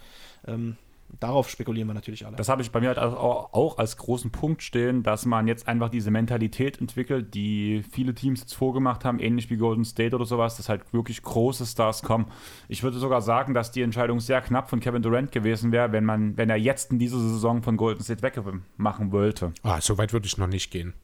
Ähm, 0.46 0.76
darauf 1.20 1.48
spekulieren 1.48 1.88
wir 1.88 1.94
natürlich 1.94 2.26
alle. 2.26 2.36
Das 2.36 2.48
habe 2.48 2.62
ich 2.62 2.70
bei 2.70 2.80
mir 2.80 2.88
halt 2.88 2.98
auch, 2.98 3.52
auch 3.52 3.78
als 3.78 3.96
großen 3.96 4.30
Punkt 4.30 4.62
stehen, 4.62 5.02
dass 5.02 5.26
man 5.26 5.46
jetzt 5.46 5.68
einfach 5.68 5.88
diese 5.88 6.10
Mentalität 6.10 6.80
entwickelt, 6.80 7.34
die 7.34 7.82
viele 7.90 8.14
Teams 8.14 8.40
jetzt 8.40 8.54
vorgemacht 8.54 9.04
haben, 9.04 9.18
ähnlich 9.18 9.50
wie 9.50 9.56
Golden 9.56 9.84
State 9.84 10.14
oder 10.14 10.24
sowas, 10.24 10.56
dass 10.56 10.68
halt 10.68 10.92
wirklich 10.92 11.22
große 11.22 11.66
Stars 11.66 12.02
kommen. 12.02 12.26
Ich 12.68 12.82
würde 12.82 12.98
sogar 12.98 13.22
sagen, 13.22 13.54
dass 13.54 13.70
die 13.70 13.82
Entscheidung 13.82 14.20
sehr 14.20 14.40
knapp 14.40 14.70
von 14.70 14.80
Kevin 14.80 15.02
Durant 15.02 15.32
gewesen 15.32 15.72
wäre, 15.72 15.92
wenn 15.92 16.04
man, 16.04 16.36
wenn 16.36 16.50
er 16.50 16.56
jetzt 16.56 16.92
in 16.92 16.98
dieser 16.98 17.18
Saison 17.18 17.62
von 17.62 17.76
Golden 17.76 18.02
State 18.02 18.22
wegmachen 18.22 19.12
wollte. 19.12 19.52
Ah, 19.62 19.80
so 19.80 19.98
weit 19.98 20.12
würde 20.12 20.26
ich 20.26 20.38
noch 20.38 20.48
nicht 20.48 20.70
gehen. 20.70 20.94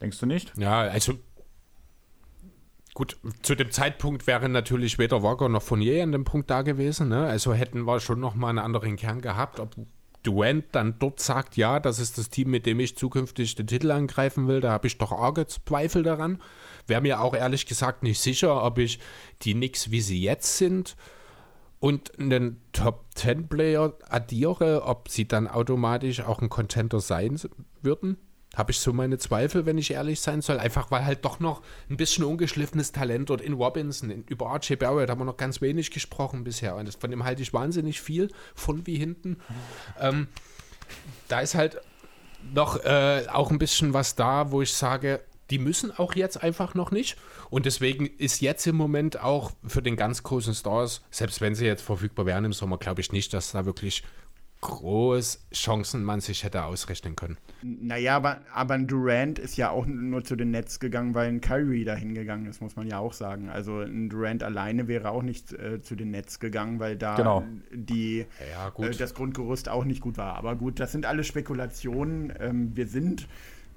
Denkst 0.00 0.20
du 0.20 0.26
nicht? 0.26 0.52
Ja, 0.56 0.80
also 0.82 1.14
gut, 2.98 3.16
zu 3.42 3.54
dem 3.54 3.70
Zeitpunkt 3.70 4.26
wäre 4.26 4.48
natürlich 4.48 4.98
weder 4.98 5.22
Walker 5.22 5.48
noch 5.48 5.62
Fournier 5.62 6.02
an 6.02 6.10
dem 6.10 6.24
Punkt 6.24 6.50
da 6.50 6.62
gewesen. 6.62 7.08
Ne? 7.08 7.26
Also 7.26 7.54
hätten 7.54 7.84
wir 7.84 8.00
schon 8.00 8.18
noch 8.18 8.34
mal 8.34 8.48
einen 8.48 8.58
anderen 8.58 8.96
Kern 8.96 9.20
gehabt. 9.20 9.60
Ob 9.60 9.76
Durant 10.24 10.64
dann 10.72 10.98
dort 10.98 11.20
sagt, 11.20 11.56
ja, 11.56 11.78
das 11.78 12.00
ist 12.00 12.18
das 12.18 12.28
Team, 12.28 12.50
mit 12.50 12.66
dem 12.66 12.80
ich 12.80 12.96
zukünftig 12.96 13.54
den 13.54 13.68
Titel 13.68 13.92
angreifen 13.92 14.48
will, 14.48 14.60
da 14.60 14.72
habe 14.72 14.88
ich 14.88 14.98
doch 14.98 15.12
arge 15.12 15.46
Zweifel 15.46 16.02
daran. 16.02 16.42
Wäre 16.88 17.00
mir 17.00 17.20
auch 17.20 17.34
ehrlich 17.34 17.66
gesagt 17.66 18.02
nicht 18.02 18.18
sicher, 18.18 18.64
ob 18.64 18.78
ich 18.78 18.98
die 19.42 19.54
Knicks, 19.54 19.92
wie 19.92 20.00
sie 20.00 20.20
jetzt 20.20 20.58
sind, 20.58 20.96
und 21.78 22.18
einen 22.18 22.60
Top-10-Player 22.72 23.92
addiere, 24.08 24.82
ob 24.82 25.08
sie 25.08 25.28
dann 25.28 25.46
automatisch 25.46 26.20
auch 26.22 26.42
ein 26.42 26.48
Contender 26.48 26.98
sein 26.98 27.38
würden. 27.80 28.16
Habe 28.58 28.72
ich 28.72 28.80
so 28.80 28.92
meine 28.92 29.18
Zweifel, 29.18 29.66
wenn 29.66 29.78
ich 29.78 29.92
ehrlich 29.92 30.20
sein 30.20 30.42
soll. 30.42 30.58
Einfach 30.58 30.90
weil 30.90 31.04
halt 31.04 31.24
doch 31.24 31.38
noch 31.38 31.62
ein 31.88 31.96
bisschen 31.96 32.24
ungeschliffenes 32.24 32.90
Talent 32.90 33.30
dort 33.30 33.40
in 33.40 33.52
Robinson, 33.52 34.10
in, 34.10 34.24
über 34.24 34.52
RJ 34.52 34.74
Barrett 34.74 35.08
haben 35.08 35.20
wir 35.20 35.24
noch 35.24 35.36
ganz 35.36 35.60
wenig 35.60 35.92
gesprochen 35.92 36.42
bisher. 36.42 36.74
Und 36.74 36.92
von 36.92 37.10
dem 37.10 37.24
halte 37.24 37.40
ich 37.40 37.54
wahnsinnig 37.54 38.00
viel, 38.00 38.30
von 38.56 38.84
wie 38.86 38.96
hinten. 38.96 39.38
Ähm, 40.00 40.26
da 41.28 41.40
ist 41.40 41.54
halt 41.54 41.80
noch 42.52 42.84
äh, 42.84 43.26
auch 43.30 43.52
ein 43.52 43.58
bisschen 43.58 43.94
was 43.94 44.16
da, 44.16 44.50
wo 44.50 44.60
ich 44.60 44.72
sage, 44.72 45.20
die 45.50 45.58
müssen 45.58 45.96
auch 45.96 46.14
jetzt 46.14 46.42
einfach 46.42 46.74
noch 46.74 46.90
nicht. 46.90 47.16
Und 47.50 47.64
deswegen 47.64 48.06
ist 48.06 48.40
jetzt 48.40 48.66
im 48.66 48.76
Moment 48.76 49.22
auch 49.22 49.52
für 49.66 49.82
den 49.82 49.96
ganz 49.96 50.24
großen 50.24 50.54
Stars, 50.54 51.02
selbst 51.10 51.40
wenn 51.40 51.54
sie 51.54 51.64
jetzt 51.64 51.82
verfügbar 51.82 52.26
wären 52.26 52.44
im 52.44 52.52
Sommer, 52.52 52.76
glaube 52.76 53.00
ich 53.00 53.12
nicht, 53.12 53.32
dass 53.32 53.52
da 53.52 53.64
wirklich 53.64 54.02
große 54.60 55.38
Chancen 55.52 56.02
man 56.02 56.20
sich 56.20 56.42
hätte 56.42 56.64
ausrechnen 56.64 57.14
können. 57.14 57.36
Naja, 57.62 58.16
aber, 58.16 58.40
aber 58.52 58.74
ein 58.74 58.86
Durant 58.86 59.38
ist 59.38 59.56
ja 59.56 59.70
auch 59.70 59.86
nur 59.86 60.24
zu 60.24 60.36
den 60.36 60.50
Nets 60.50 60.80
gegangen, 60.80 61.14
weil 61.14 61.28
ein 61.28 61.40
Kyrie 61.40 61.84
dahin 61.84 62.14
gegangen 62.14 62.46
ist, 62.46 62.60
muss 62.60 62.76
man 62.76 62.86
ja 62.86 62.98
auch 62.98 63.12
sagen. 63.12 63.48
Also 63.48 63.80
ein 63.80 64.08
Durant 64.08 64.42
alleine 64.42 64.88
wäre 64.88 65.10
auch 65.10 65.22
nicht 65.22 65.52
äh, 65.52 65.80
zu 65.80 65.94
den 65.94 66.10
Nets 66.10 66.40
gegangen, 66.40 66.80
weil 66.80 66.96
da 66.96 67.16
genau. 67.16 67.44
die, 67.72 68.26
ja, 68.52 68.72
äh, 68.84 68.90
das 68.90 69.14
Grundgerüst 69.14 69.68
auch 69.68 69.84
nicht 69.84 70.00
gut 70.00 70.16
war. 70.16 70.34
Aber 70.34 70.56
gut, 70.56 70.80
das 70.80 70.92
sind 70.92 71.06
alle 71.06 71.24
Spekulationen. 71.24 72.32
Ähm, 72.38 72.76
wir 72.76 72.86
sind 72.86 73.28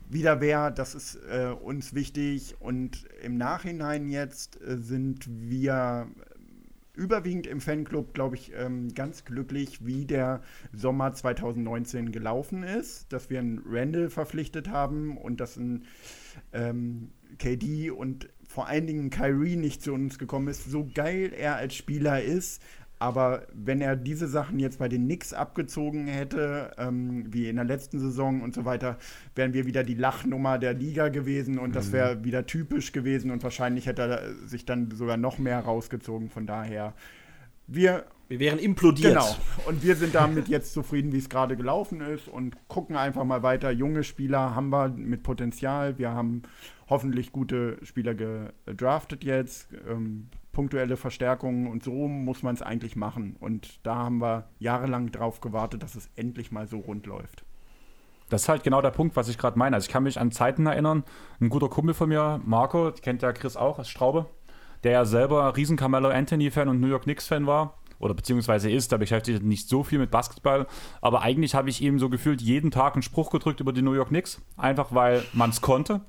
wieder 0.10 0.42
wer, 0.42 0.72
das 0.72 0.96
ist 0.96 1.20
äh, 1.30 1.48
uns 1.48 1.94
wichtig. 1.94 2.56
Und 2.60 3.06
im 3.24 3.38
Nachhinein 3.38 4.10
jetzt 4.10 4.62
äh, 4.62 4.78
sind 4.78 5.26
wir 5.28 6.08
überwiegend 7.02 7.48
im 7.48 7.62
Fanclub, 7.62 8.14
glaube 8.14 8.36
ich, 8.36 8.52
ähm, 8.56 8.94
ganz 8.94 9.26
glücklich, 9.26 9.86
wie 9.86 10.06
der 10.06 10.42
Sommer 10.72 11.14
2019 11.14 12.12
gelaufen 12.12 12.64
ist, 12.64 13.12
dass 13.12 13.30
wir 13.30 13.40
einen 13.40 13.62
Randall 13.66 14.10
verpflichtet 14.10 14.70
haben 14.70 15.18
und 15.18 15.42
dass 15.42 15.58
ein 15.58 15.86
ähm, 16.54 17.10
KD 17.40 17.90
und 17.90 18.30
vor 18.48 18.68
allen 18.68 18.86
Dingen 18.86 19.10
Kyrie 19.10 19.56
nicht 19.56 19.82
zu 19.82 19.94
uns 19.94 20.20
gekommen 20.20 20.48
ist. 20.48 20.70
So 20.70 20.88
geil 20.94 21.32
er 21.34 21.56
als 21.56 21.74
Spieler 21.74 22.22
ist, 22.22 22.62
aber 23.02 23.48
wenn 23.52 23.82
er 23.82 23.96
diese 23.96 24.28
Sachen 24.28 24.60
jetzt 24.60 24.78
bei 24.78 24.88
den 24.88 25.06
Knicks 25.06 25.34
abgezogen 25.34 26.06
hätte, 26.06 26.72
ähm, 26.78 27.26
wie 27.34 27.50
in 27.50 27.56
der 27.56 27.66
letzten 27.66 28.00
Saison 28.00 28.42
und 28.42 28.54
so 28.54 28.64
weiter, 28.64 28.98
wären 29.34 29.54
wir 29.54 29.66
wieder 29.66 29.84
die 29.84 29.96
Lachnummer 29.96 30.60
der 30.60 30.76
Liga 30.76 31.10
gewesen 31.10 31.58
und 31.58 31.76
das 31.76 31.92
wäre 31.92 32.18
mhm. 32.18 32.26
wieder 32.26 32.46
typisch 32.46 32.92
gewesen 32.92 33.32
und 33.32 33.42
wahrscheinlich 33.42 33.88
hätte 33.88 34.04
er 34.04 34.48
sich 34.48 34.66
dann 34.66 34.92
sogar 34.92 35.18
noch 35.18 35.40
mehr 35.40 35.60
rausgezogen. 35.62 36.30
Von 36.30 36.46
daher, 36.46 36.94
wir. 37.66 38.06
Wir 38.30 38.40
wären 38.40 38.60
implodiert. 38.60 39.16
Genau. 39.16 39.36
Und 39.66 39.84
wir 39.84 39.96
sind 39.98 40.16
damit 40.16 40.48
jetzt 40.48 40.72
zufrieden, 40.72 41.12
wie 41.12 41.18
es 41.18 41.28
gerade 41.28 41.58
gelaufen 41.58 42.00
ist 42.00 42.30
und 42.30 42.56
gucken 42.70 42.96
einfach 42.96 43.26
mal 43.26 43.44
weiter. 43.44 43.72
Junge 43.72 44.04
Spieler 44.06 44.56
haben 44.56 44.70
wir 44.70 44.88
mit 44.88 45.24
Potenzial. 45.24 45.98
Wir 45.98 46.12
haben 46.12 46.44
hoffentlich 46.88 47.34
gute 47.34 47.78
Spieler 47.84 48.14
gedraftet 48.14 49.26
jetzt. 49.26 49.68
Ähm, 49.90 50.30
punktuelle 50.52 50.98
Verstärkungen 50.98 51.68
und 51.68 51.84
so 51.84 52.08
muss 52.08 52.44
man 52.44 52.56
es 52.56 52.62
eigentlich 52.62 52.96
machen. 52.96 53.36
Und 53.40 53.86
da 53.86 53.96
haben 53.96 54.22
wir 54.22 54.50
jahrelang 54.60 55.12
drauf 55.12 55.42
gewartet, 55.42 55.84
dass 55.84 55.96
es 55.96 56.10
endlich 56.16 56.52
mal 56.52 56.68
so 56.68 56.80
rund 56.80 57.06
läuft. 57.06 57.44
Das 58.30 58.44
ist 58.44 58.50
halt 58.50 58.64
genau 58.64 58.82
der 58.82 58.92
Punkt, 58.92 59.16
was 59.16 59.28
ich 59.28 59.38
gerade 59.38 59.60
meine. 59.60 59.76
Also 59.76 59.88
ich 59.88 59.92
kann 59.92 60.04
mich 60.04 60.20
an 60.20 60.32
Zeiten 60.32 60.66
erinnern, 60.66 61.04
ein 61.42 61.50
guter 61.50 61.68
Kumpel 61.70 61.94
von 61.94 62.08
mir, 62.10 62.40
Marco, 62.46 62.92
kennt 63.02 63.22
ja 63.22 63.34
Chris 63.34 63.58
auch 63.58 63.78
als 63.78 63.90
Straube, 63.90 64.28
der 64.84 64.92
ja 64.94 65.06
selber 65.06 65.56
riesen 65.58 65.76
Carmelo 65.76 66.10
Anthony-Fan 66.10 66.70
und 66.70 66.80
New 66.80 66.88
York 66.88 67.04
Knicks-Fan 67.04 67.46
war, 67.46 67.78
oder 68.00 68.14
beziehungsweise 68.14 68.72
ist, 68.72 68.92
da 68.92 68.98
beschäftigt 68.98 69.38
sich 69.38 69.48
nicht 69.48 69.70
so 69.70 69.84
viel 69.84 70.00
mit 70.00 70.12
Basketball, 70.12 70.66
aber 71.02 71.22
eigentlich 71.22 71.56
habe 71.56 71.70
ich 71.70 71.82
ihm 71.82 72.00
so 72.00 72.10
gefühlt 72.10 72.42
jeden 72.42 72.72
Tag 72.72 72.94
einen 72.94 73.04
Spruch 73.04 73.30
gedrückt 73.32 73.60
über 73.60 73.74
die 73.74 73.82
New 73.82 73.94
York 73.94 74.10
Knicks, 74.10 74.42
einfach 74.58 74.94
weil 74.94 75.24
man 75.34 75.52
es 75.52 75.62
konnte. 75.62 76.02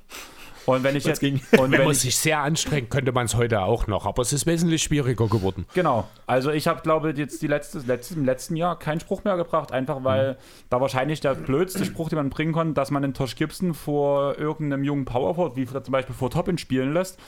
Und 0.66 0.82
wenn 0.84 0.96
ich 0.96 1.04
jetzt 1.04 1.20
ging. 1.20 1.40
Und 1.58 1.72
wenn, 1.72 1.84
man 1.84 1.94
sich 1.94 2.16
sehr 2.16 2.40
anstrengt, 2.40 2.90
könnte 2.90 3.12
man 3.12 3.26
es 3.26 3.34
heute 3.34 3.62
auch 3.62 3.86
noch, 3.86 4.06
aber 4.06 4.22
es 4.22 4.32
ist 4.32 4.46
wesentlich 4.46 4.82
schwieriger 4.82 5.26
geworden. 5.26 5.66
Genau. 5.74 6.08
Also 6.26 6.50
ich 6.50 6.68
habe, 6.68 6.82
glaube 6.82 7.10
ich, 7.10 7.18
jetzt 7.18 7.42
die 7.42 7.46
letzte, 7.46 7.78
letzte, 7.80 8.14
im 8.14 8.24
letzten 8.24 8.56
Jahr 8.56 8.78
keinen 8.78 9.00
Spruch 9.00 9.24
mehr 9.24 9.36
gebracht, 9.36 9.72
einfach 9.72 10.04
weil 10.04 10.32
mhm. 10.32 10.36
da 10.70 10.80
wahrscheinlich 10.80 11.20
der 11.20 11.34
blödste 11.34 11.84
Spruch, 11.84 12.08
den 12.08 12.16
man 12.16 12.30
bringen 12.30 12.52
konnte, 12.52 12.74
dass 12.74 12.90
man 12.90 13.02
den 13.02 13.14
Tosh 13.14 13.36
Gibson 13.36 13.74
vor 13.74 14.38
irgendeinem 14.38 14.84
jungen 14.84 15.04
Powerford, 15.04 15.56
wie 15.56 15.66
zum 15.66 15.92
Beispiel 15.92 16.14
vor 16.14 16.30
Toppin 16.30 16.58
spielen 16.58 16.92
lässt. 16.92 17.18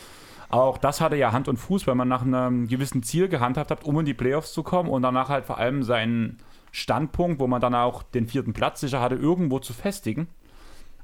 Auch 0.50 0.78
das 0.78 1.00
hatte 1.00 1.16
ja 1.16 1.32
Hand 1.32 1.48
und 1.48 1.56
Fuß, 1.56 1.86
wenn 1.86 1.96
man 1.96 2.08
nach 2.08 2.22
einem 2.22 2.68
gewissen 2.68 3.02
Ziel 3.02 3.28
gehandhabt 3.28 3.70
hat, 3.70 3.84
um 3.84 3.98
in 3.98 4.06
die 4.06 4.14
Playoffs 4.14 4.52
zu 4.52 4.62
kommen 4.62 4.88
und 4.88 5.02
danach 5.02 5.28
halt 5.28 5.46
vor 5.46 5.58
allem 5.58 5.82
seinen 5.82 6.38
Standpunkt, 6.70 7.40
wo 7.40 7.46
man 7.46 7.60
dann 7.60 7.74
auch 7.74 8.02
den 8.02 8.26
vierten 8.26 8.52
Platz 8.52 8.80
sicher 8.80 9.00
hatte, 9.00 9.16
irgendwo 9.16 9.58
zu 9.58 9.72
festigen. 9.72 10.28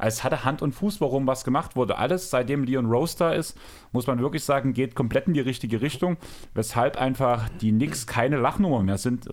Also 0.01 0.18
es 0.18 0.24
hatte 0.24 0.44
Hand 0.44 0.62
und 0.62 0.72
Fuß, 0.72 1.01
warum 1.01 1.27
was 1.27 1.44
gemacht 1.44 1.77
wurde. 1.77 1.98
Alles, 1.98 2.31
seitdem 2.31 2.64
Leon 2.64 2.86
Rose 2.86 3.16
da 3.18 3.32
ist, 3.32 3.56
muss 3.93 4.06
man 4.06 4.20
wirklich 4.20 4.44
sagen, 4.44 4.72
geht 4.72 4.94
komplett 4.94 5.27
in 5.27 5.35
die 5.35 5.40
richtige 5.40 5.81
Richtung, 5.81 6.16
weshalb 6.55 6.97
einfach 6.97 7.48
die 7.60 7.70
Knicks 7.70 8.06
keine 8.06 8.39
Lachnummer 8.39 8.82
mehr 8.82 8.98
sind, 8.98 9.28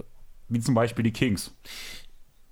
wie 0.49 0.60
zum 0.60 0.76
Beispiel 0.76 1.03
die 1.03 1.14
Kings. 1.14 1.53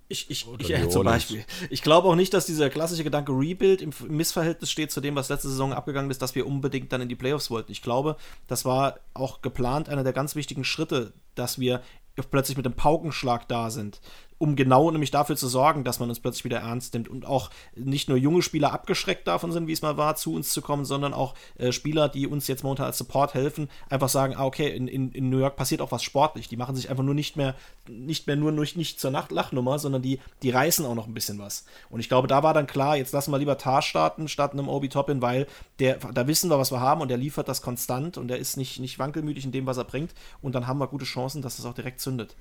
Ich, 0.08 0.30
ich, 0.30 0.46
ich 0.60 0.70
äh, 0.70 0.88
zum 0.88 1.04
Beispiel. 1.04 1.44
Ich 1.68 1.82
glaube 1.82 2.08
auch 2.08 2.14
nicht, 2.14 2.32
dass 2.32 2.46
dieser 2.46 2.70
klassische 2.70 3.02
Gedanke 3.02 3.32
Rebuild 3.32 3.82
im 3.82 3.90
Missverhältnis 4.08 4.70
steht 4.70 4.92
zu 4.92 5.00
dem, 5.00 5.16
was 5.16 5.28
letzte 5.28 5.48
Saison 5.48 5.72
abgegangen 5.72 6.10
ist, 6.10 6.22
dass 6.22 6.36
wir 6.36 6.46
unbedingt 6.46 6.92
dann 6.92 7.00
in 7.00 7.08
die 7.08 7.16
Playoffs 7.16 7.50
wollten. 7.50 7.72
Ich 7.72 7.82
glaube, 7.82 8.16
das 8.46 8.64
war 8.64 9.00
auch 9.14 9.42
geplant, 9.42 9.88
einer 9.88 10.04
der 10.04 10.12
ganz 10.12 10.36
wichtigen 10.36 10.64
Schritte, 10.64 11.12
dass 11.34 11.58
wir 11.58 11.82
plötzlich 12.30 12.56
mit 12.56 12.66
dem 12.66 12.74
Paukenschlag 12.74 13.48
da 13.48 13.70
sind 13.70 14.00
um 14.38 14.56
genau 14.56 14.90
nämlich 14.90 15.10
dafür 15.10 15.36
zu 15.36 15.48
sorgen, 15.48 15.84
dass 15.84 15.98
man 15.98 16.08
uns 16.08 16.20
plötzlich 16.20 16.44
wieder 16.44 16.58
ernst 16.58 16.94
nimmt 16.94 17.08
und 17.08 17.26
auch 17.26 17.50
nicht 17.74 18.08
nur 18.08 18.18
junge 18.18 18.42
Spieler 18.42 18.72
abgeschreckt 18.72 19.26
davon 19.26 19.52
sind, 19.52 19.66
wie 19.66 19.72
es 19.72 19.82
mal 19.82 19.96
war, 19.96 20.16
zu 20.16 20.34
uns 20.34 20.52
zu 20.52 20.60
kommen, 20.60 20.84
sondern 20.84 21.14
auch 21.14 21.34
äh, 21.58 21.72
Spieler, 21.72 22.08
die 22.08 22.26
uns 22.26 22.46
jetzt 22.46 22.62
momentan 22.62 22.86
als 22.86 22.98
Support 22.98 23.34
helfen, 23.34 23.68
einfach 23.88 24.08
sagen, 24.08 24.34
ah, 24.36 24.44
okay, 24.44 24.68
in, 24.68 24.88
in, 24.88 25.10
in 25.12 25.30
New 25.30 25.38
York 25.38 25.56
passiert 25.56 25.80
auch 25.80 25.92
was 25.92 26.02
sportlich. 26.02 26.48
Die 26.48 26.56
machen 26.56 26.76
sich 26.76 26.90
einfach 26.90 27.04
nur 27.04 27.14
nicht 27.14 27.36
mehr, 27.36 27.54
nicht 27.88 28.26
mehr 28.26 28.36
nur 28.36 28.52
nicht, 28.52 28.76
nicht 28.76 29.00
zur 29.00 29.10
Nacht 29.10 29.32
Lachnummer, 29.32 29.78
sondern 29.78 30.02
die, 30.02 30.20
die 30.42 30.50
reißen 30.50 30.84
auch 30.84 30.94
noch 30.94 31.06
ein 31.06 31.14
bisschen 31.14 31.38
was. 31.38 31.64
Und 31.88 32.00
ich 32.00 32.08
glaube, 32.08 32.28
da 32.28 32.42
war 32.42 32.52
dann 32.52 32.66
klar, 32.66 32.96
jetzt 32.96 33.12
lassen 33.12 33.30
wir 33.30 33.38
lieber 33.38 33.58
Tar 33.58 33.82
starten 33.82 34.28
statt 34.28 34.52
einem 34.52 34.68
Obi 34.68 34.88
Toppin, 34.88 35.22
weil 35.22 35.46
der, 35.78 35.96
da 35.96 36.26
wissen 36.26 36.50
wir, 36.50 36.58
was 36.58 36.72
wir 36.72 36.80
haben 36.80 37.00
und 37.00 37.08
der 37.08 37.18
liefert 37.18 37.48
das 37.48 37.62
konstant 37.62 38.18
und 38.18 38.28
der 38.28 38.38
ist 38.38 38.56
nicht, 38.56 38.80
nicht 38.80 38.98
wankelmütig 38.98 39.44
in 39.44 39.52
dem, 39.52 39.66
was 39.66 39.78
er 39.78 39.84
bringt. 39.84 40.12
Und 40.42 40.54
dann 40.54 40.66
haben 40.66 40.78
wir 40.78 40.88
gute 40.88 41.04
Chancen, 41.04 41.42
dass 41.42 41.56
das 41.56 41.66
auch 41.66 41.74
direkt 41.74 42.00
zündet. 42.00 42.36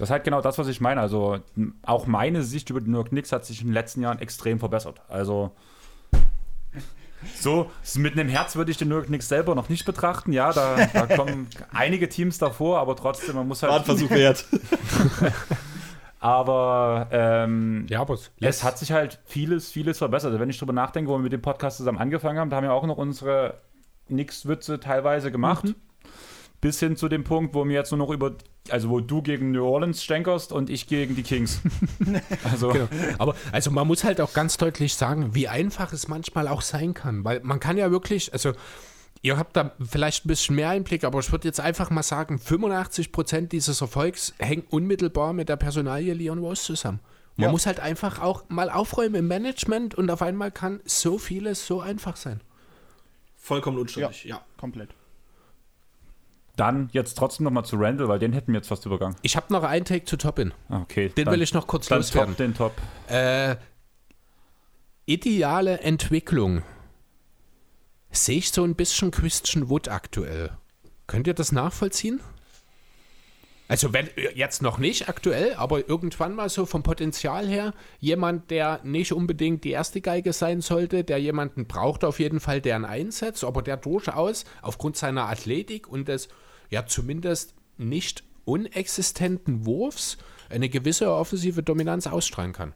Das 0.00 0.08
ist 0.08 0.12
halt 0.12 0.24
genau 0.24 0.40
das, 0.40 0.56
was 0.56 0.66
ich 0.66 0.80
meine. 0.80 0.98
Also 0.98 1.40
auch 1.82 2.06
meine 2.06 2.42
Sicht 2.42 2.70
über 2.70 2.80
die 2.80 2.88
New 2.88 2.96
York 2.96 3.10
Knicks 3.10 3.32
hat 3.32 3.44
sich 3.44 3.60
in 3.60 3.66
den 3.66 3.74
letzten 3.74 4.00
Jahren 4.00 4.18
extrem 4.18 4.58
verbessert. 4.58 5.02
Also 5.08 5.52
so, 7.34 7.70
mit 7.96 8.14
einem 8.14 8.30
Herz 8.30 8.56
würde 8.56 8.70
ich 8.70 8.78
den 8.78 8.88
New 8.88 8.94
York 8.94 9.08
Knicks 9.08 9.28
selber 9.28 9.54
noch 9.54 9.68
nicht 9.68 9.84
betrachten. 9.84 10.32
Ja, 10.32 10.54
da, 10.54 10.86
da 10.86 11.06
kommen 11.16 11.48
einige 11.70 12.08
Teams 12.08 12.38
davor, 12.38 12.78
aber 12.78 12.96
trotzdem, 12.96 13.36
man 13.36 13.46
muss 13.46 13.62
halt. 13.62 13.72
War 13.72 13.80
ein 13.80 13.84
Versuch 13.84 14.08
wert. 14.10 14.46
aber, 16.18 17.08
ähm, 17.10 17.84
ja, 17.90 18.00
aber 18.00 18.14
es, 18.14 18.30
es 18.40 18.64
hat 18.64 18.78
sich 18.78 18.92
halt 18.92 19.20
vieles, 19.26 19.70
vieles 19.70 19.98
verbessert. 19.98 20.28
Also 20.28 20.40
wenn 20.40 20.48
ich 20.48 20.58
drüber 20.58 20.72
nachdenke, 20.72 21.10
wo 21.10 21.18
wir 21.18 21.22
mit 21.22 21.34
dem 21.34 21.42
Podcast 21.42 21.76
zusammen 21.76 21.98
angefangen 21.98 22.38
haben, 22.38 22.48
da 22.48 22.56
haben 22.56 22.64
wir 22.64 22.72
auch 22.72 22.86
noch 22.86 22.96
unsere 22.96 23.60
Knicks-Witze 24.06 24.80
teilweise 24.80 25.30
gemacht. 25.30 25.64
Mhm 25.64 25.74
bis 26.60 26.78
hin 26.78 26.96
zu 26.96 27.08
dem 27.08 27.24
Punkt, 27.24 27.54
wo 27.54 27.64
wir 27.66 27.74
jetzt 27.74 27.90
nur 27.90 27.98
noch 27.98 28.10
über, 28.10 28.32
also 28.68 28.90
wo 28.90 29.00
du 29.00 29.22
gegen 29.22 29.50
New 29.52 29.64
Orleans 29.64 30.02
stänkerst 30.02 30.52
und 30.52 30.68
ich 30.68 30.86
gegen 30.86 31.16
die 31.16 31.22
Kings. 31.22 31.60
also. 32.44 32.68
Genau. 32.68 32.88
Aber 33.18 33.34
also 33.52 33.70
man 33.70 33.86
muss 33.86 34.04
halt 34.04 34.20
auch 34.20 34.32
ganz 34.32 34.56
deutlich 34.56 34.94
sagen, 34.94 35.34
wie 35.34 35.48
einfach 35.48 35.92
es 35.92 36.08
manchmal 36.08 36.48
auch 36.48 36.62
sein 36.62 36.94
kann, 36.94 37.24
weil 37.24 37.40
man 37.42 37.60
kann 37.60 37.76
ja 37.78 37.90
wirklich, 37.90 38.32
also 38.32 38.52
Ihr 39.22 39.36
habt 39.36 39.54
da 39.54 39.72
vielleicht 39.86 40.24
ein 40.24 40.28
bisschen 40.28 40.56
mehr 40.56 40.70
Einblick, 40.70 41.04
aber 41.04 41.18
ich 41.18 41.30
würde 41.30 41.46
jetzt 41.46 41.60
einfach 41.60 41.90
mal 41.90 42.02
sagen, 42.02 42.36
85% 42.36 43.48
dieses 43.48 43.82
Erfolgs 43.82 44.32
hängen 44.38 44.64
unmittelbar 44.70 45.34
mit 45.34 45.50
der 45.50 45.56
Personalie 45.56 46.14
Leon 46.14 46.38
Rose 46.38 46.62
zusammen. 46.62 47.00
Man 47.36 47.48
ja. 47.48 47.52
muss 47.52 47.66
halt 47.66 47.80
einfach 47.80 48.20
auch 48.20 48.48
mal 48.48 48.70
aufräumen 48.70 49.16
im 49.16 49.28
Management 49.28 49.94
und 49.94 50.10
auf 50.10 50.22
einmal 50.22 50.50
kann 50.50 50.80
so 50.86 51.18
vieles 51.18 51.66
so 51.66 51.82
einfach 51.82 52.16
sein. 52.16 52.40
Vollkommen 53.36 53.78
unstrittig, 53.78 54.24
ja. 54.24 54.36
ja. 54.36 54.44
Komplett. 54.56 54.90
Dann 56.60 56.90
jetzt 56.92 57.16
trotzdem 57.16 57.44
noch 57.44 57.52
mal 57.52 57.64
zu 57.64 57.76
Randall, 57.76 58.08
weil 58.08 58.18
den 58.18 58.34
hätten 58.34 58.52
wir 58.52 58.58
jetzt 58.58 58.68
fast 58.68 58.84
übergangen. 58.84 59.16
Ich 59.22 59.34
habe 59.34 59.50
noch 59.50 59.62
einen 59.62 59.86
Take 59.86 60.04
zu 60.04 60.18
Toppin. 60.18 60.52
Ah, 60.68 60.82
okay. 60.82 61.08
Den 61.08 61.24
dann, 61.24 61.32
will 61.32 61.40
ich 61.40 61.54
noch 61.54 61.66
kurz 61.66 61.86
dann 61.86 62.00
loswerden. 62.00 62.36
Top, 62.36 62.36
den 62.36 62.54
Top. 62.54 62.72
Äh, 63.08 63.56
ideale 65.06 65.80
Entwicklung. 65.80 66.62
Sehe 68.10 68.36
ich 68.36 68.50
so 68.50 68.62
ein 68.62 68.74
bisschen 68.74 69.10
Christian 69.10 69.70
Wood 69.70 69.88
aktuell. 69.88 70.50
Könnt 71.06 71.26
ihr 71.26 71.32
das 71.32 71.50
nachvollziehen? 71.50 72.20
Also 73.66 73.94
wenn 73.94 74.10
jetzt 74.34 74.60
noch 74.60 74.76
nicht 74.76 75.08
aktuell, 75.08 75.54
aber 75.54 75.88
irgendwann 75.88 76.34
mal 76.34 76.50
so 76.50 76.66
vom 76.66 76.82
Potenzial 76.82 77.46
her, 77.46 77.72
jemand, 78.00 78.50
der 78.50 78.80
nicht 78.82 79.12
unbedingt 79.12 79.64
die 79.64 79.70
erste 79.70 80.02
Geige 80.02 80.34
sein 80.34 80.60
sollte, 80.60 81.04
der 81.04 81.18
jemanden 81.18 81.66
braucht 81.66 82.04
auf 82.04 82.18
jeden 82.18 82.40
Fall, 82.40 82.60
der 82.60 82.76
ihn 82.76 82.84
einsetzt, 82.84 83.44
aber 83.44 83.62
der 83.62 83.78
durchaus 83.78 84.44
aufgrund 84.60 84.98
seiner 84.98 85.28
Athletik 85.30 85.88
und 85.88 86.08
des 86.08 86.28
ja 86.70 86.86
zumindest 86.86 87.54
nicht 87.76 88.24
unexistenten 88.44 89.66
Wurfs 89.66 90.18
eine 90.48 90.68
gewisse 90.68 91.12
offensive 91.12 91.62
Dominanz 91.62 92.06
ausstrahlen 92.06 92.52
kann. 92.52 92.72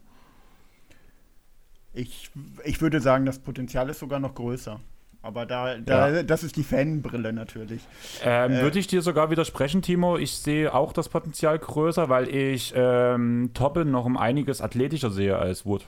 Ich, 1.92 2.30
ich 2.64 2.80
würde 2.80 3.00
sagen, 3.00 3.24
das 3.24 3.38
Potenzial 3.38 3.88
ist 3.88 4.00
sogar 4.00 4.18
noch 4.20 4.34
größer. 4.34 4.80
Aber 5.22 5.46
da, 5.46 5.78
da 5.78 6.10
Ja. 6.10 6.22
das 6.22 6.42
ist 6.42 6.56
die 6.56 6.64
Fanbrille 6.64 7.32
natürlich. 7.32 7.80
Ähm, 8.22 8.52
Äh. 8.52 8.60
Würde 8.62 8.78
ich 8.78 8.88
dir 8.88 9.00
sogar 9.00 9.30
widersprechen, 9.30 9.80
Timo. 9.80 10.18
Ich 10.18 10.32
sehe 10.36 10.74
auch 10.74 10.92
das 10.92 11.08
Potenzial 11.08 11.58
größer, 11.58 12.08
weil 12.10 12.28
ich 12.28 12.74
ähm, 12.76 13.50
Toppin 13.54 13.90
noch 13.90 14.04
um 14.04 14.18
einiges 14.18 14.60
athletischer 14.60 15.10
sehe 15.10 15.38
als 15.38 15.64
Wood. 15.64 15.86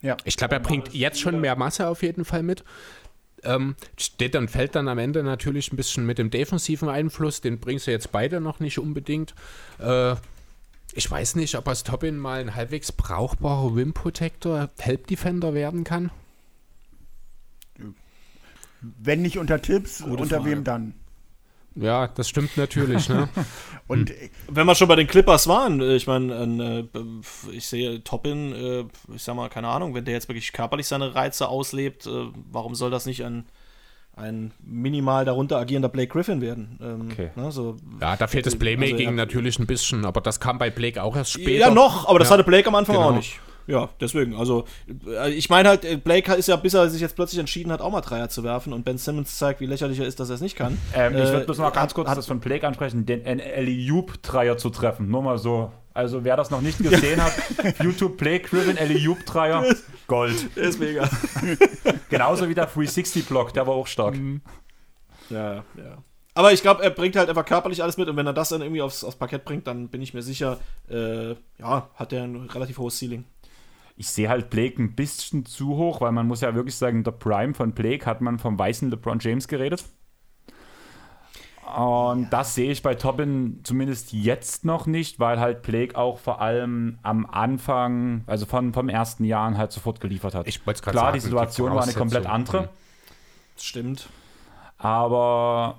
Ja. 0.00 0.16
Ich 0.24 0.36
glaube, 0.36 0.54
er 0.54 0.60
bringt 0.60 0.92
jetzt 0.94 1.20
schon 1.20 1.40
mehr 1.40 1.54
Masse 1.54 1.86
auf 1.86 2.02
jeden 2.02 2.24
Fall 2.24 2.42
mit. 2.42 2.64
Ähm, 3.44 3.74
steht 3.98 4.36
und 4.36 4.50
fällt 4.50 4.76
dann 4.76 4.88
am 4.88 4.98
Ende 4.98 5.22
natürlich 5.22 5.72
ein 5.72 5.76
bisschen 5.76 6.06
mit 6.06 6.18
dem 6.18 6.30
defensiven 6.30 6.88
Einfluss. 6.88 7.40
Den 7.40 7.58
bringst 7.58 7.86
du 7.86 7.90
jetzt 7.90 8.12
beide 8.12 8.40
noch 8.40 8.60
nicht 8.60 8.78
unbedingt. 8.78 9.34
Äh, 9.78 10.14
ich 10.94 11.10
weiß 11.10 11.36
nicht, 11.36 11.56
ob 11.56 11.66
aus 11.66 11.84
Toppin 11.84 12.18
mal 12.18 12.40
ein 12.40 12.54
halbwegs 12.54 12.92
brauchbarer 12.92 13.74
Rim 13.74 13.94
Protector 13.94 14.70
Help 14.78 15.06
Defender 15.06 15.54
werden 15.54 15.84
kann. 15.84 16.10
Wenn 18.80 19.22
nicht 19.22 19.38
unter 19.38 19.62
Tipps, 19.62 20.02
Gute 20.02 20.22
unter 20.22 20.36
Frage. 20.38 20.50
wem 20.50 20.64
dann? 20.64 20.94
Ja, 21.74 22.06
das 22.08 22.28
stimmt 22.28 22.56
natürlich. 22.56 23.08
Ne? 23.08 23.28
Und 23.88 24.10
äh, 24.10 24.30
Wenn 24.48 24.66
wir 24.66 24.74
schon 24.74 24.88
bei 24.88 24.96
den 24.96 25.06
Clippers 25.06 25.46
waren, 25.48 25.80
äh, 25.80 25.94
ich 25.96 26.06
meine, 26.06 26.88
äh, 26.94 27.52
ich 27.52 27.66
sehe 27.66 28.02
Toppin, 28.04 28.52
äh, 28.52 28.84
ich 29.14 29.22
sag 29.22 29.34
mal, 29.36 29.48
keine 29.48 29.68
Ahnung, 29.68 29.94
wenn 29.94 30.04
der 30.04 30.14
jetzt 30.14 30.28
wirklich 30.28 30.52
körperlich 30.52 30.86
seine 30.86 31.14
Reize 31.14 31.48
auslebt, 31.48 32.08
warum 32.50 32.74
soll 32.74 32.90
das 32.90 33.06
nicht 33.06 33.24
ein, 33.24 33.46
ein 34.14 34.52
minimal 34.62 35.24
darunter 35.24 35.58
agierender 35.58 35.88
Blake 35.88 36.12
Griffin 36.12 36.40
werden? 36.40 36.78
Ähm, 36.82 37.08
Okay. 37.10 37.30
Ne, 37.36 37.50
so, 37.50 37.76
ja, 38.00 38.16
da 38.16 38.26
fehlt 38.26 38.44
das 38.46 38.54
Also, 38.54 38.60
Playmaking 38.64 38.98
ja. 39.08 39.10
natürlich 39.10 39.58
ein 39.58 39.66
bisschen, 39.66 40.04
aber 40.04 40.20
das 40.20 40.40
kam 40.40 40.58
bei 40.58 40.70
Blake 40.70 41.02
auch 41.02 41.16
erst 41.16 41.32
später. 41.32 41.50
Ja, 41.68 41.70
noch, 41.70 42.08
aber 42.08 42.18
das 42.18 42.28
Ja. 42.28 42.34
hatte 42.34 42.44
Blake 42.44 42.68
am 42.68 42.74
Anfang 42.74 42.96
Genau. 42.96 43.08
auch 43.10 43.14
nicht. 43.16 43.40
Ja, 43.66 43.88
deswegen. 44.00 44.34
Also, 44.34 44.64
äh, 45.06 45.30
ich 45.32 45.48
meine 45.50 45.68
halt, 45.68 45.84
äh, 45.84 45.96
Blake 45.96 46.32
ist 46.34 46.48
ja, 46.48 46.56
bis 46.56 46.74
er 46.74 46.88
sich 46.90 47.00
jetzt 47.00 47.14
plötzlich 47.16 47.38
entschieden 47.38 47.70
hat, 47.72 47.80
auch 47.80 47.90
mal 47.92 48.00
Dreier 48.00 48.28
zu 48.28 48.42
werfen 48.44 48.72
und 48.72 48.84
Ben 48.84 48.98
Simmons 48.98 49.38
zeigt, 49.38 49.60
wie 49.60 49.66
lächerlich 49.66 49.98
er 50.00 50.06
ist, 50.06 50.18
dass 50.20 50.28
er 50.30 50.34
es 50.36 50.40
nicht 50.40 50.56
kann. 50.56 50.78
Ähm, 50.94 51.14
ich 51.14 51.20
Äh, 51.20 51.32
würde 51.32 51.44
bloß 51.46 51.58
mal 51.58 51.70
ganz 51.70 51.90
hat- 51.90 51.94
kurz 51.94 52.08
hat- 52.08 52.18
das 52.18 52.26
von 52.26 52.40
Blake 52.40 52.66
ansprechen, 52.66 53.06
den 53.06 53.24
Alley-Oop-Dreier 53.26 54.58
zu 54.58 54.70
treffen. 54.70 55.08
Nur 55.10 55.22
mal 55.22 55.38
so. 55.38 55.70
Also 55.94 56.24
wer 56.24 56.36
das 56.36 56.50
noch 56.50 56.62
nicht 56.62 56.78
gesehen 56.78 57.20
hat, 57.22 57.32
YouTube 57.82 58.16
Blake 58.16 58.48
Griffin 58.48 58.78
Alley-Oop-Dreier, 58.78 59.64
Gold. 60.06 60.56
Ist 60.56 60.80
mega. 60.80 61.08
Genauso 62.08 62.48
wie 62.48 62.54
der 62.54 62.68
360-Block, 62.70 63.52
der 63.52 63.66
war 63.66 63.74
auch 63.74 63.86
stark. 63.86 64.14
Ja, 65.30 65.56
ja. 65.76 65.98
Aber 66.34 66.50
ich 66.52 66.62
glaube, 66.62 66.82
er 66.82 66.88
bringt 66.90 67.14
halt 67.16 67.28
einfach 67.28 67.44
körperlich 67.44 67.82
alles 67.82 67.98
mit 67.98 68.08
und 68.08 68.16
wenn 68.16 68.26
er 68.26 68.32
das 68.32 68.48
dann 68.48 68.62
irgendwie 68.62 68.80
aufs, 68.80 69.04
aufs 69.04 69.16
Parkett 69.16 69.44
bringt, 69.44 69.66
dann 69.66 69.88
bin 69.88 70.00
ich 70.00 70.14
mir 70.14 70.22
sicher, 70.22 70.58
äh, 70.88 71.32
ja, 71.58 71.90
hat 71.94 72.12
er 72.14 72.22
ein 72.24 72.48
relativ 72.48 72.78
hohes 72.78 72.98
Ceiling. 72.98 73.24
Ich 73.96 74.08
sehe 74.08 74.28
halt 74.28 74.50
Blake 74.50 74.82
ein 74.82 74.94
bisschen 74.94 75.44
zu 75.44 75.76
hoch, 75.76 76.00
weil 76.00 76.12
man 76.12 76.26
muss 76.26 76.40
ja 76.40 76.54
wirklich 76.54 76.74
sagen, 76.76 77.04
der 77.04 77.12
Prime 77.12 77.54
von 77.54 77.72
Blake 77.72 78.06
hat 78.06 78.20
man 78.20 78.38
vom 78.38 78.58
weißen 78.58 78.90
LeBron 78.90 79.18
James 79.20 79.46
geredet. 79.48 79.84
Und 81.76 82.30
das 82.30 82.54
sehe 82.54 82.70
ich 82.72 82.82
bei 82.82 82.94
Toppin 82.96 83.60
zumindest 83.62 84.12
jetzt 84.12 84.64
noch 84.64 84.86
nicht, 84.86 85.20
weil 85.20 85.40
halt 85.40 85.62
Blake 85.62 85.96
auch 85.96 86.18
vor 86.18 86.40
allem 86.40 86.98
am 87.02 87.24
Anfang, 87.24 88.24
also 88.26 88.44
von, 88.46 88.74
vom 88.74 88.88
ersten 88.88 89.24
Jahren 89.24 89.56
halt 89.56 89.72
sofort 89.72 90.00
geliefert 90.00 90.34
hat. 90.34 90.46
Ich 90.48 90.66
wollte 90.66 90.78
es 90.78 90.82
gerade 90.82 90.94
Klar, 90.96 91.04
sagen. 91.06 91.14
die 91.14 91.20
Situation 91.20 91.74
war 91.74 91.82
eine 91.84 91.92
komplett 91.92 92.26
andere, 92.26 92.68
Das 93.54 93.64
stimmt. 93.64 94.08
aber 94.76 95.78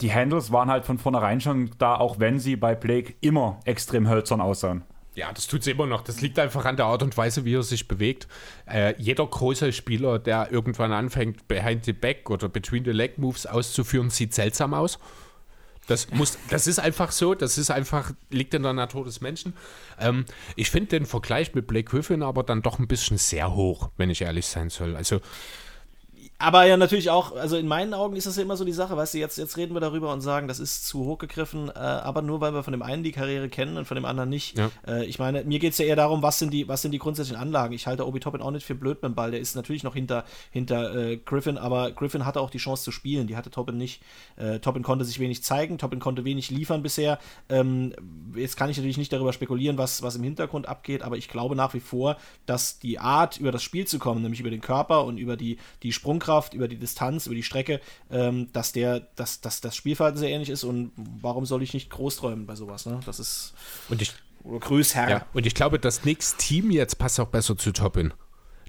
die 0.00 0.12
Handles 0.12 0.52
waren 0.52 0.70
halt 0.70 0.84
von 0.84 0.98
vornherein 0.98 1.40
schon 1.40 1.70
da, 1.78 1.96
auch 1.96 2.18
wenn 2.18 2.38
sie 2.38 2.56
bei 2.56 2.74
Blake 2.74 3.14
immer 3.20 3.58
extrem 3.64 4.08
hölzern 4.08 4.40
aussahen. 4.40 4.84
Ja, 5.14 5.30
das 5.32 5.46
tut 5.46 5.62
sie 5.62 5.72
immer 5.72 5.86
noch. 5.86 6.02
Das 6.02 6.20
liegt 6.22 6.38
einfach 6.38 6.64
an 6.64 6.76
der 6.76 6.86
Art 6.86 7.02
und 7.02 7.16
Weise, 7.16 7.44
wie 7.44 7.54
er 7.54 7.62
sich 7.62 7.86
bewegt. 7.86 8.28
Äh, 8.66 8.94
jeder 8.98 9.26
große 9.26 9.72
Spieler, 9.72 10.18
der 10.18 10.50
irgendwann 10.50 10.92
anfängt, 10.92 11.48
behind 11.48 11.84
the 11.84 11.92
back 11.92 12.30
oder 12.30 12.48
between 12.48 12.84
the 12.84 12.92
leg 12.92 13.18
moves 13.18 13.44
auszuführen, 13.44 14.08
sieht 14.08 14.32
seltsam 14.32 14.72
aus. 14.72 14.98
Das, 15.86 16.10
muss, 16.10 16.38
das 16.48 16.66
ist 16.66 16.78
einfach 16.78 17.10
so, 17.10 17.34
das 17.34 17.58
ist 17.58 17.70
einfach, 17.70 18.12
liegt 18.30 18.54
in 18.54 18.62
der 18.62 18.72
Natur 18.72 19.04
des 19.04 19.20
Menschen. 19.20 19.52
Ähm, 19.98 20.24
ich 20.56 20.70
finde 20.70 20.90
den 20.90 21.06
Vergleich 21.06 21.54
mit 21.54 21.66
Blake 21.66 21.90
Griffin 21.90 22.22
aber 22.22 22.44
dann 22.44 22.62
doch 22.62 22.78
ein 22.78 22.86
bisschen 22.86 23.18
sehr 23.18 23.54
hoch, 23.54 23.90
wenn 23.96 24.08
ich 24.08 24.22
ehrlich 24.22 24.46
sein 24.46 24.70
soll. 24.70 24.96
Also, 24.96 25.20
Aber 26.42 26.64
ja, 26.64 26.76
natürlich 26.76 27.08
auch, 27.08 27.36
also 27.36 27.56
in 27.56 27.68
meinen 27.68 27.94
Augen 27.94 28.16
ist 28.16 28.26
das 28.26 28.34
ja 28.34 28.42
immer 28.42 28.56
so 28.56 28.64
die 28.64 28.72
Sache, 28.72 28.96
weißt 28.96 29.14
du, 29.14 29.18
jetzt, 29.18 29.38
jetzt 29.38 29.56
reden 29.56 29.76
wir 29.76 29.80
darüber 29.80 30.12
und 30.12 30.22
sagen, 30.22 30.48
das 30.48 30.58
ist 30.58 30.84
zu 30.88 31.04
hoch 31.04 31.18
gegriffen, 31.18 31.68
äh, 31.68 31.78
aber 31.78 32.20
nur 32.20 32.40
weil 32.40 32.52
wir 32.52 32.64
von 32.64 32.72
dem 32.72 32.82
einen 32.82 33.04
die 33.04 33.12
Karriere 33.12 33.48
kennen 33.48 33.76
und 33.76 33.84
von 33.84 33.94
dem 33.94 34.04
anderen 34.04 34.28
nicht. 34.28 34.58
Ja. 34.58 34.68
Äh, 34.84 35.04
ich 35.04 35.20
meine, 35.20 35.44
mir 35.44 35.60
geht 35.60 35.70
es 35.70 35.78
ja 35.78 35.84
eher 35.84 35.94
darum, 35.94 36.20
was 36.20 36.40
sind, 36.40 36.52
die, 36.52 36.66
was 36.66 36.82
sind 36.82 36.90
die 36.90 36.98
grundsätzlichen 36.98 37.40
Anlagen. 37.40 37.74
Ich 37.74 37.86
halte 37.86 38.08
Obi 38.08 38.18
Toppin 38.18 38.42
auch 38.42 38.50
nicht 38.50 38.66
für 38.66 38.74
blöd 38.74 39.00
beim 39.00 39.14
Ball, 39.14 39.30
der 39.30 39.38
ist 39.38 39.54
natürlich 39.54 39.84
noch 39.84 39.94
hinter, 39.94 40.24
hinter 40.50 40.96
äh, 40.96 41.16
Griffin, 41.16 41.58
aber 41.58 41.92
Griffin 41.92 42.26
hatte 42.26 42.40
auch 42.40 42.50
die 42.50 42.58
Chance 42.58 42.82
zu 42.82 42.90
spielen, 42.90 43.28
die 43.28 43.36
hatte 43.36 43.50
Toppin 43.50 43.76
nicht. 43.76 44.02
Äh, 44.34 44.58
Toppin 44.58 44.82
konnte 44.82 45.04
sich 45.04 45.20
wenig 45.20 45.44
zeigen, 45.44 45.78
Toppin 45.78 46.00
konnte 46.00 46.24
wenig 46.24 46.50
liefern 46.50 46.82
bisher. 46.82 47.20
Ähm, 47.50 47.94
jetzt 48.34 48.56
kann 48.56 48.68
ich 48.68 48.76
natürlich 48.78 48.98
nicht 48.98 49.12
darüber 49.12 49.32
spekulieren, 49.32 49.78
was, 49.78 50.02
was 50.02 50.16
im 50.16 50.24
Hintergrund 50.24 50.66
abgeht, 50.66 51.02
aber 51.02 51.16
ich 51.16 51.28
glaube 51.28 51.54
nach 51.54 51.72
wie 51.72 51.80
vor, 51.80 52.16
dass 52.46 52.80
die 52.80 52.98
Art, 52.98 53.36
über 53.36 53.52
das 53.52 53.62
Spiel 53.62 53.86
zu 53.86 54.00
kommen, 54.00 54.22
nämlich 54.22 54.40
über 54.40 54.50
den 54.50 54.60
Körper 54.60 55.04
und 55.04 55.18
über 55.18 55.36
die, 55.36 55.58
die 55.84 55.92
Sprungkraft, 55.92 56.31
über 56.52 56.68
die 56.68 56.76
Distanz, 56.76 57.26
über 57.26 57.34
die 57.34 57.42
Strecke, 57.42 57.80
ähm, 58.10 58.48
dass 58.52 58.72
der, 58.72 59.00
dass, 59.16 59.40
dass 59.40 59.60
das 59.60 59.76
Spielverhalten 59.76 60.18
sehr 60.18 60.30
ähnlich 60.30 60.50
ist 60.50 60.64
und 60.64 60.92
warum 60.96 61.46
soll 61.46 61.62
ich 61.62 61.74
nicht 61.74 61.90
groß 61.90 62.16
träumen 62.16 62.46
bei 62.46 62.54
sowas, 62.54 62.86
ne? 62.86 63.00
Das 63.06 63.18
ist 63.18 63.54
und 63.88 64.02
ich, 64.02 64.12
grüß 64.44 64.94
Herr. 64.94 65.10
Ja, 65.10 65.26
und 65.32 65.46
ich 65.46 65.54
glaube, 65.54 65.78
das 65.78 66.02
Knicks 66.02 66.36
Team 66.36 66.70
jetzt 66.70 66.98
passt 66.98 67.20
auch 67.20 67.28
besser 67.28 67.56
zu 67.56 67.72
Toppin. 67.72 68.12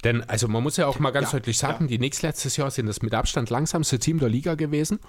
Denn, 0.04 0.22
also 0.30 0.48
man 0.48 0.64
muss 0.64 0.78
ja 0.78 0.88
auch 0.88 1.00
mal 1.00 1.12
ganz 1.12 1.32
Ja, 1.32 1.40
deutlich 1.40 1.58
sagen, 1.58 1.88
die 1.88 1.98
Knicks 1.98 2.22
letztes 2.22 2.58
Jahr 2.58 2.70
sind 2.72 2.88
das 2.88 3.02
mit 3.02 3.14
Abstand 3.14 3.50
langsamste 3.50 4.00
Team 4.00 4.20
der 4.20 4.30
Liga 4.30 4.56
gewesen. 4.56 5.00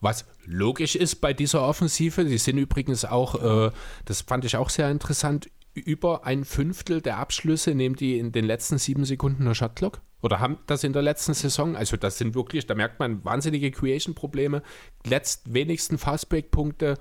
Was 0.00 0.26
logisch 0.44 0.96
ist 0.96 1.16
bei 1.20 1.32
dieser 1.32 1.62
Offensive. 1.62 2.24
Die 2.24 2.36
sind 2.36 2.58
übrigens 2.58 3.04
auch, 3.04 3.66
äh, 3.66 3.70
das 4.04 4.22
fand 4.22 4.44
ich 4.44 4.56
auch 4.56 4.68
sehr 4.68 4.90
interessant, 4.90 5.48
über 5.74 6.24
ein 6.24 6.44
Fünftel 6.44 7.00
der 7.00 7.18
Abschlüsse 7.18 7.74
nehmen 7.74 7.96
die 7.96 8.18
in 8.18 8.32
den 8.32 8.44
letzten 8.44 8.78
sieben 8.78 9.04
Sekunden 9.04 9.44
der 9.44 9.54
Shotclock. 9.54 10.00
Oder 10.22 10.38
haben 10.38 10.58
das 10.66 10.84
in 10.84 10.92
der 10.92 11.02
letzten 11.02 11.34
Saison. 11.34 11.74
Also 11.74 11.96
das 11.96 12.18
sind 12.18 12.34
wirklich, 12.34 12.66
da 12.66 12.74
merkt 12.74 13.00
man 13.00 13.24
wahnsinnige 13.24 13.72
Creation-Probleme. 13.72 14.62
Letzt 15.04 15.52
wenigsten 15.52 15.98
Fastbreak-Punkte. 15.98 16.96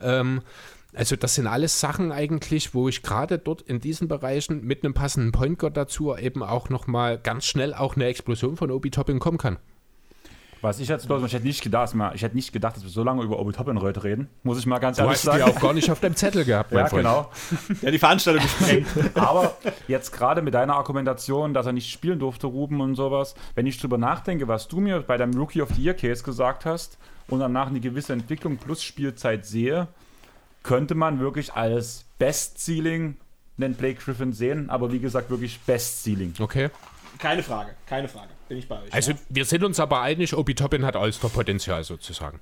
Ähm, 0.00 0.40
also 0.94 1.16
das 1.16 1.34
sind 1.34 1.46
alles 1.46 1.80
Sachen 1.80 2.12
eigentlich, 2.12 2.74
wo 2.74 2.88
ich 2.88 3.02
gerade 3.02 3.38
dort 3.38 3.62
in 3.62 3.80
diesen 3.80 4.08
Bereichen 4.08 4.64
mit 4.64 4.84
einem 4.84 4.94
passenden 4.94 5.32
Point 5.32 5.58
Guard 5.58 5.76
dazu 5.76 6.16
eben 6.16 6.42
auch 6.42 6.70
nochmal 6.70 7.18
ganz 7.18 7.44
schnell 7.46 7.74
auch 7.74 7.96
eine 7.96 8.06
Explosion 8.06 8.56
von 8.56 8.70
Obi 8.70 8.90
Toppin 8.90 9.18
kommen 9.18 9.38
kann. 9.38 9.58
Was 10.62 10.78
ich 10.78 10.86
jetzt 10.86 11.10
ich 11.10 11.32
hätte 11.32 11.44
nicht 11.44 11.60
gedacht, 11.60 11.92
ich 12.14 12.22
hätte 12.22 12.36
nicht 12.36 12.52
gedacht, 12.52 12.76
dass 12.76 12.84
wir 12.84 12.90
so 12.90 13.02
lange 13.02 13.24
über 13.24 13.40
Obi 13.40 13.52
Toppin 13.52 13.80
heute 13.82 14.04
reden, 14.04 14.28
muss 14.44 14.60
ich 14.60 14.66
mal 14.66 14.78
ganz 14.78 14.96
Du 14.96 15.02
ehrlich 15.02 15.16
hast 15.16 15.24
die 15.24 15.38
sagen. 15.38 15.42
auch 15.42 15.60
gar 15.60 15.72
nicht 15.72 15.90
auf 15.90 15.98
deinem 15.98 16.14
Zettel 16.14 16.44
gehabt, 16.44 16.70
mein 16.70 16.84
ja, 16.84 16.86
Freund. 16.86 17.02
genau. 17.02 17.30
Ja, 17.82 17.90
die 17.90 17.98
Veranstaltung 17.98 18.42
gesprengt. 18.44 18.86
Aber 19.16 19.56
jetzt 19.88 20.12
gerade 20.12 20.40
mit 20.40 20.54
deiner 20.54 20.76
Argumentation, 20.76 21.52
dass 21.52 21.66
er 21.66 21.72
nicht 21.72 21.90
spielen 21.90 22.20
durfte, 22.20 22.46
Ruben 22.46 22.80
und 22.80 22.94
sowas, 22.94 23.34
wenn 23.56 23.66
ich 23.66 23.80
drüber 23.80 23.98
nachdenke, 23.98 24.46
was 24.46 24.68
du 24.68 24.78
mir 24.78 25.00
bei 25.00 25.16
deinem 25.16 25.34
Rookie 25.34 25.62
of 25.62 25.70
the 25.74 25.82
Year 25.82 25.94
Case 25.94 26.22
gesagt 26.22 26.64
hast 26.64 26.96
und 27.26 27.40
danach 27.40 27.66
eine 27.66 27.80
gewisse 27.80 28.12
Entwicklung 28.12 28.56
plus 28.56 28.84
Spielzeit 28.84 29.44
sehe, 29.44 29.88
könnte 30.62 30.94
man 30.94 31.18
wirklich 31.18 31.54
als 31.54 32.04
Best 32.18 32.64
Ceiling 32.64 33.16
den 33.56 33.74
Blake 33.74 34.00
Griffin 34.00 34.32
sehen, 34.32 34.70
aber 34.70 34.92
wie 34.92 35.00
gesagt 35.00 35.28
wirklich 35.28 35.58
Best 35.60 36.04
Ceiling. 36.04 36.34
Okay. 36.38 36.70
keine 37.18 37.42
Frage, 37.42 37.72
keine 37.86 38.06
Frage. 38.06 38.28
Bin 38.52 38.58
ich 38.58 38.68
bei 38.68 38.82
euch. 38.82 38.92
Also 38.92 39.12
ja? 39.12 39.18
wir 39.30 39.46
sind 39.46 39.64
uns 39.64 39.80
aber 39.80 40.02
einig, 40.02 40.36
Obi 40.36 40.54
Toppin 40.54 40.84
hat 40.84 40.94
All-Star-Potenzial 40.94 41.84
sozusagen. 41.84 42.38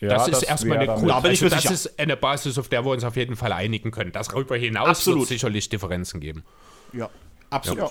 Ja, 0.00 0.08
das 0.08 0.28
ist 0.28 0.42
erstmal 0.44 0.78
eine 0.78 0.84
ich 0.84 1.12
also 1.12 1.50
das 1.50 1.60
sicher. 1.60 1.74
ist 1.74 2.00
eine 2.00 2.16
Basis, 2.16 2.56
auf 2.56 2.70
der 2.70 2.86
wir 2.86 2.92
uns 2.92 3.04
auf 3.04 3.16
jeden 3.16 3.36
Fall 3.36 3.52
einigen 3.52 3.90
können. 3.90 4.12
Darüber 4.12 4.56
hinaus 4.56 4.88
Absolut. 4.88 5.18
wird 5.18 5.24
es 5.24 5.28
sicherlich 5.28 5.68
Differenzen 5.68 6.20
geben. 6.20 6.42
ja. 6.94 7.10
Absolut. 7.50 7.90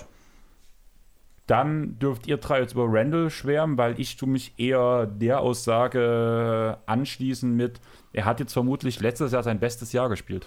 Dann 1.46 2.00
dürft 2.00 2.26
ihr 2.26 2.38
drei 2.38 2.62
jetzt 2.62 2.72
über 2.72 2.86
Randall 2.88 3.30
schwärmen, 3.30 3.78
weil 3.78 4.00
ich 4.00 4.16
tu 4.16 4.26
mich 4.26 4.54
eher 4.56 5.06
der 5.06 5.38
Aussage 5.38 6.78
anschließen 6.86 7.54
mit, 7.54 7.80
er 8.12 8.24
hat 8.24 8.40
jetzt 8.40 8.54
vermutlich 8.54 8.98
letztes 8.98 9.30
Jahr 9.30 9.44
sein 9.44 9.60
bestes 9.60 9.92
Jahr 9.92 10.08
gespielt. 10.08 10.46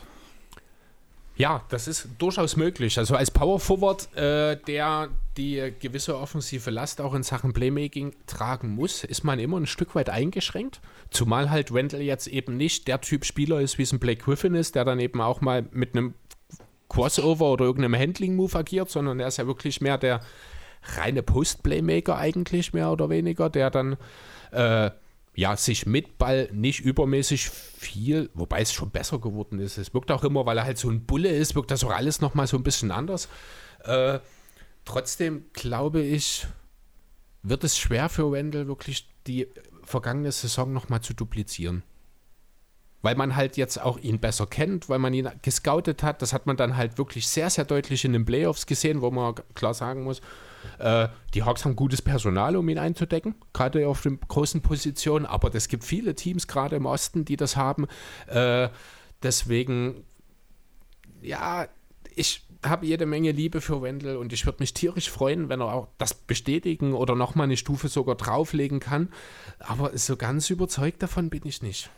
Ja, 1.36 1.64
das 1.70 1.88
ist 1.88 2.10
durchaus 2.20 2.56
möglich. 2.58 2.98
Also 3.00 3.16
als 3.16 3.32
Power 3.32 3.60
Forward, 3.60 4.16
äh, 4.16 4.56
der 4.68 5.10
die 5.36 5.74
gewisse 5.80 6.18
offensive 6.18 6.70
Last 6.70 7.02
auch 7.02 7.16
in 7.16 7.24
Sachen 7.24 7.54
Playmaking 7.54 8.14
tragen 8.28 8.76
muss, 8.76 9.04
ist 9.04 9.24
man 9.24 9.40
immer 9.40 9.60
ein 9.60 9.66
Stück 9.66 9.96
weit 9.96 10.10
eingeschränkt. 10.10 10.80
Zumal 11.10 11.50
halt 11.50 11.74
Wendell 11.74 12.02
jetzt 12.02 12.28
eben 12.28 12.56
nicht 12.56 12.88
der 12.88 13.02
Typ 13.02 13.26
Spieler 13.26 13.62
ist, 13.62 13.80
wie 13.80 13.84
es 13.84 13.92
ein 13.92 14.00
Blake 14.00 14.24
Griffin 14.24 14.54
ist, 14.54 14.76
der 14.76 14.86
dann 14.86 15.00
eben 15.00 15.22
auch 15.22 15.42
mal 15.42 15.66
mit 15.72 15.96
einem 15.96 16.14
Crossover 16.88 17.52
oder 17.52 17.66
irgendeinem 17.66 18.00
Handling-Move 18.00 18.56
agiert, 18.56 18.92
sondern 18.92 19.20
er 19.20 19.28
ist 19.28 19.38
ja 19.38 19.48
wirklich 19.48 19.82
mehr 19.82 19.98
der 19.98 20.20
reine 20.98 21.24
Post-Playmaker 21.24 22.18
eigentlich, 22.18 22.74
mehr 22.74 22.92
oder 22.92 23.10
weniger, 23.10 23.50
der 23.50 23.72
dann 23.72 23.98
äh, 24.52 24.92
ja, 25.36 25.58
sich 25.58 25.86
mit 25.86 26.18
Ball 26.18 26.50
nicht 26.52 26.82
übermäßig 26.82 27.50
viel, 27.50 28.30
wobei 28.34 28.62
es 28.62 28.72
schon 28.72 28.92
besser 28.92 29.20
geworden 29.20 29.60
ist. 29.60 29.78
Es 29.78 29.94
wirkt 29.94 30.12
auch 30.12 30.24
immer, 30.24 30.46
weil 30.46 30.58
er 30.58 30.64
halt 30.64 30.78
so 30.78 30.90
ein 30.90 31.06
Bulle 31.06 31.30
ist, 31.30 31.56
wirkt 31.56 31.72
das 31.72 31.84
auch 31.84 31.92
alles 31.92 32.22
nochmal 32.22 32.48
so 32.48 32.58
ein 32.58 32.64
bisschen 32.64 32.92
anders. 32.92 33.30
Äh, 33.84 34.20
trotzdem 34.86 35.46
glaube 35.54 36.02
ich, 36.02 36.46
wird 37.42 37.64
es 37.64 37.78
schwer 37.78 38.10
für 38.10 38.32
Wendell 38.32 38.68
wirklich 38.68 39.10
die 39.26 39.48
vergangene 39.84 40.32
Saison 40.32 40.72
nochmal 40.72 41.02
zu 41.02 41.14
duplizieren. 41.14 41.84
Weil 43.02 43.16
man 43.16 43.36
halt 43.36 43.58
jetzt 43.58 43.82
auch 43.82 43.98
ihn 43.98 44.20
besser 44.20 44.46
kennt, 44.46 44.88
weil 44.88 45.00
man 45.00 45.14
ihn 45.14 45.30
gescoutet 45.42 46.04
hat. 46.04 46.22
Das 46.22 46.32
hat 46.32 46.46
man 46.46 46.56
dann 46.56 46.78
halt 46.78 46.98
wirklich 46.98 47.28
sehr, 47.28 47.50
sehr 47.50 47.66
deutlich 47.66 48.06
in 48.06 48.14
den 48.14 48.24
Playoffs 48.24 48.66
gesehen, 48.66 49.02
wo 49.02 49.12
man 49.12 49.36
klar 49.56 49.74
sagen 49.74 50.04
muss, 50.04 50.22
äh, 50.80 51.08
die 51.34 51.44
Hawks 51.44 51.66
haben 51.66 51.76
gutes 51.76 52.02
Personal, 52.02 52.56
um 52.56 52.68
ihn 52.70 52.78
einzudecken, 52.78 53.36
gerade 53.54 53.88
auf 53.88 54.02
den 54.02 54.20
großen 54.20 54.62
Positionen. 54.62 55.26
Aber 55.26 55.54
es 55.54 55.68
gibt 55.68 55.84
viele 55.84 56.16
Teams, 56.16 56.48
gerade 56.48 56.76
im 56.76 56.86
Osten, 56.86 57.26
die 57.26 57.38
das 57.38 57.56
haben. 57.56 57.88
Äh, 58.28 58.70
deswegen, 59.22 60.04
ja, 61.22 61.68
ich 62.16 62.46
habe 62.66 62.86
jede 62.86 63.06
Menge 63.06 63.32
Liebe 63.32 63.62
für 63.62 63.82
Wendell 63.82 64.18
und 64.18 64.34
ich 64.34 64.46
würde 64.46 64.60
mich 64.62 64.74
tierisch 64.74 65.10
freuen, 65.10 65.50
wenn 65.50 65.62
er 65.62 65.74
auch 65.74 65.88
das 65.98 66.14
bestätigen 66.14 66.94
oder 66.94 67.16
nochmal 67.16 67.46
eine 67.46 67.58
Stufe 67.58 67.88
sogar 67.88 68.16
drauflegen 68.16 68.80
kann. 68.80 69.10
Aber 69.60 69.98
so 69.98 70.16
ganz 70.16 70.50
überzeugt 70.50 71.04
davon 71.04 71.30
bin 71.30 71.42
ich 71.46 71.62
nicht. 71.62 71.90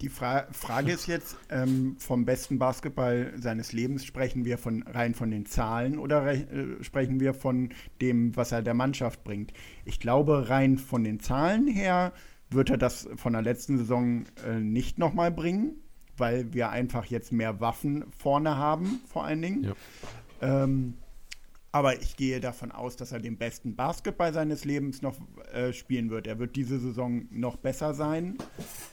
Die 0.00 0.08
Fra 0.08 0.46
Frage 0.52 0.92
ist 0.92 1.06
jetzt, 1.06 1.36
ähm, 1.50 1.96
vom 1.98 2.24
besten 2.24 2.58
Basketball 2.58 3.32
seines 3.36 3.72
Lebens 3.72 4.04
sprechen 4.04 4.44
wir 4.44 4.58
von 4.58 4.82
rein 4.84 5.14
von 5.14 5.30
den 5.30 5.46
Zahlen 5.46 5.98
oder 5.98 6.26
äh, 6.32 6.82
sprechen 6.82 7.20
wir 7.20 7.34
von 7.34 7.70
dem, 8.00 8.36
was 8.36 8.52
er 8.52 8.62
der 8.62 8.74
Mannschaft 8.74 9.24
bringt? 9.24 9.52
Ich 9.84 9.98
glaube, 9.98 10.48
rein 10.48 10.78
von 10.78 11.04
den 11.04 11.20
Zahlen 11.20 11.66
her 11.66 12.12
wird 12.50 12.70
er 12.70 12.78
das 12.78 13.08
von 13.16 13.32
der 13.32 13.42
letzten 13.42 13.76
Saison 13.78 14.24
äh, 14.46 14.60
nicht 14.60 14.98
nochmal 14.98 15.30
bringen 15.30 15.82
weil 16.18 16.52
wir 16.52 16.70
einfach 16.70 17.06
jetzt 17.06 17.32
mehr 17.32 17.60
Waffen 17.60 18.04
vorne 18.10 18.56
haben, 18.56 19.00
vor 19.06 19.24
allen 19.24 19.42
Dingen. 19.42 19.64
Ja. 19.64 20.64
Ähm, 20.64 20.94
aber 21.70 22.00
ich 22.00 22.16
gehe 22.16 22.40
davon 22.40 22.72
aus, 22.72 22.96
dass 22.96 23.12
er 23.12 23.20
den 23.20 23.36
besten 23.36 23.76
Basketball 23.76 24.32
seines 24.32 24.64
Lebens 24.64 25.02
noch 25.02 25.16
äh, 25.52 25.72
spielen 25.72 26.10
wird. 26.10 26.26
Er 26.26 26.38
wird 26.38 26.56
diese 26.56 26.78
Saison 26.78 27.26
noch 27.30 27.56
besser 27.56 27.94
sein. 27.94 28.38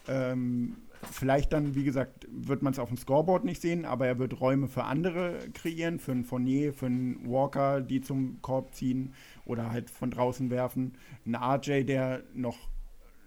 Ähm, 0.07 0.75
vielleicht 1.07 1.53
dann, 1.53 1.75
wie 1.75 1.83
gesagt, 1.83 2.27
wird 2.31 2.61
man 2.61 2.73
es 2.73 2.79
auf 2.79 2.89
dem 2.89 2.97
Scoreboard 2.97 3.45
nicht 3.45 3.61
sehen, 3.61 3.85
aber 3.85 4.07
er 4.07 4.19
wird 4.19 4.39
Räume 4.39 4.67
für 4.67 4.83
andere 4.83 5.39
kreieren, 5.53 5.99
für 5.99 6.11
einen 6.11 6.25
Fournier, 6.25 6.73
für 6.73 6.87
einen 6.87 7.29
Walker, 7.29 7.81
die 7.81 8.01
zum 8.01 8.41
Korb 8.41 8.73
ziehen 8.73 9.13
oder 9.45 9.71
halt 9.71 9.89
von 9.89 10.11
draußen 10.11 10.49
werfen. 10.49 10.93
Ein 11.25 11.35
RJ, 11.35 11.83
der 11.83 12.23
noch 12.33 12.57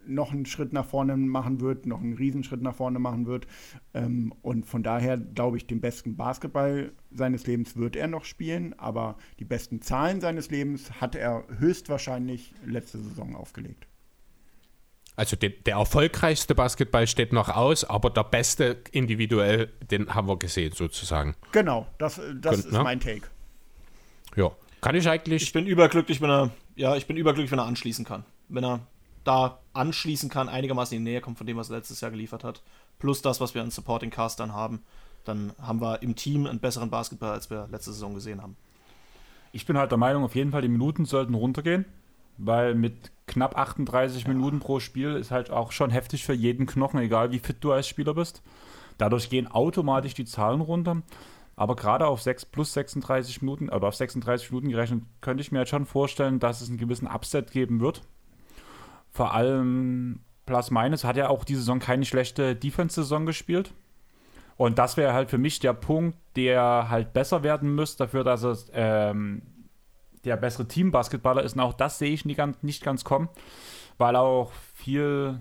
noch 0.08 0.32
einen 0.32 0.46
Schritt 0.46 0.72
nach 0.72 0.86
vorne 0.86 1.16
machen 1.16 1.60
wird, 1.60 1.86
noch 1.86 2.00
einen 2.00 2.14
Riesenschritt 2.14 2.62
nach 2.62 2.74
vorne 2.74 2.98
machen 2.98 3.26
wird. 3.26 3.46
Ähm, 3.94 4.32
und 4.42 4.64
von 4.64 4.82
daher 4.82 5.18
glaube 5.18 5.58
ich, 5.58 5.66
den 5.66 5.80
besten 5.80 6.16
Basketball 6.16 6.92
seines 7.10 7.46
Lebens 7.46 7.76
wird 7.76 7.94
er 7.94 8.08
noch 8.08 8.24
spielen, 8.24 8.72
aber 8.78 9.16
die 9.38 9.44
besten 9.44 9.82
Zahlen 9.82 10.20
seines 10.20 10.50
Lebens 10.50 11.00
hat 11.00 11.14
er 11.14 11.44
höchstwahrscheinlich 11.58 12.54
letzte 12.64 12.98
Saison 12.98 13.36
aufgelegt. 13.36 13.86
Also 15.18 15.34
der, 15.34 15.50
der 15.50 15.74
erfolgreichste 15.74 16.54
Basketball 16.54 17.08
steht 17.08 17.32
noch 17.32 17.48
aus, 17.48 17.82
aber 17.82 18.08
der 18.08 18.22
beste 18.22 18.76
individuell, 18.92 19.66
den 19.90 20.14
haben 20.14 20.28
wir 20.28 20.36
gesehen 20.36 20.70
sozusagen. 20.72 21.34
Genau, 21.50 21.88
das, 21.98 22.20
das 22.40 22.54
Könnt, 22.54 22.66
ist 22.66 22.72
ne? 22.72 22.84
mein 22.84 23.00
Take. 23.00 23.22
Ja, 24.36 24.52
kann 24.80 24.94
ich 24.94 25.08
eigentlich. 25.08 25.42
Ich 25.42 25.52
bin 25.52 25.66
überglücklich, 25.66 26.20
wenn 26.20 26.30
er, 26.30 26.50
ja, 26.76 26.94
ich 26.94 27.08
bin 27.08 27.16
überglücklich, 27.16 27.50
wenn 27.50 27.58
er 27.58 27.64
anschließen 27.64 28.04
kann. 28.04 28.24
Wenn 28.48 28.64
er 28.64 28.86
da 29.24 29.58
anschließen 29.72 30.30
kann, 30.30 30.48
einigermaßen 30.48 30.96
in 30.96 31.04
die 31.04 31.10
Nähe 31.10 31.20
kommt 31.20 31.36
von 31.36 31.48
dem, 31.48 31.56
was 31.56 31.68
er 31.68 31.78
letztes 31.78 32.00
Jahr 32.00 32.12
geliefert 32.12 32.44
hat, 32.44 32.62
plus 33.00 33.20
das, 33.20 33.40
was 33.40 33.56
wir 33.56 33.62
an 33.62 33.72
Supporting 33.72 34.10
Cast 34.10 34.38
dann 34.38 34.52
haben, 34.52 34.84
dann 35.24 35.52
haben 35.60 35.80
wir 35.80 36.00
im 36.00 36.14
Team 36.14 36.46
einen 36.46 36.60
besseren 36.60 36.90
Basketball, 36.90 37.32
als 37.32 37.50
wir 37.50 37.66
letzte 37.72 37.92
Saison 37.92 38.14
gesehen 38.14 38.40
haben. 38.40 38.56
Ich 39.50 39.66
bin 39.66 39.76
halt 39.78 39.90
der 39.90 39.98
Meinung, 39.98 40.22
auf 40.22 40.36
jeden 40.36 40.52
Fall 40.52 40.62
die 40.62 40.68
Minuten 40.68 41.06
sollten 41.06 41.34
runtergehen, 41.34 41.86
weil 42.38 42.74
mit 42.74 43.12
knapp 43.26 43.58
38 43.58 44.22
ja. 44.22 44.28
Minuten 44.28 44.60
pro 44.60 44.80
Spiel 44.80 45.14
ist 45.14 45.30
halt 45.30 45.50
auch 45.50 45.72
schon 45.72 45.90
heftig 45.90 46.24
für 46.24 46.32
jeden 46.32 46.66
Knochen, 46.66 47.00
egal 47.00 47.30
wie 47.30 47.38
fit 47.38 47.58
du 47.60 47.72
als 47.72 47.86
Spieler 47.86 48.14
bist. 48.14 48.42
Dadurch 48.96 49.30
gehen 49.30 49.46
automatisch 49.46 50.14
die 50.14 50.24
Zahlen 50.24 50.60
runter. 50.60 51.02
Aber 51.56 51.76
gerade 51.76 52.06
auf 52.06 52.22
6 52.22 52.46
plus 52.46 52.72
36 52.72 53.42
Minuten, 53.42 53.68
oder 53.68 53.88
auf 53.88 53.96
36 53.96 54.50
Minuten 54.50 54.70
gerechnet, 54.70 55.02
könnte 55.20 55.40
ich 55.40 55.52
mir 55.52 55.60
jetzt 55.60 55.70
schon 55.70 55.86
vorstellen, 55.86 56.38
dass 56.38 56.60
es 56.60 56.68
einen 56.68 56.78
gewissen 56.78 57.08
Upset 57.08 57.50
geben 57.50 57.80
wird 57.80 58.02
vor 59.10 59.34
allem 59.34 60.20
Plus 60.46 60.70
Minus 60.70 61.04
hat 61.04 61.16
ja 61.16 61.28
auch 61.28 61.44
diese 61.44 61.60
Saison 61.60 61.78
keine 61.78 62.04
schlechte 62.04 62.56
Defense-Saison 62.56 63.26
gespielt. 63.26 63.74
Und 64.56 64.78
das 64.78 64.96
wäre 64.96 65.12
halt 65.12 65.28
für 65.28 65.38
mich 65.38 65.60
der 65.60 65.72
Punkt, 65.72 66.16
der 66.36 66.88
halt 66.88 67.12
besser 67.12 67.42
werden 67.42 67.74
müsste, 67.74 68.04
dafür, 68.04 68.24
dass 68.24 68.42
es 68.44 68.70
ähm, 68.72 69.42
der 70.24 70.36
bessere 70.36 70.66
Team-Basketballer 70.66 71.42
ist. 71.42 71.54
Und 71.54 71.60
auch 71.60 71.74
das 71.74 71.98
sehe 71.98 72.12
ich 72.12 72.24
nicht 72.24 72.36
ganz, 72.36 72.62
nicht 72.62 72.82
ganz 72.82 73.04
kommen, 73.04 73.28
weil 73.98 74.16
auch 74.16 74.52
viel, 74.74 75.40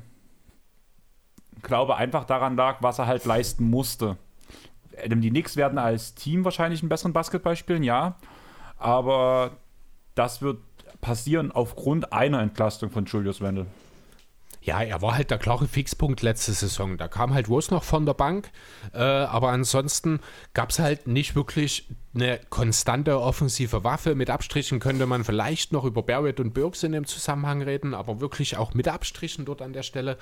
glaube 1.61 1.95
einfach 1.95 2.25
daran 2.25 2.55
lag, 2.55 2.77
was 2.81 2.99
er 2.99 3.07
halt 3.07 3.25
leisten 3.25 3.69
musste. 3.69 4.17
Die 5.05 5.29
Knicks 5.29 5.55
werden 5.55 5.77
als 5.77 6.15
Team 6.15 6.43
wahrscheinlich 6.43 6.81
einen 6.81 6.89
besseren 6.89 7.13
Basketball 7.13 7.55
spielen, 7.55 7.83
ja. 7.83 8.15
Aber 8.77 9.51
das 10.15 10.41
wird 10.41 10.59
passieren 11.01 11.51
aufgrund 11.51 12.11
einer 12.11 12.41
Entlastung 12.41 12.89
von 12.89 13.05
Julius 13.05 13.41
Wendel. 13.41 13.67
Ja, 14.67 14.81
er 14.81 15.01
war 15.01 15.15
halt 15.15 15.31
der 15.31 15.37
klare 15.37 15.65
Fixpunkt 15.65 16.21
letzte 16.21 16.51
Saison. 16.51 16.97
Da 16.97 17.07
kam 17.07 17.33
halt 17.33 17.47
Rose 17.47 17.73
noch 17.73 17.85
von 17.85 18.05
der 18.05 18.13
Bank, 18.13 18.51
äh, 18.93 18.97
aber 18.97 19.47
ansonsten 19.47 20.19
gab 20.53 20.71
es 20.71 20.79
halt 20.79 21.07
nicht 21.07 21.35
wirklich 21.35 21.87
eine 22.13 22.41
konstante 22.49 23.21
offensive 23.21 23.85
Waffe. 23.85 24.13
Mit 24.13 24.29
Abstrichen 24.29 24.81
könnte 24.81 25.05
man 25.05 25.23
vielleicht 25.23 25.71
noch 25.71 25.85
über 25.85 26.03
Barrett 26.03 26.41
und 26.41 26.53
Burks 26.53 26.83
in 26.83 26.91
dem 26.91 27.05
Zusammenhang 27.05 27.61
reden, 27.61 27.93
aber 27.93 28.19
wirklich 28.19 28.57
auch 28.57 28.73
mit 28.73 28.89
Abstrichen 28.89 29.45
dort 29.45 29.61
an 29.61 29.71
der 29.71 29.83
Stelle. 29.83 30.17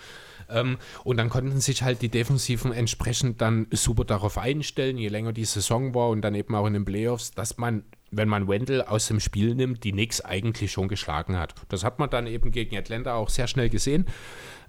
Ähm, 0.47 0.77
und 1.03 1.17
dann 1.17 1.29
konnten 1.29 1.59
sich 1.59 1.81
halt 1.81 2.03
die 2.03 2.09
Defensiven 2.09 2.71
entsprechend 2.71 3.41
dann 3.41 3.65
super 3.71 4.05
darauf 4.05 4.37
einstellen, 4.37 4.99
je 4.99 5.07
länger 5.07 5.33
die 5.33 5.45
Saison 5.45 5.95
war 5.95 6.09
und 6.09 6.21
dann 6.21 6.35
eben 6.35 6.53
auch 6.53 6.67
in 6.67 6.73
den 6.73 6.85
Playoffs, 6.85 7.31
dass 7.31 7.57
man 7.57 7.83
wenn 8.15 8.29
man 8.29 8.47
Wendell 8.47 8.81
aus 8.81 9.07
dem 9.07 9.19
Spiel 9.19 9.55
nimmt, 9.55 9.83
die 9.83 9.91
Knicks 9.91 10.21
eigentlich 10.21 10.71
schon 10.71 10.87
geschlagen 10.87 11.37
hat. 11.37 11.55
Das 11.69 11.83
hat 11.83 11.99
man 11.99 12.09
dann 12.09 12.27
eben 12.27 12.51
gegen 12.51 12.77
Atlanta 12.77 13.15
auch 13.15 13.29
sehr 13.29 13.47
schnell 13.47 13.69
gesehen. 13.69 14.05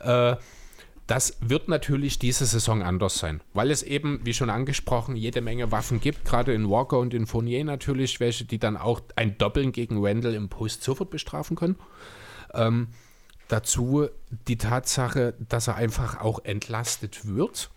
Äh, 0.00 0.36
das 1.06 1.36
wird 1.40 1.68
natürlich 1.68 2.18
diese 2.18 2.46
Saison 2.46 2.82
anders 2.82 3.18
sein, 3.18 3.40
weil 3.54 3.70
es 3.70 3.84
eben, 3.84 4.20
wie 4.24 4.34
schon 4.34 4.50
angesprochen, 4.50 5.14
jede 5.14 5.40
Menge 5.40 5.70
Waffen 5.70 6.00
gibt, 6.00 6.24
gerade 6.24 6.52
in 6.52 6.68
Walker 6.68 6.98
und 6.98 7.14
in 7.14 7.26
Fournier 7.26 7.64
natürlich, 7.64 8.18
welche 8.18 8.44
die 8.44 8.58
dann 8.58 8.76
auch 8.76 9.00
ein 9.14 9.38
Doppeln 9.38 9.70
gegen 9.70 10.02
Wendell 10.02 10.34
im 10.34 10.48
Post 10.48 10.82
sofort 10.82 11.10
bestrafen 11.10 11.56
können. 11.56 11.76
Ähm, 12.54 12.88
dazu 13.46 14.08
die 14.48 14.58
Tatsache, 14.58 15.34
dass 15.38 15.68
er 15.68 15.76
einfach 15.76 16.20
auch 16.20 16.44
entlastet 16.44 17.26
wird 17.26 17.70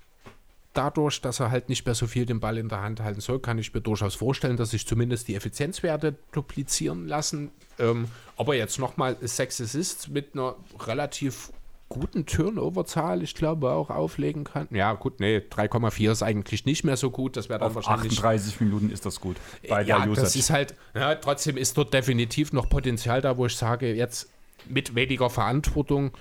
dadurch, 0.80 1.20
dass 1.20 1.42
er 1.42 1.52
halt 1.52 1.68
nicht 1.68 1.86
mehr 1.86 1.94
so 1.94 2.08
viel 2.08 2.26
den 2.26 2.40
Ball 2.40 2.58
in 2.58 2.70
der 2.70 2.82
Hand 2.82 3.02
halten 3.02 3.20
soll, 3.20 3.40
kann 3.40 3.60
ich 3.60 3.74
mir 3.74 3.82
durchaus 3.82 4.16
vorstellen, 4.16 4.56
dass 4.56 4.72
sich 4.72 4.88
zumindest 4.88 5.28
die 5.28 5.36
Effizienzwerte 5.36 6.16
duplizieren 6.32 7.06
lassen. 7.06 7.52
Ähm, 7.78 8.08
aber 8.38 8.56
jetzt 8.56 8.80
nochmal 8.80 9.18
sechs 9.20 9.60
Assists 9.60 10.08
mit 10.08 10.34
einer 10.34 10.56
relativ 10.80 11.52
guten 11.90 12.26
Turnover-Zahl, 12.26 13.24
ich 13.24 13.36
glaube, 13.36 13.72
auch 13.72 13.90
auflegen 13.90 14.46
kann. 14.46 14.70
Ja, 14.72 14.94
gut, 14.94 15.20
nee, 15.20 15.40
3,4 15.40 16.12
ist 16.12 16.24
eigentlich 16.24 16.66
nicht 16.66 16.86
mehr 16.86 16.96
so 16.96 17.12
gut. 17.12 17.36
Das 17.36 17.50
wäre 17.50 17.60
dann 17.60 17.70
Auf 17.70 17.76
wahrscheinlich. 17.76 18.14
38 18.14 18.62
Minuten 18.62 18.90
ist 18.90 19.06
das 19.06 19.20
gut. 19.20 19.36
Bei 19.68 19.82
ja, 19.82 20.06
das 20.06 20.36
ist 20.38 20.50
halt, 20.50 20.76
ja, 20.96 21.16
trotzdem 21.16 21.58
ist 21.58 21.78
dort 21.78 21.94
definitiv 21.94 22.54
noch 22.54 22.70
Potenzial 22.70 23.22
da, 23.22 23.38
wo 23.38 23.48
ich 23.48 23.58
sage, 23.58 23.94
jetzt 23.94 24.30
mit 24.70 24.96
weniger 24.96 25.30
Verantwortung 25.30 26.12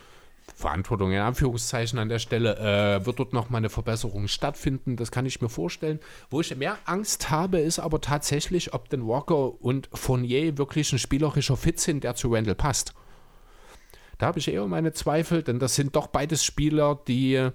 Verantwortung 0.55 1.13
in 1.13 1.19
Anführungszeichen 1.19 1.99
an 1.99 2.09
der 2.09 2.19
Stelle, 2.19 2.57
äh, 2.59 3.07
wird 3.07 3.19
dort 3.19 3.33
nochmal 3.33 3.59
eine 3.59 3.71
Verbesserung 3.71 4.29
stattfinden. 4.29 4.97
Das 4.97 5.11
kann 5.11 5.27
ich 5.27 5.41
mir 5.41 5.49
vorstellen. 5.49 6.01
Wo 6.31 6.41
ich 6.41 6.55
mehr 6.57 6.79
Angst 6.85 7.31
habe, 7.31 7.59
ist 7.59 7.79
aber 7.79 8.01
tatsächlich, 8.01 8.75
ob 8.75 8.89
denn 8.89 9.07
Walker 9.07 9.63
und 9.63 9.89
Fournier 9.93 10.59
wirklich 10.59 10.93
ein 10.93 10.99
spielerischer 10.99 11.57
Fit 11.57 11.81
sind, 11.81 12.05
der 12.05 12.15
zu 12.15 12.33
Randall 12.33 12.55
passt. 12.55 12.95
Da 14.19 14.27
habe 14.27 14.41
ich 14.41 14.49
eher 14.49 14.67
meine 14.67 14.93
Zweifel, 14.93 15.43
denn 15.43 15.61
das 15.61 15.77
sind 15.77 15.95
doch 15.95 16.09
beides 16.09 16.45
Spieler, 16.45 17.01
die 17.07 17.51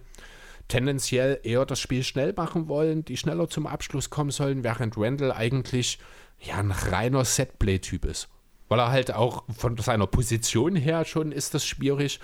tendenziell 0.69 1.39
eher 1.43 1.65
das 1.65 1.79
Spiel 1.79 2.03
schnell 2.03 2.33
machen 2.33 2.67
wollen, 2.67 3.03
die 3.03 3.17
schneller 3.17 3.49
zum 3.49 3.67
Abschluss 3.67 4.09
kommen 4.09 4.31
sollen, 4.31 4.63
während 4.63 4.97
Randall 4.97 5.33
eigentlich 5.33 5.99
ja 6.39 6.55
ein 6.57 6.71
reiner 6.71 7.25
Setplay-Typ 7.25 8.05
ist. 8.05 8.29
Weil 8.69 8.79
er 8.79 8.91
halt 8.91 9.13
auch 9.13 9.43
von 9.55 9.77
seiner 9.77 10.07
Position 10.07 10.75
her 10.75 11.05
schon 11.05 11.31
ist 11.31 11.53
das 11.53 11.65
schwierig. 11.65 12.19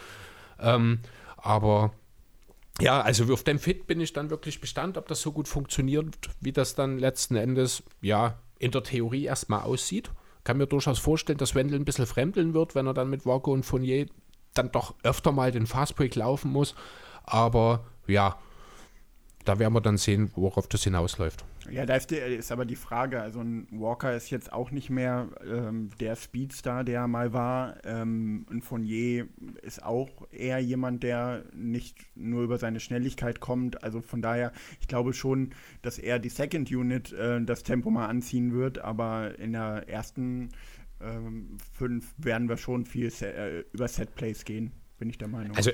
Ähm, 0.61 0.99
aber 1.37 1.91
ja, 2.81 3.01
also 3.01 3.31
auf 3.33 3.43
dem 3.43 3.59
Fit 3.59 3.87
bin 3.87 3.99
ich 3.99 4.13
dann 4.13 4.29
wirklich 4.29 4.61
bestand, 4.61 4.97
ob 4.97 5.07
das 5.07 5.21
so 5.21 5.31
gut 5.31 5.47
funktioniert, 5.47 6.15
wie 6.39 6.51
das 6.51 6.75
dann 6.75 6.97
letzten 6.97 7.35
Endes 7.35 7.83
ja 8.01 8.39
in 8.57 8.71
der 8.71 8.83
Theorie 8.83 9.25
erstmal 9.25 9.61
aussieht. 9.61 10.11
Kann 10.43 10.57
mir 10.57 10.67
durchaus 10.67 10.99
vorstellen, 10.99 11.37
dass 11.37 11.55
Wendel 11.55 11.79
ein 11.79 11.85
bisschen 11.85 12.05
fremdeln 12.05 12.53
wird, 12.53 12.75
wenn 12.75 12.87
er 12.87 12.93
dann 12.93 13.09
mit 13.09 13.25
Walker 13.25 13.51
und 13.51 13.65
Fournier 13.65 14.07
dann 14.53 14.71
doch 14.71 14.95
öfter 15.03 15.31
mal 15.31 15.51
den 15.51 15.67
Fastbreak 15.67 16.15
laufen 16.15 16.51
muss. 16.51 16.75
Aber 17.23 17.85
ja, 18.07 18.37
da 19.45 19.57
werden 19.57 19.73
wir 19.73 19.81
dann 19.81 19.97
sehen, 19.97 20.31
worauf 20.35 20.67
das 20.67 20.83
hinausläuft. 20.83 21.45
Ja, 21.71 21.85
da 21.85 21.95
ist, 21.95 22.11
die, 22.11 22.15
ist 22.15 22.51
aber 22.51 22.65
die 22.65 22.75
Frage, 22.75 23.21
also 23.21 23.39
ein 23.41 23.67
Walker 23.71 24.15
ist 24.15 24.29
jetzt 24.29 24.51
auch 24.51 24.71
nicht 24.71 24.89
mehr 24.89 25.29
ähm, 25.45 25.89
der 25.99 26.15
Speedstar, 26.15 26.83
der 26.83 27.07
mal 27.07 27.33
war. 27.33 27.75
Ähm, 27.85 28.45
ein 28.49 28.61
Fournier 28.61 29.27
ist 29.61 29.83
auch 29.83 30.09
eher 30.31 30.59
jemand, 30.59 31.03
der 31.03 31.43
nicht 31.53 31.97
nur 32.15 32.43
über 32.43 32.57
seine 32.57 32.79
Schnelligkeit 32.79 33.39
kommt. 33.39 33.83
Also 33.83 34.01
von 34.01 34.21
daher, 34.21 34.51
ich 34.81 34.87
glaube 34.87 35.13
schon, 35.13 35.51
dass 35.81 35.99
er 35.99 36.19
die 36.19 36.29
Second 36.29 36.71
Unit 36.71 37.13
äh, 37.13 37.41
das 37.43 37.63
Tempo 37.63 37.89
mal 37.91 38.07
anziehen 38.07 38.53
wird, 38.53 38.79
aber 38.79 39.37
in 39.37 39.53
der 39.53 39.87
ersten 39.87 40.49
ähm, 41.01 41.57
fünf 41.73 42.13
werden 42.17 42.49
wir 42.49 42.57
schon 42.57 42.85
viel 42.85 43.09
se 43.09 43.33
äh, 43.33 43.63
über 43.73 43.87
Setplays 43.87 44.43
gehen, 44.43 44.71
bin 44.97 45.09
ich 45.09 45.17
der 45.17 45.27
Meinung. 45.27 45.55
Also, 45.55 45.71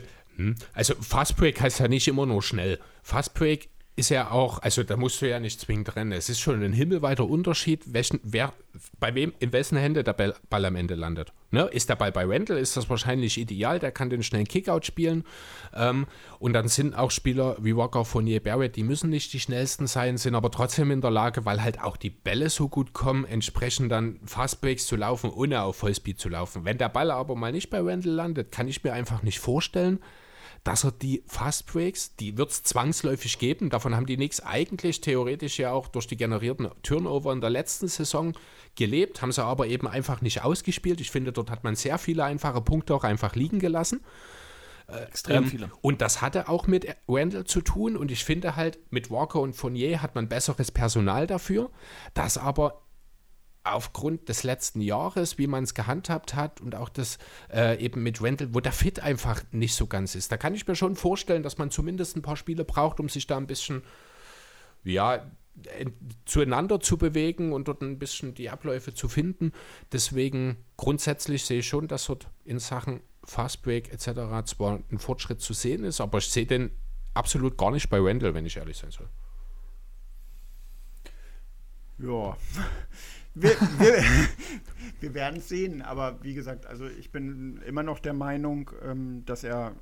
also 0.74 0.96
Fast 1.00 1.38
Break 1.38 1.62
heißt 1.62 1.80
ja 1.80 1.88
nicht 1.88 2.08
immer 2.08 2.26
nur 2.26 2.42
schnell. 2.42 2.80
Fast 3.04 3.34
Break 3.34 3.70
ist 3.98 4.10
ja 4.10 4.30
auch, 4.32 4.60
also 4.60 4.84
da 4.84 4.98
musst 4.98 5.22
du 5.22 5.30
ja 5.30 5.40
nicht 5.40 5.60
zwingend 5.60 5.96
rennen. 5.96 6.12
Es 6.12 6.28
ist 6.28 6.42
schon 6.42 6.62
ein 6.62 6.74
himmelweiter 6.74 7.26
Unterschied, 7.26 7.82
welchen, 7.94 8.20
wer, 8.24 8.52
bei 9.00 9.16
wem, 9.16 9.34
in 9.40 9.54
wessen 9.54 9.78
Hände 9.78 10.04
der 10.04 10.12
Ball, 10.12 10.36
Ball 10.50 10.66
am 10.66 10.76
Ende 10.76 10.96
landet. 10.96 11.32
Ne? 11.52 11.64
Ist 11.72 11.88
der 11.88 11.96
Ball 11.96 12.12
bei 12.12 12.26
Randall, 12.26 12.58
ist 12.58 12.76
das 12.76 12.90
wahrscheinlich 12.90 13.38
ideal, 13.38 13.80
der 13.80 13.94
kann 13.94 14.10
den 14.10 14.22
schnellen 14.22 14.48
Kickout 14.48 14.86
spielen. 14.86 15.24
Ähm, 15.74 16.08
und 16.40 16.52
dann 16.52 16.68
sind 16.68 16.94
auch 16.94 17.10
Spieler 17.10 17.56
wie 17.62 17.78
Walker, 17.78 18.04
Fournier, 18.04 18.44
Barrett, 18.44 18.76
die 18.76 18.84
müssen 18.84 19.10
nicht 19.10 19.32
die 19.32 19.40
schnellsten 19.40 19.88
sein, 19.88 20.18
sind 20.18 20.36
aber 20.36 20.52
trotzdem 20.52 20.92
in 20.92 21.00
der 21.00 21.12
Lage, 21.12 21.46
weil 21.46 21.64
halt 21.64 21.82
auch 21.82 21.96
die 21.96 22.10
Bälle 22.10 22.50
so 22.50 22.68
gut 22.68 22.92
kommen, 22.92 23.24
entsprechend 23.24 23.94
dann 23.94 24.20
Fastbreaks 24.26 24.88
zu 24.88 24.98
laufen, 24.98 25.30
ohne 25.30 25.62
auf 25.62 25.78
Vollspeed 25.78 26.20
zu 26.20 26.28
laufen. 26.28 26.66
Wenn 26.66 26.78
der 26.78 26.90
Ball 26.90 27.12
aber 27.12 27.36
mal 27.36 27.54
nicht 27.54 27.70
bei 27.70 27.80
Randall 27.80 28.12
landet, 28.12 28.52
kann 28.52 28.68
ich 28.68 28.84
mir 28.84 28.92
einfach 28.92 29.24
nicht 29.24 29.40
vorstellen, 29.40 30.00
dass 30.66 30.84
er 30.84 30.92
die 30.92 31.24
Fast 31.28 31.68
Breaks, 31.68 32.16
die 32.16 32.38
wird 32.38 32.50
es 32.50 32.64
zwangsläufig 32.64 33.38
geben, 33.40 33.70
davon 33.70 33.96
haben 33.96 34.08
die 34.08 34.16
Knicks 34.16 34.42
eigentlich 34.42 35.00
theoretisch 35.00 35.60
ja 35.60 35.72
auch 35.72 35.88
durch 35.88 36.08
die 36.08 36.18
generierten 36.18 36.70
Turnover 36.82 37.32
in 37.32 37.40
der 37.40 37.52
letzten 37.52 37.88
Saison 37.88 38.34
gelebt, 38.76 39.22
haben 39.22 39.32
sie 39.32 39.44
aber 39.44 39.68
eben 39.68 39.88
einfach 39.88 40.22
nicht 40.22 40.44
ausgespielt. 40.44 41.00
Ich 41.00 41.12
finde, 41.12 41.32
dort 41.32 41.52
hat 41.52 41.64
man 41.64 41.76
sehr 41.76 42.00
viele 42.00 42.26
einfache 42.26 42.62
Punkte 42.62 42.96
auch 42.96 43.04
einfach 43.04 43.36
liegen 43.36 43.60
gelassen. 43.60 44.02
Extrem 44.88 45.44
Ähm, 45.44 45.50
viele. 45.50 45.72
Und 45.82 46.02
das 46.02 46.22
hatte 46.22 46.50
auch 46.50 46.68
mit 46.68 46.88
Randall 47.08 47.46
zu 47.46 47.62
tun. 47.62 47.96
Und 47.96 48.12
ich 48.12 48.24
finde 48.24 48.56
halt, 48.56 48.80
mit 48.92 49.10
Walker 49.10 49.42
und 49.42 49.56
Fournier 49.56 50.02
hat 50.02 50.16
man 50.16 50.28
besseres 50.28 50.72
Personal 50.72 51.28
dafür. 51.28 51.70
Das 52.14 52.38
aber 52.38 52.82
aufgrund 53.66 54.30
des 54.30 54.44
letzten 54.44 54.80
Jahres, 54.80 55.38
wie 55.38 55.48
man 55.48 55.64
es 55.64 55.74
gehandhabt 55.74 56.36
hat 56.36 56.62
und 56.62 56.76
auch 56.76 56.90
das 56.90 57.18
äh, 57.52 57.84
eben 57.84 58.04
mit 58.04 58.22
Randall, 58.22 58.54
wo 58.54 58.60
der 58.60 58.72
Fit 58.72 59.00
einfach 59.00 59.44
nicht 59.52 59.76
so 59.76 59.88
ganz 59.88 60.16
ist. 60.16 60.32
Da 60.32 60.38
kann 60.38 60.54
ich 60.54 60.68
mir 60.68 60.76
schon 60.76 60.96
vorstellen, 60.96 61.44
dass 61.44 61.58
man 61.58 61.72
zumindest 61.72 62.16
ein 62.16 62.22
paar 62.22 62.38
Spiele 62.38 62.64
braucht, 62.64 63.00
um 63.00 63.10
sich 63.10 63.26
da 63.28 63.38
ein 63.38 63.48
bisschen, 63.48 63.84
ja, 64.84 65.26
zueinander 66.26 66.80
zu 66.80 66.98
bewegen 66.98 67.54
und 67.54 67.68
dort 67.68 67.82
ein 67.82 67.98
bisschen 67.98 68.34
die 68.34 68.50
Abläufe 68.50 68.94
zu 68.94 69.08
finden. 69.08 69.52
Deswegen 69.92 70.58
grundsätzlich 70.78 71.46
sehe 71.46 71.60
ich 71.60 71.68
schon, 71.68 71.88
dass 71.88 72.06
dort 72.06 72.28
in 72.44 72.60
Sachen 72.60 73.00
Fastbreak 73.24 73.92
etc. 73.92 74.46
zwar 74.46 74.80
ein 74.92 75.00
Fortschritt 75.00 75.42
zu 75.42 75.54
sehen 75.54 75.84
ist, 75.84 76.02
aber 76.02 76.20
ich 76.20 76.28
sehe 76.28 76.46
den 76.46 76.72
absolut 77.14 77.58
gar 77.58 77.72
nicht 77.72 77.90
bei 77.90 78.00
Randall, 78.00 78.34
wenn 78.34 78.46
ich 78.46 78.58
ehrlich 78.58 78.78
sein 78.78 78.92
soll. 78.92 79.08
Ja. 81.98 82.38
Wir, 83.36 83.52
wir, 83.52 84.04
wir 85.02 85.14
werden 85.14 85.38
es 85.38 85.50
sehen, 85.50 85.82
aber 85.82 86.24
wie 86.24 86.34
gesagt, 86.34 86.66
also 86.66 86.88
ich 86.88 87.12
bin 87.12 87.62
immer 87.66 87.84
noch 87.84 88.00
der 88.00 88.14
Meinung, 88.14 88.72
ähm, 88.84 89.24
dass 89.26 89.44
er 89.44 89.74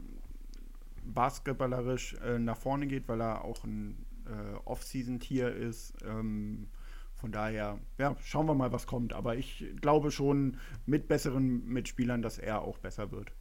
basketballerisch 1.06 2.16
äh, 2.26 2.40
nach 2.40 2.58
vorne 2.58 2.88
geht, 2.88 3.08
weil 3.08 3.22
er 3.22 3.44
auch 3.44 3.64
ein 3.64 4.06
äh, 4.26 4.56
Off-Season-Tier 4.66 5.54
ist. 5.56 5.94
Ähm, 6.04 6.68
von 7.14 7.32
daher, 7.32 7.80
ja, 7.98 8.16
schauen 8.24 8.48
wir 8.48 8.56
mal, 8.56 8.72
was 8.72 8.88
kommt. 8.88 9.14
Aber 9.14 9.36
ich 9.36 9.66
glaube 9.80 10.12
schon 10.12 10.58
mit 10.86 11.08
besseren 11.08 11.66
Mitspielern, 11.66 12.22
dass 12.22 12.38
er 12.38 12.62
auch 12.62 12.78
besser 12.80 13.12
wird. 13.12 13.32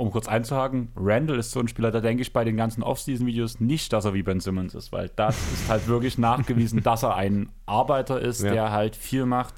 Um 0.00 0.10
kurz 0.10 0.28
einzuhaken, 0.28 0.88
Randall 0.96 1.38
ist 1.38 1.50
so 1.50 1.60
ein 1.60 1.68
Spieler, 1.68 1.90
da 1.90 2.00
denke 2.00 2.22
ich 2.22 2.32
bei 2.32 2.42
den 2.42 2.56
ganzen 2.56 2.82
Off-Season-Videos 2.82 3.60
nicht, 3.60 3.92
dass 3.92 4.06
er 4.06 4.14
wie 4.14 4.22
Ben 4.22 4.40
Simmons 4.40 4.74
ist, 4.74 4.92
weil 4.92 5.10
das 5.14 5.36
ist 5.52 5.68
halt 5.68 5.86
wirklich 5.88 6.16
nachgewiesen, 6.16 6.82
dass 6.82 7.02
er 7.02 7.16
ein 7.16 7.50
Arbeiter 7.66 8.18
ist, 8.18 8.42
Ja. 8.42 8.50
der 8.50 8.72
halt 8.72 8.96
viel 8.96 9.26
macht. 9.26 9.54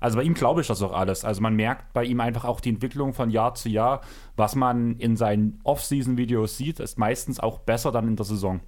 Also 0.00 0.16
bei 0.16 0.22
ihm 0.22 0.32
glaube 0.32 0.62
ich 0.62 0.68
das 0.68 0.80
auch 0.80 0.94
alles. 0.94 1.24
Also 1.26 1.42
man 1.42 1.54
merkt 1.54 1.92
bei 1.92 2.02
ihm 2.04 2.20
einfach 2.20 2.44
auch 2.46 2.60
die 2.60 2.70
Entwicklung 2.70 3.12
von 3.12 3.28
Jahr 3.28 3.54
zu 3.56 3.68
Jahr. 3.68 4.00
Was 4.36 4.54
man 4.54 4.96
in 4.96 5.16
seinen 5.18 5.60
Off-Season-Videos 5.64 6.56
sieht, 6.56 6.80
ist 6.80 6.98
meistens 6.98 7.38
auch 7.38 7.58
besser 7.58 7.92
dann 7.92 8.08
in 8.08 8.16
der 8.16 8.24
Saison. 8.24 8.60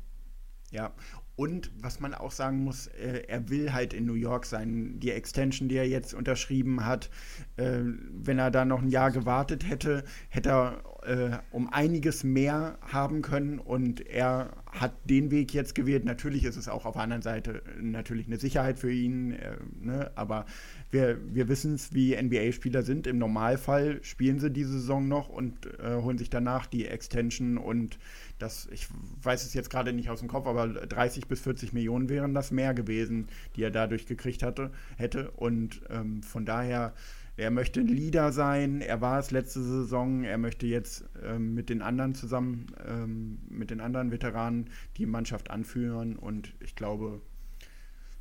Ja, 0.71 0.91
und 1.37 1.71
was 1.83 2.01
man 2.01 2.15
auch 2.15 2.33
sagen 2.33 2.65
muss, 2.65 2.87
äh, 2.87 3.25
er 3.29 3.51
will 3.51 3.75
halt 3.75 3.93
in 3.93 4.07
New 4.07 4.15
York 4.15 4.47
sein. 4.47 4.99
Die 5.01 5.11
Extension, 5.11 5.69
die 5.69 5.77
er 5.77 5.87
jetzt 5.87 6.15
unterschrieben 6.15 6.87
hat, 6.87 7.11
äh, 7.57 7.81
wenn 8.11 8.39
er 8.39 8.51
da 8.51 8.65
noch 8.65 8.81
ein 8.81 8.89
Jahr 8.89 9.11
gewartet 9.11 9.69
hätte, 9.69 10.05
hätte 10.31 10.49
er 10.49 10.83
äh, 11.07 11.39
um 11.51 11.73
einiges 11.73 12.25
mehr 12.25 12.79
haben 12.81 13.23
können 13.23 13.59
und 13.59 14.07
er 14.07 14.51
hat 14.67 14.93
den 15.05 15.31
Weg 15.31 15.55
jetzt 15.55 15.75
gewählt. 15.75 16.05
Natürlich 16.05 16.45
ist 16.45 16.57
es 16.57 16.69
auch 16.69 16.85
auf 16.85 16.95
der 16.95 17.03
anderen 17.03 17.23
Seite 17.23 17.63
äh, 17.79 17.83
natürlich 17.83 18.27
eine 18.27 18.39
Sicherheit 18.39 18.79
für 18.79 18.91
ihn, 18.91 19.33
äh, 19.33 19.57
ne? 19.81 20.11
aber 20.15 20.47
wir, 20.91 21.19
wir 21.35 21.49
wissen 21.49 21.75
es, 21.75 21.93
wie 21.93 22.17
NBA-Spieler 22.21 22.83
sind. 22.83 23.07
Im 23.07 23.19
Normalfall 23.19 24.03
spielen 24.03 24.39
sie 24.39 24.51
diese 24.51 24.73
Saison 24.73 25.07
noch 25.07 25.29
und 25.29 25.67
äh, 25.79 25.97
holen 25.97 26.19
sich 26.19 26.31
danach 26.31 26.67
die 26.67 26.87
Extension 26.87 27.59
und 27.59 27.99
das, 28.39 28.69
ich 28.71 28.89
weiß 29.23 29.45
es 29.45 29.55
jetzt 29.55 29.71
gerade 29.71 29.93
nicht 29.93 30.11
aus 30.11 30.21
dem 30.21 30.29
Kopf, 30.29 30.47
aber 30.47 30.69
30 30.69 31.27
bis 31.27 31.41
40 31.41 31.73
Millionen 31.73 32.09
wären 32.09 32.35
das 32.35 32.51
mehr 32.51 32.75
gewesen, 32.75 33.29
die 33.55 33.63
er 33.63 33.71
dadurch 33.71 34.07
gekriegt 34.07 34.43
hatte, 34.43 34.71
hätte. 34.97 35.31
Und 35.33 35.83
ähm, 35.89 36.23
von 36.23 36.45
daher, 36.45 36.95
er 37.37 37.51
möchte 37.51 37.81
Leader 37.81 38.33
sein, 38.33 38.81
er 38.81 39.01
war 39.01 39.19
es 39.19 39.31
letzte 39.31 39.63
Saison, 39.63 40.25
er 40.25 40.39
möchte 40.39 40.67
jetzt 40.67 41.05
ähm, 41.23 41.55
mit 41.55 41.69
den 41.69 41.83
anderen 41.83 42.15
zusammen, 42.15 42.67
ähm, 42.87 43.39
mit 43.49 43.71
den 43.71 43.81
anderen 43.81 44.11
Veteranen 44.11 44.71
die 44.97 45.07
Mannschaft 45.07 45.51
anführen 45.51 46.17
und 46.17 46.55
ich 46.61 46.77
glaube, 46.77 47.21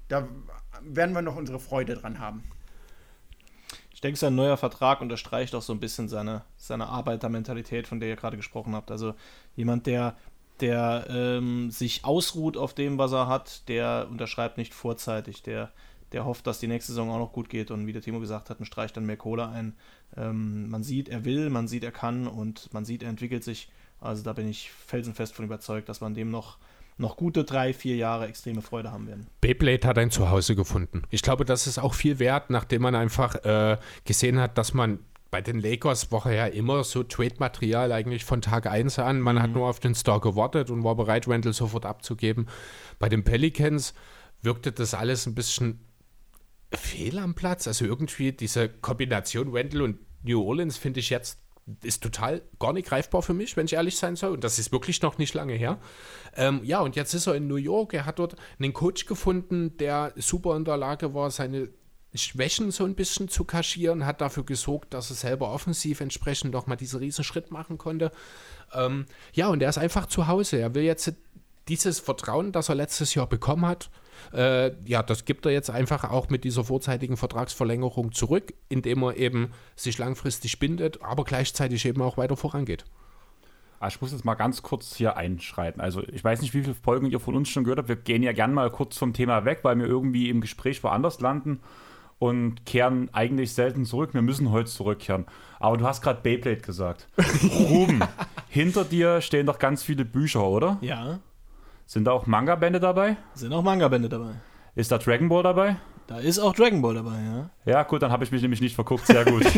da 0.08 0.28
werden 0.84 1.16
wir 1.16 1.22
noch 1.22 1.38
unsere 1.38 1.60
Freude 1.60 1.96
dran 1.96 2.20
haben. 2.20 2.44
Ich 3.96 4.02
denke, 4.02 4.20
sein 4.20 4.36
neuer 4.36 4.58
Vertrag 4.58 5.00
unterstreicht 5.00 5.56
auch 5.56 5.62
so 5.62 5.72
ein 5.72 5.80
bisschen 5.80 6.10
seine, 6.10 6.44
seine 6.58 6.88
Arbeitermentalität, 6.88 7.88
von 7.88 8.02
der 8.02 8.10
ihr 8.10 8.18
gerade 8.18 8.36
gesprochen 8.36 8.76
habt. 8.76 8.92
Also 8.92 9.14
jemand, 9.56 9.88
der, 9.88 10.18
der 10.60 11.08
ähm, 11.10 11.72
sich 11.72 12.04
ausruht 12.04 12.58
auf 12.58 12.74
dem, 12.74 12.98
was 12.98 13.14
er 13.14 13.30
hat, 13.30 13.70
der 13.70 14.08
unterschreibt 14.12 14.58
nicht 14.58 14.74
vorzeitig, 14.74 15.44
der, 15.44 15.72
der 16.12 16.26
hofft, 16.26 16.46
dass 16.46 16.60
die 16.60 16.68
nächste 16.68 16.92
Saison 16.92 17.10
auch 17.10 17.20
noch 17.20 17.32
gut 17.32 17.48
geht 17.48 17.72
und 17.72 17.88
wie 17.88 17.94
der 17.94 18.02
Timo 18.02 18.20
gesagt 18.20 18.50
hat, 18.50 18.60
und 18.60 18.66
streicht 18.66 18.98
dann 18.98 19.06
mehr 19.06 19.16
Kohle 19.16 19.48
ein. 19.48 19.78
Ähm, 20.18 20.70
man 20.70 20.84
sieht, 20.84 21.08
er 21.08 21.24
will, 21.24 21.50
man 21.50 21.70
sieht, 21.70 21.86
er 21.86 21.94
kann 21.94 22.28
und 22.28 22.74
man 22.74 22.84
sieht, 22.84 23.02
er 23.02 23.10
entwickelt 23.10 23.46
sich. 23.46 23.70
Also 24.02 24.24
da 24.24 24.34
bin 24.34 24.50
ich 24.50 24.72
felsenfest 24.72 25.34
von 25.34 25.46
überzeugt, 25.46 25.88
dass 25.88 26.02
man 26.02 26.14
dem 26.14 26.32
noch, 26.32 26.58
noch 26.98 27.18
gute 27.18 27.44
drei, 27.44 27.74
vier 27.74 27.96
Jahre 27.96 28.28
extreme 28.28 28.62
Freude 28.62 28.92
haben 28.92 29.08
werden. 29.08 29.28
Beyblade 29.42 29.88
hat 29.88 29.98
ein 29.98 30.12
Zuhause 30.12 30.56
gefunden. 30.56 31.04
Ich 31.10 31.22
glaube, 31.22 31.46
das 31.46 31.68
ist 31.68 31.78
auch 31.78 31.94
viel 31.94 32.20
wert, 32.20 32.50
nachdem 32.50 32.84
man 32.84 32.96
einfach 32.96 33.36
äh, 33.44 33.78
gesehen 34.06 34.40
hat, 34.40 34.58
dass 34.58 34.74
man 34.74 35.00
bei 35.32 35.42
den 35.42 35.60
Lakers 35.60 36.14
war 36.14 36.32
ja 36.32 36.46
immer 36.46 36.86
so 36.86 37.04
Trade-Material 37.04 37.92
eigentlich 37.92 38.24
von 38.24 38.42
Tag 38.42 38.68
1 38.68 39.00
an. 39.00 39.20
Man 39.20 39.42
hat 39.42 39.52
nur 39.52 39.68
auf 39.68 39.82
den 39.82 39.94
Star 39.94 40.22
gewartet 40.22 40.70
und 40.70 40.86
war 40.86 40.96
bereit, 40.96 41.28
Randall 41.28 41.52
sofort 41.52 41.86
abzugeben. 41.86 42.48
Bei 43.00 43.10
den 43.10 43.26
Pelicans 43.26 43.94
wirkte 44.42 44.72
das 44.72 44.94
alles 44.94 45.26
ein 45.26 45.36
bisschen 45.36 45.82
fehl 46.72 47.20
am 47.20 47.36
Platz. 47.36 47.68
Also 47.68 47.84
irgendwie 47.84 48.32
diese 48.32 48.70
Kombination 48.70 49.50
Randall 49.52 49.82
und 49.82 49.98
New 50.24 50.42
Orleans 50.42 50.78
finde 50.78 51.02
ich 51.02 51.10
jetzt 51.10 51.40
ist 51.82 52.04
total 52.04 52.44
gar 52.60 52.74
nicht 52.74 52.88
greifbar 52.88 53.22
für 53.22 53.34
mich, 53.34 53.58
wenn 53.58 53.66
ich 53.66 53.74
ehrlich 53.74 53.98
sein 53.98 54.16
soll. 54.16 54.32
Und 54.32 54.44
das 54.44 54.60
ist 54.60 54.72
wirklich 54.72 55.02
noch 55.02 55.18
nicht 55.18 55.34
lange 55.34 55.54
her. 55.54 55.80
Ähm, 56.36 56.62
ja, 56.64 56.80
und 56.82 56.96
jetzt 56.96 57.14
ist 57.14 57.28
er 57.28 57.36
in 57.36 57.48
New 57.48 57.56
York. 57.56 57.94
Er 57.94 58.06
hat 58.06 58.20
dort 58.20 58.36
einen 58.60 58.74
Coach 58.74 59.06
gefunden, 59.06 59.76
der 59.78 60.14
super 60.16 60.56
in 60.56 60.66
der 60.66 60.78
Lage 60.78 61.14
war, 61.14 61.32
seine 61.32 61.70
Schwächen 62.14 62.72
so 62.72 62.86
ein 62.86 62.96
bisschen 62.96 63.28
zu 63.28 63.44
kaschieren, 63.44 64.06
hat 64.06 64.22
dafür 64.22 64.46
gesorgt, 64.46 64.94
dass 64.94 65.10
er 65.10 65.16
selber 65.16 65.52
offensiv 65.52 66.02
entsprechend 66.02 66.54
noch 66.54 66.68
mal 66.68 66.76
diesen 66.76 67.00
riesen 67.00 67.24
Schritt 67.24 67.52
machen 67.52 67.78
konnte. 67.78 68.12
Ähm, 68.74 69.06
ja, 69.34 69.48
und 69.48 69.62
er 69.62 69.70
ist 69.70 69.78
einfach 69.78 70.06
zu 70.06 70.28
Hause. 70.28 70.58
Er 70.58 70.76
will 70.76 70.84
jetzt 70.84 71.14
dieses 71.68 72.00
Vertrauen, 72.00 72.52
das 72.52 72.70
er 72.70 72.76
letztes 72.76 73.16
Jahr 73.16 73.28
bekommen 73.28 73.66
hat, 73.66 73.90
äh, 74.34 74.72
ja, 74.86 75.04
das 75.04 75.26
gibt 75.26 75.46
er 75.46 75.52
jetzt 75.52 75.70
einfach 75.70 76.04
auch 76.10 76.30
mit 76.30 76.44
dieser 76.44 76.64
vorzeitigen 76.64 77.18
Vertragsverlängerung 77.18 78.12
zurück, 78.12 78.54
indem 78.70 79.04
er 79.04 79.18
eben 79.18 79.52
sich 79.76 79.98
langfristig 79.98 80.60
bindet, 80.60 81.02
aber 81.02 81.24
gleichzeitig 81.24 81.86
eben 81.86 82.02
auch 82.02 82.18
weiter 82.18 82.38
vorangeht. 82.38 82.86
Ah, 83.80 83.88
Ich 83.88 84.00
muss 84.02 84.12
jetzt 84.14 84.26
mal 84.26 84.36
ganz 84.36 84.64
kurz 84.64 84.96
hier 84.96 85.18
einschreiten. 85.18 85.82
Also 85.82 86.02
ich 86.08 86.24
weiß 86.24 86.42
nicht, 86.42 86.54
wie 86.54 86.62
viele 86.62 86.76
Folgen 86.76 87.08
ihr 87.12 87.20
von 87.20 87.36
uns 87.36 87.50
schon 87.50 87.64
gehört 87.66 87.80
habt. 87.80 87.90
Wir 87.90 87.96
gehen 87.98 88.24
ja 88.24 88.32
gern 88.32 88.54
mal 88.54 88.72
kurz 88.72 88.98
vom 88.98 89.14
Thema 89.14 89.46
weg, 89.46 89.60
weil 89.64 89.78
wir 89.78 89.86
irgendwie 89.86 90.30
im 90.30 90.42
Gespräch 90.42 90.82
woanders 90.84 91.20
landen 91.20 91.60
und 92.18 92.66
kehren 92.66 93.10
eigentlich 93.14 93.54
selten 93.54 93.86
zurück. 93.86 94.14
Wir 94.14 94.22
müssen 94.22 94.52
heute 94.52 94.72
zurückkehren. 94.72 95.26
Aber 95.60 95.78
du 95.78 95.86
hast 95.86 96.02
gerade 96.02 96.22
Beyblade 96.22 96.62
gesagt. 96.62 97.08
Ruben, 97.60 98.02
hinter 98.48 98.86
dir 98.86 99.22
stehen 99.22 99.46
doch 99.46 99.60
ganz 99.60 99.84
viele 99.84 100.06
Bücher, 100.06 100.48
oder? 100.48 100.78
Ja. 100.82 101.20
Sind 101.86 102.06
da 102.06 102.12
auch 102.12 102.26
Manga-Bände 102.26 102.80
dabei? 102.80 103.18
Sind 103.34 103.54
auch 103.54 103.62
Manga-Bände 103.64 104.10
dabei. 104.10 104.34
Ist 104.76 104.92
da 104.92 104.98
Dragon 104.98 105.30
Ball 105.30 105.44
dabei? 105.44 105.78
Da 106.08 106.20
ist 106.20 106.38
auch 106.38 106.54
Dragon 106.54 106.82
Ball 106.84 106.94
dabei, 106.94 107.16
ja. 107.20 107.50
Ja, 107.66 107.84
gut, 107.84 108.04
dann 108.04 108.12
habe 108.12 108.24
ich 108.24 108.32
mich 108.32 108.42
nämlich 108.42 108.62
nicht 108.62 108.76
verguckt. 108.76 109.08
Sehr 109.08 109.26
gut. 109.26 109.44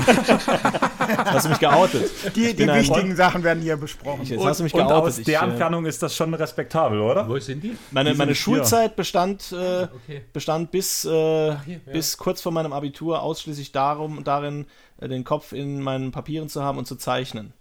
Hast 1.26 1.46
du 1.46 1.50
mich 1.50 1.60
geoutet? 1.60 2.10
Die, 2.36 2.54
die 2.56 2.68
wichtigen 2.68 3.16
Sachen 3.16 3.44
werden 3.44 3.62
hier 3.62 3.76
besprochen. 3.78 4.24
Jetzt 4.24 4.44
hast 4.44 4.60
du 4.60 4.64
mich 4.64 4.74
und 4.74 4.80
geoutet. 4.88 4.98
aus 5.08 5.18
Ich, 5.18 5.26
der 5.26 5.42
äh, 5.42 5.46
Entfernung 5.46 5.86
ist 5.86 6.02
das 6.04 6.16
schon 6.16 6.34
respektabel, 6.34 7.00
oder? 7.02 7.28
Wo 7.28 7.38
sind 7.40 7.64
die? 7.64 7.76
Meine, 7.92 8.12
Die 8.12 8.18
meine 8.18 8.34
sind 8.34 8.46
hier. 8.46 8.56
Schulzeit 8.58 8.96
bestand, 8.96 9.52
äh, 9.52 9.88
Okay. 9.94 10.22
bestand 10.34 10.72
bis, 10.72 11.04
äh, 11.06 11.48
ja. 11.50 11.58
bis 11.92 12.18
kurz 12.18 12.42
vor 12.42 12.52
meinem 12.52 12.72
Abitur 12.74 13.22
ausschließlich 13.22 13.72
darum, 13.72 14.24
darin, 14.24 14.66
äh, 15.00 15.08
den 15.10 15.24
Kopf 15.24 15.52
in 15.54 15.82
meinen 15.82 16.12
Papieren 16.12 16.48
zu 16.50 16.64
haben 16.64 16.78
und 16.78 16.86
zu 16.88 16.96
zeichnen. 16.96 17.54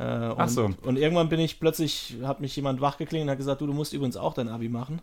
Äh, 0.00 0.30
und, 0.30 0.34
Ach 0.38 0.48
so. 0.48 0.70
und 0.82 0.96
irgendwann 0.96 1.28
bin 1.28 1.40
ich 1.40 1.60
plötzlich, 1.60 2.16
hat 2.24 2.40
mich 2.40 2.56
jemand 2.56 2.80
wachgeklingelt 2.80 3.26
und 3.26 3.30
hat 3.30 3.38
gesagt, 3.38 3.60
du, 3.60 3.66
du 3.66 3.74
musst 3.74 3.92
übrigens 3.92 4.16
auch 4.16 4.32
dein 4.32 4.48
Abi 4.48 4.70
machen. 4.70 5.02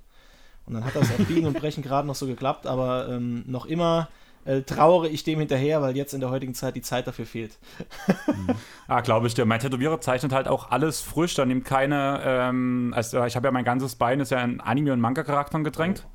Und 0.66 0.74
dann 0.74 0.84
hat 0.84 0.96
das 0.96 1.12
auf 1.12 1.28
Biegen 1.28 1.46
und 1.46 1.58
Brechen 1.58 1.84
gerade 1.84 2.08
noch 2.08 2.16
so 2.16 2.26
geklappt, 2.26 2.66
aber 2.66 3.08
ähm, 3.10 3.44
noch 3.46 3.68
immer 3.68 4.10
äh, 4.44 4.64
trauere 4.64 5.08
ich 5.08 5.24
dem 5.24 5.40
hinterher, 5.40 5.82
weil 5.82 5.96
jetzt 5.96 6.14
in 6.14 6.20
der 6.20 6.30
heutigen 6.30 6.54
Zeit 6.56 6.76
die 6.76 6.82
Zeit 6.82 7.06
dafür 7.08 7.26
fehlt. 7.26 7.58
Ah, 8.90 9.02
glaube 9.02 9.28
ich 9.28 9.34
dir. 9.34 9.44
Mein 9.46 9.60
Tätowierer 9.60 10.00
zeichnet 10.00 10.32
halt 10.32 10.48
auch 10.48 10.72
alles 10.72 11.02
frisch. 11.02 11.36
Da 11.36 11.46
nimmt 11.46 11.66
keine, 11.66 12.22
ähm, 12.24 12.94
also 12.96 13.22
ich 13.26 13.36
habe 13.36 13.46
ja 13.46 13.52
mein 13.52 13.66
ganzes 13.66 13.96
Bein 13.96 14.22
ist 14.22 14.32
ja 14.32 14.42
in 14.42 14.62
Anime- 14.62 14.94
und 14.94 15.02
Manga-Charakteren 15.02 15.66
gedrängt. 15.66 16.08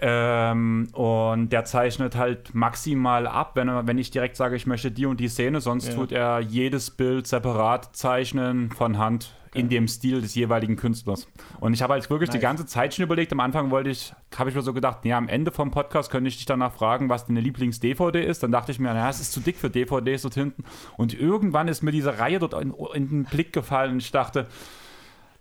Ähm, 0.00 0.88
und 0.92 1.50
der 1.50 1.64
zeichnet 1.64 2.16
halt 2.16 2.54
maximal 2.54 3.26
ab, 3.26 3.52
wenn, 3.54 3.68
er, 3.68 3.86
wenn 3.86 3.98
ich 3.98 4.10
direkt 4.10 4.36
sage, 4.36 4.56
ich 4.56 4.66
möchte 4.66 4.90
die 4.90 5.06
und 5.06 5.20
die 5.20 5.28
Szene, 5.28 5.60
sonst 5.60 5.88
Ja. 5.88 5.94
tut 5.94 6.12
er 6.12 6.40
jedes 6.40 6.90
Bild 6.90 7.26
separat 7.26 7.96
zeichnen 7.96 8.70
von 8.70 8.98
Hand 8.98 9.32
in 9.54 9.70
dem 9.70 9.88
Stil 9.88 10.20
des 10.20 10.34
jeweiligen 10.34 10.76
Künstlers. 10.76 11.28
Und 11.60 11.72
ich 11.72 11.80
habe 11.80 11.94
halt 11.94 12.10
wirklich 12.10 12.28
die 12.28 12.36
Nice. 12.36 12.42
ganze 12.42 12.66
Zeit 12.66 12.92
schon 12.94 13.04
überlegt, 13.04 13.32
am 13.32 13.40
Anfang 13.40 13.70
wollte 13.70 13.88
ich, 13.88 14.12
habe 14.36 14.50
ich 14.50 14.56
mir 14.56 14.60
so 14.60 14.74
gedacht, 14.74 15.02
ja, 15.06 15.16
am 15.16 15.28
Ende 15.28 15.50
vom 15.50 15.70
Podcast 15.70 16.10
könnte 16.10 16.28
ich 16.28 16.36
dich 16.36 16.44
danach 16.44 16.74
fragen, 16.74 17.08
was 17.08 17.24
deine 17.24 17.40
Lieblings-DVD 17.40 18.22
ist. 18.22 18.42
Dann 18.42 18.52
dachte 18.52 18.72
ich 18.72 18.78
mir, 18.78 18.88
naja, 18.92 19.08
es 19.08 19.18
ist 19.18 19.32
zu 19.32 19.40
dick 19.40 19.56
für 19.56 19.70
DVDs 19.70 20.20
dort 20.22 20.34
hinten. 20.34 20.64
Und 20.98 21.18
irgendwann 21.18 21.68
ist 21.68 21.82
mir 21.82 21.90
diese 21.90 22.18
Reihe 22.18 22.38
dort 22.38 22.52
in, 22.60 22.74
in 22.92 23.08
den 23.08 23.24
Blick 23.24 23.54
gefallen 23.54 23.92
und 23.92 24.02
ich 24.02 24.12
dachte, 24.12 24.46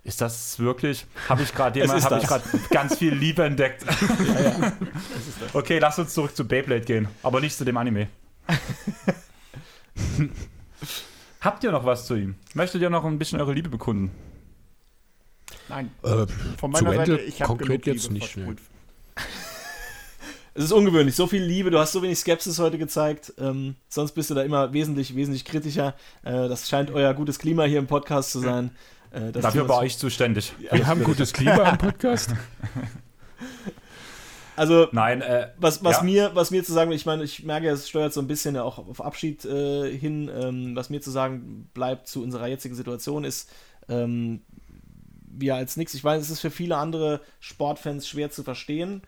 ist 0.06 0.22
das 0.22 0.57
wirklich? 0.60 1.06
Habe 1.27 1.41
ich 1.44 1.53
gerade 1.53 1.86
habe 1.88 1.98
ich 2.22 2.27
gerade 2.27 2.44
ganz 2.69 2.95
viel 2.98 3.14
Liebe 3.14 3.44
entdeckt. 3.44 3.84
Okay, 5.53 5.80
lass 5.80 5.98
uns 5.99 6.14
zurück 6.14 6.36
zu 6.36 6.45
Beyblade 6.45 6.82
gehen, 6.82 7.07
aber 7.23 7.40
nicht 7.40 7.57
zu 7.57 7.64
dem 7.64 7.77
Anime. 7.77 8.07
Habt 11.41 11.64
ihr 11.64 11.72
noch 11.72 11.86
was 11.86 12.06
zu 12.07 12.15
ihm? 12.15 12.36
Möchtet 12.53 12.82
ihr 12.82 12.90
noch 12.90 13.06
ein 13.06 13.18
bisschen 13.18 13.40
eure 13.40 13.53
Liebe 13.53 13.69
bekunden? 13.69 14.11
Nein. 15.69 15.91
Äh, 16.03 16.26
Von 16.57 16.73
zu 16.73 16.84
meiner 16.84 16.98
Seite, 16.98 17.18
ich 17.22 17.41
habe 17.41 17.49
konkret 17.49 17.84
genug 17.84 17.95
jetzt 17.95 18.03
Liebe 18.10 18.14
nicht, 18.15 18.34
versprüht. 18.34 18.60
Es 20.56 20.65
ist 20.65 20.72
ungewöhnlich, 20.72 21.15
so 21.15 21.27
viel 21.27 21.44
Liebe, 21.44 21.69
du 21.69 21.80
hast 21.80 21.91
so 21.91 22.02
wenig 22.02 22.18
Skepsis 22.18 22.60
heute 22.60 22.77
gezeigt, 22.77 23.34
ähm, 23.38 23.76
sonst 23.90 24.14
bist 24.14 24.30
du 24.30 24.36
da 24.36 24.44
immer 24.44 24.72
wesentlich, 24.73 25.15
wesentlich 25.15 25.45
kritischer. 25.45 25.95
Äh, 26.23 26.48
das 26.48 26.69
scheint 26.69 26.91
euer 26.91 27.14
gutes 27.14 27.40
Klima 27.40 27.64
hier 27.64 27.80
im 27.80 27.88
Podcast 27.88 28.32
zu 28.32 28.40
sein. 28.40 28.72
Äh, 29.16 29.32
Dafür 29.32 29.70
war 29.70 29.86
ich 29.86 29.98
zuständig. 29.98 30.54
wir 30.72 30.86
haben 30.86 31.04
gutes 31.04 31.32
Klima 31.34 31.70
im 31.70 31.78
Podcast. 31.78 32.32
Also, 34.58 34.88
Nein, 34.94 35.22
äh, 35.22 35.50
was, 35.58 35.84
was, 35.84 35.98
Ja. 35.98 36.04
mir, 36.04 36.32
was 36.34 36.50
mir 36.50 36.64
zu 36.64 36.72
sagen, 36.72 36.92
ich 36.94 37.06
meine, 37.06 37.24
ich 37.24 37.44
merke, 37.44 37.68
es 37.68 37.90
steuert 37.90 38.14
so 38.14 38.22
ein 38.22 38.28
bisschen 38.28 38.56
auch 38.56 38.78
auf 38.78 39.02
Abschied 39.04 39.44
äh, 39.44 39.92
hin. 39.92 40.32
Ähm, 40.34 40.76
was 40.78 40.90
mir 40.90 41.02
zu 41.02 41.12
sagen 41.12 41.70
bleibt 41.74 42.08
zu 42.08 42.24
unserer 42.24 42.48
jetzigen 42.48 42.74
Situation 42.76 43.26
ist, 43.26 43.50
ähm, 43.90 44.44
wir 45.28 45.56
als 45.56 45.76
nix, 45.76 45.94
ich 45.94 46.04
weiß, 46.04 46.22
es 46.22 46.30
ist 46.30 46.40
für 46.40 46.52
viele 46.52 46.78
andere 46.78 47.20
Sportfans 47.42 48.08
schwer 48.08 48.32
zu 48.32 48.44
verstehen. 48.44 49.02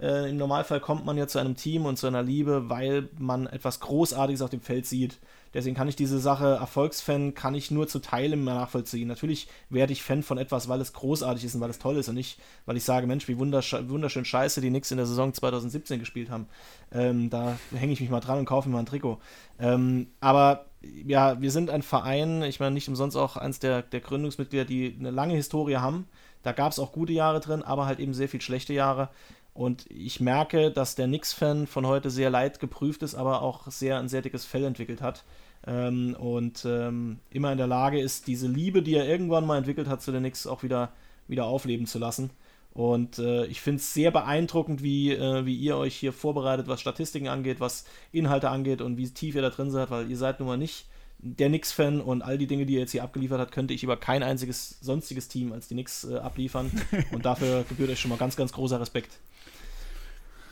Äh, 0.00 0.30
Im 0.30 0.38
Normalfall 0.38 0.80
kommt 0.80 1.04
man 1.04 1.18
ja 1.18 1.26
zu 1.26 1.38
einem 1.38 1.54
Team 1.56 1.84
und 1.84 1.98
zu 1.98 2.06
einer 2.06 2.22
Liebe, 2.22 2.70
weil 2.70 3.10
man 3.18 3.46
etwas 3.46 3.80
Großartiges 3.80 4.40
auf 4.40 4.50
dem 4.50 4.62
Feld 4.62 4.86
sieht. 4.86 5.18
Deswegen 5.54 5.76
kann 5.76 5.88
ich 5.88 5.96
diese 5.96 6.18
Sache, 6.18 6.58
Erfolgsfan, 6.60 7.34
kann 7.34 7.54
ich 7.54 7.70
nur 7.70 7.86
zu 7.86 8.00
Teilen 8.00 8.44
nachvollziehen. 8.44 9.08
Natürlich 9.08 9.48
werde 9.70 9.92
ich 9.92 10.02
Fan 10.02 10.22
von 10.22 10.36
etwas, 10.36 10.68
weil 10.68 10.80
es 10.80 10.92
großartig 10.92 11.44
ist 11.44 11.54
und 11.54 11.60
weil 11.60 11.70
es 11.70 11.78
toll 11.78 11.96
ist 11.96 12.08
und 12.08 12.16
nicht, 12.16 12.38
weil 12.66 12.76
ich 12.76 12.84
sage, 12.84 13.06
Mensch, 13.06 13.28
wie 13.28 13.38
wundersch 13.38 13.74
wunderschön 13.86 14.24
scheiße 14.24 14.60
die 14.60 14.68
Knicks 14.68 14.90
in 14.90 14.96
der 14.96 15.06
Saison 15.06 15.32
2017 15.32 16.00
gespielt 16.00 16.28
haben. 16.28 16.48
Ähm, 16.92 17.30
da 17.30 17.56
hänge 17.74 17.92
ich 17.92 18.00
mich 18.00 18.10
mal 18.10 18.20
dran 18.20 18.40
und 18.40 18.44
kaufe 18.46 18.68
mir 18.68 18.74
mal 18.74 18.80
ein 18.80 18.86
Trikot. 18.86 19.20
Ähm, 19.58 20.08
aber 20.20 20.66
ja, 21.06 21.40
wir 21.40 21.50
sind 21.50 21.70
ein 21.70 21.82
Verein, 21.82 22.42
ich 22.42 22.60
meine 22.60 22.74
nicht 22.74 22.88
umsonst 22.88 23.16
auch 23.16 23.36
eins 23.36 23.58
der, 23.58 23.82
der 23.82 24.00
Gründungsmitglieder, 24.00 24.64
die 24.64 24.96
eine 24.98 25.10
lange 25.10 25.34
Historie 25.34 25.76
haben. 25.76 26.08
Da 26.42 26.52
gab 26.52 26.72
es 26.72 26.78
auch 26.78 26.92
gute 26.92 27.12
Jahre 27.12 27.40
drin, 27.40 27.62
aber 27.62 27.86
halt 27.86 28.00
eben 28.00 28.12
sehr 28.12 28.28
viel 28.28 28.40
schlechte 28.40 28.74
Jahre. 28.74 29.08
Und 29.54 29.86
ich 29.88 30.18
merke, 30.18 30.72
dass 30.72 30.96
der 30.96 31.06
Knicks-Fan 31.06 31.68
von 31.68 31.86
heute 31.86 32.10
sehr 32.10 32.28
leid 32.28 32.58
geprüft 32.58 33.02
ist, 33.02 33.14
aber 33.14 33.40
auch 33.40 33.68
sehr 33.68 33.98
ein 33.98 34.08
sehr 34.08 34.20
dickes 34.20 34.44
Fell 34.44 34.64
entwickelt 34.64 35.00
hat. 35.00 35.24
Ähm, 35.66 36.14
und 36.18 36.64
ähm, 36.66 37.18
immer 37.30 37.52
in 37.52 37.58
der 37.58 37.66
Lage 37.66 38.00
ist, 38.00 38.26
diese 38.26 38.46
Liebe, 38.48 38.82
die 38.82 38.94
er 38.94 39.08
irgendwann 39.08 39.46
mal 39.46 39.58
entwickelt 39.58 39.88
hat 39.88 40.02
zu 40.02 40.12
den 40.12 40.20
Knicks, 40.20 40.46
auch 40.46 40.62
wieder, 40.62 40.92
wieder 41.26 41.44
aufleben 41.46 41.86
zu 41.86 41.98
lassen. 41.98 42.30
Und 42.72 43.18
äh, 43.20 43.46
ich 43.46 43.60
finde 43.60 43.78
es 43.78 43.94
sehr 43.94 44.10
beeindruckend, 44.10 44.82
wie, 44.82 45.12
äh, 45.12 45.46
wie 45.46 45.56
ihr 45.56 45.76
euch 45.76 45.94
hier 45.94 46.12
vorbereitet, 46.12 46.66
was 46.66 46.80
Statistiken 46.80 47.28
angeht, 47.28 47.60
was 47.60 47.84
Inhalte 48.10 48.50
angeht 48.50 48.82
und 48.82 48.96
wie 48.96 49.08
tief 49.08 49.36
ihr 49.36 49.42
da 49.42 49.50
drin 49.50 49.70
seid, 49.70 49.90
weil 49.90 50.10
ihr 50.10 50.16
seid 50.16 50.40
nun 50.40 50.48
mal 50.48 50.56
nicht 50.56 50.86
der 51.18 51.48
Knicks-Fan 51.48 52.00
und 52.00 52.22
all 52.22 52.36
die 52.36 52.46
Dinge, 52.46 52.66
die 52.66 52.74
ihr 52.74 52.80
jetzt 52.80 52.90
hier 52.90 53.02
abgeliefert 53.02 53.40
habt, 53.40 53.52
könnte 53.52 53.72
ich 53.72 53.82
über 53.82 53.96
kein 53.96 54.22
einziges 54.22 54.78
sonstiges 54.80 55.28
Team 55.28 55.52
als 55.52 55.68
die 55.68 55.74
Knicks 55.74 56.04
äh, 56.04 56.16
abliefern. 56.16 56.70
Und 57.12 57.24
dafür 57.24 57.64
gebührt 57.66 57.88
euch 57.90 58.00
schon 58.00 58.10
mal 58.10 58.18
ganz, 58.18 58.36
ganz 58.36 58.52
großer 58.52 58.78
Respekt. 58.78 59.18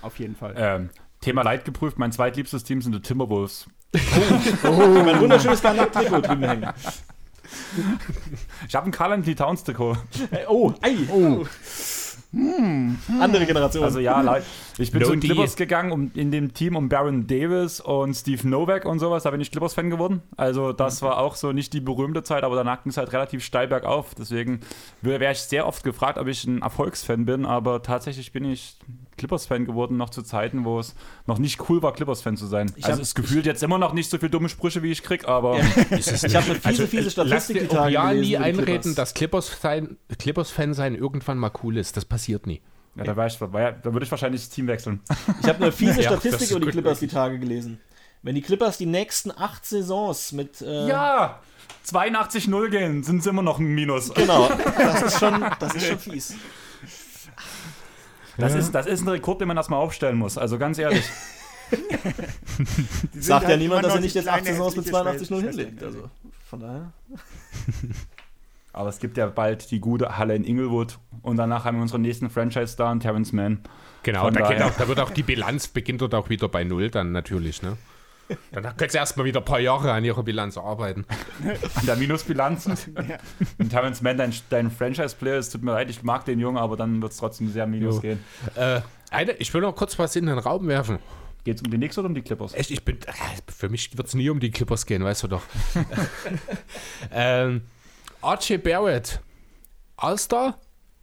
Auf 0.00 0.18
jeden 0.18 0.34
Fall. 0.34 0.54
ähm, 0.56 0.90
Thema 1.20 1.42
Leid 1.42 1.66
geprüft. 1.66 1.98
Mein 1.98 2.10
zweitliebstes 2.10 2.64
Team 2.64 2.80
sind 2.80 2.94
die 2.94 3.02
Timberwolves. 3.02 3.66
Ein 3.94 5.20
wunderschönes 5.20 5.60
Trikot 5.60 6.20
drüben 6.20 6.44
hängen. 6.44 6.70
Ich 8.68 8.74
habe 8.74 8.86
ein 8.86 8.92
Carl 8.92 9.12
Anthony 9.12 9.34
Towns 9.34 9.64
Trikot. 9.64 9.96
Äh, 10.30 10.46
Oh, 10.48 10.72
ei. 10.82 10.96
Oh. 11.10 11.44
Andere 13.20 13.44
Generation. 13.44 13.84
Also 13.84 13.98
ja, 14.00 14.18
leid. 14.22 14.42
ich 14.78 14.90
bin 14.90 15.02
No 15.02 15.06
zu 15.08 15.12
den 15.12 15.20
D. 15.20 15.28
Clippers 15.28 15.54
gegangen, 15.54 15.92
um 15.92 16.10
in 16.14 16.30
dem 16.30 16.54
Team 16.54 16.76
um 16.76 16.88
Baron 16.88 17.26
Davis 17.26 17.78
und 17.80 18.14
Steve 18.14 18.48
Novak 18.48 18.86
und 18.86 19.00
sowas. 19.00 19.24
Da 19.24 19.30
bin 19.30 19.42
ich 19.42 19.50
Clippers-Fan 19.50 19.90
geworden. 19.90 20.22
Also 20.38 20.72
das 20.72 21.02
war 21.02 21.18
auch 21.18 21.34
so 21.34 21.52
nicht 21.52 21.74
die 21.74 21.80
berühmte 21.80 22.22
Zeit, 22.22 22.42
aber 22.44 22.56
danach 22.56 22.82
ging 22.84 22.90
es 22.90 22.96
halt 22.96 23.12
relativ 23.12 23.44
steil 23.44 23.68
bergauf. 23.68 24.14
Deswegen 24.14 24.60
wäre 25.02 25.30
ich 25.30 25.40
sehr 25.40 25.66
oft 25.66 25.84
gefragt, 25.84 26.16
ob 26.16 26.26
ich 26.26 26.44
ein 26.44 26.62
Erfolgsfan 26.62 27.26
bin, 27.26 27.44
aber 27.44 27.82
tatsächlich 27.82 28.32
bin 28.32 28.46
ich 28.46 28.78
Clippers-Fan 29.22 29.66
geworden, 29.66 29.96
noch 29.96 30.10
zu 30.10 30.22
Zeiten, 30.22 30.64
wo 30.64 30.80
es 30.80 30.96
noch 31.26 31.38
nicht 31.38 31.68
cool 31.68 31.80
war, 31.80 31.92
Clippers-Fan 31.92 32.36
zu 32.36 32.46
sein. 32.46 32.72
Ich 32.74 32.84
also 32.86 32.96
hab- 32.96 33.02
es 33.02 33.14
gefühlt 33.14 33.46
jetzt 33.46 33.62
immer 33.62 33.78
noch 33.78 33.92
nicht 33.92 34.10
so 34.10 34.18
viele 34.18 34.30
dumme 34.30 34.48
Sprüche, 34.48 34.82
wie 34.82 34.90
ich 34.90 35.04
krieg, 35.04 35.28
aber 35.28 35.58
ich 35.90 36.34
habe 36.34 36.46
eine 36.46 36.54
fiese, 36.56 36.88
fiese 36.88 37.02
Lass 37.04 37.12
Statistik 37.12 37.60
die 37.60 37.66
Tage 37.68 37.92
ja 37.92 38.08
gelesen 38.10 38.28
nie 38.28 38.36
einreden, 38.36 38.64
Clippers. 38.80 38.94
dass 38.96 39.14
Clippers 39.14 39.56
sein, 39.62 39.96
Clippers-Fan 40.18 40.74
sein 40.74 40.96
irgendwann 40.96 41.38
mal 41.38 41.52
cool 41.62 41.76
ist. 41.76 41.96
Das 41.96 42.04
passiert 42.04 42.48
nie. 42.48 42.60
ja, 42.96 43.04
da, 43.04 43.26
ich, 43.26 43.38
ja, 43.38 43.70
da 43.72 43.92
würde 43.92 44.04
ich 44.04 44.10
wahrscheinlich 44.10 44.40
das 44.40 44.50
Team 44.50 44.66
wechseln. 44.66 45.00
Ich 45.40 45.48
habe 45.48 45.62
eine 45.62 45.70
fiese 45.72 46.00
Ja, 46.02 46.08
Statistik 46.10 46.42
ist 46.42 46.50
über 46.50 46.66
die 46.66 46.72
Clippers 46.72 46.98
die 46.98 47.06
Tage 47.06 47.38
gelesen. 47.38 47.78
Wenn 48.24 48.34
die 48.34 48.42
Clippers 48.42 48.76
die 48.78 48.86
nächsten 48.86 49.30
acht 49.30 49.64
Saisons 49.64 50.32
mit. 50.32 50.60
Äh, 50.62 50.88
Ja! 50.88 51.40
82-0 51.90 52.68
gehen, 52.70 53.02
sind 53.02 53.22
sie 53.22 53.30
immer 53.30 53.42
noch 53.42 53.58
ein 53.58 53.66
Minus. 53.66 54.12
Genau, 54.14 54.48
das 54.78 55.02
ist 55.02 55.18
schon, 55.18 55.44
das 55.60 55.74
ist 55.74 55.86
schon 55.86 55.98
fies. 55.98 56.34
Das, 58.38 58.54
ist, 58.54 58.72
das 58.72 58.86
ist 58.86 59.02
ein 59.02 59.08
Rekord, 59.08 59.40
den 59.40 59.48
man 59.48 59.56
erstmal 59.56 59.80
aufstellen 59.80 60.16
muss. 60.16 60.38
Also 60.38 60.58
ganz 60.58 60.78
ehrlich. 60.78 61.04
Sagt 63.14 63.44
ja 63.44 63.48
halt 63.50 63.60
niemand, 63.60 63.80
immer 63.80 63.88
dass 63.88 63.94
er 63.94 64.00
nicht 64.00 64.14
jetzt 64.14 64.28
acht 64.28 64.42
kleine, 64.42 64.56
Saisons 64.56 64.76
mit 64.76 64.86
hässliche 64.86 65.08
82-0 65.10 65.26
Schwester- 65.26 65.48
hinlegt. 65.48 65.82
Also 65.82 66.10
von 66.46 66.60
daher. 66.60 66.92
Aber 68.74 68.88
es 68.88 68.98
gibt 68.98 69.18
ja 69.18 69.26
bald 69.26 69.70
die 69.70 69.80
gute 69.80 70.16
Halle 70.16 70.34
in 70.34 70.44
Inglewood 70.44 70.98
und 71.22 71.36
danach 71.36 71.64
haben 71.64 71.76
wir 71.76 71.82
unseren 71.82 72.00
nächsten 72.02 72.30
Franchise-Star, 72.30 72.98
Terrence 73.00 73.32
Mann. 73.32 73.60
Genau, 74.02 74.30
da, 74.30 74.44
auch, 74.46 74.74
da 74.74 74.88
wird 74.88 74.98
auch 74.98 75.10
die 75.10 75.22
Bilanz 75.22 75.68
beginnt 75.68 76.00
dort 76.00 76.14
auch 76.14 76.30
wieder 76.30 76.48
bei 76.48 76.64
Null 76.64 76.90
dann 76.90 77.12
natürlich, 77.12 77.62
ne? 77.62 77.76
Dann 78.50 78.76
können 78.76 78.90
sie 78.90 78.96
erstmal 78.98 79.26
wieder 79.26 79.40
ein 79.40 79.44
paar 79.44 79.60
Jahre 79.60 79.92
an 79.92 80.04
ihrer 80.04 80.22
Bilanz 80.22 80.56
arbeiten. 80.56 81.04
An 81.74 81.86
der 81.86 81.96
Minusbilanz. 81.96 82.66
Und 82.66 83.68
Terrence 83.70 84.00
Mann, 84.00 84.16
dein, 84.16 84.32
dein 84.48 84.70
Franchise-Player, 84.70 85.36
es 85.38 85.50
tut 85.50 85.62
mir 85.62 85.72
leid, 85.72 85.90
ich 85.90 86.02
mag 86.02 86.24
den 86.24 86.38
Jungen, 86.40 86.56
aber 86.56 86.76
dann 86.76 87.02
wird 87.02 87.12
es 87.12 87.18
trotzdem 87.18 87.50
sehr 87.50 87.66
minus 87.66 87.96
Jo. 87.96 88.00
gehen. 88.00 88.24
Äh, 88.54 88.80
eine, 89.10 89.32
ich 89.32 89.52
will 89.52 89.60
noch 89.60 89.74
kurz 89.76 89.98
was 89.98 90.16
in 90.16 90.26
den 90.26 90.38
Raum 90.38 90.66
werfen. 90.68 90.98
Geht 91.44 91.56
es 91.56 91.62
um 91.62 91.70
die 91.70 91.76
Knicks 91.76 91.98
oder 91.98 92.06
um 92.06 92.14
die 92.14 92.22
Clippers? 92.22 92.54
Echt, 92.54 92.70
ich 92.70 92.84
bin. 92.84 92.98
äh, 93.02 93.12
Für 93.52 93.68
mich 93.68 93.96
wird 93.98 94.06
es 94.08 94.14
nie 94.14 94.30
um 94.30 94.40
die 94.40 94.50
Clippers 94.50 94.86
gehen, 94.86 95.02
weißt 95.04 95.24
du 95.24 95.28
doch. 95.28 95.42
ähm, 97.12 97.62
Archie 98.20 98.58
Barrett. 98.58 99.20
All-Star? 99.96 100.58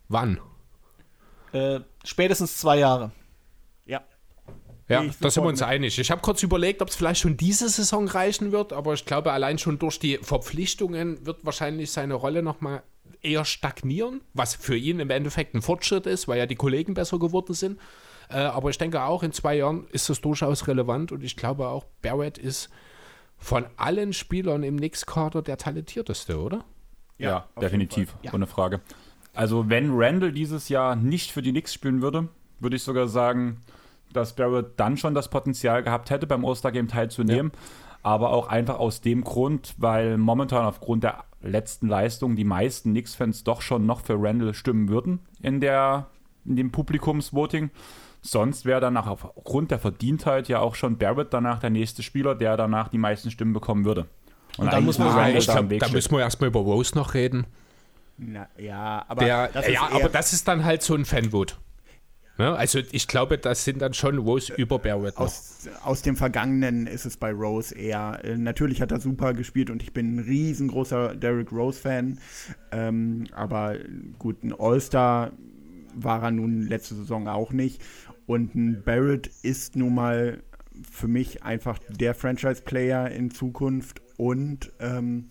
Wann? 0.08 0.40
Äh, 1.52 1.82
spätestens 2.04 2.58
zwei 2.58 2.78
Jahre. 2.80 3.12
Ja. 4.90 5.06
Da 5.20 5.30
sind 5.30 5.44
wir 5.44 5.50
uns 5.50 5.62
einig. 5.62 6.00
Ich 6.00 6.10
habe 6.10 6.22
kurz 6.22 6.42
überlegt, 6.42 6.82
ob 6.82 6.90
es 6.90 6.96
vielleicht 6.96 7.22
schon 7.22 7.38
diese 7.38 7.70
Saison 7.70 8.08
reichen 8.08 8.52
wird, 8.52 8.74
aber 8.74 8.94
ich 8.94 9.06
glaube, 9.06 9.32
allein 9.32 9.60
schon 9.60 9.78
durch 9.78 10.00
die 10.00 10.18
Verpflichtungen 10.18 11.26
wird 11.26 11.38
wahrscheinlich 11.44 11.92
seine 11.92 12.16
Rolle 12.16 12.42
nochmal 12.42 12.82
eher 13.22 13.46
stagnieren, 13.46 14.22
was 14.34 14.56
für 14.56 14.76
ihn 14.76 15.00
im 15.00 15.12
Endeffekt 15.12 15.54
ein 15.54 15.62
Fortschritt 15.62 16.08
ist, 16.08 16.28
weil 16.28 16.40
ja 16.40 16.48
die 16.48 16.56
Kollegen 16.56 16.96
besser 16.96 17.20
geworden 17.20 17.54
sind. 17.54 17.80
Äh, 18.30 18.38
aber 18.38 18.70
ich 18.72 18.78
denke 18.78 19.04
auch 19.04 19.22
in 19.22 19.32
zwei 19.32 19.58
Jahren 19.58 19.88
ist 19.92 20.10
das 20.10 20.22
durchaus 20.22 20.68
relevant 20.68 21.12
und 21.12 21.24
ich 21.24 21.36
glaube 21.36 21.68
auch, 21.68 21.86
Barrett 22.02 22.38
ist 22.38 22.70
von 23.38 23.66
allen 23.78 24.14
Spielern 24.14 24.64
im 24.64 24.78
Knicks-Kader 24.78 25.42
der 25.42 25.58
talentierteste, 25.58 26.40
oder? 26.40 26.66
Ja, 27.18 27.48
Ja, 27.56 27.62
definitiv. 27.62 28.16
Ja. 28.24 28.34
ohne 28.34 28.48
Frage. 28.48 28.82
Also 29.34 29.70
wenn 29.70 29.92
Randall 29.94 30.32
dieses 30.32 30.70
Jahr 30.70 30.96
nicht 30.96 31.32
für 31.32 31.42
die 31.42 31.52
Knicks 31.52 31.74
spielen 31.74 32.02
würde, 32.02 32.30
würde 32.60 32.76
ich 32.76 32.84
sogar 32.84 33.08
sagen, 33.08 33.62
dass 34.14 34.36
Barrett 34.36 34.72
dann 34.78 34.98
schon 34.98 35.14
das 35.14 35.30
Potenzial 35.30 35.84
gehabt 35.84 36.10
hätte, 36.10 36.28
beim 36.28 36.46
All-Star-Game 36.46 36.88
teilzunehmen. 36.88 37.52
Aber 38.02 38.32
auch 38.32 38.48
einfach 38.48 38.80
aus 38.80 39.02
dem 39.02 39.24
Grund, 39.24 39.76
weil 39.78 40.18
momentan 40.18 40.66
aufgrund 40.66 41.04
der 41.04 41.26
letzten 41.42 41.88
Leistung 41.88 42.36
die 42.36 42.46
meisten 42.46 42.92
Knicks-Fans 42.92 43.44
doch 43.44 43.62
schon 43.62 43.86
noch 43.86 44.02
für 44.02 44.16
Randall 44.18 44.54
stimmen 44.54 44.88
würden 44.90 45.20
in, 45.42 45.60
der, 45.60 46.08
in 46.46 46.56
dem 46.56 46.72
Publikumsvoting. 46.72 47.70
Sonst 48.22 48.66
wäre 48.66 48.82
danach 48.82 49.08
aufgrund 49.08 49.72
der 49.72 49.80
Verdientheit 49.80 50.48
ja 50.50 50.60
auch 50.60 50.76
schon 50.76 50.98
Barrett 50.98 51.34
danach 51.34 51.60
der 51.60 51.70
nächste 51.70 52.04
Spieler, 52.04 52.36
der 52.36 52.58
danach 52.58 52.88
die 52.90 52.98
meisten 52.98 53.32
Stimmen 53.32 53.54
bekommen 53.54 53.86
würde. 53.86 54.08
Und 54.58 54.66
dann 54.68 54.76
eigentlich 54.76 54.86
muss 54.86 55.00
man 55.00 55.12
sagen, 55.12 55.70
da 55.80 55.88
da 55.88 55.92
müssen 55.94 56.12
wir 56.12 56.20
erstmal 56.22 56.50
über 56.50 56.60
Rose 56.60 56.96
noch 56.96 57.14
reden. 57.14 57.46
Na, 58.18 58.48
ja, 58.58 59.06
aber 59.08 59.24
Der, 59.24 59.48
das 59.50 59.68
ist 59.68 59.74
ja, 59.74 59.88
eher- 59.90 59.96
aber 59.96 60.10
das 60.10 60.34
ist 60.34 60.48
dann 60.48 60.66
halt 60.66 60.84
so 60.84 60.96
ein 60.96 61.06
Fanvote. 61.06 61.56
Ne? 62.40 62.56
Also 62.56 62.80
ich 62.92 63.08
glaube, 63.10 63.38
das 63.38 63.66
sind 63.66 63.82
dann 63.82 63.94
schon 63.94 64.18
Rose 64.18 64.54
über 64.56 64.80
Barrett. 64.80 65.18
Aus, 65.18 65.68
aus 65.84 66.02
dem 66.02 66.16
Vergangenen 66.16 66.88
ist 66.88 67.06
es 67.06 67.18
bei 67.18 67.34
Rose 67.34 67.76
eher. 67.76 68.22
Äh, 68.24 68.38
natürlich 68.38 68.82
hat 68.82 68.94
er 68.94 69.02
super 69.02 69.34
gespielt 69.34 69.70
und 69.70 69.84
ich 69.84 69.92
bin 69.92 70.16
ein 70.16 70.20
riesengroßer 70.20 71.16
Derrick 71.16 71.52
Rose-Fan. 71.52 72.18
Ähm, 72.72 73.28
aber 73.34 73.76
gut, 74.18 74.42
ein 74.42 74.54
All-Star 74.58 75.34
war 75.94 76.24
er 76.24 76.32
nun 76.32 76.62
letzte 76.62 76.96
Saison 76.96 77.28
auch 77.28 77.52
nicht. 77.52 77.82
Und 78.26 78.56
ein 78.56 78.84
Barrett 78.86 79.30
ist 79.44 79.76
nun 79.76 79.96
mal 79.96 80.42
für 80.90 81.10
mich 81.10 81.44
einfach 81.44 81.78
der 81.90 82.16
Franchise-Player 82.16 83.12
in 83.12 83.32
Zukunft 83.32 84.02
und 84.16 84.72
ähm, 84.80 85.30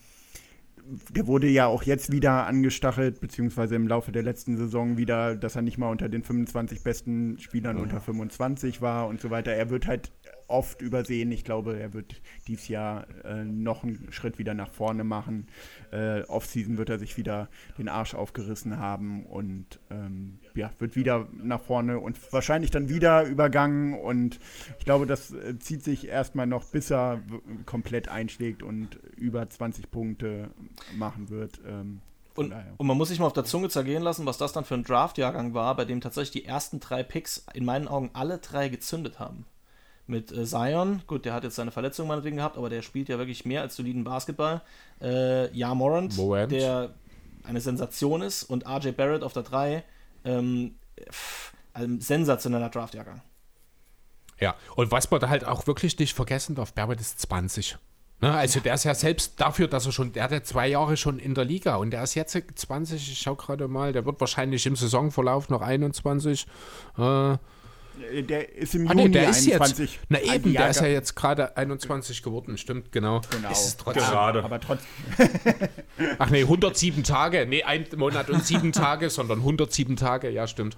der 1.10 1.27
wurde 1.27 1.48
ja 1.48 1.66
auch 1.66 1.82
jetzt 1.82 2.12
wieder 2.12 2.47
angestachelt, 2.47 3.20
beziehungsweise 3.20 3.74
im 3.74 3.89
Laufe 3.89 4.12
der 4.12 4.23
letzten 4.23 4.56
Saison 4.56 4.97
wieder, 4.97 5.36
dass 5.36 5.56
er 5.56 5.62
nicht 5.62 5.78
mal 5.78 5.90
unter 5.90 6.09
den 6.09 6.23
25 6.23 6.82
besten 6.82 7.39
Spielern 7.39 7.77
unter 7.77 8.01
25 8.01 8.81
war 8.81 9.09
und 9.09 9.20
so 9.20 9.31
weiter. 9.31 9.52
Er 9.52 9.70
wird 9.70 9.86
halt 9.86 10.12
oft 10.48 10.82
übersehen. 10.82 11.30
Ich 11.30 11.44
glaube, 11.44 11.78
er 11.78 11.92
wird 11.94 12.20
dieses 12.46 12.68
Jahr 12.68 13.06
äh, 13.24 13.44
noch 13.44 13.84
einen 13.84 14.08
Schritt 14.10 14.38
wieder 14.38 14.54
nach 14.54 14.70
vorne 14.70 15.04
machen. 15.04 15.46
Äh, 15.92 16.22
Offseason 16.22 16.78
wird 16.78 16.90
er 16.90 16.98
sich 16.98 17.16
wieder 17.16 17.48
den 17.78 17.88
Arsch 17.88 18.14
aufgerissen 18.14 18.78
haben 18.78 19.24
und 19.26 19.78
ähm, 19.90 20.38
ja, 20.54 20.70
wird 20.78 20.96
wieder 20.96 21.28
nach 21.32 21.60
vorne 21.60 22.00
und 22.00 22.18
wahrscheinlich 22.32 22.70
dann 22.70 22.88
wieder 22.88 23.24
übergangen. 23.24 23.94
Und 23.94 24.40
ich 24.78 24.84
glaube, 24.84 25.06
das 25.06 25.32
äh, 25.32 25.58
zieht 25.58 25.84
sich 25.84 26.08
erstmal 26.08 26.46
noch, 26.46 26.64
bis 26.64 26.90
er 26.90 27.22
komplett 27.66 28.08
einschlägt 28.08 28.62
und 28.62 28.98
über 29.16 29.48
20 29.48 29.90
Punkte 29.90 30.50
machen 30.96 31.28
wird. 31.30 31.60
Ähm, 31.66 32.00
Und, 32.34 32.54
und 32.76 32.86
man 32.86 32.96
muss 32.96 33.08
sich 33.08 33.18
mal 33.18 33.26
auf 33.26 33.32
der 33.32 33.44
Zunge 33.44 33.68
zergehen 33.68 34.02
lassen, 34.02 34.24
was 34.24 34.38
das 34.38 34.52
dann 34.52 34.64
für 34.64 34.74
ein 34.74 34.84
Draft-Jahrgang 34.84 35.54
war, 35.54 35.76
bei 35.76 35.84
dem 35.84 36.00
tatsächlich 36.00 36.42
die 36.42 36.48
ersten 36.48 36.80
drei 36.80 37.02
Picks 37.02 37.44
in 37.52 37.64
meinen 37.64 37.88
Augen 37.88 38.10
alle 38.12 38.38
drei 38.38 38.68
gezündet 38.68 39.18
haben. 39.18 39.44
Mit 40.09 40.32
äh, 40.32 40.44
Zion, 40.47 41.02
gut, 41.06 41.26
der 41.26 41.35
hat 41.35 41.44
jetzt 41.44 41.56
seine 41.56 41.70
Verletzung 41.70 42.09
meinetwegen 42.09 42.39
gehabt, 42.39 42.56
aber 42.56 42.70
der 42.70 42.80
spielt 42.82 43.10
ja 43.10 43.18
wirklich 43.18 43.44
mehr 43.44 43.60
als 43.60 43.76
soliden 43.76 44.05
Basketball. 44.05 44.62
Äh, 45.02 45.55
ja, 45.55 45.74
Morant, 45.74 46.16
Morant. 46.16 46.51
der 46.51 46.94
eine 47.44 47.60
Sensation 47.60 48.22
ist, 48.22 48.43
und 48.43 48.66
RJ 48.66 48.93
Barrett 48.93 49.22
auf 49.22 49.35
der 49.35 49.43
3, 49.43 49.85
ähm, 50.24 50.76
pff, 51.10 51.52
ein 51.74 52.01
sensationeller 52.01 52.70
Draft-Jahrgang. 52.70 53.20
Ja, 54.40 54.55
und 54.76 54.90
was 54.90 55.10
man 55.10 55.20
da 55.20 55.28
halt 55.28 55.44
auch 55.44 55.66
wirklich 55.66 55.98
nicht 55.98 56.14
vergessen 56.14 56.55
darf, 56.55 56.72
Barrett 56.72 57.01
ist 57.01 57.20
20. 57.20 57.76
Ne, 58.20 58.32
also 58.32 58.60
der 58.60 58.74
ist 58.74 58.85
ja 58.85 58.94
selbst 58.94 59.40
dafür, 59.40 59.68
dass 59.68 59.86
er 59.86 59.93
schon, 59.93 60.12
der 60.12 60.24
hat 60.24 60.32
ja 60.32 60.43
zwei 60.43 60.68
Jahre 60.68 60.97
schon 60.97 61.18
in 61.18 61.35
der 61.35 61.44
Liga 61.44 61.76
und 61.76 61.90
der 61.90 62.02
ist 62.02 62.14
jetzt 62.14 62.32
20, 62.55 63.12
ich 63.12 63.18
schau 63.18 63.36
gerade 63.36 63.68
mal, 63.68 63.93
der 63.93 64.06
wird 64.06 64.18
wahrscheinlich 64.20 64.66
im 64.66 64.74
Saisonverlauf 64.74 65.51
noch 65.51 65.60
21. 65.60 66.47
Äh, 66.97 67.32
Äh, 67.32 67.39
Der 68.22 68.56
ist 68.56 68.74
im 68.74 68.88
ah, 68.88 68.92
Juni 68.92 69.04
nee, 69.04 69.08
der 69.10 69.30
ist 69.30 69.46
21. 69.46 69.92
jetzt, 69.92 70.06
na 70.08 70.20
eben, 70.20 70.52
der 70.52 70.70
ist 70.70 70.80
ja 70.80 70.86
jetzt 70.86 71.14
gerade 71.14 71.56
21 71.56 72.22
geworden, 72.22 72.56
stimmt, 72.58 72.92
genau. 72.92 73.20
Genau. 73.30 73.50
Ist 73.50 73.66
es 73.66 73.76
trotzdem, 73.76 74.04
Gerade. 74.04 74.44
Aber 74.44 74.60
trotzdem. 74.60 74.88
Ach 76.18 76.30
nee, 76.30 76.42
107 76.42 77.04
Tage, 77.04 77.46
nee, 77.46 77.62
ein 77.62 77.86
Monat 77.96 78.30
und 78.30 78.44
sieben 78.44 78.72
Tage, 78.72 79.10
sondern 79.10 79.38
107 79.38 79.96
Tage, 79.96 80.30
ja, 80.30 80.46
stimmt. 80.46 80.76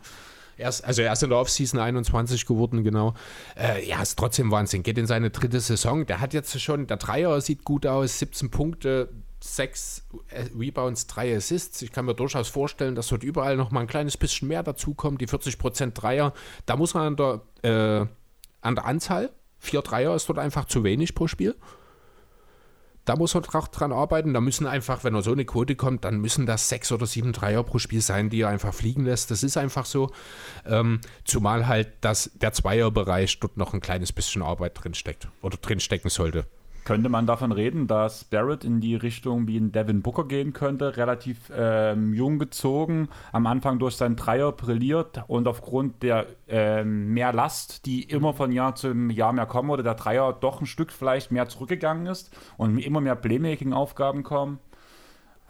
Erst, 0.57 0.85
also 0.85 1.03
er 1.03 1.13
ist 1.13 1.23
in 1.23 1.31
der 1.31 1.39
Offseason 1.39 1.81
21 1.81 2.45
geworden, 2.45 2.85
genau. 2.85 3.15
Äh, 3.57 3.87
ja, 3.89 4.03
ist 4.03 4.19
trotzdem 4.19 4.51
Wahnsinn. 4.51 4.83
Geht 4.83 4.99
in 4.99 5.07
seine 5.07 5.31
dritte 5.31 5.59
Saison. 5.59 6.05
Der 6.05 6.21
hat 6.21 6.35
jetzt 6.35 6.61
schon, 6.61 6.87
der 6.87 6.99
Dreier 6.99 7.41
sieht 7.41 7.65
gut 7.65 7.87
aus, 7.87 8.19
17 8.19 8.51
Punkte, 8.51 9.09
6 9.43 10.05
Rebounds, 10.59 11.07
3 11.07 11.37
Assists. 11.37 11.81
Ich 11.83 11.93
kann 11.93 12.05
mir 12.05 12.15
durchaus 12.15 12.49
vorstellen, 12.49 12.95
dass 12.95 13.09
dort 13.09 13.23
überall 13.23 13.57
noch 13.57 13.71
mal 13.71 13.81
ein 13.81 13.87
kleines 13.87 14.17
bisschen 14.17 14.49
mehr 14.49 14.63
dazukommt. 14.63 15.21
Die 15.21 15.27
40% 15.29 15.93
Dreier, 15.93 16.33
da 16.67 16.77
muss 16.77 16.95
man 16.95 17.17
an 17.19 17.41
der, 17.63 18.01
äh, 18.03 18.07
an 18.61 18.75
der 18.75 18.85
Anzahl, 18.85 19.31
vier 19.59 19.83
Dreier 19.83 20.15
ist 20.15 20.29
dort 20.29 20.39
einfach 20.39 20.67
zu 20.67 20.85
wenig 20.85 21.15
pro 21.15 21.27
Spiel. 21.27 21.55
Da 23.07 23.17
muss 23.17 23.35
er 23.35 23.41
dra- 23.41 23.67
dran 23.73 23.93
arbeiten. 23.93 24.35
Da 24.35 24.41
müssen 24.43 24.67
einfach, 24.67 25.05
wenn 25.05 25.15
er 25.15 25.23
so 25.23 25.33
eine 25.33 25.45
Quote 25.47 25.75
kommt, 25.75 26.05
dann 26.05 26.21
müssen 26.21 26.45
das 26.47 26.69
sechs 26.69 26.93
oder 26.93 27.07
sieben 27.07 27.33
Dreier 27.33 27.63
pro 27.65 27.79
Spiel 27.79 28.03
sein, 28.03 28.29
die 28.29 28.43
er 28.43 28.49
einfach 28.51 28.75
fliegen 28.75 29.05
lässt. 29.07 29.31
Das 29.31 29.43
ist 29.43 29.57
einfach 29.57 29.87
so. 29.87 30.13
Ähm, 30.67 31.01
zumal 31.25 31.67
halt 31.67 31.89
dass 32.03 32.31
der 32.35 32.53
Zweierbereich 32.53 33.41
dort 33.41 33.57
noch 33.57 33.73
ein 33.73 33.81
kleines 33.81 34.13
bisschen 34.13 34.43
Arbeit 34.43 34.73
drinsteckt 34.85 35.29
oder 35.41 35.57
drinstecken 35.57 36.11
sollte. 36.11 36.47
Könnte 36.85 37.09
man 37.09 37.27
davon 37.27 37.53
reden, 37.53 37.87
dass 37.87 38.25
Barrett 38.25 38.65
in 38.65 38.81
die 38.81 38.95
Richtung 38.95 39.47
wie 39.47 39.59
ein 39.59 39.71
Devin 39.71 40.03
Booker 40.03 40.25
gehen 40.25 40.53
könnte, 40.53 40.97
relativ 40.97 41.53
ähm, 41.55 42.15
jung 42.15 42.39
gezogen, 42.39 43.09
am 43.33 43.47
Anfang 43.47 43.79
durch 43.79 43.97
seinen 43.97 44.17
Dreier 44.17 44.53
brilliert 44.53 45.23
und 45.29 45.47
aufgrund 45.47 46.03
der 46.03 46.27
ähm, 46.49 47.13
mehr 47.13 47.33
Last, 47.33 47.87
die 47.87 48.03
immer 48.03 48.33
von 48.33 48.51
Jahr 48.51 48.75
zu 48.75 48.93
Jahr 48.93 49.33
mehr 49.33 49.47
kommen, 49.47 49.71
oder 49.71 49.83
der 49.83 49.95
Dreier 49.95 50.33
doch 50.33 50.61
ein 50.61 50.67
Stück 50.67 50.91
vielleicht 50.91 51.31
mehr 51.31 51.49
zurückgegangen 51.49 52.07
ist 52.07 52.37
und 52.57 52.79
immer 52.79 53.01
mehr 53.01 53.17
Playmaking-Aufgaben 53.17 54.23
kommen. 54.23 54.59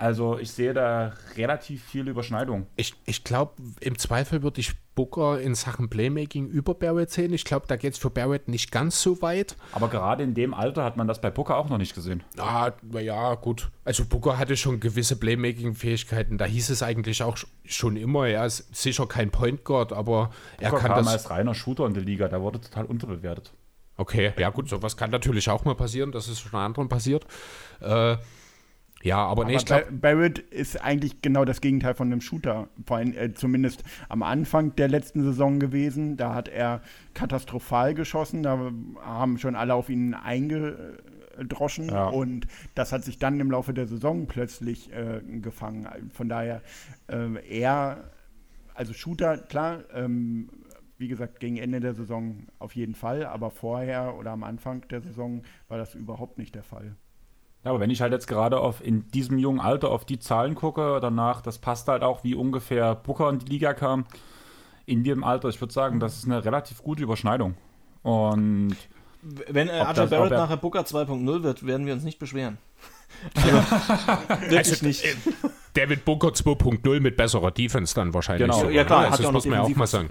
Also 0.00 0.38
ich 0.38 0.50
sehe 0.52 0.72
da 0.72 1.12
relativ 1.36 1.84
viel 1.84 2.08
Überschneidung. 2.08 2.66
Ich, 2.76 2.94
ich 3.04 3.22
glaube, 3.22 3.52
im 3.80 3.98
Zweifel 3.98 4.42
würde 4.42 4.58
ich 4.60 4.72
Booker 4.94 5.38
in 5.38 5.54
Sachen 5.54 5.90
Playmaking 5.90 6.48
über 6.48 6.72
Barrett 6.72 7.10
sehen. 7.10 7.34
Ich 7.34 7.44
glaube, 7.44 7.66
da 7.68 7.76
geht 7.76 7.92
es 7.92 7.98
für 7.98 8.08
Barrett 8.08 8.48
nicht 8.48 8.72
ganz 8.72 9.02
so 9.02 9.20
weit. 9.20 9.56
Aber 9.72 9.88
gerade 9.88 10.22
in 10.24 10.32
dem 10.32 10.54
Alter 10.54 10.84
hat 10.84 10.96
man 10.96 11.06
das 11.06 11.20
bei 11.20 11.28
Booker 11.30 11.58
auch 11.58 11.68
noch 11.68 11.76
nicht 11.76 11.94
gesehen. 11.94 12.22
Ah, 12.38 12.72
na 12.82 13.00
ja, 13.00 13.34
gut. 13.34 13.70
Also 13.84 14.06
Booker 14.06 14.38
hatte 14.38 14.56
schon 14.56 14.80
gewisse 14.80 15.16
Playmaking-Fähigkeiten. 15.16 16.38
Da 16.38 16.46
hieß 16.46 16.70
es 16.70 16.82
eigentlich 16.82 17.22
auch 17.22 17.36
sch- 17.36 17.46
schon 17.66 17.96
immer, 17.96 18.26
er 18.26 18.46
ist 18.46 18.74
sicher 18.74 19.06
kein 19.06 19.30
Point 19.30 19.64
Guard, 19.64 19.92
aber 19.92 20.30
er 20.58 20.70
Booker 20.70 20.80
kann 20.82 20.92
kam 20.94 21.04
das. 21.04 21.12
als 21.12 21.30
reiner 21.30 21.54
Shooter 21.54 21.84
in 21.86 21.92
der 21.92 22.02
Liga, 22.04 22.28
der 22.28 22.40
wurde 22.40 22.58
total 22.58 22.86
unterbewertet. 22.86 23.52
Okay, 23.98 24.32
ja 24.38 24.48
gut, 24.48 24.66
sowas 24.70 24.96
kann 24.96 25.10
natürlich 25.10 25.50
auch 25.50 25.66
mal 25.66 25.74
passieren, 25.74 26.10
das 26.10 26.26
ist 26.26 26.40
schon 26.40 26.58
anderen 26.58 26.88
passiert. 26.88 27.26
Äh, 27.82 28.16
ja, 29.02 29.16
aber, 29.18 29.44
nee, 29.44 29.52
Aber 29.52 29.58
ich 29.60 29.64
glaube, 29.66 29.84
Ba- 29.92 30.12
Barrett 30.12 30.38
ist 30.38 30.82
eigentlich 30.82 31.22
genau 31.22 31.44
das 31.44 31.60
Gegenteil 31.60 31.94
von 31.94 32.08
einem 32.08 32.20
Shooter. 32.20 32.68
Vor 32.86 32.98
allem 32.98 33.16
äh, 33.16 33.32
zumindest 33.32 33.82
am 34.08 34.22
Anfang 34.22 34.76
der 34.76 34.88
letzten 34.88 35.22
Saison 35.22 35.58
gewesen. 35.58 36.16
Da 36.16 36.34
hat 36.34 36.48
er 36.48 36.82
katastrophal 37.14 37.94
geschossen. 37.94 38.42
Da 38.42 38.70
haben 39.02 39.38
schon 39.38 39.54
alle 39.56 39.74
auf 39.74 39.88
ihn 39.88 40.12
eingedroschen. 40.14 41.88
Ja. 41.88 42.08
Und 42.08 42.46
das 42.74 42.92
hat 42.92 43.04
sich 43.04 43.18
dann 43.18 43.40
im 43.40 43.50
Laufe 43.50 43.72
der 43.72 43.86
Saison 43.86 44.26
plötzlich 44.26 44.92
äh, 44.92 45.20
gefangen. 45.40 45.88
Von 46.12 46.28
daher 46.28 46.60
äh, 47.08 47.58
er, 47.60 48.10
also 48.74 48.92
Shooter, 48.92 49.38
klar, 49.38 49.84
ähm, 49.94 50.50
wie 50.98 51.08
gesagt, 51.08 51.40
gegen 51.40 51.56
Ende 51.56 51.80
der 51.80 51.94
Saison 51.94 52.46
auf 52.58 52.76
jeden 52.76 52.94
Fall. 52.94 53.24
Aber 53.24 53.50
vorher 53.50 54.16
oder 54.18 54.32
am 54.32 54.44
Anfang 54.44 54.86
der 54.88 55.00
Saison 55.00 55.42
war 55.68 55.78
das 55.78 55.94
überhaupt 55.94 56.36
nicht 56.36 56.54
der 56.54 56.62
Fall. 56.64 56.96
Ja, 57.64 57.70
aber 57.72 57.80
wenn 57.80 57.90
ich 57.90 58.00
halt 58.00 58.12
jetzt 58.12 58.26
gerade 58.26 58.58
auf 58.60 58.82
in 58.84 59.08
diesem 59.10 59.38
jungen 59.38 59.60
Alter 59.60 59.90
auf 59.90 60.04
die 60.06 60.18
Zahlen 60.18 60.54
gucke, 60.54 60.98
danach, 61.00 61.42
das 61.42 61.58
passt 61.58 61.88
halt 61.88 62.02
auch, 62.02 62.24
wie 62.24 62.34
ungefähr 62.34 62.94
Booker 62.94 63.28
in 63.28 63.38
die 63.38 63.46
Liga 63.46 63.74
kam. 63.74 64.06
In 64.86 65.04
dem 65.04 65.22
Alter, 65.24 65.48
ich 65.50 65.60
würde 65.60 65.72
sagen, 65.72 66.00
das 66.00 66.16
ist 66.16 66.24
eine 66.24 66.44
relativ 66.44 66.82
gute 66.82 67.02
Überschneidung. 67.02 67.54
Und 68.02 68.74
Wenn 69.22 69.68
äh, 69.68 69.82
ob 69.86 69.94
Barrett 69.94 70.32
er- 70.32 70.38
nachher 70.38 70.56
Booker 70.56 70.80
2.0 70.80 71.42
wird, 71.42 71.66
werden 71.66 71.84
wir 71.86 71.92
uns 71.92 72.02
nicht 72.02 72.18
beschweren. 72.18 72.56
Also, 74.56 74.84
nicht. 74.86 75.04
äh, 75.04 75.14
David 75.74 76.04
Booker 76.04 76.28
2.0 76.28 76.98
mit 77.00 77.16
besserer 77.16 77.52
Defense 77.52 77.94
dann 77.94 78.12
wahrscheinlich. 78.12 78.42
Genau. 78.46 78.58
sogar, 78.58 78.72
ja 78.72 78.84
klar, 78.84 79.00
ne? 79.02 79.06
hat 79.06 79.12
Also 79.12 79.22
ja 79.22 79.28
auch 79.28 79.32
das 79.34 79.44
noch 79.44 79.50
muss 79.52 79.56
man 79.58 79.68
ja 79.68 79.72
auch 79.72 79.76
mal 79.76 79.86
sagen. 79.86 80.08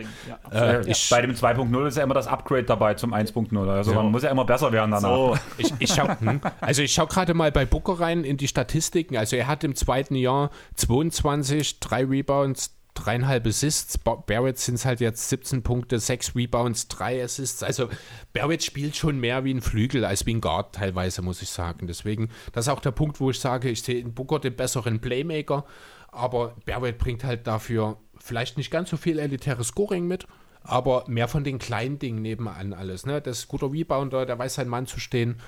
Ja, 0.54 0.80
Äh, 0.80 0.90
ich, 0.90 1.10
Bei 1.10 1.22
dem 1.22 1.32
2.0 1.34 1.88
ist 1.88 1.98
ja 1.98 2.04
immer 2.04 2.14
das 2.14 2.28
Upgrade 2.28 2.64
dabei 2.64 2.94
zum 2.94 3.14
1.0. 3.14 3.70
Also 3.70 3.92
Ja. 3.92 3.98
man 3.98 4.12
muss 4.12 4.24
ja 4.24 4.30
immer 4.30 4.46
besser 4.46 4.72
werden 4.72 4.92
danach. 4.92 5.10
so. 5.10 5.38
ich, 5.58 5.74
ich 5.80 5.94
schau, 5.94 6.08
hm, 6.08 6.40
also 6.62 6.82
ich 6.82 6.94
schau 6.94 7.08
gerade 7.08 7.34
mal 7.34 7.52
bei 7.52 7.66
Booker 7.66 8.00
rein 8.00 8.24
in 8.24 8.38
die 8.38 8.48
Statistiken. 8.48 9.18
Also 9.18 9.36
er 9.36 9.48
hat 9.48 9.64
im 9.66 9.76
zweiten 9.76 10.16
Jahr 10.16 10.50
22, 10.76 11.80
drei 11.82 12.06
Rebounds, 12.06 12.76
dreieinhalb 13.04 13.46
Assists. 13.48 13.98
Ba- 13.98 14.16
Barrett 14.26 14.58
sind 14.58 14.76
es 14.76 14.86
halt 14.86 15.00
jetzt 15.00 15.30
17 15.30 15.64
Punkte, 15.64 16.00
sechs 16.00 16.36
Rebounds, 16.36 16.88
drei 16.88 17.24
Assists. 17.24 17.64
Also 17.64 17.90
Barrett 18.34 18.64
spielt 18.64 18.96
schon 18.96 19.20
mehr 19.20 19.44
wie 19.44 19.54
ein 19.54 19.62
Flügel 19.62 20.06
als 20.06 20.26
wie 20.26 20.34
ein 20.34 20.42
Guard 20.42 20.76
teilweise, 20.76 21.22
muss 21.22 21.42
ich 21.42 21.50
sagen. 21.50 21.88
Deswegen, 21.88 22.30
das 22.54 22.66
ist 22.68 22.70
auch 22.74 22.82
der 22.82 22.92
Punkt, 22.92 23.20
wo 23.20 23.30
ich 23.32 23.40
sage, 23.40 23.70
ich 23.70 23.84
sehe 23.84 24.00
in 24.00 24.14
Booker 24.14 24.40
den 24.40 24.56
besseren 24.56 25.00
Playmaker, 25.00 25.66
aber 26.12 26.56
Barrett 26.66 26.98
bringt 26.98 27.24
halt 27.24 27.48
dafür 27.48 27.98
vielleicht 28.18 28.58
nicht 28.58 28.72
ganz 28.72 28.90
so 28.90 28.98
viel 28.98 29.20
elitäres 29.20 29.68
Scoring 29.70 30.08
mit. 30.08 30.28
Aber 30.62 31.06
mehr 31.08 31.30
von 31.30 31.46
den 31.46 31.58
kleinen 31.58 32.00
Dingen 32.00 32.22
nebenan 32.22 32.74
alles. 32.74 33.06
Ne? 33.06 33.22
Das 33.22 33.40
ist 33.40 33.48
guter 33.48 33.72
Rebounder, 33.72 34.26
der 34.26 34.38
weiß 34.38 34.56
seinen 34.56 34.70
Mann 34.70 34.88
zu 34.88 35.00
stehen. 35.00 35.40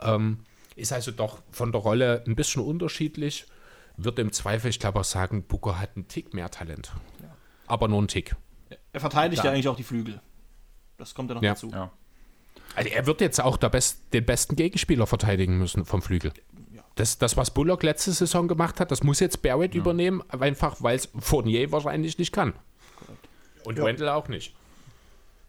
Ähm, 0.00 0.38
ist 0.76 0.92
also 0.92 1.10
doch 1.10 1.40
von 1.50 1.72
der 1.72 1.80
Rolle 1.82 2.24
ein 2.26 2.36
bisschen 2.36 2.62
unterschiedlich. 2.62 3.46
Wird 3.96 4.18
im 4.18 4.32
Zweifel, 4.32 4.68
ich 4.68 4.78
glaube 4.78 5.00
auch 5.00 5.04
sagen, 5.04 5.42
Booker 5.44 5.80
hat 5.80 5.90
einen 5.96 6.08
Tick 6.08 6.34
mehr 6.34 6.50
Talent. 6.50 6.92
Aber 7.66 7.88
nur 7.88 7.98
einen 7.98 8.08
Tick. 8.08 8.36
Er 8.92 9.00
verteidigt 9.00 9.42
ja 9.42 9.50
eigentlich 9.50 9.68
auch 9.68 9.76
die 9.76 9.82
Flügel. 9.82 10.20
Das 10.98 11.14
kommt 11.14 11.30
ja 11.30 11.34
noch 11.34 11.42
Ja. 11.42 11.50
dazu. 11.52 11.70
Ja. 11.70 11.90
Also 12.74 12.90
er 12.90 13.06
wird 13.06 13.20
jetzt 13.20 13.40
auch 13.40 13.56
der 13.56 13.68
Best, 13.70 14.12
den 14.12 14.24
besten 14.24 14.56
Gegenspieler 14.56 15.06
verteidigen 15.06 15.58
müssen 15.58 15.84
vom 15.84 16.02
Flügel. 16.02 16.32
Das, 16.94 17.18
das, 17.18 17.36
was 17.36 17.50
Bullock 17.52 17.82
letzte 17.82 18.12
Saison 18.12 18.48
gemacht 18.48 18.80
hat, 18.80 18.90
das 18.90 19.02
muss 19.02 19.20
jetzt 19.20 19.42
Barrett 19.42 19.74
übernehmen, 19.74 20.22
einfach 20.30 20.82
weil 20.82 20.96
es 20.96 21.10
Fournier 21.18 21.70
wahrscheinlich 21.72 22.18
nicht 22.18 22.32
kann. 22.32 22.54
Und 23.64 23.76
Wendell 23.78 24.08
auch 24.08 24.28
nicht. 24.28 24.54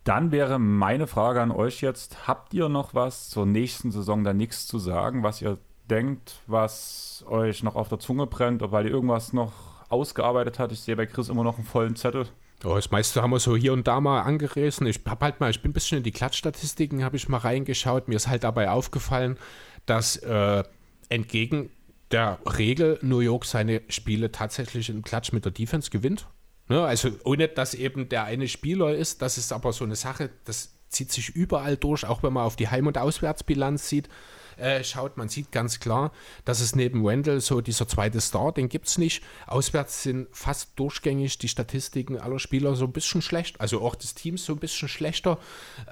Dann 0.03 0.31
wäre 0.31 0.59
meine 0.59 1.07
Frage 1.07 1.41
an 1.41 1.51
euch 1.51 1.81
jetzt: 1.81 2.27
Habt 2.27 2.53
ihr 2.53 2.67
noch 2.69 2.93
was 2.93 3.29
zur 3.29 3.45
nächsten 3.45 3.91
Saison 3.91 4.23
da 4.23 4.33
nichts 4.33 4.67
zu 4.67 4.79
sagen, 4.79 5.23
was 5.23 5.41
ihr 5.41 5.57
denkt, 5.89 6.41
was 6.47 7.23
euch 7.27 7.63
noch 7.63 7.75
auf 7.75 7.89
der 7.89 7.99
Zunge 7.99 8.27
brennt, 8.27 8.61
ob 8.63 8.71
weil 8.71 8.85
ihr 8.85 8.91
irgendwas 8.91 9.33
noch 9.33 9.53
ausgearbeitet 9.89 10.59
hat? 10.59 10.71
Ich 10.71 10.81
sehe 10.81 10.95
bei 10.95 11.05
Chris 11.05 11.29
immer 11.29 11.43
noch 11.43 11.57
einen 11.57 11.65
vollen 11.65 11.95
Zettel. 11.95 12.27
Ja, 12.63 12.73
das 12.73 12.89
meiste 12.89 13.21
haben 13.21 13.31
wir 13.31 13.39
so 13.39 13.55
hier 13.55 13.73
und 13.73 13.87
da 13.87 14.01
mal 14.01 14.21
angerissen. 14.21 14.87
Ich 14.87 15.01
hab 15.05 15.21
halt 15.21 15.39
mal, 15.39 15.51
ich 15.51 15.61
bin 15.61 15.71
ein 15.71 15.73
bisschen 15.73 15.99
in 15.99 16.03
die 16.03 16.11
Klatschstatistiken, 16.11 17.03
habe 17.03 17.15
ich 17.15 17.29
mal 17.29 17.37
reingeschaut. 17.37 18.07
Mir 18.07 18.15
ist 18.15 18.27
halt 18.27 18.43
dabei 18.43 18.71
aufgefallen, 18.71 19.37
dass 19.85 20.17
äh, 20.17 20.63
entgegen 21.09 21.69
der 22.11 22.39
Regel 22.45 22.97
New 23.01 23.19
York 23.19 23.45
seine 23.45 23.81
Spiele 23.89 24.31
tatsächlich 24.31 24.89
im 24.89 25.03
Klatsch 25.03 25.33
mit 25.33 25.45
der 25.45 25.51
Defense 25.51 25.91
gewinnt. 25.91 26.27
Ne? 26.67 26.83
Also 26.83 27.11
ohne 27.23 27.47
dass 27.47 27.73
eben 27.73 28.09
der 28.09 28.23
eine 28.23 28.47
Spieler 28.47 28.95
ist, 28.95 29.21
das 29.21 29.37
ist 29.37 29.53
aber 29.53 29.73
so 29.73 29.85
eine 29.85 29.95
Sache, 29.95 30.29
das 30.45 30.73
zieht 30.89 31.11
sich 31.11 31.29
überall 31.29 31.77
durch, 31.77 32.05
auch 32.05 32.23
wenn 32.23 32.33
man 32.33 32.43
auf 32.43 32.55
die 32.55 32.69
Heim- 32.69 32.87
und 32.87 32.97
Auswärtsbilanz 32.97 33.89
sieht. 33.89 34.09
Äh, 34.57 34.83
schaut, 34.83 35.17
man 35.17 35.29
sieht 35.29 35.51
ganz 35.51 35.79
klar, 35.79 36.11
dass 36.43 36.61
es 36.61 36.75
neben 36.75 37.05
Wendell 37.05 37.41
so 37.41 37.61
dieser 37.61 37.87
zweite 37.87 38.19
Star, 38.21 38.51
den 38.51 38.69
gibt 38.69 38.87
es 38.87 38.97
nicht. 38.97 39.23
Auswärts 39.45 40.03
sind 40.03 40.27
fast 40.31 40.71
durchgängig 40.77 41.37
die 41.37 41.47
Statistiken 41.47 42.17
aller 42.17 42.39
Spieler 42.39 42.75
so 42.75 42.85
ein 42.85 42.91
bisschen 42.91 43.21
schlecht, 43.21 43.61
also 43.61 43.81
auch 43.81 43.95
des 43.95 44.15
Teams 44.15 44.45
so 44.45 44.53
ein 44.53 44.59
bisschen 44.59 44.87
schlechter. 44.87 45.37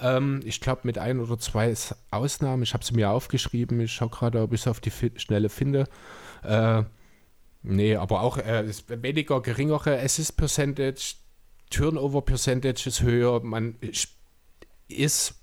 Ähm, 0.02 0.42
ich 0.46 0.62
glaube 0.62 0.82
mit 0.84 0.98
ein 0.98 1.20
oder 1.20 1.38
zwei 1.38 1.74
Ausnahmen, 2.12 2.64
ich 2.64 2.74
habe 2.74 2.84
sie 2.84 2.96
mir 2.96 3.12
aufgeschrieben, 3.12 3.80
ich 3.80 3.94
schaue 3.94 4.10
gerade, 4.10 4.42
ob 4.42 4.54
ich 4.54 4.62
es 4.62 4.68
auf 4.68 4.80
die 4.80 4.90
fi 4.90 5.12
Schnelle 5.16 5.50
finde. 5.50 5.88
Äh, 6.44 6.84
nee, 7.62 7.96
aber 7.96 8.22
auch 8.22 8.38
äh, 8.38 8.66
weniger, 8.88 9.42
geringere 9.42 10.00
Assist 10.02 10.38
Percentage, 10.38 11.16
Turnover 11.70 12.22
Percentage 12.22 12.88
ist 12.88 13.02
höher, 13.02 13.42
man 13.42 13.76
ist 14.88 15.36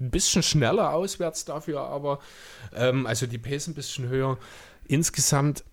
ein 0.00 0.10
bisschen 0.10 0.42
schneller 0.42 0.92
auswärts 0.92 1.44
dafür, 1.44 1.80
aber 1.82 2.20
ähm, 2.74 3.06
also 3.06 3.26
die 3.26 3.38
Pace 3.38 3.68
ein 3.68 3.74
bisschen 3.74 4.08
höher. 4.08 4.38
Insgesamt, 4.86 5.64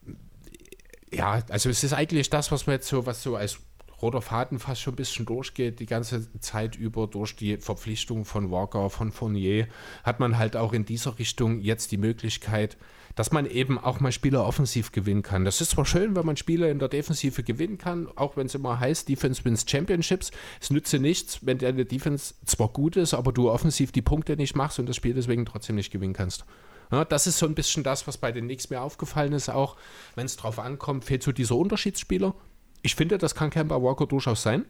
ja, 1.11 1.43
also 1.49 1.69
es 1.69 1.83
ist 1.83 1.93
eigentlich 1.93 2.29
das, 2.29 2.51
was 2.51 2.67
man 2.67 2.75
jetzt 2.75 2.87
so, 2.87 3.05
was 3.05 3.23
so 3.23 3.35
als 3.35 3.59
roter 4.01 4.21
Faden 4.21 4.59
fast 4.59 4.81
schon 4.81 4.93
ein 4.93 4.97
bisschen 4.97 5.25
durchgeht, 5.25 5.79
die 5.79 5.85
ganze 5.85 6.27
Zeit 6.39 6.75
über 6.75 7.07
durch 7.07 7.35
die 7.35 7.57
Verpflichtung 7.57 8.25
von 8.25 8.51
Walker, 8.51 8.89
von 8.89 9.11
Fournier, 9.11 9.67
hat 10.03 10.19
man 10.19 10.37
halt 10.37 10.55
auch 10.55 10.73
in 10.73 10.85
dieser 10.85 11.17
Richtung 11.17 11.61
jetzt 11.61 11.91
die 11.91 11.97
Möglichkeit, 11.97 12.77
dass 13.15 13.31
man 13.31 13.45
eben 13.45 13.79
auch 13.79 13.99
mal 13.99 14.11
Spieler 14.11 14.45
offensiv 14.45 14.91
gewinnen 14.91 15.23
kann. 15.23 15.45
Das 15.45 15.61
ist 15.61 15.71
zwar 15.71 15.85
schön, 15.85 16.15
wenn 16.15 16.25
man 16.25 16.37
Spieler 16.37 16.69
in 16.69 16.79
der 16.79 16.89
Defensive 16.89 17.43
gewinnen 17.43 17.77
kann, 17.77 18.07
auch 18.15 18.37
wenn 18.37 18.47
es 18.47 18.55
immer 18.55 18.79
heißt, 18.79 19.07
Defense 19.07 19.43
wins 19.45 19.65
Championships. 19.67 20.31
Es 20.61 20.69
nütze 20.69 20.99
nichts, 20.99 21.39
wenn 21.41 21.57
deine 21.57 21.85
Defense 21.85 22.35
zwar 22.45 22.67
gut 22.69 22.97
ist, 22.97 23.13
aber 23.13 23.31
du 23.31 23.49
offensiv 23.49 23.91
die 23.91 24.01
Punkte 24.01 24.35
nicht 24.35 24.55
machst 24.55 24.79
und 24.79 24.87
das 24.87 24.97
Spiel 24.97 25.13
deswegen 25.13 25.45
trotzdem 25.45 25.75
nicht 25.75 25.91
gewinnen 25.91 26.13
kannst. 26.13 26.45
Ja, 26.91 27.05
das 27.05 27.25
ist 27.25 27.39
so 27.39 27.45
ein 27.45 27.55
bisschen 27.55 27.83
das, 27.83 28.05
was 28.05 28.17
bei 28.17 28.31
den 28.31 28.45
Knicks 28.45 28.69
mir 28.69 28.81
aufgefallen 28.81 29.33
ist, 29.33 29.49
auch 29.49 29.75
wenn 30.15 30.25
es 30.25 30.35
drauf 30.35 30.59
ankommt, 30.59 31.05
fehlt 31.05 31.23
so 31.23 31.31
dieser 31.31 31.55
Unterschiedsspieler. 31.55 32.35
Ich 32.81 32.95
finde, 32.95 33.17
das 33.17 33.33
kann 33.33 33.49
Kemba 33.49 33.81
Walker 33.81 34.05
durchaus 34.05 34.43
sein. 34.43 34.65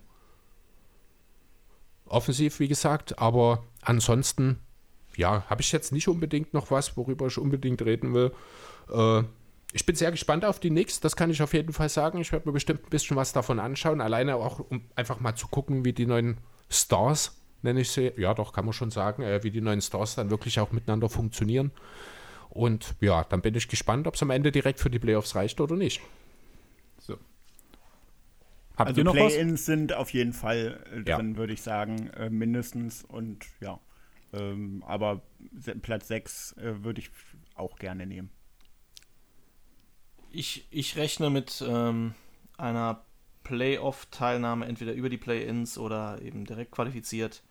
Offensiv, 2.05 2.59
wie 2.59 2.67
gesagt, 2.67 3.19
aber 3.19 3.63
ansonsten, 3.81 4.59
ja, 5.17 5.43
habe 5.49 5.61
ich 5.61 5.71
jetzt 5.71 5.91
nicht 5.91 6.07
unbedingt 6.07 6.53
noch 6.53 6.71
was, 6.71 6.97
worüber 6.97 7.27
ich 7.27 7.37
unbedingt 7.37 7.81
reden 7.81 8.13
will. 8.13 8.31
Äh, 8.91 9.23
ich 9.73 9.85
bin 9.85 9.95
sehr 9.95 10.11
gespannt 10.11 10.45
auf 10.45 10.59
die 10.59 10.69
Knicks, 10.69 10.99
das 10.99 11.15
kann 11.15 11.29
ich 11.29 11.41
auf 11.41 11.53
jeden 11.53 11.73
Fall 11.73 11.89
sagen. 11.89 12.19
Ich 12.21 12.31
werde 12.31 12.47
mir 12.47 12.53
bestimmt 12.53 12.83
ein 12.83 12.89
bisschen 12.89 13.17
was 13.17 13.33
davon 13.33 13.59
anschauen, 13.59 14.01
alleine 14.01 14.35
auch, 14.35 14.59
um 14.59 14.81
einfach 14.95 15.19
mal 15.19 15.35
zu 15.35 15.47
gucken, 15.47 15.83
wie 15.83 15.93
die 15.93 16.05
neuen 16.05 16.37
Stars, 16.69 17.41
nenne 17.61 17.81
ich 17.81 17.91
sie, 17.91 18.11
ja 18.17 18.33
doch, 18.33 18.53
kann 18.53 18.65
man 18.65 18.73
schon 18.73 18.91
sagen, 18.91 19.21
äh, 19.23 19.43
wie 19.43 19.51
die 19.51 19.61
neuen 19.61 19.81
Stars 19.81 20.15
dann 20.15 20.29
wirklich 20.29 20.59
auch 20.59 20.71
miteinander 20.71 21.09
funktionieren. 21.09 21.71
Und 22.49 22.95
ja, 23.01 23.25
dann 23.25 23.41
bin 23.41 23.53
ich 23.55 23.67
gespannt, 23.67 24.07
ob 24.07 24.15
es 24.15 24.21
am 24.21 24.29
Ende 24.29 24.51
direkt 24.51 24.79
für 24.79 24.89
die 24.89 24.99
Playoffs 24.99 25.35
reicht 25.35 25.59
oder 25.59 25.75
nicht. 25.75 26.01
Habt 28.77 28.89
Also? 28.97 29.11
Play-ins 29.11 29.65
sind 29.65 29.93
auf 29.93 30.11
jeden 30.11 30.33
Fall 30.33 30.83
äh, 30.93 31.09
Ja. 31.09 31.17
drin, 31.17 31.37
würde 31.37 31.53
ich 31.53 31.61
sagen, 31.61 32.09
äh, 32.09 32.29
mindestens. 32.29 33.03
Und 33.03 33.45
ja, 33.61 33.79
ähm, 34.35 34.83
aber 34.85 35.21
Platz 35.81 36.07
6 36.07 36.53
äh, 36.53 36.83
würde 36.83 37.01
ich 37.01 37.09
auch 37.55 37.77
gerne 37.77 38.05
nehmen. 38.05 38.29
Ich, 40.31 40.67
ich 40.69 40.97
rechne 40.97 41.29
mit 41.29 41.63
ähm, 41.65 42.13
einer 42.57 43.05
Playoff-Teilnahme, 43.43 44.65
entweder 44.65 44.93
über 44.93 45.09
die 45.09 45.17
Play-Ins 45.17 45.77
oder 45.77 46.21
eben 46.21 46.45
direkt 46.45 46.71
qualifiziert. 46.71 47.43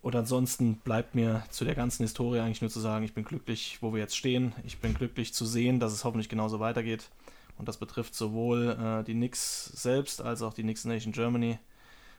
Und 0.00 0.14
ansonsten 0.14 0.76
bleibt 0.76 1.14
mir 1.14 1.42
zu 1.50 1.64
der 1.64 1.74
ganzen 1.74 2.04
Historie 2.04 2.38
eigentlich 2.38 2.62
nur 2.62 2.70
zu 2.70 2.80
sagen, 2.80 3.04
ich 3.04 3.14
bin 3.14 3.24
glücklich, 3.24 3.78
wo 3.80 3.92
wir 3.92 4.00
jetzt 4.00 4.16
stehen. 4.16 4.54
Ich 4.64 4.78
bin 4.78 4.94
glücklich 4.94 5.34
zu 5.34 5.44
sehen, 5.44 5.80
dass 5.80 5.92
es 5.92 6.04
hoffentlich 6.04 6.28
genauso 6.28 6.60
weitergeht. 6.60 7.10
Und 7.58 7.66
das 7.68 7.76
betrifft 7.76 8.14
sowohl 8.14 8.78
äh, 8.80 9.04
die 9.04 9.14
Knicks 9.14 9.64
selbst 9.64 10.22
als 10.22 10.42
auch 10.42 10.54
die 10.54 10.62
Knicks 10.62 10.84
Nation 10.84 11.12
Germany. 11.12 11.58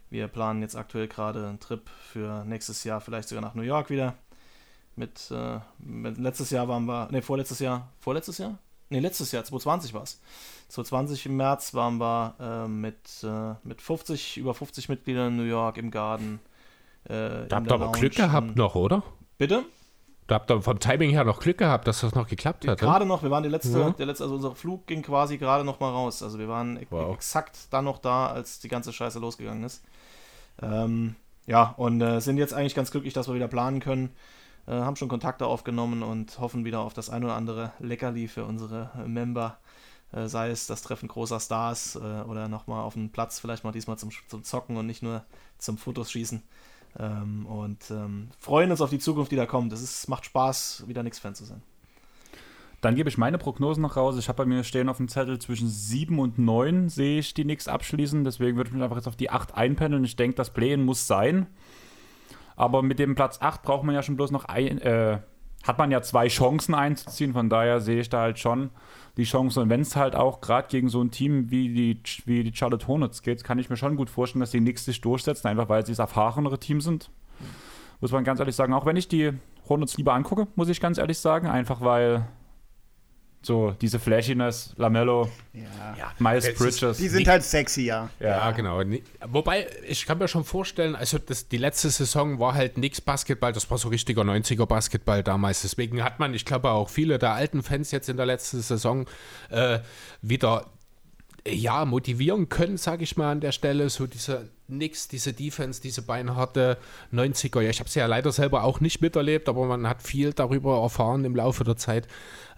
Wir 0.10 0.28
planen 0.28 0.62
jetzt 0.62 0.76
aktuell 0.76 1.08
gerade 1.08 1.48
einen 1.48 1.60
Trip 1.60 1.88
für 2.12 2.44
nächstes 2.46 2.84
Jahr, 2.84 3.00
vielleicht 3.02 3.30
sogar 3.30 3.44
nach 3.44 3.54
New 3.56 3.62
York 3.62 3.90
wieder. 3.90 4.16
Mit, 4.96 5.32
äh, 5.32 5.60
mit 5.78 6.18
letztes 6.18 6.50
Jahr 6.50 6.68
waren 6.68 6.86
wir, 6.86 7.10
ne, 7.12 7.22
vorletztes 7.22 7.60
Jahr, 7.60 7.90
vorletztes 8.00 8.38
Jahr? 8.40 8.58
Ne, 8.90 9.00
letztes 9.00 9.32
Jahr, 9.32 9.44
2020 9.44 9.94
war 9.94 10.04
es. 10.04 10.20
2020 10.70 11.28
im 11.28 11.38
März 11.38 11.74
waren 11.74 12.00
wir 12.00 12.36
äh, 12.40 12.68
mit, 12.68 13.24
äh, 13.24 13.54
mit 13.64 13.82
50, 13.82 14.38
über 14.38 14.54
50 14.54 14.90
Mitgliedern 14.90 15.30
in 15.30 15.38
New 15.38 15.44
York 15.44 15.78
im 15.78 15.92
Garten. 15.92 16.40
Äh, 17.06 17.48
Da 17.48 17.58
habt 17.58 17.68
ihr 17.68 17.74
aber 17.74 17.92
Glück 17.92 18.16
gehabt 18.16 18.56
noch, 18.56 18.76
oder? 18.76 19.04
Bitte? 19.38 19.64
Da 20.30 20.36
habt 20.36 20.52
ihr 20.52 20.62
vom 20.62 20.80
Timing 20.80 21.10
her 21.10 21.24
noch 21.24 21.40
Glück 21.40 21.58
gehabt, 21.58 21.88
dass 21.88 22.02
das 22.02 22.14
noch 22.14 22.28
geklappt 22.28 22.68
hat. 22.68 22.80
ne? 22.82 22.88
Gerade 22.88 23.06
noch, 23.06 23.24
wir 23.24 23.32
waren 23.32 23.42
die 23.44 23.50
letzte, 23.50 23.80
Ja. 23.80 23.90
der 23.90 24.06
letzte, 24.06 24.24
also 24.26 24.36
unser 24.36 24.54
Flug 24.56 24.86
ging 24.86 25.02
quasi 25.02 25.38
gerade 25.40 25.64
noch 25.64 25.80
mal 25.80 25.90
raus. 25.90 26.22
Also 26.22 26.38
wir 26.38 26.48
waren 26.48 26.78
e- 26.78 26.86
Wow. 26.92 27.16
exakt 27.16 27.58
dann 27.72 27.86
noch 27.86 27.98
da, 27.98 28.28
als 28.28 28.60
die 28.60 28.68
ganze 28.68 28.94
Scheiße 28.94 29.18
losgegangen 29.20 29.64
ist. 29.64 29.84
Ähm, 30.62 31.16
ja, 31.48 31.74
und 31.78 32.00
äh, 32.02 32.20
sind 32.22 32.38
jetzt 32.38 32.54
eigentlich 32.54 32.76
ganz 32.76 32.92
glücklich, 32.92 33.14
dass 33.14 33.28
wir 33.28 33.34
wieder 33.36 33.48
planen 33.48 33.80
können. 33.80 34.12
Äh, 34.68 34.74
haben 34.74 34.96
schon 34.96 35.08
Kontakte 35.10 35.48
aufgenommen 35.48 36.04
und 36.04 36.40
hoffen 36.40 36.64
wieder 36.64 36.82
auf 36.82 36.94
das 36.94 37.10
ein 37.10 37.24
oder 37.24 37.34
andere 37.34 37.72
Leckerli 37.80 38.28
für 38.28 38.46
unsere 38.46 38.92
äh, 39.04 39.08
Member. 39.08 39.58
Äh, 40.12 40.28
sei 40.28 40.50
es 40.50 40.68
das 40.68 40.82
Treffen 40.82 41.08
großer 41.08 41.40
Stars 41.40 41.96
äh, 41.96 42.00
oder 42.28 42.48
nochmal 42.48 42.84
auf 42.84 42.94
dem 42.94 43.10
Platz, 43.12 43.40
vielleicht 43.40 43.64
mal 43.64 43.72
diesmal 43.72 43.98
zum, 43.98 44.10
zum 44.28 44.44
Zocken 44.44 44.78
und 44.78 44.86
nicht 44.86 45.02
nur 45.04 45.24
zum 45.58 45.78
Fotos 45.78 46.12
schießen. 46.12 46.44
Ähm, 46.98 47.46
und 47.46 47.92
ähm, 47.92 48.30
freuen 48.40 48.72
uns 48.72 48.82
auf 48.82 48.90
die 48.90 49.00
Zukunft, 49.00 49.32
die 49.32 49.36
da 49.36 49.46
kommt. 49.46 49.72
Es 49.74 50.08
macht 50.08 50.26
Spaß, 50.26 50.86
wieder 50.88 51.04
Nix-Fan 51.04 51.36
zu 51.36 51.46
sein. 51.46 51.62
Dann 52.82 52.96
gebe 52.96 53.10
ich 53.10 53.18
meine 53.18 53.38
Prognosen 53.38 53.82
noch 53.82 53.98
raus. 53.98 54.18
Ich 54.18 54.30
habe 54.30 54.38
bei 54.38 54.46
mir 54.46 54.64
stehen 54.64 54.88
auf 54.88 54.98
dem 54.98 55.10
Zettel 55.10 55.38
zwischen 55.40 55.68
7 55.68 56.18
und 56.18 56.40
9 56.40 56.88
sehe 56.88 57.20
ich 57.20 57.34
die 57.34 57.44
Knicks 57.44 57.68
abschließen. 57.68 58.24
Deswegen 58.24 58.56
würde 58.56 58.70
ich 58.70 58.74
mich 58.74 58.84
einfach 58.84 58.96
jetzt 58.96 59.08
auf 59.08 59.18
die 59.18 59.30
8 59.30 59.54
einpendeln. 59.54 60.04
Ich 60.06 60.16
denke, 60.16 60.36
das 60.36 60.52
Play-In 60.52 60.86
muss 60.86 61.06
sein. 61.06 61.48
Aber 62.56 62.82
mit 62.82 63.00
dem 63.00 63.16
Platz 63.16 63.42
8 63.42 63.64
braucht 63.64 63.84
man 63.84 63.96
ja 63.96 64.04
schon 64.04 64.16
bloß 64.16 64.32
noch 64.32 64.46
ein, 64.46 64.80
äh, 64.80 65.20
hat 65.64 65.78
man 65.78 65.92
ja 65.92 66.02
zwei 66.02 66.30
Chancen 66.30 66.74
einzuziehen. 66.74 67.34
Von 67.34 67.50
daher 67.50 67.82
sehe 67.82 68.00
ich 68.00 68.10
da 68.10 68.22
halt 68.22 68.40
schon 68.40 68.70
die 69.18 69.24
Chance. 69.24 69.62
Und 69.62 69.70
wenn 69.70 69.82
es 69.82 69.96
halt 69.96 70.16
auch 70.16 70.42
gerade 70.42 70.68
gegen 70.68 70.90
so 70.90 71.02
ein 71.02 71.12
Team 71.12 71.52
wie 71.52 71.70
die, 71.74 72.02
wie 72.26 72.44
die 72.44 72.56
Charlotte 72.56 72.88
Hornets 72.88 73.22
geht, 73.22 73.44
kann 73.44 73.60
ich 73.60 73.70
mir 73.70 73.78
schon 73.78 73.96
gut 73.96 74.10
vorstellen, 74.10 74.42
dass 74.42 74.52
die 74.52 74.60
Knicks 74.60 74.86
sich 74.86 75.02
durchsetzen, 75.02 75.48
einfach 75.48 75.70
weil 75.70 75.86
sie 75.86 75.92
das 75.92 76.00
erfahrenere 76.00 76.60
Team 76.60 76.82
sind. 76.82 77.10
Muss 78.02 78.12
man 78.12 78.24
ganz 78.24 78.40
ehrlich 78.40 78.56
sagen. 78.56 78.74
Auch 78.74 78.86
wenn 78.86 78.96
ich 78.96 79.08
die 79.08 79.34
Hornets 79.68 79.98
lieber 79.98 80.14
angucke, 80.14 80.48
muss 80.56 80.70
ich 80.70 80.80
ganz 80.80 80.98
ehrlich 80.98 81.20
sagen. 81.20 81.48
Einfach 81.48 81.82
weil 81.82 82.28
so 83.42 83.72
diese 83.80 84.00
Flashiness, 84.00 84.74
Lamello, 84.78 85.30
Ja. 85.54 86.12
Miles 86.20 86.46
ist- 86.48 86.58
Bridges. 86.58 86.98
Die 86.98 87.08
sind 87.08 87.28
halt 87.28 87.44
sexy, 87.44 87.84
ja. 87.84 88.10
Ja, 88.20 88.52
genau. 88.52 88.84
Ni- 88.84 89.02
Wobei, 89.28 89.68
ich 89.88 90.06
kann 90.06 90.18
mir 90.18 90.28
schon 90.28 90.44
vorstellen, 90.44 90.96
also 90.96 91.18
das, 91.18 91.48
die 91.48 91.58
letzte 91.58 91.90
Saison 91.90 92.40
war 92.40 92.54
halt 92.54 92.78
nix 92.78 93.00
Basketball, 93.00 93.54
das 93.54 93.70
war 93.72 93.78
so 93.78 93.88
richtiger 93.88 94.24
90er 94.24 94.66
Basketball 94.66 95.24
damals. 95.24 95.62
Deswegen 95.62 96.04
hat 96.04 96.20
man, 96.20 96.34
ich 96.34 96.44
glaube 96.46 96.70
auch 96.72 96.90
viele 96.90 97.18
der 97.18 97.32
alten 97.32 97.64
Fans 97.64 97.92
jetzt 97.92 98.10
in 98.10 98.18
der 98.18 98.26
letzten 98.26 98.62
Saison 98.62 99.06
äh, 99.50 99.80
wieder 100.22 100.66
ja, 101.48 101.86
motivieren 101.86 102.50
können, 102.50 102.78
sage 102.78 103.04
ich 103.04 103.18
mal 103.18 103.32
an 103.32 103.42
der 103.42 103.52
Stelle. 103.52 103.90
So 103.90 104.08
diese 104.08 104.50
Nix, 104.68 105.08
diese 105.08 105.34
Defense, 105.34 105.82
diese 105.82 106.02
beinharte 106.02 106.78
90er. 107.14 107.62
Ja, 107.62 107.70
ich 107.70 107.80
habe 107.80 107.90
sie 107.90 108.00
ja 108.00 108.06
leider 108.06 108.32
selber 108.32 108.64
auch 108.64 108.80
nicht 108.80 109.02
miterlebt, 109.02 109.50
aber 109.50 109.66
man 109.66 109.88
hat 109.88 110.02
viel 110.02 110.34
darüber 110.34 110.82
erfahren 110.82 111.26
im 111.26 111.36
Laufe 111.36 111.64
der 111.64 111.78
Zeit. 111.78 112.08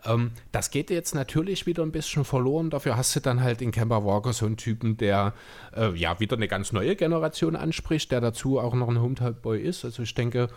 Ähm, 0.05 0.31
das 0.51 0.71
geht 0.71 0.89
jetzt 0.89 1.15
natürlich 1.15 1.65
wieder 1.65 1.83
ein 1.83 1.91
bisschen 1.91 2.25
verloren. 2.25 2.69
Dafür 2.69 2.97
hast 2.97 3.15
du 3.15 3.19
dann 3.19 3.41
halt 3.41 3.61
in 3.61 3.71
Kemba 3.71 4.03
Walker 4.03 4.33
so 4.33 4.45
einen 4.45 4.57
Typen, 4.57 4.97
der 4.97 5.33
äh, 5.75 5.95
ja 5.95 6.19
wieder 6.19 6.35
eine 6.35 6.47
ganz 6.47 6.71
neue 6.71 6.95
Generation 6.95 7.55
anspricht, 7.55 8.11
der 8.11 8.21
dazu 8.21 8.59
auch 8.59 8.73
noch 8.73 8.89
ein 8.89 9.01
Hometown-Boy 9.01 9.61
ist. 9.61 9.85
Also 9.85 10.03
ich 10.03 10.13
denke, 10.13 10.49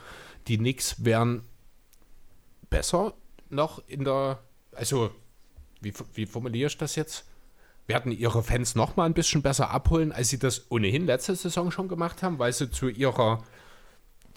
die 0.49 0.59
Knicks 0.59 1.05
wären 1.05 1.43
besser 2.71 3.15
noch 3.51 3.83
in 3.87 4.05
der, 4.05 4.41
also 4.73 5.11
wie, 5.81 5.93
wie 6.15 6.27
formuliere 6.27 6.69
ich 6.69 6.79
das 6.79 6.97
jetzt? 6.97 7.27
Werden 7.87 8.13
ihre 8.13 8.43
Fans 8.43 8.75
noch 8.75 8.97
mal 8.97 9.05
ein 9.05 9.15
bisschen 9.15 9.43
besser 9.43 9.71
abholen, 9.71 10.13
als 10.13 10.31
sie 10.31 10.39
das 10.39 10.71
ohnehin 10.71 11.07
letzte 11.07 11.37
Saison 11.37 11.71
schon 11.71 11.89
gemacht 11.89 12.23
haben, 12.23 12.39
weil 12.39 12.53
sie 12.53 12.71
zu 12.71 12.89
ihrer, 12.89 13.43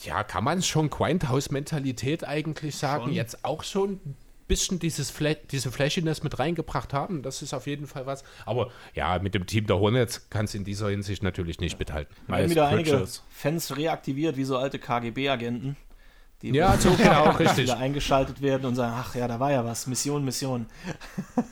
ja, 0.04 0.24
kann 0.24 0.44
man 0.44 0.60
es 0.60 0.68
schon 0.68 0.90
Grindhouse-Mentalität 0.90 2.28
eigentlich 2.28 2.76
sagen, 2.76 3.12
jetzt 3.14 3.46
auch 3.46 3.64
so 3.64 3.86
ein 3.86 4.00
bisschen 4.48 4.80
dieses 4.80 5.10
Fla 5.10 5.34
diese 5.34 5.72
Flashiness 5.72 6.24
mit 6.24 6.40
reingebracht 6.40 6.94
haben. 6.94 7.22
Das 7.22 7.42
ist 7.42 7.54
auf 7.54 7.68
jeden 7.68 7.88
Fall 7.88 8.06
was. 8.06 8.24
Aber 8.46 8.72
ja, 8.94 9.20
mit 9.20 9.34
dem 9.34 9.46
Team 9.46 9.68
der 9.68 9.80
Hornets 9.80 10.30
kann 10.30 10.46
es 10.46 10.56
in 10.56 10.64
dieser 10.64 10.90
Hinsicht 10.90 11.24
natürlich 11.24 11.60
nicht 11.60 11.78
mithalten. 11.80 12.16
Werden 12.28 12.40
Miles 12.40 12.52
wieder 12.52 12.68
einige. 12.68 13.08
Fans 13.30 13.76
reaktiviert, 13.76 14.38
wie 14.38 14.46
so 14.46 14.58
alte 14.58 14.80
KGB-Agenten. 14.80 15.76
Die 16.42 16.50
Ja, 16.50 16.78
so 16.80 16.92
genau, 16.92 17.32
richtig. 17.32 17.66
wieder 17.66 17.78
eingeschaltet 17.78 18.42
werden 18.42 18.66
und 18.66 18.76
sagen, 18.76 18.94
ach 18.96 19.16
ja, 19.16 19.28
da 19.28 19.40
war 19.40 19.52
ja 19.52 19.66
was, 19.66 19.88
Mission, 19.88 20.24
Mission. 20.24 20.68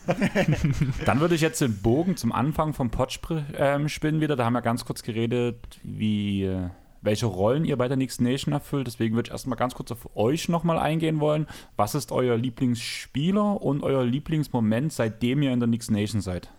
Dann 1.06 1.20
würde 1.20 1.36
ich 1.36 1.42
jetzt 1.42 1.62
den 1.62 1.82
Bogen 1.82 2.18
zum 2.18 2.32
Anfang 2.32 2.74
vom 2.74 2.92
Pod 2.92 3.20
ähm, 3.58 3.90
spinnen 3.90 4.22
wieder. 4.22 4.36
Da 4.36 4.46
haben 4.46 4.54
wir 4.54 4.62
ganz 4.62 4.86
kurz 4.86 5.02
geredet, 5.02 5.80
wie, 5.84 6.44
äh, 6.44 6.70
welche 7.02 7.26
Rollen 7.26 7.66
ihr 7.66 7.78
bei 7.78 7.88
der 7.88 7.98
Next 7.98 8.22
Nation 8.22 8.54
erfüllt. 8.54 8.86
Deswegen 8.86 9.16
würde 9.16 9.30
ich 9.30 9.32
erstmal 9.32 9.58
ganz 9.58 9.74
kurz 9.74 9.92
auf 9.92 10.16
euch 10.16 10.50
nochmal 10.50 10.78
eingehen 10.78 11.20
wollen. 11.20 11.48
Was 11.76 11.96
ist 11.96 12.12
euer 12.12 12.38
Lieblingsspieler 12.38 13.62
und 13.62 13.82
euer 13.82 14.04
Lieblingsmoment, 14.04 14.94
seitdem 14.94 15.42
ihr 15.42 15.52
in 15.52 15.60
der 15.60 15.68
Next 15.68 15.90
Nation 15.90 16.22
seid? 16.22 16.50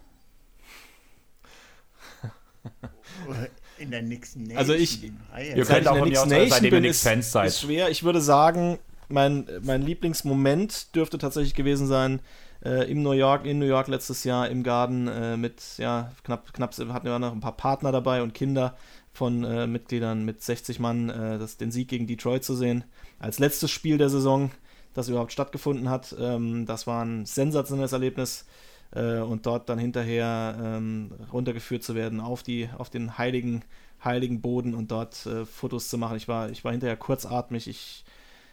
In 3.79 3.91
der 3.91 4.03
nächsten 4.03 4.43
Nation. 4.43 4.59
Also 4.59 4.75
ich- 4.75 5.11
Ah. 5.35 5.41
Ihr 5.41 5.65
könnt 5.65 5.87
auch 5.89 5.97
in 6.05 6.11
der 6.11 6.21
seitdem 6.21 6.39
Nation 6.49 6.65
ihr 6.65 6.71
bin, 6.71 6.85
ist, 6.85 7.03
Fans 7.03 7.33
seid. 7.33 7.49
ist 7.49 7.61
schwer. 7.61 7.91
Ich 7.91 8.03
würde 8.05 8.21
sagen, 8.21 8.79
mein, 9.09 9.47
mein 9.63 9.83
Lieblingsmoment 9.83 10.95
dürfte 10.95 11.19
tatsächlich 11.19 11.55
gewesen 11.55 11.87
sein, 11.87 12.21
äh, 12.65 12.91
im 12.91 13.03
New 13.03 13.13
York, 13.13 13.45
in 13.45 13.59
New 13.59 13.67
York 13.67 13.89
letztes 13.89 14.25
Jahr 14.25 14.49
im 14.49 14.63
Garten 14.63 15.07
äh, 15.09 15.37
mit, 15.37 15.63
ja, 15.79 16.11
knapp, 16.25 16.53
knapp 16.53 16.77
hatten 16.77 17.07
wir 17.07 17.19
noch 17.19 17.33
ein 17.33 17.41
paar 17.41 17.57
Partner 17.57 17.93
dabei 17.93 18.23
und 18.23 18.35
Kinder 18.35 18.77
von 19.13 19.45
äh, 19.45 19.67
Mitgliedern 19.67 20.25
mit 20.25 20.43
60 20.43 20.81
Mann, 20.81 21.09
äh, 21.11 21.39
das, 21.39 21.57
den 21.57 21.71
Sieg 21.71 21.89
gegen 21.89 22.07
Detroit 22.07 22.45
zu 22.45 22.55
sehen. 22.55 22.85
Als 23.19 23.39
letztes 23.39 23.71
Spiel 23.71 23.99
der 23.99 24.09
Saison, 24.11 24.51
das 24.95 25.09
überhaupt 25.09 25.33
stattgefunden 25.33 25.89
hat. 25.91 26.15
Ähm, 26.19 26.65
das 26.67 26.87
war 26.87 27.05
ein 27.05 27.27
sensationelles 27.27 27.93
Erlebnis. 27.93 28.47
Äh, 28.93 29.19
und 29.19 29.47
dort 29.47 29.69
dann 29.69 29.79
hinterher 29.79 30.57
ähm, 30.63 31.11
runtergeführt 31.33 31.83
zu 31.83 31.95
werden 31.95 32.21
auf, 32.21 32.43
die, 32.43 32.69
auf 32.79 32.91
den 32.91 33.19
heiligen, 33.19 33.63
heiligen 34.05 34.41
Boden 34.41 34.75
und 34.75 34.91
dort 34.91 35.27
äh, 35.27 35.45
Fotos 35.45 35.89
zu 35.89 35.99
machen. 35.99 36.17
Ich 36.17 36.29
war, 36.29 36.51
ich 36.51 36.65
war 36.65 36.73
hinterher 36.73 36.97
kurzatmig. 36.97 37.69
Ich, 37.69 38.05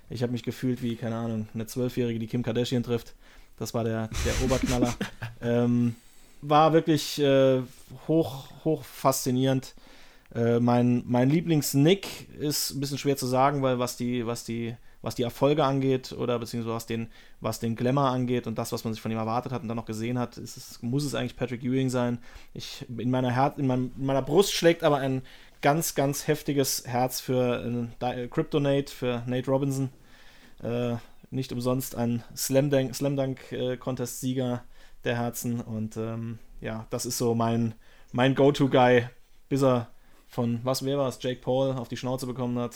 ich 0.10 0.24
habe 0.24 0.32
mich 0.32 0.44
gefühlt 0.44 0.82
wie, 0.82 0.96
keine 0.96 1.16
Ahnung, 1.16 1.48
eine 1.54 1.66
Zwölfjährige, 1.66 2.20
die 2.20 2.28
Kim 2.28 2.44
Kardashian 2.44 2.84
trifft. 2.84 3.14
Das 3.58 3.74
war 3.74 3.84
der, 3.84 4.10
der 4.26 4.44
Oberknaller. 4.44 4.94
ähm, 5.42 5.96
war 6.42 6.74
wirklich 6.74 7.20
äh, 7.20 7.62
hoch, 8.08 8.50
hoch 8.64 8.84
faszinierend. 8.84 9.76
Äh, 10.36 10.60
mein 10.60 11.04
mein 11.06 11.30
Lieblings-Nick 11.30 12.36
ist 12.40 12.72
ein 12.72 12.80
bisschen 12.80 12.98
schwer 12.98 13.18
zu 13.18 13.28
sagen, 13.28 13.62
weil 13.62 13.80
was 13.80 13.98
die, 13.98 14.26
was 14.26 14.44
die, 14.44 14.76
was 15.04 15.16
die 15.16 15.24
Erfolge 15.24 15.64
angeht 15.64 16.14
oder 16.14 16.40
beziehungsweise 16.40 16.74
was 16.74 16.86
den, 16.88 17.10
was 17.42 17.60
den 17.60 17.76
Glamour 17.76 18.06
angeht 18.06 18.48
und 18.48 18.58
das, 18.58 18.72
was 18.72 18.86
man 18.86 18.94
sich 18.94 19.02
von 19.02 19.12
ihm 19.12 19.18
erwartet 19.18 19.52
hat 19.52 19.62
und 19.62 19.68
dann 19.68 19.78
noch 19.78 19.86
gesehen 19.86 20.18
hat, 20.18 20.38
ist 20.38 20.58
es, 20.58 20.82
muss 20.82 21.04
es 21.04 21.14
eigentlich 21.14 21.36
Patrick 21.36 21.64
Ewing 21.64 21.90
sein. 21.90 22.20
Ich, 22.54 22.86
in, 22.90 23.12
meiner 23.12 23.30
Her 23.30 23.54
in, 23.58 23.68
meinem, 23.68 23.92
in 23.98 24.06
meiner 24.06 24.22
Brust 24.22 24.54
schlägt 24.54 24.84
aber 24.84 24.98
ein 24.98 25.22
ganz, 25.62 25.94
ganz 25.94 26.28
heftiges 26.28 26.88
Herz 26.88 27.20
für 27.20 27.88
äh, 28.00 28.28
Kryptonate, 28.28 28.92
für 28.92 29.24
Nate 29.28 29.52
Robinson. 29.52 29.90
Äh, 30.64 30.96
nicht 31.32 31.52
umsonst 31.52 31.96
ein 31.96 32.24
Slam 32.36 32.70
Dunk, 32.70 32.96
Slam 32.96 33.18
Dunk 33.18 33.52
äh, 33.52 33.76
Contest 33.76 34.22
Sieger 34.22 34.64
der 35.04 35.18
Herzen 35.18 35.60
und 35.60 35.98
ähm, 35.98 36.40
ja, 36.62 36.88
das 36.92 37.06
ist 37.06 37.18
so 37.18 37.36
mein, 37.36 37.76
mein 38.14 38.36
Go-To-Guy, 38.36 39.10
bis 39.50 39.64
er 39.64 39.90
von, 40.28 40.62
was 40.64 40.86
wer 40.86 40.98
es, 41.00 41.20
Jake 41.22 41.42
Paul 41.42 41.74
auf 41.74 41.90
die 41.90 41.98
Schnauze 41.98 42.26
bekommen 42.26 42.58
hat. 42.58 42.76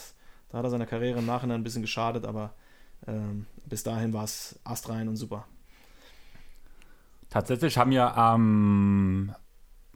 Da 0.50 0.60
hat 0.60 0.66
er 0.66 0.70
seiner 0.70 0.86
Karriere 0.86 1.20
im 1.20 1.26
Nachhinein 1.26 1.62
ein 1.62 1.64
bisschen 1.64 1.82
geschadet, 1.82 2.26
aber 2.26 2.54
ähm, 3.06 3.46
bis 3.66 3.84
dahin 3.84 4.14
war 4.14 4.24
es 4.24 4.60
astrein 4.64 5.08
und 5.08 5.16
super. 5.16 5.46
Tatsächlich 7.30 7.78
haben 7.78 7.92
wir 7.92 8.18
am 8.18 9.36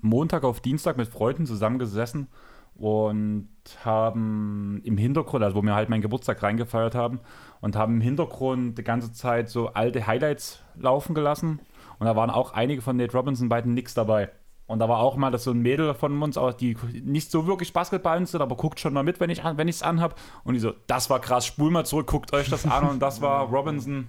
Montag 0.01 0.43
auf 0.43 0.59
Dienstag 0.59 0.97
mit 0.97 1.07
Freunden 1.07 1.45
zusammengesessen 1.45 2.27
und 2.75 3.47
haben 3.85 4.81
im 4.83 4.97
Hintergrund, 4.97 5.43
also 5.43 5.55
wo 5.55 5.61
wir 5.61 5.75
halt 5.75 5.89
meinen 5.89 6.01
Geburtstag 6.01 6.41
reingefeiert 6.43 6.95
haben, 6.95 7.19
und 7.61 7.75
haben 7.75 7.95
im 7.95 8.01
Hintergrund 8.01 8.77
die 8.77 8.83
ganze 8.83 9.13
Zeit 9.13 9.49
so 9.49 9.67
alte 9.69 10.07
Highlights 10.07 10.63
laufen 10.75 11.13
gelassen. 11.13 11.59
Und 11.99 12.07
da 12.07 12.15
waren 12.15 12.31
auch 12.31 12.53
einige 12.53 12.81
von 12.81 12.97
Nate 12.97 13.15
Robinson 13.15 13.49
bei 13.49 13.61
den 13.61 13.73
Knicks 13.73 13.93
dabei. 13.93 14.31
Und 14.71 14.79
da 14.79 14.87
war 14.87 14.99
auch 14.99 15.17
mal 15.17 15.31
das 15.31 15.43
so 15.43 15.51
ein 15.51 15.59
Mädel 15.59 15.93
von 15.93 16.21
uns, 16.23 16.37
auch 16.37 16.53
die 16.53 16.77
nicht 17.03 17.29
so 17.29 17.45
wirklich 17.45 17.73
Basketball 17.73 18.25
sind, 18.25 18.39
aber 18.41 18.55
guckt 18.55 18.79
schon 18.79 18.93
mal 18.93 19.03
mit, 19.03 19.19
wenn 19.19 19.29
ich 19.29 19.39
es 19.43 19.57
wenn 19.57 19.67
ich's 19.67 19.81
anhab. 19.83 20.17
Und 20.45 20.53
die 20.53 20.59
so, 20.61 20.73
das 20.87 21.09
war 21.09 21.19
krass, 21.19 21.45
spul 21.45 21.69
mal 21.71 21.85
zurück, 21.85 22.07
guckt 22.07 22.33
euch 22.33 22.49
das 22.49 22.65
an. 22.65 22.87
Und 22.87 22.99
das 23.01 23.21
war 23.21 23.49
Robinson 23.49 24.07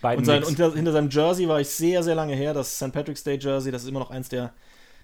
bei 0.00 0.14
den 0.14 0.20
Und, 0.20 0.24
sein, 0.26 0.44
und 0.44 0.56
hinter 0.76 0.92
seinem 0.92 1.10
Jersey 1.10 1.48
war 1.48 1.60
ich 1.60 1.68
sehr, 1.68 2.02
sehr 2.04 2.14
lange 2.14 2.34
her. 2.34 2.54
Das 2.54 2.76
St. 2.76 2.92
Patrick's 2.92 3.24
Day 3.24 3.38
Jersey, 3.40 3.72
das 3.72 3.82
ist 3.82 3.88
immer 3.88 3.98
noch 3.98 4.10
eins 4.10 4.28
der, 4.28 4.52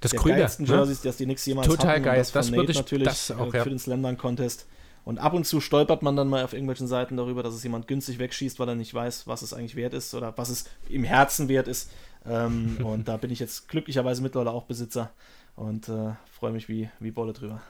Das 0.01 0.13
der 0.13 0.21
Grüne, 0.21 0.37
geilsten 0.39 0.67
ne? 0.67 0.73
Jerseys, 0.73 1.03
das 1.03 1.17
die 1.17 1.25
Knicks 1.25 1.45
jemals 1.47 1.67
Total 1.67 1.89
hatten. 1.89 1.99
Und 1.99 2.05
geil. 2.05 2.19
Das, 2.19 2.31
von 2.31 2.41
Das 2.43 2.53
würde 2.53 2.71
ich- 2.73 2.79
natürlich 2.79 3.09
das 3.09 3.31
auch, 3.33 3.53
äh, 3.53 3.57
ja. 3.57 3.63
für 3.65 3.71
den 3.71 3.79
Slam 3.81 4.03
Dunk 4.03 4.19
Contest. 4.21 4.67
Und 5.05 5.19
ab 5.19 5.33
und 5.35 5.45
zu 5.45 5.61
stolpert 5.61 6.03
man 6.03 6.15
dann 6.15 6.29
mal 6.29 6.45
auf 6.45 6.53
irgendwelchen 6.53 6.87
Seiten 6.87 7.17
darüber, 7.17 7.43
dass 7.43 7.55
es 7.55 7.65
jemand 7.65 7.89
günstig 7.89 8.21
wegschießt, 8.21 8.61
weil 8.61 8.69
er 8.69 8.77
nicht 8.77 8.95
weiß, 8.95 9.27
was 9.27 9.43
es 9.43 9.53
eigentlich 9.53 9.75
wert 9.75 9.95
ist 9.95 10.15
oder 10.15 10.33
was 10.37 10.49
es 10.49 10.67
im 10.89 11.03
Herzen 11.03 11.49
wert 11.49 11.67
ist. 11.67 11.91
Ähm, 12.27 12.79
und 12.85 13.09
da 13.09 13.17
bin 13.17 13.31
ich 13.31 13.41
jetzt 13.41 13.69
glücklicherweise 13.69 14.23
mittlerweile 14.23 14.53
auch 14.53 14.65
Besitzer 14.65 15.13
und 15.57 15.89
äh, 15.89 16.13
freue 16.31 16.53
mich 16.53 16.69
wie, 16.69 16.89
wie 17.01 17.11
Bolle 17.11 17.33
drüber. 17.33 17.61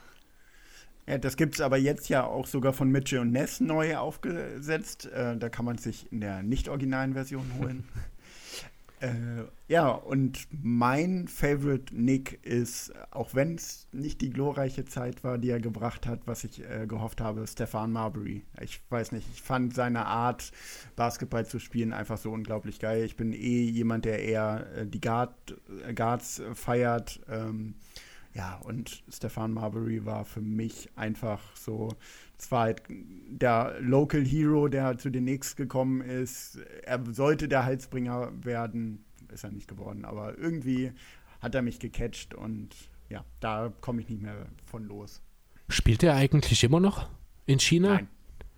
Ja, 1.07 1.17
das 1.17 1.35
gibt 1.35 1.55
es 1.55 1.61
aber 1.61 1.77
jetzt 1.77 2.07
ja 2.07 2.23
auch 2.25 2.47
sogar 2.47 2.71
von 2.71 2.89
Mitchell 2.89 3.19
und 3.19 3.31
Ness 3.31 3.59
neu 3.59 3.97
aufgesetzt. 3.97 5.05
Äh, 5.07 5.37
da 5.37 5.49
kann 5.49 5.65
man 5.65 5.77
sich 5.77 6.11
in 6.11 6.21
der 6.21 6.43
nicht 6.43 6.69
originalen 6.69 7.13
Version 7.13 7.45
holen. 7.59 7.83
äh, 9.03 9.43
ja, 9.67 9.89
und 9.89 10.47
mein 10.51 11.27
Favorite 11.27 11.93
Nick 11.93 12.39
ist, 12.45 12.93
auch 13.11 13.35
wenn 13.35 13.55
es 13.55 13.89
nicht 13.91 14.21
die 14.21 14.29
glorreiche 14.29 14.85
Zeit 14.85 15.25
war, 15.25 15.37
die 15.37 15.49
er 15.49 15.59
gebracht 15.59 16.07
hat, 16.07 16.21
was 16.25 16.45
ich 16.45 16.63
äh, 16.63 16.87
gehofft 16.87 17.19
habe, 17.19 17.45
Stefan 17.45 17.91
Marbury. 17.91 18.45
Ich 18.61 18.79
weiß 18.89 19.11
nicht, 19.11 19.27
ich 19.33 19.41
fand 19.41 19.75
seine 19.75 20.05
Art, 20.05 20.53
Basketball 20.95 21.45
zu 21.45 21.59
spielen, 21.59 21.91
einfach 21.91 22.17
so 22.17 22.31
unglaublich 22.31 22.79
geil. 22.79 23.03
Ich 23.03 23.17
bin 23.17 23.33
eh 23.33 23.63
jemand, 23.63 24.05
der 24.05 24.23
eher 24.23 24.67
äh, 24.73 24.87
die 24.87 25.01
Guard, 25.01 25.33
äh, 25.85 25.93
Guards 25.93 26.41
feiert. 26.53 27.19
Ähm, 27.27 27.75
ja, 28.33 28.55
und 28.63 29.03
Stefan 29.09 29.51
Marbury 29.51 30.05
war 30.05 30.23
für 30.23 30.41
mich 30.41 30.89
einfach 30.95 31.41
so, 31.57 31.89
zwar 32.43 32.63
halt 32.63 32.83
der 32.89 33.75
Local 33.79 34.23
Hero, 34.23 34.67
der 34.67 34.97
zu 34.97 35.09
den 35.09 35.25
Knicks 35.25 35.55
gekommen 35.55 36.01
ist. 36.01 36.59
Er 36.83 37.01
sollte 37.11 37.47
der 37.47 37.65
Halsbringer 37.65 38.31
werden, 38.43 39.03
ist 39.31 39.43
er 39.43 39.51
nicht 39.51 39.67
geworden, 39.67 40.05
aber 40.05 40.37
irgendwie 40.37 40.91
hat 41.41 41.55
er 41.55 41.61
mich 41.61 41.79
gecatcht 41.79 42.33
und 42.33 42.69
ja, 43.09 43.25
da 43.39 43.73
komme 43.81 44.01
ich 44.01 44.09
nicht 44.09 44.21
mehr 44.21 44.47
von 44.65 44.85
los. 44.85 45.21
Spielt 45.69 46.03
er 46.03 46.15
eigentlich 46.15 46.63
immer 46.63 46.79
noch 46.79 47.09
in 47.45 47.59
China? 47.59 47.95
Nein. 47.95 48.07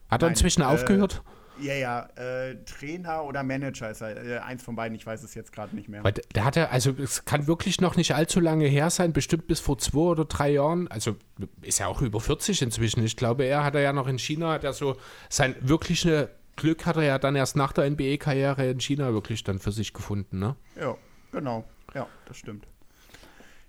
Hat 0.10 0.22
er 0.22 0.28
Nein, 0.28 0.34
inzwischen 0.34 0.62
äh, 0.62 0.66
aufgehört? 0.66 1.24
Ja, 1.60 1.74
ja, 1.74 2.10
äh, 2.16 2.56
Trainer 2.66 3.24
oder 3.24 3.44
Manager 3.44 3.90
ist 3.90 4.02
er. 4.02 4.26
Äh, 4.26 4.38
eins 4.40 4.64
von 4.64 4.76
beiden, 4.76 4.96
ich 4.96 5.06
weiß 5.06 5.24
es 5.24 5.34
jetzt 5.34 5.52
gerade 5.52 5.76
nicht 5.76 5.90
mehr. 5.90 6.04
Weil 6.04 6.14
der, 6.14 6.46
hatte, 6.46 6.70
also 6.70 6.92
es 6.92 7.26
kann 7.26 7.48
wirklich 7.48 7.82
noch 7.82 7.96
nicht 7.96 8.14
allzu 8.16 8.40
lange 8.40 8.66
her 8.66 8.90
sein, 8.90 9.14
bestimmt 9.14 9.48
bis 9.48 9.60
vor 9.60 9.78
zwei 9.78 10.00
oder 10.00 10.26
drei 10.26 10.52
Jahren. 10.52 10.88
Also 10.90 11.16
ist 11.62 11.80
er 11.80 11.88
auch 11.88 12.02
über 12.02 12.20
40 12.20 12.62
inzwischen. 12.62 13.04
Ich 13.04 13.16
glaube, 13.16 13.46
er 13.46 13.64
hat 13.64 13.76
er 13.76 13.82
ja 13.82 13.94
noch 13.94 14.08
in 14.08 14.20
China, 14.20 14.52
hat 14.52 14.64
er 14.64 14.74
so 14.74 14.98
sein 15.30 15.56
wirkliche 15.62 16.30
Glück 16.56 16.86
hat 16.86 16.96
er 16.96 17.04
ja 17.04 17.20
dann 17.20 17.36
erst 17.36 17.56
nach 17.56 17.74
der 17.74 17.90
NBA-Karriere 17.90 18.70
in 18.70 18.80
China 18.80 19.14
wirklich 19.14 19.44
dann 19.44 19.60
für 19.60 19.72
sich 19.72 19.94
gefunden, 19.94 20.40
ne? 20.40 20.56
Ja, 20.80 20.96
genau. 21.32 21.66
Ja, 21.94 22.08
das 22.28 22.38
stimmt. 22.38 22.66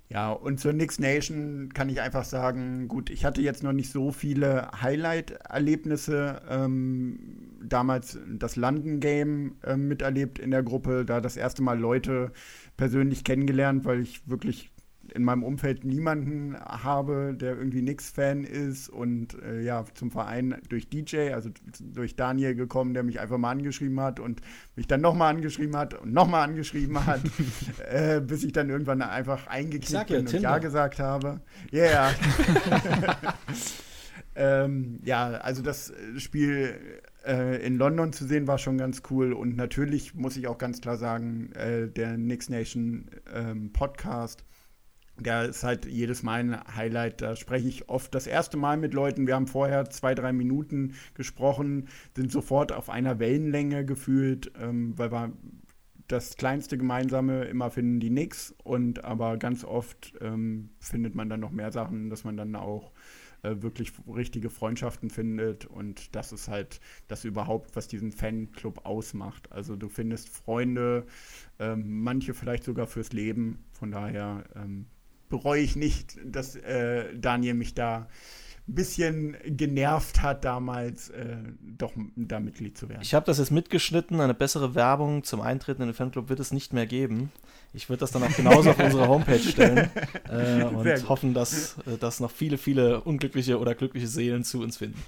Ja, 0.08 0.30
und 0.30 0.60
zur 0.60 0.72
Knicks 0.72 1.00
Nation 1.00 1.70
kann 1.74 1.88
ich 1.88 2.00
einfach 2.00 2.24
sagen, 2.24 2.86
gut, 2.86 3.10
ich 3.10 3.24
hatte 3.24 3.40
jetzt 3.42 3.64
noch 3.64 3.72
nicht 3.72 3.90
so 3.90 4.12
viele 4.12 4.70
Highlight-Erlebnisse. 4.80 6.42
Ähm, 6.48 7.56
damals 7.60 8.18
das 8.28 8.54
London-Game 8.54 9.56
äh, 9.64 9.76
miterlebt 9.76 10.38
in 10.38 10.52
der 10.52 10.62
Gruppe, 10.62 11.04
da 11.04 11.20
das 11.20 11.36
erste 11.36 11.62
Mal 11.62 11.78
Leute 11.78 12.30
persönlich 12.76 13.24
kennengelernt, 13.24 13.84
weil 13.84 14.00
ich 14.00 14.28
wirklich 14.28 14.70
in 15.16 15.24
meinem 15.24 15.42
Umfeld 15.42 15.84
niemanden 15.84 16.56
habe, 16.60 17.34
der 17.34 17.56
irgendwie 17.56 17.80
Knicks-Fan 17.80 18.44
ist 18.44 18.90
und 18.90 19.34
äh, 19.42 19.62
ja, 19.62 19.84
zum 19.94 20.10
Verein 20.10 20.60
durch 20.68 20.90
DJ, 20.90 21.32
also 21.32 21.50
durch 21.80 22.16
Daniel 22.16 22.54
gekommen, 22.54 22.92
der 22.92 23.02
mich 23.02 23.18
einfach 23.18 23.38
mal 23.38 23.50
angeschrieben 23.50 23.98
hat 24.00 24.20
und 24.20 24.42
mich 24.76 24.86
dann 24.86 25.00
nochmal 25.00 25.34
angeschrieben 25.34 25.74
hat 25.74 25.94
und 25.94 26.12
nochmal 26.12 26.46
angeschrieben 26.46 27.06
hat, 27.06 27.22
äh, 27.90 28.20
bis 28.20 28.44
ich 28.44 28.52
dann 28.52 28.68
irgendwann 28.68 29.00
einfach 29.00 29.46
eingeklickt 29.46 30.08
bin 30.08 30.26
ja, 30.26 30.36
und 30.36 30.42
Ja 30.42 30.58
gesagt 30.58 31.00
habe. 31.00 31.40
Ja, 31.70 31.82
yeah. 31.82 32.14
ähm, 34.64 35.00
ja, 35.02 35.28
also 35.28 35.62
das 35.62 35.94
Spiel 36.18 37.00
äh, 37.26 37.66
in 37.66 37.78
London 37.78 38.12
zu 38.12 38.26
sehen 38.26 38.46
war 38.46 38.58
schon 38.58 38.76
ganz 38.76 39.02
cool 39.10 39.32
und 39.32 39.56
natürlich 39.56 40.14
muss 40.14 40.36
ich 40.36 40.46
auch 40.46 40.58
ganz 40.58 40.82
klar 40.82 40.98
sagen, 40.98 41.52
äh, 41.52 41.88
der 41.88 42.16
Knicks 42.16 42.50
Nation 42.50 43.08
ähm, 43.34 43.72
Podcast 43.72 44.44
der 45.18 45.46
ist 45.46 45.64
halt 45.64 45.86
jedes 45.86 46.22
Mal 46.22 46.40
ein 46.40 46.76
Highlight. 46.76 47.22
Da 47.22 47.36
spreche 47.36 47.68
ich 47.68 47.88
oft 47.88 48.14
das 48.14 48.26
erste 48.26 48.56
Mal 48.56 48.76
mit 48.76 48.94
Leuten. 48.94 49.26
Wir 49.26 49.34
haben 49.34 49.46
vorher 49.46 49.88
zwei, 49.90 50.14
drei 50.14 50.32
Minuten 50.32 50.94
gesprochen, 51.14 51.88
sind 52.14 52.30
sofort 52.30 52.72
auf 52.72 52.90
einer 52.90 53.18
Wellenlänge 53.18 53.84
gefühlt, 53.84 54.52
ähm, 54.60 54.96
weil 54.96 55.12
wir 55.12 55.32
das 56.08 56.36
kleinste 56.36 56.78
Gemeinsame 56.78 57.44
immer 57.44 57.70
finden 57.70 58.00
die 58.00 58.10
nix. 58.10 58.54
Und 58.62 59.04
aber 59.04 59.36
ganz 59.38 59.64
oft 59.64 60.14
ähm, 60.20 60.70
findet 60.78 61.14
man 61.14 61.28
dann 61.28 61.40
noch 61.40 61.50
mehr 61.50 61.72
Sachen, 61.72 62.10
dass 62.10 62.24
man 62.24 62.36
dann 62.36 62.54
auch 62.54 62.92
äh, 63.42 63.62
wirklich 63.62 63.92
richtige 64.06 64.50
Freundschaften 64.50 65.10
findet. 65.10 65.66
Und 65.66 66.14
das 66.14 66.32
ist 66.32 66.48
halt 66.48 66.80
das 67.08 67.24
überhaupt, 67.24 67.74
was 67.76 67.88
diesen 67.88 68.12
Fanclub 68.12 68.84
ausmacht. 68.84 69.50
Also 69.52 69.76
du 69.76 69.88
findest 69.88 70.28
Freunde, 70.28 71.06
ähm, 71.58 72.02
manche 72.02 72.34
vielleicht 72.34 72.64
sogar 72.64 72.86
fürs 72.86 73.12
Leben. 73.12 73.64
Von 73.72 73.90
daher 73.90 74.44
ähm, 74.54 74.86
bereue 75.28 75.60
ich 75.60 75.76
nicht, 75.76 76.18
dass 76.24 76.56
äh, 76.56 77.14
Daniel 77.16 77.54
mich 77.54 77.74
da 77.74 78.08
ein 78.68 78.74
bisschen 78.74 79.36
genervt 79.44 80.22
hat, 80.22 80.44
damals 80.44 81.10
äh, 81.10 81.36
doch 81.60 81.92
da 82.16 82.40
Mitglied 82.40 82.76
zu 82.76 82.88
werden. 82.88 83.02
Ich 83.02 83.14
habe 83.14 83.24
das 83.24 83.38
jetzt 83.38 83.52
mitgeschnitten. 83.52 84.20
Eine 84.20 84.34
bessere 84.34 84.74
Werbung 84.74 85.22
zum 85.22 85.40
Eintreten 85.40 85.82
in 85.82 85.88
den 85.88 85.94
Fanclub 85.94 86.28
wird 86.28 86.40
es 86.40 86.52
nicht 86.52 86.72
mehr 86.72 86.86
geben. 86.86 87.30
Ich 87.72 87.88
würde 87.88 88.00
das 88.00 88.10
dann 88.10 88.24
auch 88.24 88.34
genauso 88.34 88.70
auf 88.70 88.78
unsere 88.78 89.06
Homepage 89.06 89.38
stellen 89.38 89.90
äh, 90.28 90.64
und 90.64 91.08
hoffen, 91.08 91.32
dass, 91.32 91.76
äh, 91.86 91.96
dass 91.98 92.18
noch 92.18 92.30
viele, 92.30 92.58
viele 92.58 93.02
unglückliche 93.02 93.60
oder 93.60 93.74
glückliche 93.76 94.08
Seelen 94.08 94.42
zu 94.42 94.62
uns 94.62 94.78
finden. 94.78 95.00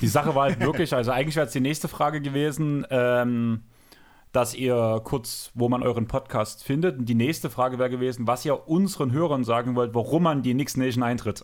Die 0.00 0.08
Sache 0.08 0.34
war 0.34 0.44
halt 0.44 0.60
wirklich, 0.60 0.94
also 0.94 1.10
eigentlich 1.10 1.36
wäre 1.36 1.46
es 1.46 1.52
die 1.52 1.60
nächste 1.60 1.88
Frage 1.88 2.22
gewesen. 2.22 2.86
Ähm, 2.88 3.60
dass 4.34 4.52
ihr 4.52 5.00
kurz, 5.04 5.52
wo 5.54 5.68
man 5.68 5.84
euren 5.84 6.08
Podcast 6.08 6.64
findet. 6.64 6.98
Und 6.98 7.08
die 7.08 7.14
nächste 7.14 7.50
Frage 7.50 7.78
wäre 7.78 7.88
gewesen, 7.88 8.26
was 8.26 8.44
ihr 8.44 8.68
unseren 8.68 9.12
Hörern 9.12 9.44
sagen 9.44 9.76
wollt, 9.76 9.94
warum 9.94 10.24
man 10.24 10.42
die 10.42 10.54
Nix 10.54 10.76
Nation 10.76 11.04
eintritt. 11.04 11.42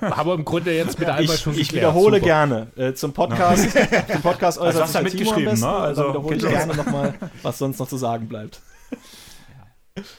Aber 0.00 0.34
im 0.34 0.44
Grunde 0.44 0.74
jetzt 0.74 0.98
mit 0.98 1.08
einmal 1.08 1.36
schon 1.36 1.54
Ich 1.56 1.72
wiederhole 1.72 2.16
Super. 2.16 2.26
gerne 2.26 2.66
äh, 2.76 2.92
zum 2.92 3.12
Podcast. 3.12 3.70
zum 4.12 4.22
Podcast 4.22 4.58
äußert 4.58 4.82
also 4.82 4.82
hast 4.82 4.94
du 4.96 5.02
mitgeschrieben, 5.02 5.60
ne? 5.60 5.68
Also 5.68 6.08
wiederhole 6.08 6.36
ich 6.36 6.46
gerne 6.46 6.74
nochmal, 6.74 7.14
was 7.42 7.58
sonst 7.58 7.78
noch 7.78 7.88
zu 7.88 7.96
sagen 7.96 8.28
bleibt. 8.28 8.60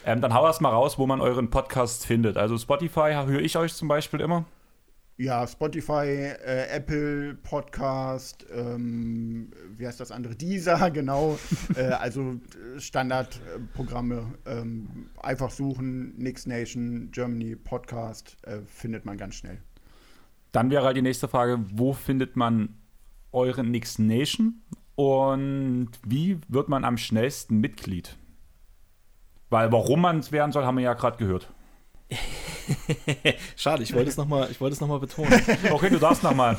Ähm, 0.05 0.21
dann 0.21 0.33
hau 0.33 0.45
erst 0.45 0.61
mal 0.61 0.69
raus, 0.69 0.97
wo 0.97 1.05
man 1.05 1.19
euren 1.19 1.49
Podcast 1.49 2.05
findet. 2.05 2.37
Also 2.37 2.57
Spotify 2.57 3.13
höre 3.25 3.41
ich 3.41 3.57
euch 3.57 3.73
zum 3.73 3.89
Beispiel 3.89 4.21
immer. 4.21 4.45
Ja, 5.19 5.45
Spotify, 5.45 6.31
äh, 6.45 6.69
Apple 6.69 7.33
Podcast, 7.43 8.45
ähm, 8.53 9.51
wie 9.75 9.85
heißt 9.85 9.99
das 9.99 10.13
andere? 10.13 10.33
Deezer, 10.33 10.89
genau. 10.93 11.37
äh, 11.75 11.81
also 11.81 12.39
äh, 12.75 12.79
Standardprogramme. 12.79 14.33
Ähm, 14.45 15.09
einfach 15.21 15.49
suchen, 15.49 16.17
Nix 16.17 16.45
Nation, 16.45 17.09
Germany 17.11 17.57
Podcast, 17.57 18.37
äh, 18.43 18.59
findet 18.65 19.03
man 19.03 19.17
ganz 19.17 19.35
schnell. 19.35 19.61
Dann 20.53 20.71
wäre 20.71 20.85
halt 20.85 20.95
die 20.95 21.01
nächste 21.01 21.27
Frage, 21.27 21.59
wo 21.73 21.91
findet 21.91 22.37
man 22.37 22.77
eure 23.33 23.65
Nix 23.65 23.99
Nation 23.99 24.61
und 24.95 25.89
wie 26.05 26.39
wird 26.47 26.69
man 26.69 26.85
am 26.85 26.95
schnellsten 26.95 27.59
Mitglied? 27.59 28.15
Weil 29.49 29.69
warum 29.73 29.99
man 29.99 30.19
es 30.19 30.31
werden 30.31 30.53
soll, 30.53 30.63
haben 30.63 30.77
wir 30.77 30.85
ja 30.85 30.93
gerade 30.93 31.17
gehört. 31.17 31.51
Schade, 33.55 33.83
ich 33.83 33.93
wollte 33.93 34.09
es 34.09 34.17
nochmal 34.17 34.49
noch, 34.49 34.99
betonen. 34.99 35.41
Okay, 35.71 35.89
du 35.89 35.99
darfst 35.99 36.23
nochmal. 36.23 36.57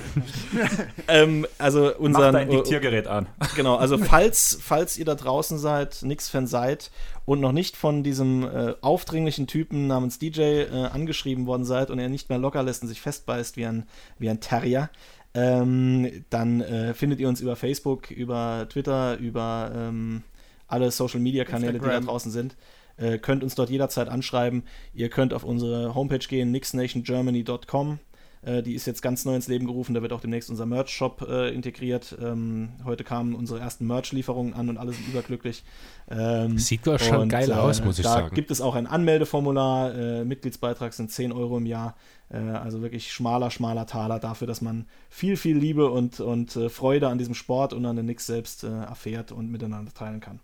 ähm, 1.09 1.47
also 1.59 1.95
unser 1.97 2.33
dein 2.33 2.49
Diktiergerät 2.49 3.07
an. 3.07 3.27
Genau, 3.57 3.77
also 3.77 3.99
falls, 4.05 4.59
falls 4.63 4.97
ihr 4.97 5.05
da 5.05 5.15
draußen 5.15 5.59
seid, 5.59 6.03
Nix-Fan 6.03 6.47
seid 6.47 6.91
und 7.25 7.41
noch 7.41 7.53
nicht 7.53 7.77
von 7.77 8.03
diesem 8.03 8.45
äh, 8.45 8.75
aufdringlichen 8.81 9.47
Typen 9.47 9.87
namens 9.87 10.19
DJ 10.19 10.41
äh, 10.41 10.89
angeschrieben 10.93 11.47
worden 11.47 11.65
seid 11.65 11.91
und 11.91 11.99
er 11.99 12.09
nicht 12.09 12.29
mehr 12.29 12.39
locker 12.39 12.63
lässt 12.63 12.83
und 12.83 12.89
sich 12.89 13.01
festbeißt 13.01 13.57
wie 13.57 13.67
ein, 13.67 13.87
wie 14.19 14.31
ein 14.31 14.41
Terrier, 14.41 14.91
ähm, 15.35 16.25
dann 16.31 16.61
äh, 16.61 16.95
findet 16.95 17.21
ihr 17.21 17.29
uns 17.29 17.41
über 17.41 17.57
Facebook, 17.57 18.11
über 18.11 18.67
Twitter, 18.69 19.17
über 19.19 19.71
ähm, 19.75 20.23
alle 20.67 20.91
Social-Media-Kanäle, 20.91 21.79
die 21.79 21.87
da 21.87 22.01
draußen 22.01 22.31
sind. 22.33 22.57
Äh, 23.01 23.19
könnt 23.19 23.43
uns 23.43 23.55
dort 23.55 23.71
jederzeit 23.71 24.09
anschreiben. 24.09 24.63
Ihr 24.95 25.09
könnt 25.09 25.33
auf 25.35 25.45
unsere 25.45 25.95
Homepage 25.95 26.19
gehen, 26.19 26.51
nixnationgermany.com. 26.51 27.99
Äh, 28.43 28.63
die 28.63 28.75
ist 28.75 28.87
jetzt 28.87 29.03
ganz 29.03 29.25
neu 29.25 29.35
ins 29.35 29.49
Leben 29.49 29.67
gerufen. 29.67 29.95
Da 29.95 30.03
wird 30.03 30.13
auch 30.13 30.21
demnächst 30.21 30.49
unser 30.49 30.65
Merch-Shop 30.65 31.27
äh, 31.29 31.53
integriert. 31.55 32.17
Ähm, 32.23 32.71
heute 32.85 33.05
kamen 33.05 33.35
unsere 33.35 33.61
ersten 33.61 33.87
Merch-Lieferungen 33.87 34.55
an 34.55 34.69
und 34.71 34.79
alle 34.79 34.93
sind 34.93 35.07
überglücklich. 35.09 35.63
Ähm, 36.11 36.59
Sieht 36.59 36.87
doch 36.87 36.99
schon 36.99 37.19
und, 37.19 37.29
geil 37.29 37.53
aus, 37.53 37.85
muss 37.85 37.99
ich 37.99 38.05
da 38.05 38.13
sagen. 38.13 38.29
Da 38.31 38.35
gibt 38.35 38.51
es 38.51 38.61
auch 38.61 38.75
ein 38.75 38.87
Anmeldeformular. 38.87 39.95
Äh, 39.95 40.25
Mitgliedsbeitrag 40.25 40.95
sind 40.95 41.11
10 41.11 41.33
Euro 41.33 41.59
im 41.59 41.67
Jahr. 41.67 41.97
Äh, 42.31 42.39
also 42.39 42.81
wirklich 42.81 43.13
schmaler, 43.13 43.51
schmaler 43.51 43.87
Taler 43.87 44.19
dafür, 44.19 44.47
dass 44.47 44.63
man 44.63 44.87
viel, 45.11 45.37
viel 45.37 45.59
Liebe 45.59 45.91
und, 45.91 46.21
und 46.21 46.57
äh, 46.57 46.71
Freude 46.71 47.09
an 47.09 47.19
diesem 47.19 47.35
Sport 47.35 47.75
und 47.75 47.85
an 47.85 47.97
den 47.97 48.07
Nix 48.07 48.27
selbst 48.27 48.65
erfährt 48.65 49.33
und 49.33 49.51
miteinander 49.51 49.93
teilen 49.93 50.21
kann. 50.21 50.41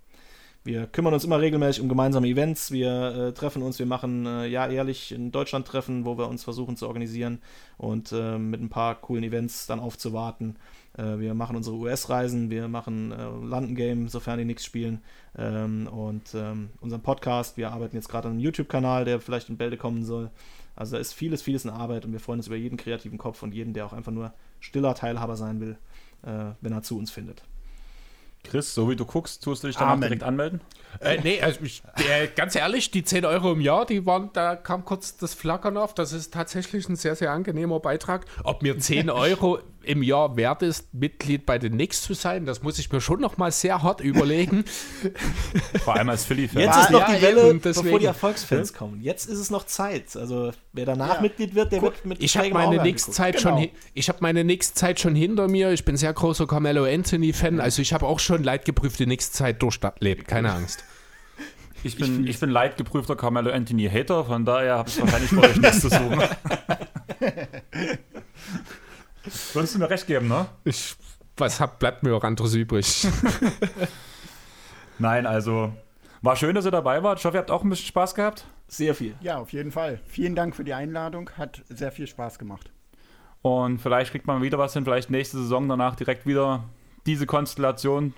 Wir 0.66 0.88
kümmern 0.88 1.14
uns 1.14 1.22
immer 1.22 1.40
regelmäßig 1.40 1.80
um 1.80 1.88
gemeinsame 1.88 2.26
Events. 2.26 2.72
Wir 2.72 3.28
äh, 3.28 3.32
treffen 3.32 3.62
uns, 3.62 3.78
wir 3.78 3.86
machen 3.86 4.26
äh, 4.26 4.46
ja 4.48 4.66
ehrlich 4.66 5.12
in 5.12 5.30
Deutschland 5.30 5.64
Treffen, 5.64 6.04
wo 6.04 6.18
wir 6.18 6.26
uns 6.26 6.42
versuchen 6.42 6.76
zu 6.76 6.88
organisieren 6.88 7.38
und 7.78 8.10
äh, 8.10 8.36
mit 8.36 8.60
ein 8.60 8.68
paar 8.68 8.96
coolen 8.96 9.22
Events 9.22 9.68
dann 9.68 9.78
aufzuwarten. 9.78 10.56
Äh, 10.98 11.20
wir 11.20 11.34
machen 11.34 11.54
unsere 11.54 11.76
US-Reisen, 11.76 12.50
wir 12.50 12.66
machen 12.66 13.12
äh, 13.12 13.46
London 13.46 13.76
Game, 13.76 14.08
sofern 14.08 14.40
die 14.40 14.44
nichts 14.44 14.64
spielen. 14.64 15.02
Ähm, 15.38 15.86
und 15.86 16.34
ähm, 16.34 16.70
unseren 16.80 17.00
Podcast. 17.00 17.56
Wir 17.56 17.70
arbeiten 17.70 17.94
jetzt 17.94 18.08
gerade 18.08 18.26
an 18.26 18.32
einem 18.32 18.40
YouTube-Kanal, 18.40 19.04
der 19.04 19.20
vielleicht 19.20 19.48
in 19.48 19.56
Bälde 19.56 19.76
kommen 19.76 20.04
soll. 20.04 20.32
Also 20.74 20.96
da 20.96 21.00
ist 21.00 21.12
vieles, 21.12 21.42
vieles 21.42 21.64
in 21.64 21.70
Arbeit 21.70 22.04
und 22.04 22.12
wir 22.12 22.18
freuen 22.18 22.40
uns 22.40 22.48
über 22.48 22.56
jeden 22.56 22.76
kreativen 22.76 23.18
Kopf 23.18 23.44
und 23.44 23.54
jeden, 23.54 23.72
der 23.72 23.86
auch 23.86 23.92
einfach 23.92 24.10
nur 24.10 24.32
stiller 24.58 24.96
Teilhaber 24.96 25.36
sein 25.36 25.60
will, 25.60 25.78
äh, 26.24 26.54
wenn 26.60 26.72
er 26.72 26.82
zu 26.82 26.98
uns 26.98 27.12
findet. 27.12 27.44
Chris, 28.50 28.74
so 28.74 28.88
wie 28.90 28.96
du 28.96 29.04
guckst, 29.04 29.42
tust 29.42 29.62
du 29.62 29.68
dich 29.68 29.76
dann 29.76 30.00
direkt 30.00 30.22
anmelden? 30.22 30.60
Äh, 31.00 31.18
nee, 31.22 31.40
also 31.40 31.60
ich, 31.62 31.82
äh, 31.96 32.28
ganz 32.34 32.54
ehrlich, 32.54 32.90
die 32.90 33.04
10 33.04 33.24
Euro 33.24 33.52
im 33.52 33.60
Jahr, 33.60 33.86
die 33.86 34.06
waren, 34.06 34.30
da 34.32 34.56
kam 34.56 34.84
kurz 34.84 35.16
das 35.16 35.34
Flackern 35.34 35.76
auf. 35.76 35.94
Das 35.94 36.12
ist 36.12 36.32
tatsächlich 36.32 36.88
ein 36.88 36.96
sehr, 36.96 37.14
sehr 37.16 37.32
angenehmer 37.32 37.80
Beitrag. 37.80 38.24
Ob 38.44 38.62
mir 38.62 38.78
10 38.78 39.10
Euro 39.10 39.58
im 39.86 40.02
Jahr 40.02 40.36
wert 40.36 40.62
ist, 40.62 40.92
Mitglied 40.92 41.46
bei 41.46 41.58
den 41.58 41.74
Knicks 41.74 42.02
zu 42.02 42.14
sein, 42.14 42.46
das 42.46 42.62
muss 42.62 42.78
ich 42.78 42.90
mir 42.90 43.00
schon 43.00 43.20
noch 43.20 43.36
mal 43.36 43.52
sehr 43.52 43.82
hart 43.82 44.00
überlegen. 44.00 44.64
Vor 45.84 45.94
allem 45.94 46.08
als 46.08 46.24
Philly-Fan. 46.24 46.62
Jetzt 46.62 46.76
ist 46.76 46.90
noch 46.90 47.06
die 47.06 47.22
Welle, 47.22 47.54
bevor 47.54 47.98
die 47.98 48.06
Erfolgsfans 48.06 48.72
ja. 48.72 48.78
kommen. 48.78 49.00
Jetzt 49.00 49.26
ist 49.26 49.38
es 49.38 49.50
noch 49.50 49.66
Zeit. 49.66 50.16
Also 50.16 50.52
wer 50.72 50.86
danach 50.86 51.16
ja. 51.16 51.20
Mitglied 51.20 51.54
wird, 51.54 51.72
der 51.72 51.80
Guck, 51.80 51.94
wird 51.94 52.06
mit 52.06 52.22
Ich 52.22 52.36
habe 52.36 52.50
meine 52.50 52.78
Knicks-Zeit 52.78 53.38
genau. 53.38 53.58
schon, 53.58 53.68
ich 53.94 54.08
habe 54.08 54.18
meine 54.20 54.42
Knicks-Zeit 54.42 55.00
schon 55.00 55.14
hinter 55.14 55.48
mir. 55.48 55.72
Ich 55.72 55.84
bin 55.84 55.96
sehr 55.96 56.12
großer 56.12 56.46
Carmelo 56.46 56.84
Anthony-Fan. 56.84 57.60
Also 57.60 57.82
ich 57.82 57.92
habe 57.92 58.06
auch 58.06 58.18
schon 58.18 58.42
leidgeprüfte 58.42 59.04
Knicks-Zeit 59.04 59.62
durchlebt. 59.62 60.28
Keine 60.28 60.52
Angst. 60.52 60.84
Ich 61.82 61.96
bin, 61.96 62.26
ich 62.26 62.40
bin 62.40 62.50
leidgeprüfter 62.50 63.14
Carmelo 63.14 63.50
Anthony 63.50 63.88
Hater, 63.88 64.24
von 64.24 64.44
daher 64.44 64.78
habe 64.78 64.88
ich 64.88 65.00
wahrscheinlich 65.00 65.30
bei 65.30 65.48
euch 65.48 65.56
nichts 65.56 65.80
zu 65.80 65.88
suchen. 65.88 66.20
Würdest 69.52 69.74
du 69.74 69.78
mir 69.78 69.90
recht 69.90 70.06
geben, 70.06 70.28
ne? 70.28 70.46
Ich 70.64 70.96
was 71.36 71.60
hab, 71.60 71.78
bleibt 71.78 72.02
mir 72.02 72.14
auch 72.14 72.24
anderes 72.24 72.54
übrig? 72.54 73.06
Nein, 74.98 75.26
also 75.26 75.72
war 76.22 76.36
schön, 76.36 76.54
dass 76.54 76.64
ihr 76.64 76.70
dabei 76.70 77.02
wart. 77.02 77.18
Ich 77.18 77.24
hoffe, 77.24 77.36
ihr 77.36 77.40
habt 77.40 77.50
auch 77.50 77.62
ein 77.62 77.68
bisschen 77.68 77.86
Spaß 77.86 78.14
gehabt. 78.14 78.46
Sehr 78.68 78.94
viel. 78.94 79.14
Ja, 79.20 79.38
auf 79.38 79.52
jeden 79.52 79.70
Fall. 79.70 80.00
Vielen 80.06 80.34
Dank 80.34 80.56
für 80.56 80.64
die 80.64 80.72
Einladung. 80.72 81.30
Hat 81.36 81.62
sehr 81.68 81.92
viel 81.92 82.06
Spaß 82.06 82.38
gemacht. 82.38 82.70
Und 83.42 83.78
vielleicht 83.78 84.10
kriegt 84.10 84.26
man 84.26 84.42
wieder 84.42 84.58
was 84.58 84.72
hin, 84.72 84.84
vielleicht 84.84 85.10
nächste 85.10 85.36
Saison 85.38 85.68
danach 85.68 85.94
direkt 85.94 86.26
wieder 86.26 86.64
diese 87.04 87.26
Konstellation 87.26 88.14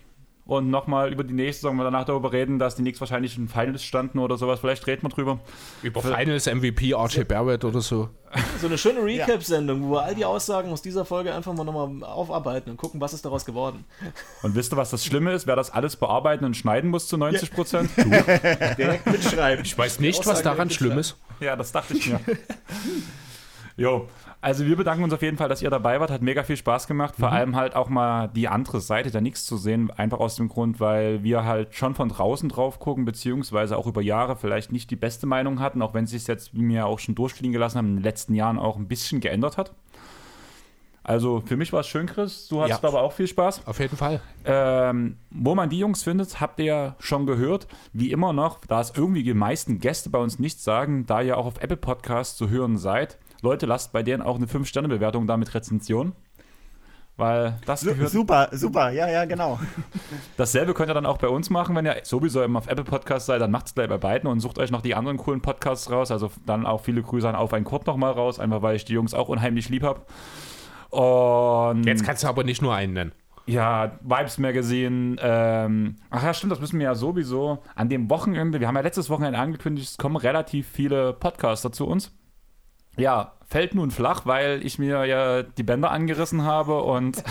und 0.48 0.70
nochmal 0.70 1.12
über 1.12 1.24
die 1.24 1.34
nächste 1.34 1.60
Saison 1.60 1.76
danach 1.76 2.06
darüber 2.06 2.32
reden, 2.32 2.58
dass 2.58 2.74
die 2.74 2.80
Knicks 2.80 2.98
wahrscheinlich 3.00 3.36
in 3.36 3.48
Finals 3.48 3.84
standen 3.84 4.18
oder 4.18 4.38
sowas. 4.38 4.60
Vielleicht 4.60 4.86
reden 4.86 5.02
wir 5.02 5.10
drüber. 5.10 5.40
Über 5.82 6.00
Finals 6.00 6.46
MVP 6.46 6.94
RJ 6.94 7.24
Barrett 7.24 7.66
oder 7.66 7.82
so. 7.82 8.08
So 8.58 8.66
eine 8.66 8.78
schöne 8.78 9.04
Recap-Sendung, 9.04 9.82
wo 9.82 9.92
wir 9.92 10.04
all 10.04 10.14
die 10.14 10.24
Aussagen 10.24 10.72
aus 10.72 10.80
dieser 10.80 11.04
Folge 11.04 11.34
einfach 11.34 11.52
mal 11.52 11.64
nochmal 11.64 12.02
aufarbeiten 12.02 12.70
und 12.70 12.78
gucken, 12.78 12.98
was 12.98 13.12
ist 13.12 13.26
daraus 13.26 13.44
geworden. 13.44 13.84
Und 14.42 14.54
wisst 14.54 14.72
ihr, 14.72 14.78
was 14.78 14.88
das 14.88 15.04
Schlimme 15.04 15.32
ist? 15.32 15.46
Wer 15.46 15.54
das 15.54 15.70
alles 15.70 15.96
bearbeiten 15.96 16.46
und 16.46 16.56
schneiden 16.56 16.88
muss 16.88 17.08
zu 17.08 17.18
90 17.18 17.52
Prozent? 17.52 17.90
Direkt 18.78 19.06
mitschreiben. 19.06 19.66
Ich 19.66 19.76
weiß 19.76 20.00
nicht, 20.00 20.26
was 20.26 20.42
daran 20.42 20.70
schlimm 20.70 20.96
ist. 20.98 21.16
Ja, 21.40 21.56
das 21.56 21.72
dachte 21.72 21.92
ich 21.94 22.08
mir. 22.08 22.20
jo, 23.78 24.06
also 24.42 24.66
wir 24.66 24.76
bedanken 24.76 25.02
uns 25.04 25.12
auf 25.14 25.22
jeden 25.22 25.36
Fall, 25.38 25.48
dass 25.48 25.62
ihr 25.62 25.70
dabei 25.70 25.98
wart. 25.98 26.10
Hat 26.10 26.20
mega 26.20 26.42
viel 26.42 26.56
Spaß 26.56 26.86
gemacht. 26.86 27.14
Vor 27.18 27.32
allem 27.32 27.56
halt 27.56 27.74
auch 27.74 27.88
mal 27.88 28.28
die 28.28 28.46
andere 28.48 28.80
Seite 28.80 29.10
der 29.10 29.20
Nix 29.20 29.46
zu 29.46 29.56
sehen. 29.56 29.90
Einfach 29.90 30.18
aus 30.20 30.36
dem 30.36 30.48
Grund, 30.48 30.78
weil 30.80 31.22
wir 31.24 31.44
halt 31.44 31.74
schon 31.74 31.94
von 31.94 32.08
draußen 32.10 32.48
drauf 32.48 32.78
gucken, 32.78 33.04
beziehungsweise 33.04 33.76
auch 33.78 33.86
über 33.86 34.02
Jahre 34.02 34.36
vielleicht 34.36 34.70
nicht 34.72 34.90
die 34.90 34.96
beste 34.96 35.26
Meinung 35.26 35.60
hatten, 35.60 35.80
auch 35.80 35.94
wenn 35.94 36.04
es 36.04 36.10
sich 36.10 36.26
jetzt, 36.26 36.54
wie 36.54 36.68
wir 36.68 36.86
auch 36.86 36.98
schon 36.98 37.14
durchfliegen 37.14 37.52
gelassen 37.52 37.78
haben, 37.78 37.88
in 37.88 37.96
den 37.96 38.04
letzten 38.04 38.34
Jahren 38.34 38.58
auch 38.58 38.76
ein 38.76 38.86
bisschen 38.88 39.20
geändert 39.20 39.56
hat. 39.56 39.72
Also 41.04 41.42
für 41.46 41.56
mich 41.56 41.72
war 41.72 41.80
es 41.80 41.86
schön, 41.86 42.04
Chris. 42.04 42.48
Du 42.48 42.60
hattest 42.60 42.82
Ja. 42.82 42.88
aber 42.90 43.00
auch 43.00 43.12
viel 43.12 43.26
Spaß. 43.26 43.66
Auf 43.66 43.80
jeden 43.80 43.96
Fall. 43.96 44.20
Ähm, 44.44 45.16
wo 45.30 45.54
man 45.54 45.70
die 45.70 45.78
Jungs 45.78 46.02
findet, 46.02 46.38
habt 46.38 46.58
ihr 46.58 46.66
ja 46.66 46.96
schon 46.98 47.24
gehört. 47.24 47.66
Wie 47.94 48.12
immer 48.12 48.34
noch, 48.34 48.58
da 48.68 48.80
es 48.82 48.92
irgendwie 48.94 49.22
die 49.22 49.32
meisten 49.32 49.78
Gäste 49.80 50.10
bei 50.10 50.18
uns 50.18 50.38
nichts 50.38 50.64
sagen, 50.64 51.06
da 51.06 51.22
ihr 51.22 51.38
auch 51.38 51.46
auf 51.46 51.62
Apple 51.62 51.78
Podcasts 51.78 52.36
zu 52.36 52.50
hören 52.50 52.76
seid, 52.76 53.16
Leute, 53.42 53.66
lasst 53.66 53.92
bei 53.92 54.02
denen 54.02 54.22
auch 54.22 54.36
eine 54.36 54.46
5-Sterne-Bewertung 54.46 55.26
da 55.26 55.36
mit 55.36 55.54
Rezension. 55.54 56.12
Weil 57.16 57.58
das 57.66 57.80
super, 57.80 58.48
super. 58.52 58.90
Ja, 58.90 59.08
ja, 59.08 59.24
genau. 59.24 59.58
dasselbe 60.36 60.72
könnt 60.72 60.88
ihr 60.88 60.94
dann 60.94 61.04
auch 61.04 61.18
bei 61.18 61.26
uns 61.26 61.50
machen, 61.50 61.74
wenn 61.74 61.84
ihr 61.84 61.96
sowieso 62.04 62.42
immer 62.44 62.60
auf 62.60 62.68
Apple 62.68 62.84
Podcasts 62.84 63.26
seid, 63.26 63.40
dann 63.40 63.50
macht 63.50 63.66
es 63.66 63.74
gleich 63.74 63.88
bei 63.88 63.98
beiden 63.98 64.30
und 64.30 64.38
sucht 64.38 64.58
euch 64.60 64.70
noch 64.70 64.82
die 64.82 64.94
anderen 64.94 65.16
coolen 65.16 65.40
Podcasts 65.40 65.90
raus. 65.90 66.12
Also 66.12 66.30
dann 66.46 66.64
auch 66.64 66.80
viele 66.82 67.02
Grüße 67.02 67.28
an 67.28 67.34
Auf 67.34 67.52
ein 67.52 67.64
Kurt 67.64 67.88
nochmal 67.88 68.12
raus, 68.12 68.38
einfach 68.38 68.62
weil 68.62 68.76
ich 68.76 68.84
die 68.84 68.92
Jungs 68.92 69.14
auch 69.14 69.28
unheimlich 69.28 69.68
lieb 69.68 69.82
habe. 69.82 70.02
Und 70.90 71.84
Jetzt 71.84 72.04
kannst 72.04 72.22
du 72.22 72.28
aber 72.28 72.44
nicht 72.44 72.62
nur 72.62 72.72
einen 72.74 72.92
nennen. 72.92 73.12
ja, 73.46 73.98
Vibes 74.00 74.38
Magazine. 74.38 75.16
Ähm, 75.20 75.96
ach 76.10 76.22
ja, 76.22 76.32
stimmt, 76.32 76.52
das 76.52 76.60
müssen 76.60 76.78
wir 76.78 76.84
ja 76.84 76.94
sowieso. 76.94 77.64
An 77.74 77.88
dem 77.88 78.08
Wochenende, 78.10 78.60
wir 78.60 78.68
haben 78.68 78.76
ja 78.76 78.82
letztes 78.82 79.10
Wochenende 79.10 79.40
angekündigt, 79.40 79.88
es 79.90 79.98
kommen 79.98 80.16
relativ 80.16 80.68
viele 80.68 81.14
Podcaster 81.14 81.72
zu 81.72 81.86
uns. 81.88 82.12
Ja, 82.98 83.32
fällt 83.48 83.74
nun 83.74 83.90
flach, 83.90 84.26
weil 84.26 84.64
ich 84.64 84.78
mir 84.78 85.06
ja 85.06 85.42
die 85.42 85.62
Bänder 85.62 85.90
angerissen 85.90 86.42
habe 86.42 86.82
und 86.82 87.22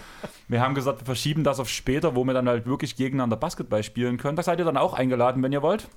wir 0.48 0.60
haben 0.60 0.74
gesagt, 0.74 1.00
wir 1.00 1.06
verschieben 1.06 1.44
das 1.44 1.60
auf 1.60 1.68
später, 1.68 2.16
wo 2.16 2.24
wir 2.24 2.34
dann 2.34 2.48
halt 2.48 2.66
wirklich 2.66 2.96
gegeneinander 2.96 3.36
Basketball 3.36 3.82
spielen 3.82 4.16
können. 4.16 4.36
Da 4.36 4.42
seid 4.42 4.58
ihr 4.58 4.64
dann 4.64 4.76
auch 4.76 4.94
eingeladen, 4.94 5.42
wenn 5.42 5.52
ihr 5.52 5.62
wollt. 5.62 5.88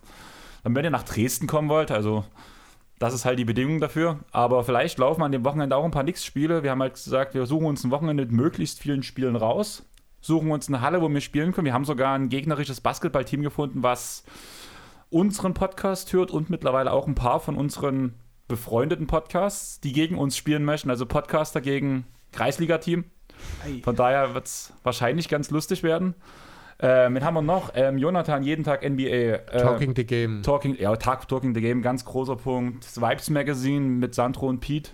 Dann, 0.63 0.75
wenn 0.75 0.83
ihr 0.83 0.91
nach 0.91 1.03
Dresden 1.03 1.47
kommen 1.47 1.69
wollt, 1.69 1.91
also 1.91 2.25
das 2.99 3.13
ist 3.13 3.23
halt 3.23 3.39
die 3.39 3.45
Bedingung 3.45 3.79
dafür. 3.79 4.19
Aber 4.31 4.63
vielleicht 4.63 4.97
laufen 4.97 5.23
an 5.23 5.31
dem 5.31 5.45
Wochenende 5.45 5.75
auch 5.75 5.85
ein 5.85 5.91
paar 5.91 6.03
Nix-Spiele. 6.03 6.63
Wir 6.63 6.71
haben 6.71 6.81
halt 6.81 6.95
gesagt, 6.95 7.33
wir 7.33 7.45
suchen 7.45 7.65
uns 7.65 7.83
ein 7.83 7.91
Wochenende 7.91 8.25
mit 8.25 8.33
möglichst 8.33 8.79
vielen 8.79 9.03
Spielen 9.03 9.37
raus. 9.37 9.85
Suchen 10.19 10.51
uns 10.51 10.67
eine 10.67 10.81
Halle, 10.81 11.01
wo 11.01 11.07
wir 11.07 11.21
spielen 11.21 11.53
können. 11.53 11.65
Wir 11.65 11.73
haben 11.73 11.85
sogar 11.85 12.13
ein 12.13 12.27
gegnerisches 12.27 12.81
Basketballteam 12.81 13.41
gefunden, 13.41 13.83
was 13.83 14.25
unseren 15.09 15.53
Podcast 15.53 16.11
hört 16.11 16.29
und 16.29 16.49
mittlerweile 16.49 16.91
auch 16.91 17.07
ein 17.07 17.15
paar 17.15 17.39
von 17.39 17.55
unseren 17.55 18.15
befreundeten 18.49 19.07
Podcasts, 19.07 19.79
die 19.79 19.93
gegen 19.93 20.17
uns 20.17 20.35
spielen 20.35 20.65
möchten. 20.65 20.89
Also 20.89 21.05
Podcaster 21.05 21.61
gegen 21.61 22.05
Kreisliga-Team. 22.33 23.05
Von 23.83 23.95
daher 23.95 24.33
wird 24.33 24.47
es 24.47 24.73
wahrscheinlich 24.83 25.29
ganz 25.29 25.49
lustig 25.49 25.83
werden. 25.83 26.15
Ähm, 26.81 27.15
wen 27.15 27.23
haben 27.23 27.33
wir 27.35 27.41
noch? 27.41 27.71
Ähm, 27.75 27.97
Jonathan, 27.97 28.43
jeden 28.43 28.63
Tag 28.63 28.89
NBA. 28.89 29.03
Äh, 29.03 29.61
Talking 29.61 29.95
the 29.95 30.05
Game. 30.05 30.43
Talking, 30.43 30.77
ja, 30.77 30.95
Tag 30.95 31.27
Talking 31.27 31.53
the 31.53 31.61
Game, 31.61 31.81
ganz 31.81 32.03
großer 32.03 32.35
Punkt. 32.35 32.85
Das 32.85 33.01
Vibes 33.01 33.29
Magazine 33.29 33.85
mit 33.85 34.15
Sandro 34.15 34.47
und 34.47 34.59
Pete. 34.59 34.91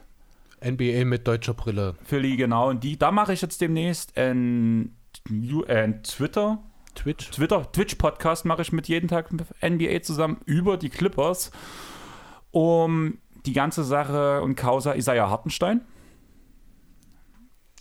NBA 0.64 1.06
mit 1.06 1.28
deutscher 1.28 1.54
Brille. 1.54 1.96
Philly, 2.04 2.38
genau. 2.38 2.70
Und 2.70 2.84
die, 2.84 2.98
da 2.98 3.12
mache 3.12 3.34
ich 3.34 3.42
jetzt 3.42 3.62
demnächst 3.62 4.18
ein, 4.18 4.96
ein 5.68 6.04
Twitter. 6.04 6.60
Twitch. 6.96 7.30
Twitter, 7.32 7.72
Twitch-Podcast 7.72 8.46
mache 8.46 8.62
ich 8.62 8.72
mit 8.72 8.88
jeden 8.88 9.08
Tag 9.08 9.32
mit 9.32 9.46
NBA 9.62 10.02
zusammen 10.02 10.38
über 10.46 10.78
die 10.78 10.90
Clippers, 10.90 11.52
um 12.52 13.20
die 13.46 13.54
ganze 13.54 13.84
Sache 13.84 14.42
und 14.42 14.56
Causa 14.56 14.94
Isaiah 14.96 15.30
Hartenstein. 15.30 15.82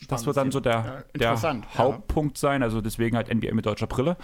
Das 0.08 0.26
wird 0.26 0.36
dann 0.36 0.50
so 0.50 0.60
der, 0.60 0.72
Ja, 0.72 0.82
der 0.82 1.02
interessant, 1.14 1.66
ja. 1.72 1.78
Hauptpunkt 1.78 2.36
sein, 2.36 2.62
also 2.62 2.80
deswegen 2.80 3.16
halt 3.16 3.32
NBA 3.32 3.54
mit 3.54 3.64
deutscher 3.66 3.86
Brille. 3.86 4.16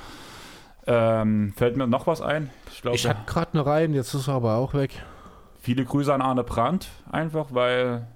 Ähm, 0.86 1.52
fällt 1.56 1.76
mir 1.76 1.86
noch 1.86 2.06
was 2.06 2.20
ein? 2.20 2.50
Ich 2.72 2.82
glaube, 2.82 2.96
Ich 2.96 3.06
hatte 3.06 3.20
gerade 3.26 3.52
eine 3.54 3.64
rein, 3.66 3.94
jetzt 3.94 4.12
ist 4.14 4.28
er 4.28 4.34
aber 4.34 4.56
auch 4.56 4.74
weg. 4.74 5.02
viele 5.60 5.84
Grüße 5.84 6.12
an 6.12 6.20
Arne 6.22 6.44
Brandt, 6.44 6.88
einfach 7.10 7.46
weil. 7.50 8.06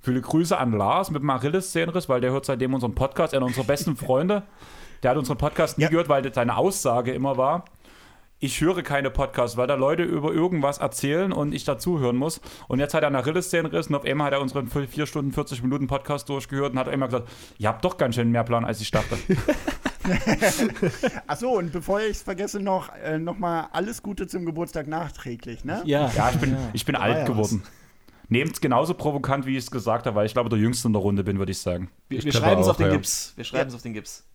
Viele 0.00 0.20
Grüße 0.20 0.58
an 0.58 0.72
Lars 0.72 1.10
mit 1.10 1.22
dem 1.22 1.30
Achilles-Szenenriss, 1.30 2.10
weil 2.10 2.20
der 2.20 2.30
hört 2.30 2.44
seitdem 2.44 2.74
unseren 2.74 2.94
Podcast, 2.94 3.32
einer 3.34 3.46
unserer 3.46 3.64
besten 3.64 3.96
Freunde. 3.96 4.42
Der 5.02 5.12
hat 5.12 5.16
unseren 5.16 5.38
Podcast 5.38 5.78
nie 5.78 5.84
Ja. 5.84 5.88
gehört, 5.90 6.10
weil 6.10 6.34
seine 6.34 6.58
Aussage 6.58 7.12
immer 7.14 7.38
war, 7.38 7.64
ich 8.40 8.60
höre 8.60 8.82
keine 8.82 9.10
Podcasts, 9.10 9.56
weil 9.56 9.66
da 9.66 9.74
Leute 9.74 10.02
über 10.02 10.32
irgendwas 10.32 10.78
erzählen 10.78 11.32
und 11.32 11.54
ich 11.54 11.64
dazuhören 11.64 12.16
muss. 12.16 12.40
Und 12.68 12.78
jetzt 12.78 12.92
hat 12.94 13.02
er 13.02 13.06
einen 13.06 13.16
Achilles-Szenenriss 13.16 13.88
und 13.88 13.94
auf 13.94 14.04
einmal 14.04 14.26
hat 14.26 14.34
er 14.34 14.40
unseren 14.40 14.68
4 14.68 15.06
Stunden, 15.06 15.32
40 15.32 15.62
Minuten 15.62 15.86
Podcast 15.86 16.28
durchgehört 16.28 16.72
und 16.72 16.78
hat 16.78 16.88
immer 16.88 17.06
gesagt, 17.06 17.28
ihr 17.58 17.68
habt 17.68 17.84
doch 17.84 17.96
ganz 17.96 18.16
schön 18.16 18.30
mehr 18.30 18.44
Plan, 18.44 18.64
als 18.64 18.80
ich 18.80 18.90
dachte. 18.90 19.16
Achso, 21.26 21.50
und 21.50 21.72
bevor 21.72 22.00
ich 22.00 22.10
es 22.10 22.22
vergesse, 22.22 22.60
noch, 22.60 22.94
äh, 23.02 23.18
noch 23.18 23.38
mal 23.38 23.68
alles 23.72 24.02
Gute 24.02 24.26
zum 24.26 24.44
Geburtstag 24.44 24.86
nachträglich, 24.86 25.64
ne? 25.64 25.82
Ja, 25.86 26.10
Ja, 26.14 26.30
ich 26.30 26.36
bin, 26.36 26.56
ich 26.74 26.84
bin 26.84 26.96
alt 26.96 27.18
ja 27.18 27.24
geworden. 27.24 27.62
Nehmt 28.28 28.52
es 28.52 28.60
genauso 28.60 28.94
provokant, 28.94 29.46
wie 29.46 29.52
ich 29.52 29.64
es 29.64 29.70
gesagt 29.70 30.06
habe, 30.06 30.16
weil 30.16 30.26
ich 30.26 30.32
glaube, 30.32 30.48
der 30.48 30.58
Jüngste 30.58 30.88
in 30.88 30.92
der 30.92 31.02
Runde 31.02 31.24
bin, 31.24 31.38
würde 31.38 31.52
ich 31.52 31.58
sagen. 31.58 31.90
Wir, 32.08 32.22
wir 32.22 32.32
schreiben 32.32 32.60
es 32.60 32.68
auf 32.68 32.76
den 32.76 32.86
ja. 32.86 32.92
Gips. 32.92 33.32
Wir 33.36 33.44
schreiben 33.44 33.68
es 33.68 33.74
auf 33.74 33.82
den 33.82 33.94
Gips. 33.94 34.26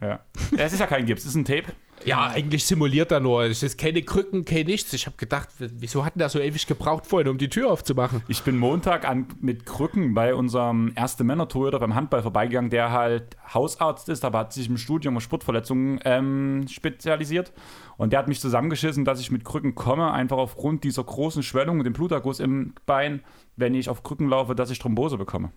Ja. 0.00 0.20
Es 0.56 0.72
ist 0.72 0.78
ja 0.78 0.86
kein 0.86 1.06
Gips, 1.06 1.22
es 1.22 1.30
ist 1.30 1.34
ein 1.34 1.44
Tape. 1.44 1.72
Ja, 2.04 2.28
eigentlich 2.28 2.64
simuliert 2.64 3.10
er 3.12 3.20
nur. 3.20 3.42
Es 3.44 3.62
ist 3.62 3.78
keine 3.78 4.02
Krücken, 4.02 4.44
kein 4.44 4.66
nichts. 4.66 4.92
Ich 4.92 5.06
habe 5.06 5.16
gedacht, 5.16 5.48
wieso 5.58 6.04
hat 6.04 6.14
der 6.16 6.28
so 6.28 6.38
ewig 6.38 6.66
gebraucht 6.66 7.06
vorhin, 7.06 7.28
um 7.28 7.38
die 7.38 7.48
Tür 7.48 7.70
aufzumachen? 7.70 8.22
Ich 8.28 8.42
bin 8.42 8.56
Montag 8.56 9.06
an, 9.08 9.26
mit 9.40 9.66
Krücken 9.66 10.14
bei 10.14 10.34
unserem 10.34 10.92
ersten 10.94 11.26
Männer-Torhüter 11.26 11.78
beim 11.78 11.94
Handball 11.94 12.22
vorbeigegangen, 12.22 12.70
der 12.70 12.92
halt 12.92 13.36
Hausarzt 13.52 14.08
ist, 14.08 14.24
aber 14.24 14.38
hat 14.38 14.52
sich 14.52 14.68
im 14.68 14.78
Studium 14.78 15.16
auf 15.16 15.22
Sportverletzungen 15.22 16.00
ähm, 16.04 16.66
spezialisiert. 16.68 17.52
Und 17.96 18.12
der 18.12 18.20
hat 18.20 18.28
mich 18.28 18.40
zusammengeschissen, 18.40 19.04
dass 19.04 19.20
ich 19.20 19.30
mit 19.30 19.44
Krücken 19.44 19.74
komme, 19.74 20.12
einfach 20.12 20.38
aufgrund 20.38 20.84
dieser 20.84 21.04
großen 21.04 21.42
Schwellung 21.42 21.78
und 21.78 21.84
dem 21.84 21.92
Bluterguss 21.92 22.40
im 22.40 22.74
Bein, 22.86 23.22
wenn 23.56 23.74
ich 23.74 23.88
auf 23.88 24.02
Krücken 24.02 24.28
laufe, 24.28 24.54
dass 24.54 24.70
ich 24.70 24.78
Thrombose 24.78 25.18
bekomme. 25.18 25.52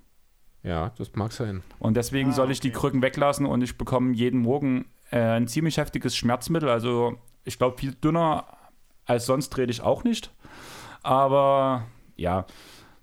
Ja, 0.64 0.92
das 0.98 1.12
mag 1.16 1.32
sein. 1.32 1.64
Und 1.80 1.96
deswegen 1.98 2.30
Ah, 2.30 2.34
soll 2.34 2.52
ich 2.52 2.60
die 2.60 2.70
okay. 2.70 2.78
Krücken 2.80 3.02
weglassen 3.02 3.46
und 3.46 3.62
ich 3.64 3.78
bekomme 3.78 4.14
jeden 4.14 4.42
Morgen 4.42 4.86
äh, 5.12 5.20
ein 5.20 5.48
ziemlich 5.48 5.78
heftiges 5.78 6.16
Schmerzmittel. 6.16 6.70
Also 6.70 7.18
ich 7.44 7.58
glaube, 7.58 7.78
viel 7.78 7.94
dünner 7.96 8.46
als 9.06 9.26
sonst 9.26 9.50
trete 9.52 9.72
ich 9.72 9.82
auch 9.82 10.04
nicht. 10.04 10.32
Aber 11.04 11.86
ja, 12.16 12.46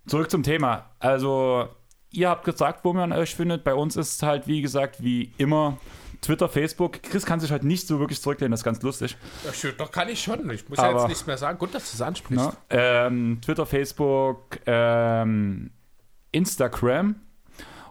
zurück 0.07 0.31
zum 0.31 0.43
Thema. 0.43 0.87
Also 1.01 1.69
ihr 2.11 2.29
habt 2.31 2.45
gesagt, 2.45 2.85
wo 2.85 2.93
man 2.93 3.13
euch 3.13 3.35
findet. 3.35 3.65
Bei 3.65 3.75
uns 3.75 3.97
ist 3.97 4.15
es 4.17 4.23
halt, 4.23 4.47
wie 4.47 4.63
gesagt, 4.63 5.03
wie 5.03 5.33
immer 5.39 5.79
Twitter, 6.23 6.49
Facebook. 6.49 7.03
Chris 7.03 7.27
kann 7.27 7.41
sich 7.41 7.51
halt 7.51 7.65
nicht 7.65 7.87
so 7.87 7.99
wirklich 8.01 8.21
zurücklehnen, 8.23 8.51
das 8.53 8.61
ist 8.61 8.65
ganz 8.65 8.81
lustig. 8.83 9.17
Ja, 9.45 9.71
doch 9.73 9.91
kann 9.91 10.09
ich 10.09 10.23
schon. 10.23 10.49
Ich 10.51 10.69
muss 10.69 10.79
ja 10.79 10.85
ja 10.85 10.91
jetzt 10.91 10.99
Aber- 11.01 11.09
nichts 11.09 11.27
mehr 11.27 11.39
sagen. 11.39 11.59
Gut, 11.59 11.75
dass 11.75 11.91
du 11.91 11.97
es 11.97 12.03
ansprichst. 12.03 12.45
Ne? 12.47 12.53
Ähm, 12.71 13.39
Twitter, 13.43 13.67
Facebook, 13.67 14.59
ähm, 14.67 15.71
Instagram 16.33 17.17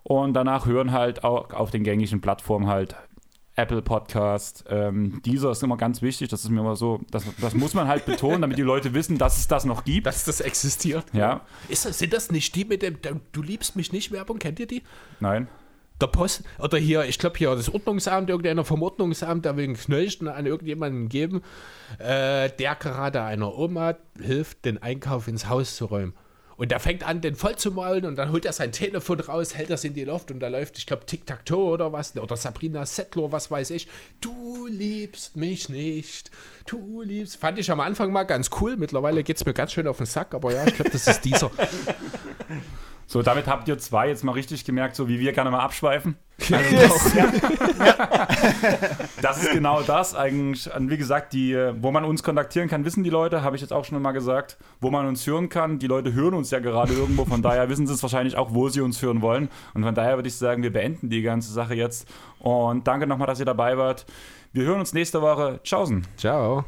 und 0.07 0.33
danach 0.33 0.65
hören 0.65 0.93
halt 0.93 1.25
auch 1.25 1.51
auf 1.51 1.69
den 1.69 1.83
gängigen 1.83 2.21
Plattformen 2.21 2.67
halt 2.67 2.95
Apple 3.57 3.81
Podcast. 3.81 4.63
Ähm, 4.69 5.21
dieser 5.25 5.51
ist 5.51 5.63
immer 5.63 5.75
ganz 5.75 6.01
wichtig, 6.01 6.29
das 6.29 6.45
ist 6.45 6.49
mir 6.49 6.61
immer 6.61 6.77
so, 6.77 7.01
das, 7.11 7.25
das 7.41 7.55
muss 7.55 7.73
man 7.73 7.89
halt 7.89 8.05
betonen, 8.05 8.41
damit 8.41 8.57
die 8.57 8.63
Leute 8.63 8.93
wissen, 8.93 9.17
dass 9.17 9.37
es 9.37 9.49
das 9.49 9.65
noch 9.65 9.83
gibt. 9.83 10.05
Dass 10.07 10.23
das 10.23 10.39
existiert. 10.39 11.03
Ja, 11.11 11.41
Ist 11.67 11.85
das, 11.85 11.99
sind 11.99 12.13
das 12.13 12.31
nicht 12.31 12.55
die 12.55 12.63
mit 12.63 12.83
dem 12.83 12.97
Du 13.33 13.41
liebst 13.41 13.75
mich 13.75 13.91
nicht 13.91 14.11
Werbung? 14.13 14.39
Kennt 14.39 14.59
ihr 14.59 14.67
die? 14.67 14.81
nein. 15.19 15.47
Der 15.99 16.05
Post, 16.05 16.43
oder 16.59 16.77
hier, 16.77 17.05
ich 17.05 17.17
glaube 17.17 17.39
hier 17.39 17.55
das 17.55 17.73
Ordnungsamt, 17.73 18.29
irgendeiner 18.29 18.63
vom 18.63 18.83
Ordnungsamt, 18.83 19.45
der 19.45 19.57
will 19.57 19.67
ein 19.67 19.73
Knöllchen 19.73 20.27
an 20.27 20.45
irgendjemanden 20.45 21.09
geben, 21.09 21.41
äh, 21.97 22.51
der 22.51 22.75
gerade 22.75 23.23
einer 23.23 23.57
Oma 23.57 23.95
hilft, 24.21 24.63
den 24.65 24.79
Einkauf 24.81 25.27
ins 25.27 25.49
Haus 25.49 25.75
zu 25.75 25.85
räumen. 25.85 26.13
Und 26.57 26.71
der 26.71 26.79
fängt 26.79 27.03
an, 27.03 27.21
den 27.21 27.35
voll 27.35 27.55
zu 27.55 27.71
maulen 27.71 28.05
und 28.05 28.15
dann 28.15 28.31
holt 28.31 28.43
er 28.45 28.51
sein 28.51 28.71
Telefon 28.71 29.19
raus, 29.19 29.55
hält 29.55 29.69
das 29.69 29.83
in 29.83 29.93
die 29.93 30.03
Luft 30.03 30.31
und 30.31 30.39
da 30.39 30.47
läuft, 30.47 30.79
ich 30.79 30.87
glaube, 30.87 31.05
Tic-Tac-Toe 31.05 31.71
oder 31.71 31.93
was, 31.93 32.17
oder 32.17 32.35
Sabrina 32.35 32.85
Settler, 32.85 33.31
was 33.31 33.51
weiß 33.51 33.69
ich. 33.71 33.87
Du 34.21 34.65
liebst 34.65 35.35
mich 35.35 35.69
nicht, 35.69 36.31
du 36.65 37.01
liebst. 37.03 37.37
Fand 37.37 37.59
ich 37.59 37.69
am 37.69 37.79
Anfang 37.79 38.11
mal 38.11 38.23
ganz 38.23 38.49
cool, 38.59 38.75
mittlerweile 38.75 39.23
geht 39.23 39.37
es 39.37 39.45
mir 39.45 39.53
ganz 39.53 39.71
schön 39.71 39.87
auf 39.87 39.97
den 39.97 40.07
Sack, 40.07 40.33
aber 40.33 40.51
ja, 40.51 40.65
ich 40.65 40.73
glaube, 40.73 40.89
das 40.89 41.07
ist 41.07 41.21
dieser. 41.21 41.51
So, 43.09 43.21
damit 43.21 43.47
habt 43.47 43.69
ihr 43.69 43.77
zwei 43.77 44.09
jetzt 44.09 44.25
mal 44.25 44.33
richtig 44.33 44.65
gemerkt, 44.65 44.97
so 44.97 45.07
wie 45.07 45.19
wir 45.19 45.31
gerne 45.31 45.49
mal 45.49 45.61
abschweifen. 45.61 46.17
Yes. 46.49 47.15
Das 49.21 49.41
ist 49.41 49.51
genau 49.51 49.81
das 49.81 50.13
eigentlich. 50.13 50.71
Und 50.73 50.91
wie 50.91 50.97
gesagt, 50.97 51.33
die, 51.33 51.55
wo 51.79 51.91
man 51.91 52.05
uns 52.05 52.21
kontaktieren 52.21 52.69
kann, 52.69 52.85
wissen 52.85 53.03
die 53.03 53.09
Leute, 53.09 53.41
habe 53.41 53.55
ich 53.55 53.61
jetzt 53.61 53.73
auch 53.73 53.83
schon 53.85 53.99
mal 54.01 54.11
gesagt. 54.11 54.57
Wo 54.79 54.91
man 54.91 55.07
uns 55.07 55.25
hören 55.25 55.49
kann, 55.49 55.79
die 55.79 55.87
Leute 55.87 56.13
hören 56.13 56.35
uns 56.35 56.51
ja 56.51 56.59
gerade 56.59 56.93
irgendwo, 56.93 57.25
von 57.25 57.41
daher 57.41 57.69
wissen 57.69 57.87
sie 57.87 57.93
es 57.93 58.03
wahrscheinlich 58.03 58.35
auch, 58.35 58.53
wo 58.53 58.69
sie 58.69 58.81
uns 58.81 59.01
hören 59.01 59.21
wollen. 59.21 59.49
Und 59.73 59.83
von 59.83 59.95
daher 59.95 60.17
würde 60.17 60.27
ich 60.27 60.35
sagen, 60.35 60.61
wir 60.61 60.71
beenden 60.71 61.09
die 61.09 61.23
ganze 61.23 61.51
Sache 61.51 61.73
jetzt. 61.73 62.07
Und 62.39 62.87
danke 62.87 63.07
nochmal, 63.07 63.27
dass 63.27 63.39
ihr 63.39 63.45
dabei 63.45 63.77
wart. 63.77 64.05
Wir 64.53 64.65
hören 64.65 64.79
uns 64.79 64.93
nächste 64.93 65.21
Woche. 65.21 65.59
Tschaußen. 65.63 66.05
Ciao. 66.17 66.65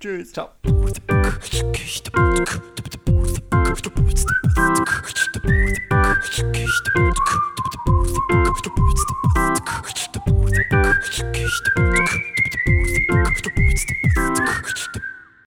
Tschüss. 0.00 0.32
Ciao. 0.32 0.50